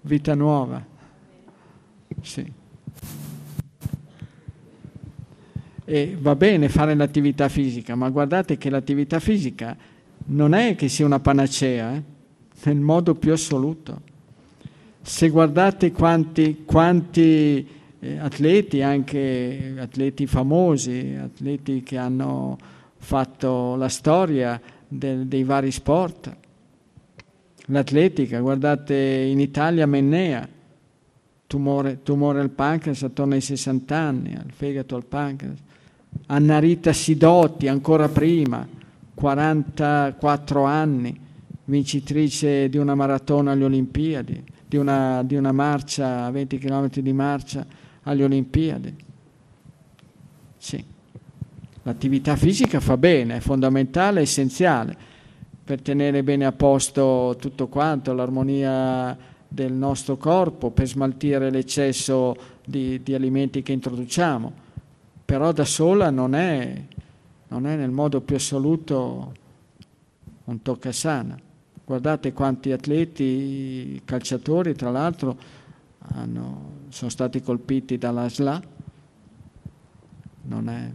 vita 0.00 0.34
nuova. 0.34 0.82
Sì. 2.22 2.50
E 5.84 6.16
va 6.18 6.34
bene 6.34 6.70
fare 6.70 6.94
l'attività 6.94 7.50
fisica, 7.50 7.94
ma 7.94 8.08
guardate 8.08 8.56
che 8.56 8.70
l'attività 8.70 9.20
fisica 9.20 9.76
non 10.28 10.54
è 10.54 10.76
che 10.76 10.88
sia 10.88 11.04
una 11.04 11.20
panacea, 11.20 11.92
eh? 11.94 12.02
nel 12.62 12.80
modo 12.80 13.14
più 13.14 13.32
assoluto 13.32 14.00
se 15.02 15.28
guardate 15.28 15.92
quanti, 15.92 16.62
quanti 16.64 17.68
eh, 18.00 18.16
atleti, 18.16 18.80
anche 18.80 19.74
atleti 19.78 20.26
famosi, 20.26 21.18
atleti 21.22 21.82
che 21.82 21.98
hanno 21.98 22.56
fatto 23.04 23.76
la 23.76 23.88
storia 23.88 24.60
del, 24.88 25.26
dei 25.26 25.44
vari 25.44 25.70
sport, 25.70 26.36
l'atletica, 27.66 28.40
guardate 28.40 28.94
in 28.94 29.38
Italia 29.38 29.86
Mennea, 29.86 30.48
tumore, 31.46 32.02
tumore 32.02 32.40
al 32.40 32.50
pancreas 32.50 33.02
attorno 33.02 33.34
ai 33.34 33.40
60 33.40 33.96
anni, 33.96 34.34
al 34.34 34.50
fegato, 34.50 34.96
al 34.96 35.04
pancreas, 35.04 35.58
Anna 36.26 36.58
Rita 36.58 36.92
Sidotti 36.92 37.68
ancora 37.68 38.08
prima, 38.08 38.66
44 39.14 40.64
anni, 40.64 41.20
vincitrice 41.66 42.68
di 42.68 42.76
una 42.76 42.94
maratona 42.94 43.52
alle 43.52 43.64
Olimpiadi 43.64 44.52
di 44.74 44.80
una, 44.80 45.22
di 45.22 45.36
una 45.36 45.52
marcia, 45.52 46.28
20 46.30 46.58
km 46.58 46.88
di 46.88 47.12
marcia 47.12 47.64
alle 48.02 48.24
Olimpiadi. 48.24 48.94
Sì. 50.56 50.84
L'attività 51.84 52.36
fisica 52.36 52.80
fa 52.80 52.96
bene, 52.96 53.36
è 53.36 53.40
fondamentale, 53.40 54.20
è 54.20 54.22
essenziale 54.22 55.12
per 55.64 55.80
tenere 55.80 56.22
bene 56.22 56.44
a 56.44 56.52
posto 56.52 57.36
tutto 57.40 57.68
quanto, 57.68 58.12
l'armonia 58.12 59.16
del 59.48 59.72
nostro 59.72 60.18
corpo, 60.18 60.70
per 60.70 60.86
smaltire 60.86 61.50
l'eccesso 61.50 62.36
di, 62.64 63.02
di 63.02 63.14
alimenti 63.14 63.62
che 63.62 63.72
introduciamo, 63.72 64.48
per 64.48 64.64
però 65.24 65.52
da 65.52 65.64
sola 65.64 66.10
non 66.10 66.34
è, 66.34 66.82
non 67.48 67.66
è 67.66 67.76
nel 67.76 67.90
modo 67.90 68.20
più 68.20 68.36
assoluto 68.36 69.32
un 70.44 70.60
toccasana. 70.60 71.38
Guardate 71.82 72.32
quanti 72.34 72.72
atleti, 72.72 74.02
calciatori, 74.04 74.74
tra 74.74 74.90
l'altro, 74.90 75.36
hanno, 76.14 76.72
sono 76.90 77.10
stati 77.10 77.40
colpiti 77.40 77.96
dalla 77.96 78.28
SLA. 78.28 78.62
Non 80.42 80.68
è... 80.68 80.90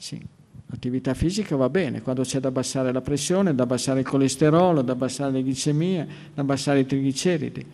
Sì, 0.00 0.24
l'attività 0.66 1.12
fisica 1.12 1.56
va 1.56 1.68
bene, 1.68 2.02
quando 2.02 2.22
c'è 2.22 2.38
da 2.38 2.48
abbassare 2.48 2.92
la 2.92 3.00
pressione, 3.00 3.52
da 3.54 3.64
abbassare 3.64 4.00
il 4.00 4.06
colesterolo, 4.06 4.80
da 4.82 4.92
abbassare 4.92 5.32
le 5.32 5.42
glicemie, 5.42 6.06
da 6.34 6.42
abbassare 6.42 6.78
i 6.80 6.86
trigliceridi. 6.86 7.66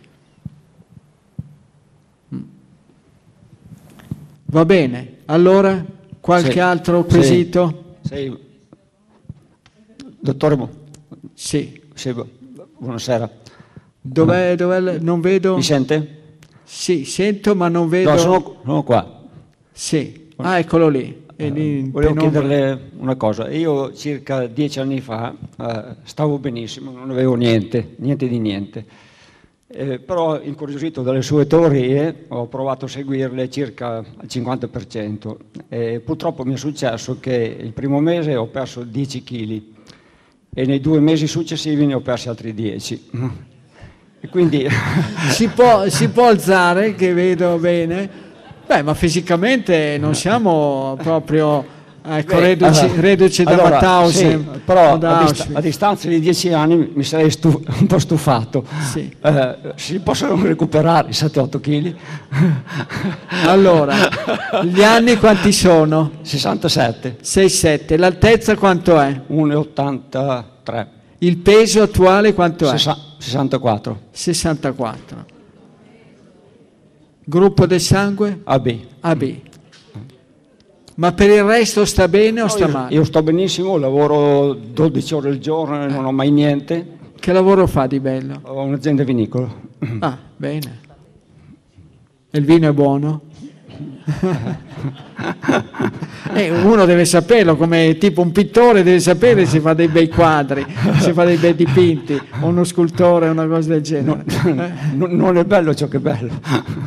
Mm. 2.33 2.41
Va 4.45 4.65
bene, 4.65 5.17
allora 5.25 5.85
qualche 6.19 6.51
Sì, 6.53 6.59
altro 6.59 7.03
sì. 7.07 7.15
quesito? 7.15 7.95
Sì. 8.01 8.37
Dottore, 10.19 10.55
bu- 10.57 10.69
Sì. 11.35 11.79
sì, 11.93 12.11
bu- 12.11 12.27
buonasera. 12.79 13.29
Dov'è, 14.01 14.55
dov'è 14.55 14.97
non 14.97 15.21
vedo? 15.21 15.55
Mi 15.55 15.63
sente? 15.63 16.23
Sì, 16.63 17.05
sento 17.05 17.55
ma 17.55 17.67
non 17.67 17.87
vedo. 17.87 18.09
No, 18.11 18.17
sono, 18.17 18.55
sono 18.63 18.83
qua. 18.83 19.21
Sì. 19.71 20.29
Ah, 20.37 20.57
eccolo 20.57 20.87
lì. 20.89 21.23
Lì 21.37 21.79
in 21.79 21.91
Volevo 21.91 22.13
penombra. 22.13 22.41
chiederle 22.41 22.89
una 22.97 23.15
cosa. 23.15 23.49
Io 23.49 23.93
circa 23.93 24.47
dieci 24.47 24.79
anni 24.79 25.01
fa 25.01 25.35
eh, 25.59 25.95
stavo 26.03 26.39
benissimo, 26.39 26.91
non 26.91 27.09
avevo 27.11 27.35
niente, 27.35 27.95
niente 27.97 28.27
di 28.27 28.39
niente. 28.39 28.85
Eh, 29.67 29.99
però 29.99 30.39
incuriosito 30.41 31.01
dalle 31.01 31.21
sue 31.21 31.47
teorie 31.47 32.25
ho 32.29 32.47
provato 32.47 32.85
a 32.85 32.87
seguirle 32.87 33.49
circa 33.49 33.97
al 33.97 34.27
50%. 34.27 35.35
E 35.67 35.99
purtroppo 35.99 36.45
mi 36.45 36.53
è 36.53 36.57
successo 36.57 37.17
che 37.19 37.57
il 37.59 37.73
primo 37.73 37.99
mese 37.99 38.35
ho 38.35 38.47
perso 38.47 38.83
10 38.83 39.23
kg 39.23 39.61
e 40.53 40.65
nei 40.65 40.79
due 40.79 41.01
mesi 41.01 41.27
successivi 41.27 41.85
ne 41.85 41.95
ho 41.95 41.99
persi 42.01 42.29
altri 42.29 42.53
10. 42.53 43.09
E 44.21 44.27
quindi 44.27 44.65
Si 45.29 45.47
può, 45.49 45.87
si 45.87 46.09
può 46.09 46.29
alzare, 46.29 46.95
che 46.95 47.13
vedo 47.13 47.57
bene. 47.59 48.09
Beh, 48.67 48.81
ma 48.81 48.93
fisicamente 48.93 49.97
non 49.99 50.15
siamo 50.15 50.97
proprio 51.01 51.63
ecco, 52.07 52.39
reduci, 52.39 52.79
allora- 52.79 53.01
reduci 53.01 53.43
da 53.43 53.51
allora, 53.51 53.69
Mauthausen 53.69 54.49
sì, 54.53 54.59
però 54.65 54.97
da 54.97 55.19
a, 55.19 55.23
dist- 55.23 55.49
a 55.53 55.61
distanza 55.61 56.07
di 56.07 56.19
dieci 56.19 56.51
anni 56.51 56.91
mi 56.93 57.03
sarei 57.03 57.29
stu- 57.29 57.61
un 57.79 57.85
po' 57.87 57.99
stufato. 57.99 58.65
Sì. 58.91 59.15
Eh, 59.21 59.57
si 59.75 59.99
possono 59.99 60.41
recuperare 60.43 61.09
i 61.09 61.11
7-8 61.11 61.59
kg? 61.59 61.95
Allora, 63.47 63.95
gli 64.63 64.81
anni 64.83 65.17
quanti 65.17 65.51
sono? 65.51 66.11
67, 66.21 67.17
6-7. 67.23 67.97
L'altezza 67.97 68.55
quanto 68.55 68.99
è? 68.99 69.21
1,83, 69.31 70.85
Il 71.19 71.37
peso 71.37 71.81
attuale 71.83 72.33
quanto 72.33 72.65
è? 72.67 72.71
Sessa- 72.77 72.97
64, 73.19 73.99
64. 74.11 75.25
Gruppo 77.25 77.65
del 77.65 77.81
sangue? 77.81 78.41
AB. 78.43 78.75
AB. 79.01 79.23
Ma 80.97 81.11
per 81.11 81.29
il 81.29 81.43
resto 81.43 81.83
sta 81.83 82.07
bene 82.07 82.39
o 82.39 82.43
No, 82.43 82.49
sta 82.49 82.65
io, 82.65 82.71
male? 82.71 82.93
io 82.93 83.03
sto 83.03 83.21
benissimo, 83.21 83.77
lavoro 83.77 84.53
12 84.53 85.13
ore 85.13 85.29
al 85.29 85.39
giorno 85.39 85.83
e 85.83 85.87
non 85.87 86.05
ho 86.05 86.11
mai 86.11 86.31
niente. 86.31 86.93
Che 87.19 87.33
lavoro 87.33 87.67
fa 87.67 87.87
di 87.87 87.99
bello? 87.99 88.39
Ho 88.43 88.61
un'azienda 88.61 89.03
vinicola. 89.03 89.51
Ah, 89.99 90.17
bene. 90.37 90.79
E 92.29 92.37
il 92.37 92.45
vino 92.45 92.69
è 92.69 92.71
buono? 92.71 93.21
Eh, 96.33 96.49
uno 96.63 96.85
deve 96.85 97.05
saperlo, 97.05 97.55
come 97.55 97.97
tipo 97.97 98.21
un 98.21 98.31
pittore 98.31 98.83
deve 98.83 98.99
sapere 98.99 99.45
se 99.45 99.59
fa 99.59 99.73
dei 99.73 99.87
bei 99.87 100.09
quadri, 100.09 100.65
se 100.99 101.13
fa 101.13 101.23
dei 101.23 101.37
bei 101.37 101.55
dipinti, 101.55 102.19
o 102.41 102.47
uno 102.47 102.63
scultore, 102.63 103.29
una 103.29 103.47
cosa 103.47 103.69
del 103.69 103.81
genere. 103.81 104.23
Eh, 104.45 104.71
Non, 104.95 105.11
non 105.11 105.37
è 105.37 105.45
bello 105.45 105.73
ciò 105.73 105.87
che 105.87 105.97
è 105.97 105.99
bello. 105.99 106.31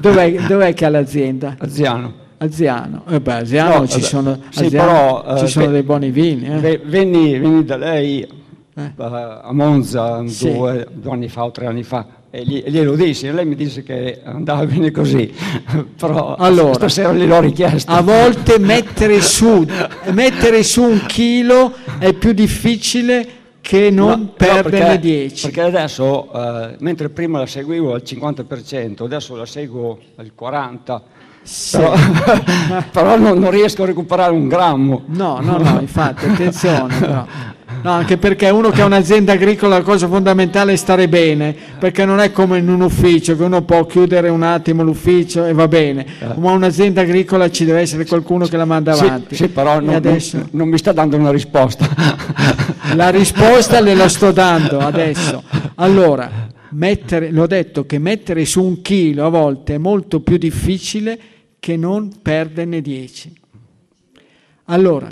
Dov'è, 0.00 0.32
dov'è 0.46 0.74
che 0.74 0.84
ha 0.84 0.88
l'azienda? 0.90 1.54
Aziano. 1.58 2.26
Aziano. 2.38 3.02
Eh 3.08 3.20
beh, 3.20 3.32
Aziano 3.32 3.78
No, 3.78 3.88
ci 3.88 4.00
sono, 4.02 4.38
Sì, 4.50 4.66
Aziano 4.66 4.86
però, 5.22 5.24
eh, 5.34 5.38
ci 5.40 5.46
sono 5.48 5.66
ve- 5.66 5.72
dei 5.72 5.82
buoni 5.82 6.10
vini. 6.10 6.46
eh. 6.46 6.58
Ve- 6.58 6.80
Venni, 6.84 7.38
venni 7.38 7.64
da 7.64 7.76
lei 7.76 8.20
Eh. 8.74 8.82
eh, 8.82 8.92
a 8.96 9.50
Monza 9.52 10.22
Sì. 10.28 10.52
due, 10.52 10.86
due 10.92 11.12
anni 11.12 11.28
fa 11.28 11.44
o 11.44 11.50
tre 11.50 11.66
anni 11.66 11.82
fa 11.82 12.06
e 12.30 12.44
gli- 12.44 12.62
glielo 12.66 12.94
dissi 12.94 13.26
e 13.26 13.32
lei 13.32 13.46
mi 13.46 13.54
disse 13.54 13.82
che 13.82 14.20
andava 14.22 14.66
bene 14.66 14.90
così, 14.90 15.32
però 15.98 16.34
Allora, 16.36 16.74
stasera 16.74 17.12
gliel'ho 17.12 17.40
richiesto. 17.40 17.90
A 17.90 18.02
volte 18.02 18.58
mettere 18.58 19.20
su, 19.22 19.66
mettere 20.12 20.62
su 20.62 20.82
un 20.82 21.04
chilo 21.06 21.72
è 21.98 22.12
più 22.12 22.32
difficile 22.32 23.26
che 23.60 23.90
non 23.90 24.08
No, 24.08 24.16
no, 24.16 24.32
perderne 24.36 24.70
perché- 24.70 24.98
10. 24.98 25.42
Perché 25.46 25.60
adesso, 25.62 26.32
eh, 26.32 26.76
mentre 26.80 27.08
prima 27.10 27.38
la 27.38 27.46
seguivo 27.46 27.92
al 27.94 28.02
50%, 28.04 29.04
adesso 29.04 29.34
la 29.36 29.44
seguo 29.46 29.98
al 30.16 30.32
40%, 30.38 31.00
Sì. 31.50 31.78
però, 31.78 31.94
però 32.92 33.18
non, 33.18 33.38
non 33.38 33.50
riesco 33.50 33.82
a 33.82 33.86
recuperare 33.86 34.32
un 34.32 34.48
grammo. 34.48 35.02
No, 35.06 35.38
no, 35.40 35.56
no, 35.56 35.78
infatti, 35.80 36.26
attenzione. 36.26 36.94
però. 36.98 37.24
No, 37.80 37.90
anche 37.92 38.16
perché 38.18 38.48
uno 38.50 38.70
che 38.70 38.82
ha 38.82 38.86
un'azienda 38.86 39.32
agricola 39.34 39.76
la 39.78 39.82
cosa 39.84 40.08
fondamentale 40.08 40.72
è 40.72 40.76
stare 40.76 41.08
bene, 41.08 41.54
perché 41.78 42.04
non 42.04 42.18
è 42.18 42.32
come 42.32 42.58
in 42.58 42.68
un 42.68 42.80
ufficio 42.80 43.36
che 43.36 43.44
uno 43.44 43.62
può 43.62 43.86
chiudere 43.86 44.28
un 44.30 44.42
attimo 44.42 44.82
l'ufficio 44.82 45.44
e 45.46 45.52
va 45.52 45.68
bene, 45.68 46.04
ma 46.36 46.50
un'azienda 46.52 47.02
agricola 47.02 47.48
ci 47.50 47.64
deve 47.64 47.80
essere 47.80 48.04
qualcuno 48.04 48.46
che 48.46 48.56
la 48.56 48.64
manda 48.64 48.92
Eh. 48.92 48.96
Sì, 48.96 49.04
avanti. 49.04 49.34
sì, 49.36 49.48
però 49.48 49.80
non, 49.80 49.94
adesso 49.94 50.36
non- 50.38 50.48
non 50.52 50.68
mi 50.68 50.78
sta 50.78 50.92
dando 50.92 51.16
una 51.16 51.30
risposta. 51.30 51.88
la 52.94 53.10
risposta 53.10 53.80
le 53.80 53.94
la 53.94 54.08
sto 54.08 54.32
dando 54.32 54.78
adesso. 54.80 55.42
Allora, 55.76 56.28
mettere, 56.70 57.30
l'ho 57.30 57.46
detto 57.46 57.86
che 57.86 57.98
mettere 57.98 58.44
su 58.44 58.62
un 58.62 58.82
chilo 58.82 59.24
a 59.24 59.28
volte 59.28 59.74
è 59.74 59.78
molto 59.78 60.20
più 60.20 60.36
difficile 60.36 61.18
che 61.58 61.76
non 61.76 62.20
perderne 62.22 62.80
10. 62.80 63.32
Allora, 64.64 65.08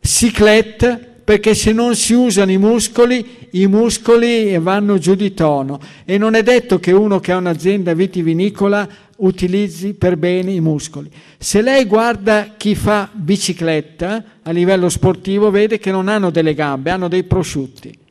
ciclette 0.00 1.14
perché 1.26 1.56
se 1.56 1.72
non 1.72 1.96
si 1.96 2.14
usano 2.14 2.52
i 2.52 2.56
muscoli, 2.56 3.48
i 3.50 3.66
muscoli 3.66 4.56
vanno 4.58 4.96
giù 4.96 5.16
di 5.16 5.34
tono 5.34 5.80
e 6.04 6.18
non 6.18 6.34
è 6.34 6.42
detto 6.44 6.78
che 6.78 6.92
uno 6.92 7.18
che 7.18 7.32
ha 7.32 7.36
un'azienda 7.36 7.94
vitivinicola 7.94 8.88
utilizzi 9.16 9.94
per 9.94 10.16
bene 10.16 10.52
i 10.52 10.60
muscoli. 10.60 11.10
Se 11.36 11.62
lei 11.62 11.84
guarda 11.84 12.54
chi 12.56 12.76
fa 12.76 13.10
bicicletta 13.12 14.24
a 14.42 14.50
livello 14.52 14.88
sportivo 14.88 15.50
vede 15.50 15.80
che 15.80 15.90
non 15.90 16.06
hanno 16.06 16.30
delle 16.30 16.54
gambe, 16.54 16.90
hanno 16.90 17.08
dei 17.08 17.24
prosciutti. 17.24 18.05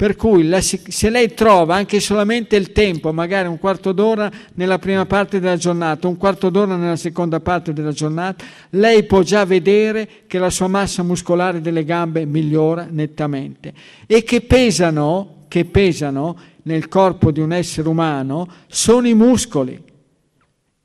Per 0.00 0.16
cui 0.16 0.50
se 0.62 1.10
lei 1.10 1.34
trova 1.34 1.74
anche 1.74 2.00
solamente 2.00 2.56
il 2.56 2.72
tempo, 2.72 3.12
magari 3.12 3.48
un 3.48 3.58
quarto 3.58 3.92
d'ora 3.92 4.32
nella 4.54 4.78
prima 4.78 5.04
parte 5.04 5.40
della 5.40 5.58
giornata, 5.58 6.08
un 6.08 6.16
quarto 6.16 6.48
d'ora 6.48 6.74
nella 6.74 6.96
seconda 6.96 7.38
parte 7.40 7.74
della 7.74 7.92
giornata, 7.92 8.42
lei 8.70 9.02
può 9.02 9.20
già 9.20 9.44
vedere 9.44 10.08
che 10.26 10.38
la 10.38 10.48
sua 10.48 10.68
massa 10.68 11.02
muscolare 11.02 11.60
delle 11.60 11.84
gambe 11.84 12.24
migliora 12.24 12.88
nettamente 12.90 13.74
e 14.06 14.22
che 14.22 14.40
pesano, 14.40 15.44
che 15.48 15.66
pesano 15.66 16.34
nel 16.62 16.88
corpo 16.88 17.30
di 17.30 17.40
un 17.40 17.52
essere 17.52 17.86
umano 17.86 18.48
sono 18.68 19.06
i 19.06 19.12
muscoli. 19.12 19.78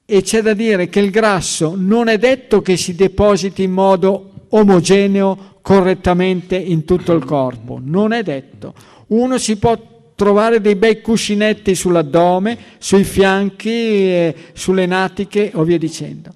E 0.04 0.22
c'è 0.24 0.42
da 0.42 0.54
dire 0.54 0.90
che 0.90 1.00
il 1.00 1.10
grasso 1.10 1.74
non 1.78 2.10
è 2.10 2.18
detto 2.18 2.62
che 2.62 2.76
si 2.76 2.96
depositi 2.96 3.64
in 3.64 3.72
modo 3.72 4.32
omogeneo 4.50 5.55
correttamente 5.66 6.56
in 6.56 6.86
tutto 6.86 7.14
il 7.14 7.26
corpo, 7.26 7.80
non 7.84 8.12
è 8.12 8.22
detto. 8.22 8.76
Uno 9.08 9.40
si 9.40 9.58
può 9.58 9.76
trovare 10.14 10.62
dei 10.62 10.76
bei 10.76 11.02
cuscinetti 11.02 11.74
sull'addome, 11.74 12.56
sui 12.78 13.04
fianchi, 13.04 13.70
eh, 13.70 14.36
sulle 14.54 14.86
natiche 14.86 15.50
o 15.56 15.64
via 15.64 15.80
dicendo. 15.80 16.30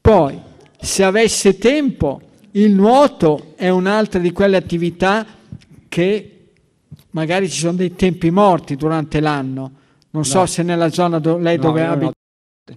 Poi, 0.00 0.38
se 0.80 1.02
avesse 1.02 1.58
tempo, 1.58 2.20
il 2.52 2.70
nuoto 2.70 3.54
è 3.56 3.70
un'altra 3.70 4.20
di 4.20 4.30
quelle 4.30 4.56
attività 4.56 5.26
che 5.88 6.50
magari 7.10 7.50
ci 7.50 7.58
sono 7.58 7.72
dei 7.72 7.96
tempi 7.96 8.30
morti 8.30 8.76
durante 8.76 9.18
l'anno. 9.18 9.72
Non 10.10 10.24
so 10.24 10.38
No. 10.38 10.46
se 10.46 10.62
nella 10.62 10.90
zona 10.90 11.18
dove 11.18 11.42
lei 11.42 11.56
No, 11.56 11.62
dove 11.62 11.80
io 11.80 11.86
no. 11.86 11.92
abita 11.92 12.12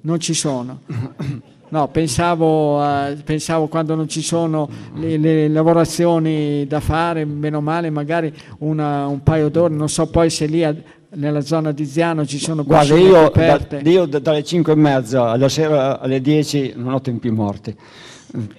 non 0.02 0.20
ci 0.20 0.34
sono. 0.34 0.80
No, 1.72 1.88
pensavo, 1.88 2.84
eh, 2.84 3.16
pensavo 3.24 3.68
quando 3.68 3.96
non 3.96 4.10
ci 4.10 4.22
sono 4.22 4.68
le, 4.96 5.18
le 5.18 5.48
lavorazioni 5.48 6.68
da 6.68 6.82
fare, 6.82 7.24
meno 7.24 7.62
male, 7.62 7.90
magari 7.90 8.34
una- 8.60 9.08
un 9.08 9.24
paio 9.24 9.50
d'ore, 9.50 9.74
non 9.74 9.88
so 9.88 10.08
poi 10.08 10.30
se 10.30 10.48
lì 10.48 10.66
a- 10.66 10.76
nella 11.14 11.40
zona 11.42 11.72
di 11.72 11.86
Ziano 11.86 12.26
ci 12.26 12.40
sono 12.40 12.64
Guarda, 12.66 12.96
io, 12.98 13.30
da- 13.34 13.60
io 13.84 14.06
da- 14.06 14.20
dalle 14.20 14.44
5 14.44 14.74
e 14.74 14.76
mezza 14.76 15.30
alla 15.30 15.48
sera 15.50 16.00
alle 16.02 16.20
10 16.22 16.74
non 16.76 16.94
ho 16.94 17.00
tempi 17.02 17.30
morti. 17.30 17.74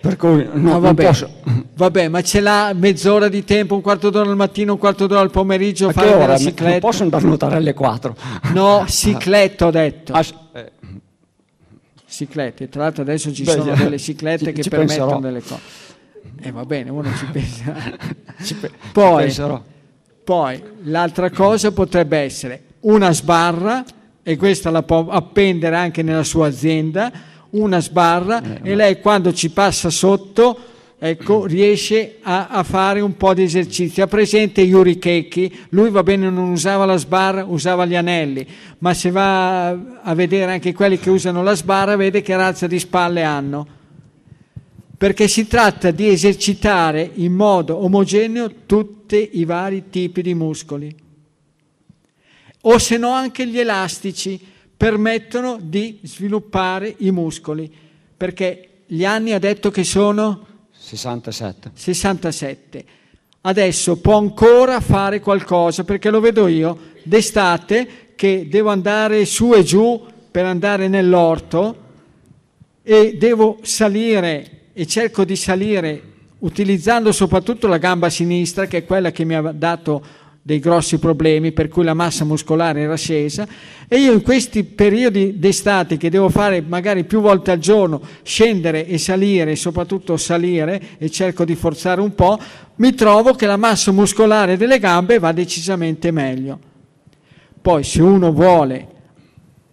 Per 0.01 0.17
cui 0.17 0.45
no, 0.45 0.51
No, 0.55 0.71
non 0.73 0.81
vabbè. 0.81 1.05
posso. 1.07 1.31
Vabbè, 1.77 2.09
ma 2.09 2.21
ce 2.23 2.41
l'ha 2.41 2.73
mezz'ora 2.75 3.29
di 3.29 3.43
tempo, 3.45 3.75
un 3.75 3.81
quarto 3.83 4.11
d'ora 4.11 4.29
al 4.29 4.37
mattino, 4.37 4.73
un 4.73 4.79
quarto 4.79 5.07
d'ora 5.07 5.21
al 5.21 5.31
pomeriggio, 5.31 5.89
A 5.89 5.93
fare 5.93 6.09
della 6.09 6.19
ora? 6.23 6.33
Non 6.33 6.39
cicletta? 6.39 6.79
posso 6.79 7.03
andare 7.03 7.23
a 7.23 7.27
nuotare 7.27 7.57
alle 7.57 7.73
4. 7.75 8.15
No, 8.55 8.85
cicletta 8.87 9.67
ho 9.67 9.71
detto. 9.71 10.13
Ah, 10.13 10.23
s- 10.23 10.35
eh, 10.55 10.73
ciclette. 12.27 12.69
Tra 12.69 12.83
l'altro 12.83 13.03
adesso 13.03 13.33
ci 13.33 13.43
Beh, 13.45 13.51
sono 13.53 13.75
delle 13.75 13.99
ciclette 13.99 14.47
Ci- 14.47 14.53
che 14.53 14.63
ci 14.63 14.69
permettono 14.69 15.19
penserò. 15.19 15.21
delle 15.21 15.43
cose. 15.43 15.81
E 16.41 16.51
va 16.51 16.65
bene, 16.65 16.91
uno 16.91 17.09
ci 17.17 17.27
pensa. 17.27 17.75
Ci 18.43 18.55
pe- 18.57 18.71
Poi, 18.93 19.33
poi 20.25 20.63
l'altra 20.85 21.31
cosa 21.31 21.71
potrebbe 21.73 22.19
essere 22.19 22.63
una 22.81 23.13
sbarra, 23.13 23.85
e 24.23 24.37
questa 24.37 24.71
la 24.71 24.83
può 24.83 25.07
appendere 25.09 25.77
anche 25.77 26.03
nella 26.03 26.25
sua 26.25 26.47
azienda, 26.49 27.13
una 27.51 27.81
sbarra 27.81 28.41
e 28.63 28.75
lei 28.75 29.01
quando 29.01 29.33
ci 29.33 29.51
passa 29.51 29.91
sotto 29.91 30.59
ecco, 31.05 31.47
riesce 31.47 32.19
a, 32.23 32.47
a 32.47 32.63
fare 32.63 33.01
un 33.01 33.17
po' 33.17 33.35
di 33.35 33.43
esercizio. 33.43 34.05
Ha 34.05 34.07
presente 34.07 34.61
Yuri 34.61 35.01
Keki? 35.01 35.67
Lui 35.71 35.91
va 35.91 36.05
bene, 36.05 36.31
non 36.31 36.51
usava 36.51 36.85
la 36.85 36.97
sbarra, 36.97 37.45
usava 37.45 37.85
gli 37.87 37.97
anelli, 37.97 38.47
ma 38.79 38.95
se 38.95 39.11
va 39.11 39.71
a 39.71 40.15
vedere 40.15 40.53
anche 40.53 40.73
quelli 40.73 41.01
che 41.01 41.11
usano 41.11 41.43
la 41.43 41.55
sbarra, 41.55 41.97
vede 41.97 42.23
che 42.23 42.37
razza 42.37 42.69
di 42.69 42.79
spalle 42.79 43.25
hanno 43.25 43.81
perché 44.97 45.27
si 45.27 45.49
tratta 45.49 45.91
di 45.91 46.09
esercitare 46.09 47.11
in 47.15 47.33
modo 47.33 47.83
omogeneo 47.83 48.53
tutti 48.67 49.31
i 49.33 49.45
vari 49.45 49.91
tipi 49.91 50.23
di 50.23 50.33
muscoli. 50.33 50.95
O 52.61 52.79
se 52.79 52.97
no 52.99 53.11
anche 53.11 53.45
gli 53.49 53.59
elastici 53.59 54.41
permettono 54.77 55.59
di 55.61 55.99
sviluppare 56.03 56.95
i 56.99 57.11
muscoli, 57.11 57.69
perché 58.17 58.69
gli 58.87 59.05
anni 59.05 59.33
ha 59.33 59.41
detto 59.41 59.73
che 59.73 59.83
sono 59.83 60.47
67. 60.97 61.71
67. 61.75 62.85
Adesso 63.43 63.99
può 64.01 64.19
ancora 64.19 64.81
fare 64.81 65.21
qualcosa, 65.21 65.85
perché 65.85 66.11
lo 66.11 66.21
vedo 66.21 66.47
io 66.47 66.79
d'estate 67.03 68.13
che 68.15 68.47
devo 68.49 68.71
andare 68.71 69.25
su 69.25 69.53
e 69.53 69.65
giù 69.65 70.01
per 70.31 70.45
andare 70.45 70.89
nell'orto 70.89 71.77
e 72.83 73.17
devo 73.19 73.59
salire 73.63 74.61
e 74.73 74.87
cerco 74.87 75.25
di 75.25 75.37
salire 75.37 76.03
utilizzando 76.39 77.13
soprattutto 77.13 77.67
la 77.67 77.79
gamba 77.79 78.09
sinistra, 78.11 78.67
che 78.67 78.79
è 78.79 78.85
quella 78.85 79.11
che 79.11 79.25
mi 79.25 79.35
ha 79.35 79.43
dato 79.53 80.05
dei 80.45 80.59
grossi 80.59 80.99
problemi, 80.99 81.53
per 81.53 81.69
cui 81.69 81.85
la 81.85 81.95
massa 81.95 82.25
muscolare 82.25 82.81
era 82.81 82.97
scesa, 82.97 83.47
e 83.87 83.99
io 83.99 84.13
in 84.13 84.23
questi 84.23 84.65
periodi 84.65 85.39
d'estate 85.39 85.97
che 85.97 86.11
devo 86.11 86.29
fare 86.29 86.61
magari 86.61 87.05
più 87.05 87.21
volte 87.21 87.53
al 87.53 87.59
giorno, 87.59 88.03
scendere 88.23 88.87
e 88.87 88.99
salire, 88.99 89.55
soprattutto 89.55 90.17
salire, 90.17 90.99
e 90.99 91.11
cerco 91.11 91.45
di 91.45 91.55
forzare 91.55 92.01
un 92.01 92.15
po', 92.17 92.39
mi 92.77 92.93
trovo 92.95 93.35
che 93.35 93.47
la 93.47 93.57
massa 93.57 93.93
muscolare 93.93 94.57
delle 94.57 94.81
gambe 94.81 95.21
va 95.21 95.31
decisamente 95.31 96.11
meglio. 96.11 96.59
Poi 97.61 97.85
se 97.85 98.03
uno 98.03 98.33
vuole 98.33 98.89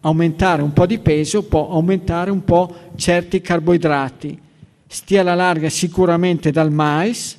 aumentare 0.01 0.61
un 0.61 0.71
po' 0.71 0.85
di 0.85 0.99
peso, 0.99 1.43
può 1.43 1.71
aumentare 1.71 2.29
un 2.29 2.43
po' 2.43 2.91
certi 2.95 3.41
carboidrati. 3.41 4.39
Stia 4.87 5.21
alla 5.21 5.33
larga 5.33 5.69
sicuramente 5.69 6.51
dal 6.51 6.71
mais, 6.71 7.38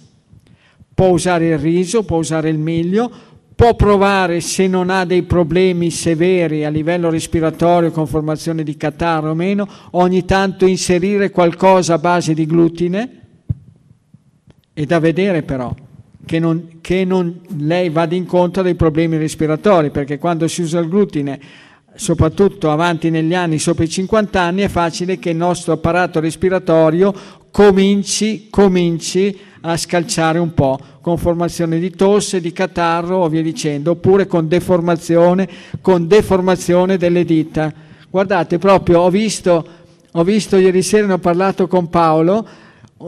può 1.00 1.08
usare 1.08 1.48
il 1.48 1.56
riso, 1.56 2.02
può 2.02 2.18
usare 2.18 2.50
il 2.50 2.58
miglio, 2.58 3.10
può 3.54 3.74
provare 3.74 4.42
se 4.42 4.66
non 4.66 4.90
ha 4.90 5.06
dei 5.06 5.22
problemi 5.22 5.88
severi 5.88 6.66
a 6.66 6.68
livello 6.68 7.08
respiratorio 7.08 7.90
con 7.90 8.06
formazione 8.06 8.62
di 8.62 8.76
catarro 8.76 9.30
o 9.30 9.34
meno, 9.34 9.66
ogni 9.92 10.26
tanto 10.26 10.66
inserire 10.66 11.30
qualcosa 11.30 11.94
a 11.94 11.98
base 11.98 12.34
di 12.34 12.44
glutine. 12.44 13.20
È 14.74 14.84
da 14.84 14.98
vedere 14.98 15.42
però 15.42 15.74
che, 16.26 16.38
non, 16.38 16.80
che 16.82 17.06
non 17.06 17.40
lei 17.56 17.88
vada 17.88 18.14
incontro 18.14 18.60
a 18.60 18.64
dei 18.64 18.74
problemi 18.74 19.16
respiratori, 19.16 19.88
perché 19.88 20.18
quando 20.18 20.48
si 20.48 20.60
usa 20.60 20.80
il 20.80 20.88
glutine, 20.90 21.40
soprattutto 21.94 22.70
avanti 22.70 23.08
negli 23.08 23.32
anni, 23.32 23.58
sopra 23.58 23.84
i 23.84 23.88
50 23.88 24.38
anni, 24.38 24.60
è 24.60 24.68
facile 24.68 25.18
che 25.18 25.30
il 25.30 25.36
nostro 25.36 25.72
apparato 25.72 26.20
respiratorio 26.20 27.14
cominci, 27.50 28.48
cominci 28.50 29.38
a 29.62 29.76
scalciare 29.76 30.38
un 30.38 30.54
po', 30.54 30.78
con 31.00 31.18
formazione 31.18 31.78
di 31.78 31.90
tosse, 31.90 32.40
di 32.40 32.52
catarro 32.52 33.18
o 33.18 33.28
via 33.28 33.42
dicendo, 33.42 33.92
oppure 33.92 34.26
con 34.26 34.48
deformazione, 34.48 35.48
con 35.80 36.06
deformazione 36.06 36.96
delle 36.96 37.24
dita. 37.24 37.72
Guardate, 38.08 38.58
proprio 38.58 39.00
ho 39.00 39.10
visto, 39.10 39.66
ho 40.10 40.24
visto 40.24 40.56
ieri 40.56 40.82
sera, 40.82 41.06
ne 41.06 41.12
ho 41.14 41.18
parlato 41.18 41.66
con 41.66 41.88
Paolo, 41.88 42.46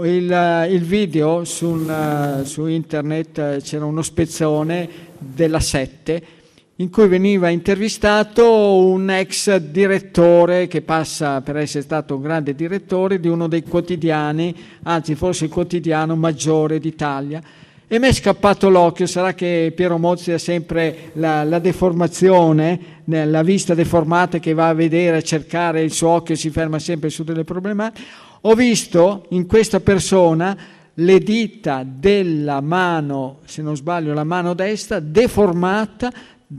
il, 0.05 0.69
il 0.71 0.83
video 0.83 1.45
sul, 1.45 2.43
su 2.45 2.67
internet 2.67 3.61
c'era 3.63 3.85
uno 3.85 4.03
spezzone 4.03 4.89
della 5.19 5.61
7 5.61 6.41
in 6.83 6.91
cui 6.91 7.07
veniva 7.07 7.49
intervistato 7.49 8.77
un 8.77 9.09
ex 9.09 9.55
direttore 9.57 10.67
che 10.67 10.83
passa 10.83 11.41
per 11.41 11.57
essere 11.57 11.85
stato 11.85 12.17
un 12.17 12.23
grande 12.23 12.57
direttore 12.57 13.21
di 13.21 13.29
uno 13.29 13.47
dei 13.47 13.63
quotidiani, 13.63 14.53
anzi 14.83 15.15
forse 15.15 15.45
il 15.45 15.51
quotidiano 15.53 16.17
maggiore 16.17 16.81
d'Italia. 16.81 17.41
E 17.87 17.99
mi 18.01 18.09
è 18.09 18.13
scappato 18.13 18.69
l'occhio, 18.69 19.07
sarà 19.07 19.33
che 19.33 19.73
Piero 19.77 19.97
Mozzi 19.97 20.33
ha 20.33 20.39
sempre 20.39 21.13
la, 21.13 21.45
la 21.45 21.61
deformazione, 21.61 22.81
la 23.05 23.43
vista 23.45 23.75
deformata 23.75 24.41
che 24.41 24.53
va 24.53 24.67
a 24.67 24.75
vedere, 24.75 25.19
a 25.19 25.23
cercare, 25.23 25.83
il 25.83 25.93
suo 25.93 26.09
occhio 26.09 26.35
si 26.35 26.51
ferma 26.51 26.81
sempre 26.81 27.11
su 27.11 27.23
delle 27.23 27.45
problematiche. 27.45 28.05
Ho 28.41 28.55
visto 28.55 29.27
in 29.29 29.47
questa 29.47 29.79
persona 29.79 30.57
le 30.95 31.19
dita 31.21 31.87
della 31.87 32.61
mano, 32.61 33.39
se 33.45 33.63
non 33.63 33.77
sbaglio 33.77 34.13
la 34.15 34.25
mano 34.25 34.53
destra, 34.53 34.99
deformata 34.99 36.11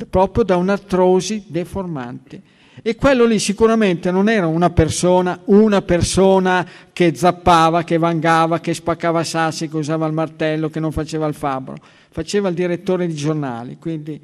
proprio 0.09 0.43
da 0.43 0.57
un'artrosi 0.57 1.45
deformante. 1.47 2.41
E 2.81 2.95
quello 2.95 3.25
lì 3.25 3.37
sicuramente 3.39 4.11
non 4.11 4.29
era 4.29 4.47
una 4.47 4.71
persona, 4.71 5.39
una 5.45 5.81
persona 5.81 6.67
che 6.91 7.13
zappava, 7.15 7.83
che 7.83 7.97
vangava, 7.97 8.59
che 8.59 8.73
spaccava 8.73 9.23
sassi, 9.23 9.69
che 9.69 9.77
usava 9.77 10.07
il 10.07 10.13
martello, 10.13 10.69
che 10.69 10.79
non 10.79 10.91
faceva 10.91 11.27
il 11.27 11.35
fabbro, 11.35 11.75
faceva 12.09 12.49
il 12.49 12.55
direttore 12.55 13.05
di 13.05 13.13
giornali, 13.13 13.77
quindi 13.79 14.19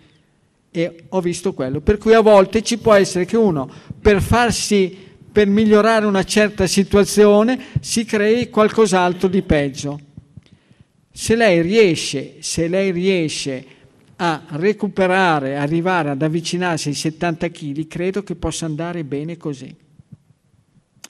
e 0.71 1.05
ho 1.09 1.21
visto 1.21 1.53
quello. 1.53 1.81
Per 1.81 1.97
cui 1.97 2.13
a 2.13 2.21
volte 2.21 2.61
ci 2.61 2.77
può 2.77 2.93
essere 2.93 3.25
che 3.25 3.37
uno 3.37 3.69
per 3.99 4.21
farsi 4.21 5.07
per 5.31 5.47
migliorare 5.47 6.05
una 6.05 6.23
certa 6.23 6.67
situazione 6.67 7.59
si 7.81 8.03
crei 8.05 8.49
qualcos'altro 8.49 9.27
di 9.27 9.41
peggio. 9.41 9.99
Se 11.11 11.35
lei 11.35 11.61
riesce, 11.61 12.37
se 12.39 12.67
lei 12.67 12.91
riesce 12.91 13.65
a 14.21 14.41
recuperare, 14.49 15.55
arrivare 15.55 16.09
ad 16.09 16.21
avvicinarsi 16.21 16.89
ai 16.89 16.93
70 16.93 17.49
kg, 17.49 17.87
credo 17.87 18.21
che 18.21 18.35
possa 18.35 18.65
andare 18.65 19.05
bene 19.05 19.37
così. 19.37 19.73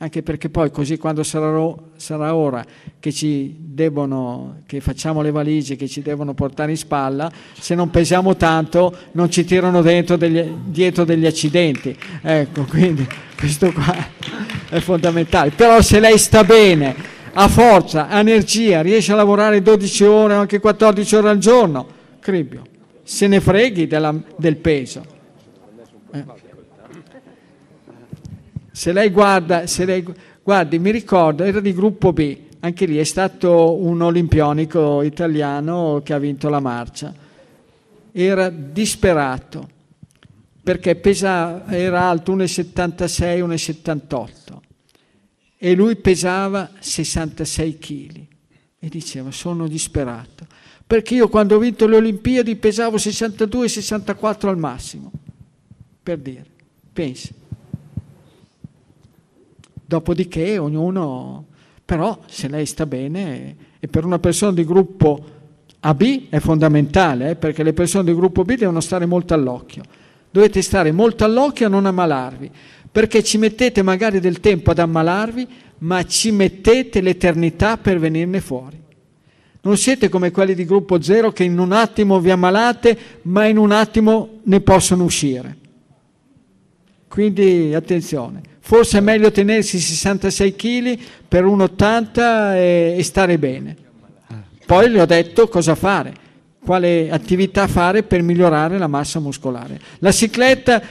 Anche 0.02 0.22
perché 0.22 0.50
poi 0.50 0.70
così 0.72 0.98
quando 0.98 1.24
sarà, 1.24 1.74
sarà 1.96 2.36
ora 2.36 2.64
che 3.00 3.12
ci 3.12 3.54
devono, 3.60 4.62
che 4.68 4.80
facciamo 4.80 5.22
le 5.22 5.32
valigie, 5.32 5.76
che 5.76 5.88
ci 5.88 6.02
devono 6.02 6.34
portare 6.36 6.72
in 6.72 6.78
spalla, 6.78 7.30
se 7.60 7.74
non 7.76 7.90
pesiamo 7.90 8.38
tanto 8.38 8.96
non 9.14 9.30
ci 9.30 9.44
tirano 9.44 9.82
degli, 9.82 10.42
dietro 10.66 11.04
degli 11.04 11.26
accidenti. 11.26 11.98
Ecco, 12.22 12.64
quindi 12.66 13.06
questo 13.36 13.74
qua 13.74 13.96
è 14.70 14.80
fondamentale. 14.80 15.50
Però 15.50 15.82
se 15.82 16.00
lei 16.00 16.18
sta 16.20 16.44
bene, 16.44 16.96
ha 17.34 17.48
forza, 17.48 18.08
ha 18.08 18.20
energia, 18.20 18.82
riesce 18.82 19.12
a 19.12 19.16
lavorare 19.16 19.64
12 19.64 20.04
ore 20.04 20.36
o 20.36 20.40
anche 20.40 20.60
14 20.60 21.16
ore 21.16 21.30
al 21.30 21.40
giorno, 21.40 21.88
cribbio 22.20 22.69
se 23.10 23.26
ne 23.26 23.42
freghi 23.42 23.88
della, 23.88 24.16
del 24.38 24.58
peso. 24.58 25.04
Eh. 26.12 26.24
Se 28.72 28.92
lei 28.94 29.10
guarda, 29.10 29.66
se 29.66 29.84
lei, 29.84 30.06
guardi, 30.44 30.78
mi 30.78 30.92
ricordo, 30.92 31.44
era 31.44 31.60
di 31.60 31.74
gruppo 31.74 32.14
B, 32.14 32.38
anche 32.60 32.86
lì 32.86 32.98
è 32.98 33.04
stato 33.04 33.82
un 33.82 34.02
olimpionico 34.02 35.02
italiano 35.02 36.02
che 36.04 36.14
ha 36.14 36.20
vinto 36.20 36.50
la 36.50 36.60
marcia. 36.60 37.12
Era 38.12 38.50
disperato 38.50 39.68
perché 40.62 40.96
pesa, 40.96 41.66
era 41.68 42.04
alto 42.04 42.36
1,76, 42.36 43.40
1,78 43.40 44.28
e 45.58 45.74
lui 45.74 45.96
pesava 45.96 46.70
66 46.78 47.78
kg 47.80 48.26
e 48.78 48.88
diceva 48.88 49.32
sono 49.32 49.68
disperato 49.68 50.46
perché 50.90 51.14
io 51.14 51.30
quando 51.30 51.56
ho 51.56 51.60
vinto 51.60 51.86
le 51.86 51.98
Olimpiadi 51.98 52.56
pesavo 52.56 52.98
62-64 52.98 54.48
al 54.48 54.58
massimo, 54.58 55.12
per 56.02 56.18
dire, 56.18 56.44
pensi. 56.92 57.32
Dopodiché 59.86 60.58
ognuno, 60.58 61.46
però 61.86 62.20
se 62.26 62.48
lei 62.48 62.66
sta 62.66 62.88
bene, 62.88 63.56
e 63.80 63.88
per 63.88 64.04
una 64.04 64.18
persona 64.18 64.52
di 64.52 64.66
gruppo 64.66 65.24
AB 65.82 66.30
è 66.30 66.40
fondamentale, 66.40 67.30
eh, 67.30 67.36
perché 67.36 67.62
le 67.62 67.74
persone 67.74 68.06
di 68.06 68.16
gruppo 68.16 68.42
B 68.42 68.56
devono 68.56 68.80
stare 68.80 69.06
molto 69.06 69.36
all'occhio. 69.36 69.84
Dovete 70.32 70.64
stare 70.64 70.92
molto 70.92 71.24
all'occhio 71.24 71.68
a 71.68 71.70
non 71.70 71.86
ammalarvi, 71.86 72.50
perché 72.92 73.22
ci 73.22 73.38
mettete 73.38 73.84
magari 73.84 74.20
del 74.20 74.40
tempo 74.40 74.72
ad 74.72 74.80
ammalarvi, 74.80 75.48
ma 75.78 76.04
ci 76.08 76.32
mettete 76.32 77.00
l'eternità 77.00 77.78
per 77.78 78.00
venirne 78.00 78.42
fuori. 78.42 78.88
Non 79.62 79.78
siete 79.78 80.08
come 80.08 80.32
quelli 80.32 80.56
di 80.56 80.66
gruppo 80.66 81.02
zero 81.02 81.32
che 81.32 81.44
in 81.44 81.60
un 81.60 81.74
attimo 81.74 82.20
vi 82.20 82.32
ammalate, 82.32 82.98
ma 83.24 83.46
in 83.46 83.58
un 83.58 83.72
attimo 83.72 84.40
ne 84.44 84.62
possono 84.62 85.04
uscire. 85.04 85.58
Quindi 87.08 87.74
attenzione. 87.74 88.42
Forse 88.60 89.00
è 89.00 89.02
meglio 89.02 89.32
tenersi 89.32 89.80
66 89.80 90.56
kg 90.56 91.00
per 91.28 91.44
1,80 91.44 92.54
e, 92.54 92.96
e 92.98 93.04
stare 93.04 93.38
bene. 93.38 93.76
Poi 94.66 94.90
le 94.90 95.02
ho 95.02 95.06
detto 95.06 95.48
cosa 95.48 95.74
fare, 95.74 96.14
quale 96.64 97.10
attività 97.10 97.68
fare 97.68 98.04
per 98.04 98.22
migliorare 98.22 98.78
la 98.78 98.86
massa 98.86 99.20
muscolare. 99.20 99.80
La 99.98 100.12
cicletta 100.12 100.82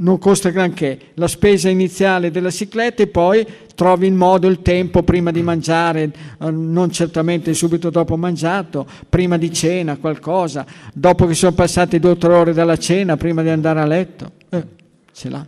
non 0.00 0.18
costa 0.18 0.50
granché, 0.50 0.98
la 1.14 1.26
spesa 1.26 1.68
iniziale 1.68 2.30
della 2.30 2.50
cicletta 2.50 3.02
e 3.02 3.06
poi 3.08 3.46
trovi 3.74 4.06
il 4.06 4.12
modo, 4.12 4.46
il 4.46 4.62
tempo 4.62 5.02
prima 5.02 5.30
di 5.30 5.42
mangiare, 5.42 6.12
eh, 6.40 6.50
non 6.50 6.90
certamente 6.90 7.54
subito 7.54 7.90
dopo 7.90 8.16
mangiato, 8.16 8.86
prima 9.08 9.36
di 9.36 9.52
cena 9.52 9.96
qualcosa, 9.96 10.66
dopo 10.92 11.26
che 11.26 11.34
sono 11.34 11.52
passate 11.52 11.98
due 11.98 12.10
o 12.10 12.16
tre 12.16 12.32
ore 12.32 12.52
dalla 12.52 12.76
cena, 12.76 13.16
prima 13.16 13.42
di 13.42 13.48
andare 13.48 13.80
a 13.80 13.86
letto, 13.86 14.32
eh, 14.50 14.64
ce 15.12 15.28
l'ha. 15.28 15.46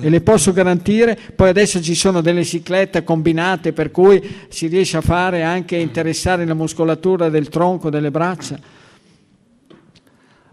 E 0.00 0.08
le 0.08 0.20
posso 0.20 0.52
garantire, 0.52 1.18
poi 1.34 1.48
adesso 1.48 1.82
ci 1.82 1.96
sono 1.96 2.20
delle 2.20 2.44
ciclette 2.44 3.02
combinate 3.02 3.72
per 3.72 3.90
cui 3.90 4.22
si 4.48 4.68
riesce 4.68 4.96
a 4.96 5.00
fare 5.00 5.42
anche 5.42 5.74
interessare 5.74 6.46
la 6.46 6.54
muscolatura 6.54 7.28
del 7.28 7.48
tronco, 7.48 7.90
delle 7.90 8.12
braccia. 8.12 8.77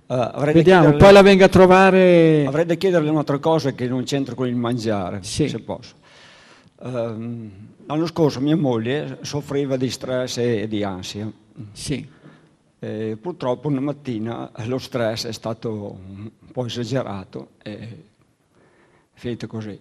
Uh, 0.07 0.51
Vediamo, 0.51 0.95
poi 0.97 1.11
la 1.11 1.23
venga 1.23 1.45
a 1.45 1.49
trovare. 1.49 2.45
Avrei 2.45 2.65
da 2.65 2.75
chiederle 2.75 3.09
un'altra 3.09 3.39
cosa 3.39 3.71
che 3.71 3.87
non 3.87 4.03
c'entra 4.03 4.35
con 4.35 4.47
il 4.47 4.55
mangiare, 4.55 5.23
sì. 5.23 5.49
se 5.49 5.59
posso. 5.61 5.95
Uh, 6.77 7.49
l'anno 7.87 8.05
scorso 8.05 8.39
mia 8.39 8.55
moglie 8.55 9.17
soffriva 9.21 9.77
di 9.77 9.89
stress 9.89 10.37
e 10.37 10.67
di 10.67 10.83
ansia. 10.83 11.31
Sì. 11.71 12.07
E 12.77 13.17
purtroppo 13.19 13.67
una 13.67 13.79
mattina 13.79 14.51
lo 14.65 14.77
stress 14.77 15.25
è 15.25 15.31
stato 15.31 15.97
un 16.07 16.29
po' 16.51 16.65
esagerato 16.65 17.51
e 17.63 18.03
finito 19.13 19.47
così. 19.47 19.79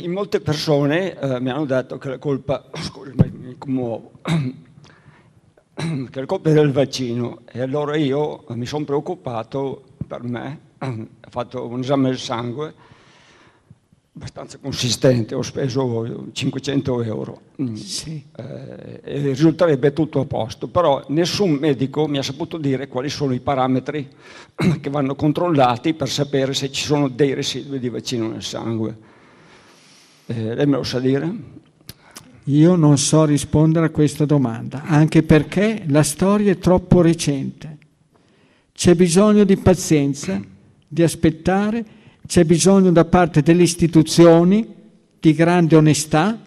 In 0.00 0.12
molte 0.12 0.40
persone 0.40 1.16
uh, 1.20 1.40
mi 1.40 1.50
hanno 1.50 1.64
detto 1.64 1.98
che 1.98 2.10
la 2.10 2.18
colpa, 2.18 2.66
scusi, 2.74 3.12
mi 3.16 3.56
commuovo, 3.58 4.12
la 6.10 6.26
colpa 6.26 6.50
del 6.50 6.72
vaccino 6.72 7.40
e 7.50 7.60
allora 7.60 7.96
io 7.96 8.44
mi 8.48 8.66
sono 8.66 8.84
preoccupato 8.84 9.84
per 10.06 10.22
me, 10.22 10.60
ho 10.78 11.30
fatto 11.30 11.66
un 11.66 11.80
esame 11.80 12.08
del 12.08 12.18
sangue 12.18 12.74
abbastanza 14.12 14.58
consistente, 14.58 15.34
ho 15.34 15.42
speso 15.42 16.26
500 16.32 17.02
euro 17.04 17.40
mm. 17.62 17.74
sì. 17.74 18.22
eh, 18.36 19.00
e 19.02 19.18
risulterebbe 19.20 19.92
tutto 19.92 20.20
a 20.20 20.24
posto, 20.26 20.68
però 20.68 21.04
nessun 21.08 21.52
medico 21.52 22.06
mi 22.06 22.18
ha 22.18 22.22
saputo 22.22 22.58
dire 22.58 22.88
quali 22.88 23.08
sono 23.08 23.32
i 23.32 23.40
parametri 23.40 24.08
che 24.80 24.90
vanno 24.90 25.14
controllati 25.14 25.94
per 25.94 26.10
sapere 26.10 26.52
se 26.54 26.70
ci 26.70 26.84
sono 26.84 27.08
dei 27.08 27.34
residui 27.34 27.78
di 27.78 27.88
vaccino 27.88 28.28
nel 28.28 28.42
sangue. 28.42 29.08
Eh, 30.26 30.54
lei 30.54 30.66
me 30.66 30.76
lo 30.76 30.82
sa 30.82 30.98
dire? 30.98 31.32
Io 32.44 32.74
non 32.74 32.96
so 32.96 33.24
rispondere 33.24 33.86
a 33.86 33.90
questa 33.90 34.24
domanda, 34.24 34.82
anche 34.84 35.22
perché 35.22 35.84
la 35.88 36.02
storia 36.02 36.52
è 36.52 36.58
troppo 36.58 37.02
recente. 37.02 37.76
C'è 38.72 38.94
bisogno 38.94 39.44
di 39.44 39.56
pazienza, 39.58 40.40
di 40.88 41.02
aspettare, 41.02 41.84
c'è 42.26 42.44
bisogno 42.44 42.90
da 42.92 43.04
parte 43.04 43.42
delle 43.42 43.62
istituzioni 43.62 44.66
di 45.20 45.34
grande 45.34 45.76
onestà, 45.76 46.40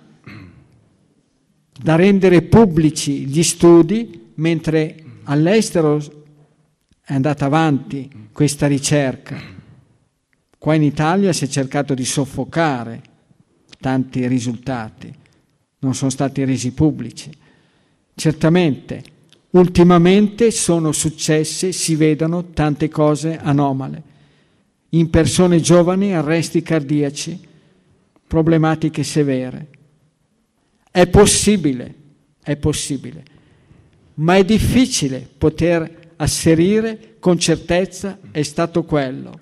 da 1.80 1.96
rendere 1.96 2.42
pubblici 2.42 3.28
gli 3.28 3.44
studi, 3.44 4.32
mentre 4.36 4.96
all'estero 5.26 6.02
è 7.02 7.14
andata 7.14 7.46
avanti 7.46 8.10
questa 8.32 8.66
ricerca. 8.66 9.40
Qua 10.58 10.74
in 10.74 10.84
Italia 10.84 11.32
si 11.34 11.46
è 11.46 11.48
cercato 11.48 11.94
di 11.94 12.06
soffocare 12.06 13.02
tanti 13.80 14.26
risultati 14.28 15.22
non 15.84 15.94
sono 15.94 16.10
stati 16.10 16.44
resi 16.44 16.72
pubblici. 16.72 17.30
Certamente, 18.16 19.04
ultimamente 19.52 20.52
sono 20.52 20.92
successe, 20.92 21.72
si 21.72 21.96
vedono 21.96 22.46
tante 22.52 22.90
cose 22.90 23.38
anomale. 23.38 24.12
In 24.90 25.10
persone 25.10 25.60
giovani 25.60 26.14
arresti 26.14 26.62
cardiaci, 26.62 27.40
problematiche 28.28 29.04
severe. 29.04 29.68
È 30.90 31.08
possibile, 31.08 31.96
è 32.44 32.56
possibile, 32.56 33.24
ma 34.16 34.36
è 34.36 34.46
difficile 34.46 35.28
poter 35.38 36.12
asserire 36.18 37.16
con 37.20 37.40
certezza 37.40 38.20
è 38.32 38.44
stato 38.44 38.84
quello. 38.84 39.40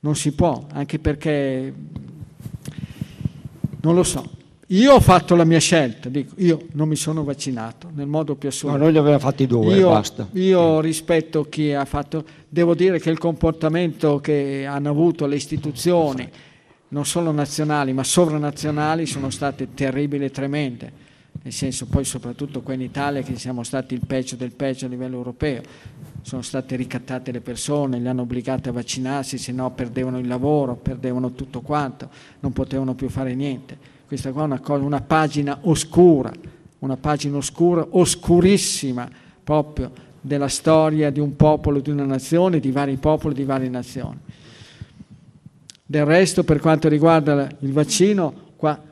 Non 0.00 0.14
si 0.14 0.32
può, 0.32 0.66
anche 0.72 0.98
perché 0.98 1.74
non 3.80 3.94
lo 3.94 4.02
so. 4.02 4.36
Io 4.70 4.92
ho 4.92 5.00
fatto 5.00 5.34
la 5.34 5.44
mia 5.44 5.60
scelta, 5.60 6.10
dico, 6.10 6.34
io 6.36 6.66
non 6.72 6.88
mi 6.88 6.96
sono 6.96 7.24
vaccinato 7.24 7.88
nel 7.94 8.06
modo 8.06 8.34
più 8.34 8.50
assoluto. 8.50 8.76
Ma 8.76 8.84
noi 8.84 8.92
li 8.92 8.98
abbiamo 8.98 9.18
fatti 9.18 9.46
due, 9.46 9.74
io, 9.74 9.88
basta. 9.88 10.28
Io 10.32 10.80
rispetto 10.80 11.48
chi 11.48 11.72
ha 11.72 11.86
fatto, 11.86 12.22
devo 12.46 12.74
dire 12.74 13.00
che 13.00 13.08
il 13.08 13.16
comportamento 13.16 14.20
che 14.20 14.66
hanno 14.66 14.90
avuto 14.90 15.24
le 15.24 15.36
istituzioni, 15.36 16.28
non 16.88 17.06
solo 17.06 17.30
nazionali 17.30 17.94
ma 17.94 18.04
sovranazionali, 18.04 19.06
sono 19.06 19.30
state 19.30 19.72
terribili 19.72 20.26
e 20.26 20.30
tremende. 20.30 20.92
Nel 21.40 21.52
senso 21.52 21.86
poi 21.86 22.04
soprattutto 22.04 22.60
qua 22.60 22.74
in 22.74 22.82
Italia 22.82 23.22
che 23.22 23.38
siamo 23.38 23.62
stati 23.62 23.94
il 23.94 24.02
peggio 24.06 24.36
del 24.36 24.52
peggio 24.52 24.84
a 24.84 24.90
livello 24.90 25.16
europeo. 25.16 25.62
Sono 26.20 26.42
state 26.42 26.76
ricattate 26.76 27.32
le 27.32 27.40
persone, 27.40 27.98
le 27.98 28.08
hanno 28.10 28.22
obbligate 28.22 28.68
a 28.68 28.72
vaccinarsi, 28.72 29.38
se 29.38 29.50
no 29.50 29.70
perdevano 29.70 30.18
il 30.18 30.26
lavoro, 30.26 30.74
perdevano 30.74 31.32
tutto 31.32 31.62
quanto, 31.62 32.10
non 32.40 32.52
potevano 32.52 32.94
più 32.94 33.08
fare 33.08 33.34
niente 33.34 33.96
questa 34.08 34.32
qua 34.32 34.40
è 34.40 34.46
una, 34.46 34.60
cosa, 34.60 34.82
una 34.82 35.02
pagina 35.02 35.58
oscura, 35.64 36.32
una 36.78 36.96
pagina 36.96 37.36
oscura, 37.36 37.86
oscurissima 37.90 39.06
proprio 39.44 39.92
della 40.18 40.48
storia 40.48 41.10
di 41.10 41.20
un 41.20 41.36
popolo, 41.36 41.80
di 41.80 41.90
una 41.90 42.06
nazione, 42.06 42.58
di 42.58 42.70
vari 42.70 42.96
popoli, 42.96 43.34
di 43.34 43.44
varie 43.44 43.68
nazioni. 43.68 44.16
Del 45.84 46.06
resto, 46.06 46.42
per 46.42 46.58
quanto 46.58 46.88
riguarda 46.88 47.50
il 47.58 47.72
vaccino, 47.72 48.32
qua 48.56 48.82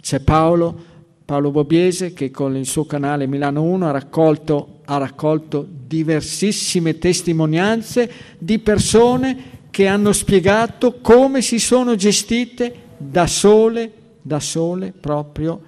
c'è 0.00 0.18
Paolo, 0.18 0.76
Paolo 1.24 1.52
Bobiese, 1.52 2.12
che 2.12 2.32
con 2.32 2.56
il 2.56 2.66
suo 2.66 2.84
canale 2.84 3.28
Milano 3.28 3.62
1 3.62 3.86
ha 3.86 3.92
raccolto, 3.92 4.80
ha 4.86 4.96
raccolto 4.96 5.64
diversissime 5.86 6.98
testimonianze 6.98 8.10
di 8.38 8.58
persone 8.58 9.52
che 9.70 9.86
hanno 9.86 10.12
spiegato 10.12 10.98
come 11.00 11.42
si 11.42 11.60
sono 11.60 11.94
gestite 11.94 12.74
da 12.98 13.28
sole 13.28 14.02
da 14.26 14.40
sole 14.40 14.92
proprio 14.98 15.60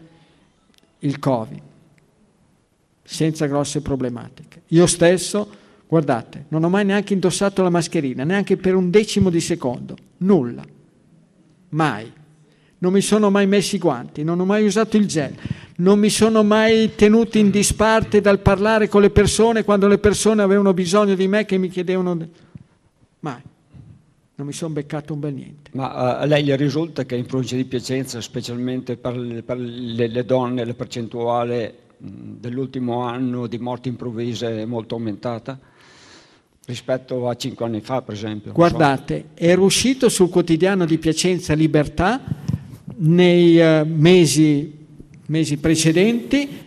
il 1.01 1.19
Covid, 1.19 1.61
senza 3.03 3.45
grosse 3.45 3.83
problematiche. 3.83 4.63
Io 4.69 4.87
stesso, 4.87 5.49
guardate, 5.87 6.47
non 6.49 6.65
ho 6.65 6.71
mai 6.71 6.87
neanche 6.87 7.13
indossato 7.13 7.63
la 7.63 7.69
mascherina, 7.69 8.25
neanche 8.25 8.57
per 8.57 8.75
un 8.75 8.91
decimo 8.91 9.29
di 9.29 9.41
secondo, 9.41 9.95
nulla, 10.19 10.65
mai. 11.71 12.11
Non 12.79 12.93
mi 12.93 13.03
sono 13.03 13.31
mai 13.31 13.47
messi 13.47 13.77
i 13.77 13.79
guanti, 13.79 14.25
non 14.25 14.41
ho 14.41 14.47
mai 14.47 14.65
usato 14.65 14.97
il 14.97 15.07
gel, 15.07 15.35
non 15.77 15.99
mi 15.99 16.09
sono 16.09 16.43
mai 16.43 16.95
tenuto 16.95 17.37
in 17.37 17.51
disparte 17.51 18.23
dal 18.23 18.39
parlare 18.39 18.89
con 18.89 19.03
le 19.03 19.11
persone 19.11 19.65
quando 19.65 19.87
le 19.87 19.99
persone 19.99 20.41
avevano 20.41 20.73
bisogno 20.73 21.15
di 21.15 21.29
me 21.29 21.45
che 21.45 21.59
mi 21.59 21.69
chiedevano... 21.69 22.29
Mai 23.21 23.43
non 24.37 24.47
mi 24.47 24.53
sono 24.53 24.75
beccato 24.75 25.15
un 25.15 25.21
bel 25.21 25.33
niente. 25.33 25.71
Ma 25.73 25.87
uh, 25.87 26.23
a 26.23 26.25
lei 26.27 26.45
le 26.45 26.57
risulta 26.57 27.05
che 27.07 27.17
in 27.17 27.25
provincia 27.25 27.57
di 27.57 27.65
Piacenza, 27.65 28.21
specialmente 28.21 28.97
per 28.99 29.17
le, 29.17 29.43
per 29.43 29.59
le, 29.59 30.09
le 30.09 30.25
donne, 30.27 30.65
la 30.65 30.75
percentuale 30.75 31.75
mh, 31.97 32.09
dell'ultimo 32.39 33.01
anno 33.01 33.47
di 33.47 33.57
morti 33.59 33.89
improvvise 33.89 34.61
è 34.61 34.65
molto 34.67 34.97
aumentata? 34.97 35.59
Rispetto 36.67 37.29
a 37.29 37.35
cinque 37.37 37.65
anni 37.65 37.81
fa, 37.81 38.03
per 38.03 38.15
esempio. 38.15 38.53
Guardate, 38.53 39.25
so. 39.35 39.43
era 39.43 39.61
uscito 39.63 40.11
sul 40.11 40.29
quotidiano 40.29 40.85
di 40.85 40.99
Piacenza 40.99 41.55
Libertà 41.55 42.21
nei 42.97 43.57
uh, 43.57 43.87
mesi, 43.87 44.71
mesi 45.27 45.57
precedenti 45.57 46.65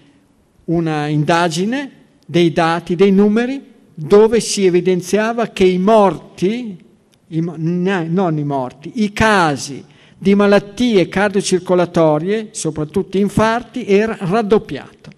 una 0.66 1.06
indagine 1.06 1.92
dei 2.26 2.52
dati, 2.52 2.96
dei 2.96 3.12
numeri, 3.12 3.62
dove 3.94 4.40
si 4.40 4.66
evidenziava 4.66 5.48
che 5.48 5.66
i 5.66 5.78
morti 5.78 6.88
i, 7.30 7.42
non 7.42 8.38
i 8.38 8.44
morti, 8.44 9.04
i 9.04 9.12
casi 9.12 9.84
di 10.18 10.36
malattie 10.36 11.08
cardiocircolatorie, 11.08 12.50
soprattutto 12.52 13.18
infarti, 13.18 13.86
era 13.86 14.18
raddoppiato. 14.20 15.10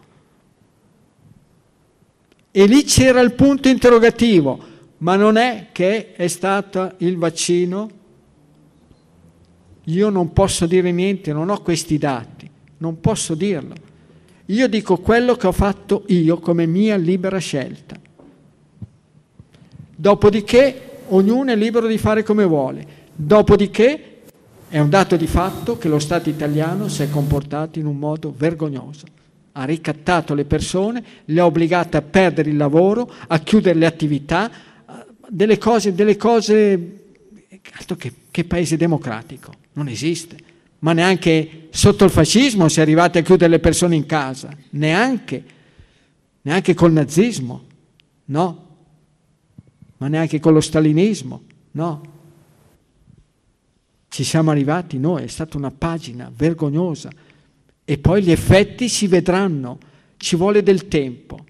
E 2.52 2.66
lì 2.66 2.84
c'era 2.84 3.22
il 3.22 3.34
punto 3.34 3.70
interrogativo, 3.70 4.60
ma 4.98 5.16
non 5.16 5.38
è 5.38 5.68
che 5.72 6.14
è 6.14 6.28
stato 6.28 6.94
il 6.98 7.18
vaccino? 7.18 7.90
Io 9.86 10.10
non 10.10 10.34
posso 10.34 10.68
dire 10.68 10.92
niente, 10.92 11.34
non 11.34 11.50
ho 11.50 11.62
questi 11.62 11.98
dati, 11.98 12.50
non 12.78 13.00
posso 13.00 13.34
dirlo. 13.34 13.74
Io 14.48 14.68
dico 14.68 14.98
quello 14.98 15.36
che 15.36 15.48
ho 15.48 15.52
fatto 15.52 16.04
io 16.08 16.38
come 16.40 16.66
mia 16.66 16.98
libera 16.98 17.38
scelta. 17.38 18.00
Dopodiché 19.96 20.91
ognuno 21.12 21.52
è 21.52 21.56
libero 21.56 21.88
di 21.88 21.98
fare 21.98 22.24
come 22.24 22.44
vuole. 22.44 23.00
Dopodiché 23.16 24.12
È 24.72 24.80
un 24.80 24.88
dato 24.88 25.18
di 25.18 25.28
fatto 25.28 25.78
che 25.78 25.90
lo 25.90 26.00
Stato 26.00 26.30
italiano 26.30 26.88
si 26.88 27.04
è 27.04 27.10
comportato 27.10 27.78
in 27.78 27.86
un 27.86 27.98
modo 27.98 28.34
vergognoso. 28.34 29.04
Ha 29.52 29.66
ricattato 29.66 30.34
le 30.34 30.46
persone, 30.46 31.04
le 31.26 31.42
ha 31.42 31.46
obbligate 31.46 31.98
a 31.98 32.02
perdere 32.02 32.52
il 32.52 32.56
lavoro, 32.56 33.12
a 33.28 33.38
chiudere 33.40 33.78
le 33.78 33.86
attività, 33.86 34.50
delle 35.28 35.58
cose, 35.58 35.94
delle 35.94 36.16
cose 36.16 37.02
altro 37.74 37.98
che, 37.98 38.14
che 38.32 38.46
paese 38.46 38.78
democratico, 38.78 39.52
non 39.74 39.90
esiste. 39.90 40.38
Ma 40.80 40.94
neanche 40.94 41.68
sotto 41.72 42.06
il 42.06 42.10
fascismo 42.10 42.70
si 42.70 42.80
è 42.80 42.82
arrivati 42.82 43.18
a 43.18 43.24
chiudere 43.24 43.52
le 43.52 43.60
persone 43.60 43.98
in 43.98 44.06
casa, 44.06 44.56
neanche, 44.70 45.44
neanche 46.44 46.74
col 46.74 46.94
nazismo, 46.94 47.64
no, 48.28 48.71
ma 50.02 50.08
neanche 50.08 50.40
con 50.40 50.54
lo 50.54 50.62
stalinismo, 50.62 51.44
no. 51.74 52.02
Ci 54.10 54.24
siamo 54.24 54.50
arrivati 54.50 54.98
noi, 54.98 55.24
è 55.24 55.28
stata 55.28 55.58
una 55.58 55.70
pagina 55.70 56.32
vergognosa 56.36 57.12
e 57.86 57.98
poi 58.00 58.24
gli 58.24 58.32
effetti 58.32 58.90
si 58.90 59.06
vedranno, 59.06 59.78
ci 60.18 60.36
vuole 60.36 60.64
del 60.64 60.88
tempo, 60.88 61.46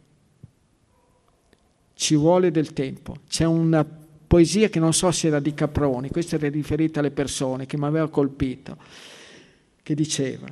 ci 1.93 2.15
vuole 2.15 2.51
del 2.51 2.73
tempo. 2.73 3.15
C'è 3.29 3.45
una 3.45 3.85
poesia 3.85 4.67
che 4.67 4.79
non 4.79 4.93
so 4.93 5.09
se 5.11 5.27
era 5.27 5.39
di 5.39 5.53
Caproni, 5.53 6.09
questa 6.09 6.35
era 6.35 6.49
riferita 6.49 6.99
alle 6.99 7.11
persone, 7.11 7.65
che 7.65 7.77
mi 7.77 7.85
aveva 7.85 8.09
colpito, 8.09 8.75
che 9.81 9.95
diceva, 9.95 10.47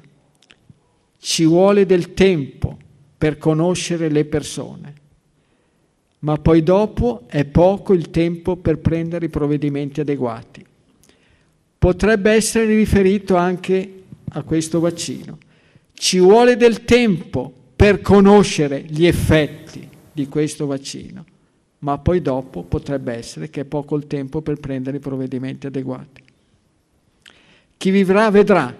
ci 1.17 1.43
vuole 1.43 1.85
del 1.85 2.13
tempo 2.13 2.77
per 3.17 3.37
conoscere 3.37 4.07
le 4.09 4.23
persone, 4.23 4.93
ma 6.19 6.37
poi 6.37 6.63
dopo 6.63 7.23
è 7.27 7.45
poco 7.45 7.93
il 7.93 8.09
tempo 8.09 8.55
per 8.57 8.79
prendere 8.79 9.25
i 9.25 9.29
provvedimenti 9.29 10.01
adeguati. 10.01 10.65
Potrebbe 11.77 12.31
essere 12.31 12.65
riferito 12.65 13.35
anche 13.35 14.03
a 14.31 14.43
questo 14.43 14.79
vaccino. 14.79 15.37
Ci 15.93 16.19
vuole 16.19 16.57
del 16.57 16.83
tempo 16.83 17.51
per 17.75 18.01
conoscere 18.01 18.83
gli 18.87 19.05
effetti 19.05 19.87
di 20.11 20.27
questo 20.27 20.65
vaccino 20.65 21.25
ma 21.79 21.97
poi 21.97 22.21
dopo 22.21 22.63
potrebbe 22.63 23.13
essere 23.13 23.49
che 23.49 23.61
è 23.61 23.65
poco 23.65 23.95
il 23.95 24.07
tempo 24.07 24.41
per 24.41 24.59
prendere 24.59 24.97
i 24.97 25.01
provvedimenti 25.01 25.67
adeguati. 25.67 26.23
Chi 27.77 27.89
vivrà 27.91 28.29
vedrà. 28.29 28.75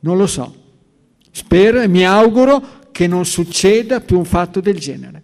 Non 0.00 0.16
lo 0.16 0.26
so. 0.26 0.54
Spero 1.30 1.80
e 1.80 1.88
mi 1.88 2.04
auguro 2.04 2.90
che 2.90 3.06
non 3.06 3.24
succeda 3.24 4.00
più 4.00 4.18
un 4.18 4.24
fatto 4.24 4.60
del 4.60 4.78
genere. 4.78 5.22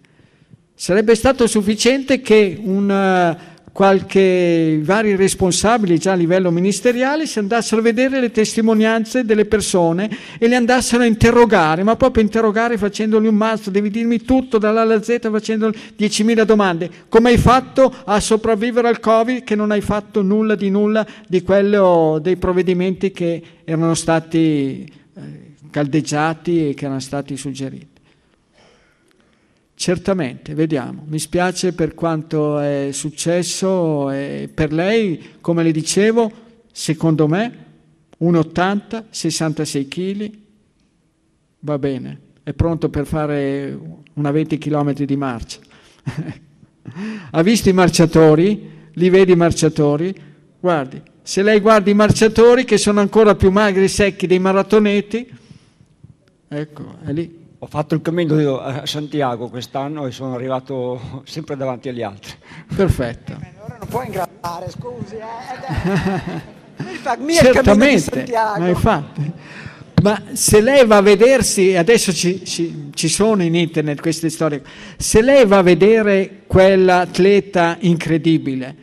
Sarebbe 0.74 1.14
stato 1.14 1.46
sufficiente 1.46 2.20
che 2.20 2.59
un 2.60 3.36
qualche 3.74 4.80
vari 4.84 5.16
responsabili 5.16 5.98
già 5.98 6.12
a 6.12 6.14
livello 6.14 6.52
ministeriale 6.52 7.26
si 7.26 7.40
andassero 7.40 7.80
a 7.80 7.82
vedere 7.84 8.20
le 8.20 8.30
testimonianze 8.30 9.24
delle 9.24 9.46
persone 9.46 10.09
e 10.38 10.46
le 10.46 10.55
andassero 10.55 11.02
a 11.02 11.06
interrogare, 11.06 11.82
ma 11.82 11.96
proprio 11.96 12.22
interrogare 12.22 12.78
facendogli 12.78 13.26
un 13.26 13.34
mazzo, 13.34 13.70
devi 13.70 13.90
dirmi 13.90 14.22
tutto 14.22 14.59
dall'A 14.59 14.82
alla 14.82 15.02
Z 15.02 15.28
facendo 15.28 15.70
10.000 15.70 16.44
domande. 16.44 16.88
Come 17.09 17.30
hai 17.30 17.36
fatto 17.36 17.92
a 18.05 18.20
sopravvivere 18.20 18.86
al 18.86 19.01
Covid 19.01 19.42
che 19.42 19.56
non 19.56 19.72
hai 19.72 19.80
fatto 19.80 20.22
nulla 20.22 20.55
di 20.55 20.70
nulla 20.70 21.05
di 21.26 21.42
quello 21.42 22.20
dei 22.22 22.36
provvedimenti 22.36 23.10
che 23.10 23.42
erano 23.64 23.94
stati 23.94 24.88
eh, 25.16 25.55
caldeggiati 25.68 26.68
e 26.68 26.74
che 26.74 26.84
erano 26.84 27.01
stati 27.01 27.36
suggeriti? 27.36 27.93
Certamente, 29.76 30.55
vediamo. 30.55 31.05
Mi 31.06 31.18
spiace 31.18 31.72
per 31.72 31.94
quanto 31.94 32.59
è 32.59 32.90
successo 32.92 34.10
e 34.10 34.48
per 34.52 34.72
lei, 34.72 35.36
come 35.40 35.62
le 35.62 35.72
dicevo, 35.72 36.30
secondo 36.70 37.26
me 37.26 37.64
1,80, 38.20 39.05
66 39.10 39.88
kg, 39.88 40.30
va 41.60 41.78
bene, 41.78 42.20
è 42.42 42.52
pronto 42.52 42.88
per 42.88 43.06
fare 43.06 43.78
una 44.14 44.30
20 44.30 44.59
km 44.59 44.92
di 44.92 45.16
marcia. 45.16 45.59
ha 47.30 47.42
visto 47.42 47.68
i 47.68 47.72
marciatori? 47.72 48.70
Li 48.92 49.10
vedi 49.10 49.32
i 49.32 49.36
marciatori? 49.36 50.14
Guardi, 50.60 51.02
se 51.20 51.42
lei 51.42 51.59
guarda 51.60 51.90
i 51.90 51.94
marciatori 51.94 52.64
che 52.64 52.78
sono 52.78 53.01
ancora 53.01 53.34
più 53.34 53.51
magri 53.51 53.84
e 53.84 53.88
secchi 53.88 54.26
dei 54.26 54.38
maratoneti, 54.38 55.28
ecco, 56.48 56.96
è 57.05 57.12
lì. 57.12 57.42
Ho 57.64 57.66
fatto 57.66 57.94
il 57.94 58.02
cammino 58.02 58.60
a 58.60 58.84
Santiago 58.84 59.48
quest'anno 59.48 60.06
e 60.06 60.10
sono 60.10 60.34
arrivato 60.34 61.22
sempre 61.24 61.56
davanti 61.56 61.88
agli 61.88 62.02
altri. 62.02 62.34
Perfetto. 62.76 63.32
Ora 63.32 63.78
non 63.78 63.88
puoi 63.88 64.04
ingrassare, 64.04 64.68
scusi. 64.68 65.14
Eh. 65.16 66.42
Mi 66.84 66.94
fa 66.96 67.16
mia 67.16 67.40
Certamente, 67.40 68.26
ma 68.58 68.68
infatti. 68.68 69.32
Ma 70.02 70.22
se 70.34 70.60
lei 70.60 70.84
va 70.84 70.98
a 70.98 71.00
vedersi, 71.00 71.74
adesso 71.74 72.12
ci, 72.12 72.44
ci, 72.44 72.90
ci, 72.92 73.08
sono 73.08 73.42
in 73.42 73.54
internet 73.54 74.02
queste 74.02 74.28
storie, 74.28 74.62
se 74.98 75.22
lei 75.22 75.46
va 75.46 75.56
a 75.56 75.62
vedere 75.62 76.42
quell'atleta 76.46 77.78
incredibile 77.80 78.76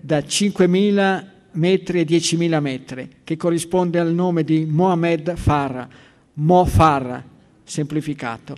da 0.00 0.18
5.000 0.18 1.24
metri 1.52 2.00
e 2.00 2.04
10.000 2.04 2.60
metri, 2.60 3.08
che 3.22 3.36
corrisponde 3.36 4.00
al 4.00 4.12
nome 4.12 4.42
di 4.42 4.66
Mohamed 4.68 5.36
Farah, 5.36 5.88
Mo 6.32 6.64
Farah, 6.64 7.32
semplificato. 7.64 8.56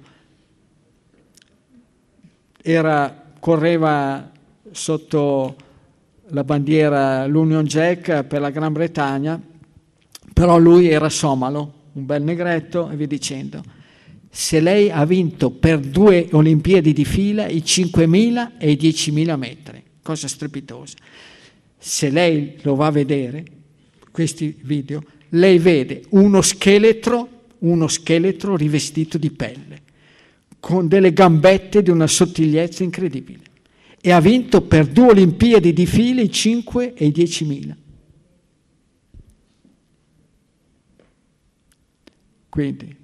Era, 2.61 3.33
correva 3.39 4.31
sotto 4.73 5.57
la 6.31 6.45
bandiera 6.45 7.27
l'Union 7.27 7.65
Jack 7.65 8.25
per 8.25 8.41
la 8.41 8.51
Gran 8.51 8.73
Bretagna, 8.73 9.41
però 10.33 10.59
lui 10.59 10.89
era 10.89 11.09
somalo, 11.09 11.73
un 11.93 12.05
bel 12.05 12.23
negretto 12.23 12.91
e 12.91 12.97
via 12.97 13.07
dicendo. 13.07 13.63
Se 14.29 14.61
lei 14.61 14.91
ha 14.91 15.05
vinto 15.07 15.51
per 15.51 15.79
due 15.79 16.29
Olimpiadi 16.33 16.93
di 16.93 17.05
fila 17.05 17.47
i 17.47 17.59
5.000 17.59 18.53
e 18.59 18.71
i 18.73 18.77
10.000 18.77 19.37
metri, 19.37 19.83
cosa 20.03 20.29
strepitosa. 20.29 20.97
Se 21.79 22.11
lei 22.11 22.59
lo 22.63 22.75
va 22.75 22.87
a 22.87 22.91
vedere, 22.91 23.45
questi 24.11 24.59
video, 24.63 25.03
lei 25.31 25.59
vede 25.59 26.03
uno 26.11 26.43
scheletro 26.43 27.36
uno 27.61 27.89
scheletro 27.89 28.57
rivestito 28.57 29.19
di 29.19 29.31
pelle, 29.31 29.83
con 30.61 30.89
delle 30.89 31.13
gambette 31.13 31.83
di 31.83 31.91
una 31.91 32.07
sottigliezza 32.07 32.83
incredibile. 32.83 33.45
E 34.01 34.11
ha 34.13 34.21
vinto 34.21 34.63
per 34.63 34.87
due 34.87 35.11
Olimpiadi 35.11 35.73
di 35.73 35.87
fila 35.87 36.21
i 36.21 36.31
5 36.31 36.95
e 36.95 37.07
i 37.07 37.11
10.000. 37.11 37.75
Quindi, 42.49 42.97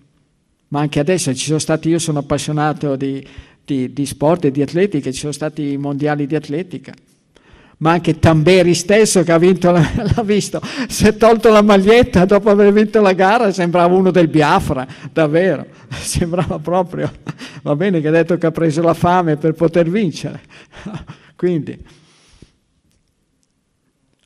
ma 0.69 0.81
anche 0.81 1.01
adesso 1.01 1.35
ci 1.35 1.47
sono 1.47 1.59
stati, 1.59 1.89
io 1.89 1.99
sono 1.99 2.21
appassionato 2.21 2.97
di, 2.97 3.27
di, 3.65 3.93
di 3.93 4.07
sport 4.07 4.47
e 4.47 4.51
di 4.51 4.63
atletica, 4.63 5.11
ci 5.11 5.19
sono 5.19 5.33
stati 5.33 5.73
i 5.73 5.77
mondiali 5.77 6.27
di 6.27 6.35
atletica 6.35 6.95
ma 7.83 7.91
anche 7.91 8.21
Tamberi 8.21 8.75
stesso 8.75 9.25
che 9.25 9.33
ha 9.33 9.39
vinto, 9.39 9.73
l'ha 9.75 10.23
visto, 10.23 10.61
si 10.87 11.05
è 11.05 11.17
tolto 11.17 11.51
la 11.51 11.63
maglietta 11.63 12.25
dopo 12.25 12.49
aver 12.49 12.73
vinto 12.73 13.01
la 13.01 13.13
gara, 13.13 13.53
sembrava 13.53 13.93
uno 13.95 14.13
del 14.13 14.29
Biafra, 14.29 14.87
davvero, 15.13 15.67
sembrava 15.91 16.61
proprio, 16.61 17.11
va 17.63 17.75
bene 17.75 18.01
che 18.01 18.07
ha 18.09 18.13
detto 18.13 18.39
che 18.39 18.47
ha 18.47 18.53
preso 18.53 18.83
la 18.83 18.95
fame 18.95 19.37
per 19.37 19.55
poter 19.55 19.91
vincere, 19.91 20.41
quindi, 21.35 21.77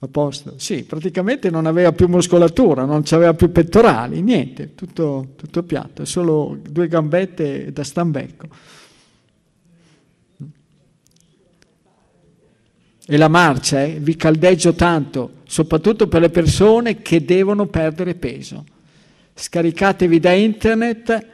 a 0.00 0.06
posto, 0.06 0.54
sì, 0.58 0.84
praticamente 0.84 1.48
non 1.48 1.64
aveva 1.64 1.92
più 1.92 2.08
muscolatura, 2.08 2.84
non 2.84 3.04
aveva 3.08 3.32
più 3.32 3.50
pettorali, 3.50 4.20
niente, 4.20 4.74
tutto, 4.74 5.28
tutto 5.34 5.62
piatto, 5.62 6.04
solo 6.04 6.58
due 6.60 6.88
gambette 6.88 7.72
da 7.72 7.82
stambecco. 7.82 8.48
E 13.08 13.16
la 13.16 13.28
marcia, 13.28 13.84
eh, 13.84 13.98
vi 14.00 14.16
caldeggio 14.16 14.74
tanto, 14.74 15.42
soprattutto 15.46 16.08
per 16.08 16.20
le 16.20 16.30
persone 16.30 17.02
che 17.02 17.24
devono 17.24 17.66
perdere 17.66 18.16
peso. 18.16 18.64
Scaricatevi 19.32 20.18
da 20.18 20.32
internet 20.32 21.26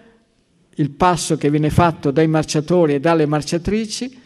il 0.77 0.91
passo 0.91 1.37
che 1.37 1.51
viene 1.51 1.71
fatto 1.71 2.11
dai 2.11 2.27
marciatori 2.27 2.95
e 2.95 3.01
dalle 3.01 3.25
marciatrici, 3.25 4.21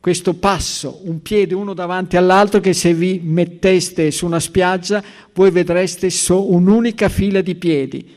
questo 0.00 0.34
passo, 0.34 1.00
un 1.04 1.20
piede 1.22 1.54
uno 1.54 1.74
davanti 1.74 2.16
all'altro, 2.16 2.60
che 2.60 2.72
se 2.72 2.94
vi 2.94 3.20
metteste 3.22 4.10
su 4.10 4.26
una 4.26 4.40
spiaggia 4.40 5.02
voi 5.34 5.50
vedreste 5.50 6.08
so 6.10 6.50
un'unica 6.50 7.08
fila 7.08 7.40
di 7.42 7.54
piedi, 7.54 8.16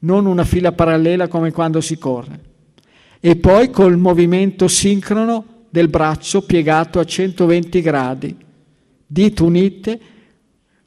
non 0.00 0.26
una 0.26 0.44
fila 0.44 0.72
parallela 0.72 1.28
come 1.28 1.50
quando 1.50 1.80
si 1.80 1.98
corre. 1.98 2.40
E 3.20 3.36
poi 3.36 3.70
col 3.70 3.96
movimento 3.96 4.68
sincrono 4.68 5.51
del 5.72 5.88
braccio 5.88 6.42
piegato 6.42 6.98
a 6.98 7.04
120 7.04 7.80
gradi, 7.80 8.36
dita 9.06 9.42
unite, 9.42 10.00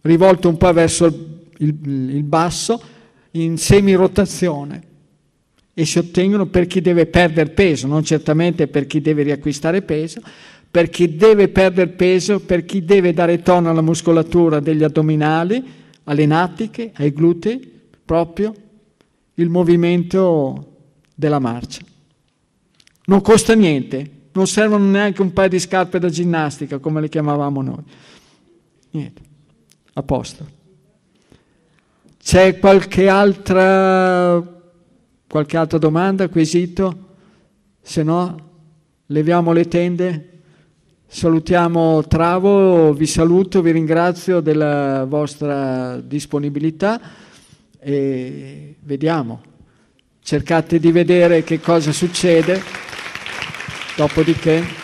rivolte 0.01 0.45
un 0.45 0.57
po' 0.57 0.71
verso 0.73 1.05
il, 1.57 1.75
il 1.81 2.23
basso, 2.23 2.79
in 3.31 3.57
semirotazione 3.57 4.83
e 5.73 5.85
si 5.85 5.97
ottengono 5.97 6.45
per 6.45 6.67
chi 6.67 6.81
deve 6.81 7.07
perdere 7.07 7.49
peso, 7.49 7.87
non 7.87 8.03
certamente 8.03 8.67
per 8.67 8.85
chi 8.85 9.01
deve 9.01 9.23
riacquistare 9.23 9.81
peso, 9.81 10.21
per 10.69 10.89
chi 10.89 11.15
deve 11.15 11.47
perdere 11.47 11.89
peso, 11.89 12.39
per 12.41 12.63
chi 12.63 12.85
deve 12.85 13.11
dare 13.11 13.41
tono 13.41 13.71
alla 13.71 13.81
muscolatura 13.81 14.59
degli 14.59 14.83
addominali, 14.83 15.63
alle 16.03 16.27
natiche, 16.27 16.91
ai 16.93 17.11
glutei, 17.11 17.71
proprio 18.05 18.53
il 19.33 19.49
movimento 19.49 20.73
della 21.15 21.39
marcia. 21.39 21.81
Non 23.05 23.21
costa 23.21 23.55
niente, 23.55 24.14
non 24.35 24.47
servono 24.47 24.85
neanche 24.85 25.21
un 25.21 25.33
paio 25.33 25.49
di 25.49 25.59
scarpe 25.59 25.97
da 25.97 26.09
ginnastica, 26.09 26.77
come 26.79 27.01
le 27.01 27.09
chiamavamo 27.09 27.61
noi. 27.61 27.83
Niente, 28.91 29.21
a 29.93 30.03
posto. 30.03 30.45
C'è 32.21 32.59
qualche 32.59 33.07
altra, 33.07 34.43
qualche 35.27 35.57
altra 35.57 35.77
domanda, 35.77 36.27
quesito? 36.27 36.97
Se 37.81 38.03
no, 38.03 38.49
leviamo 39.05 39.53
le 39.53 39.67
tende. 39.67 40.29
Salutiamo 41.07 42.03
Travo, 42.07 42.91
vi 42.93 43.05
saluto, 43.05 43.61
vi 43.61 43.71
ringrazio 43.71 44.41
della 44.41 45.05
vostra 45.05 46.01
disponibilità 46.01 46.99
e 47.79 48.75
vediamo. 48.81 49.41
Cercate 50.19 50.79
di 50.79 50.91
vedere 50.91 51.43
che 51.43 51.61
cosa 51.61 51.93
succede, 51.93 52.59
dopodiché... 53.95 54.83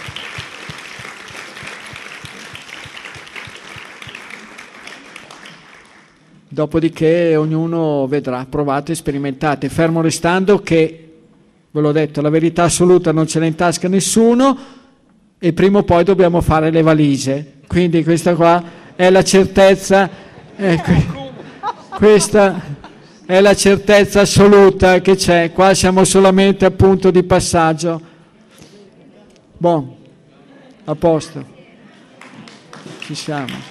Dopodiché 6.53 7.37
ognuno 7.37 8.07
vedrà, 8.07 8.45
provate, 8.49 8.93
sperimentate, 8.93 9.69
fermo 9.69 10.01
restando 10.01 10.59
che, 10.59 11.11
ve 11.71 11.79
l'ho 11.79 11.93
detto, 11.93 12.19
la 12.19 12.29
verità 12.29 12.63
assoluta 12.63 13.13
non 13.13 13.25
ce 13.25 13.39
l'ha 13.39 13.45
in 13.45 13.55
tasca 13.55 13.87
nessuno 13.87 14.57
e 15.39 15.53
prima 15.53 15.79
o 15.79 15.83
poi 15.83 16.03
dobbiamo 16.03 16.41
fare 16.41 16.69
le 16.69 16.81
valigie. 16.81 17.59
Quindi 17.67 18.03
questa 18.03 18.35
qua 18.35 18.61
è 18.97 19.09
la 19.09 19.23
certezza, 19.23 20.09
eh, 20.57 20.81
questa 21.95 22.61
è 23.25 23.39
la 23.39 23.55
certezza 23.55 24.19
assoluta 24.21 24.99
che 24.99 25.15
c'è, 25.15 25.53
qua 25.53 25.73
siamo 25.73 26.03
solamente 26.03 26.65
a 26.65 26.71
punto 26.71 27.11
di 27.11 27.23
passaggio. 27.23 28.10
Buon, 29.61 29.95
a 30.85 30.95
posto, 30.95 31.45
ci 33.01 33.13
siamo. 33.13 33.70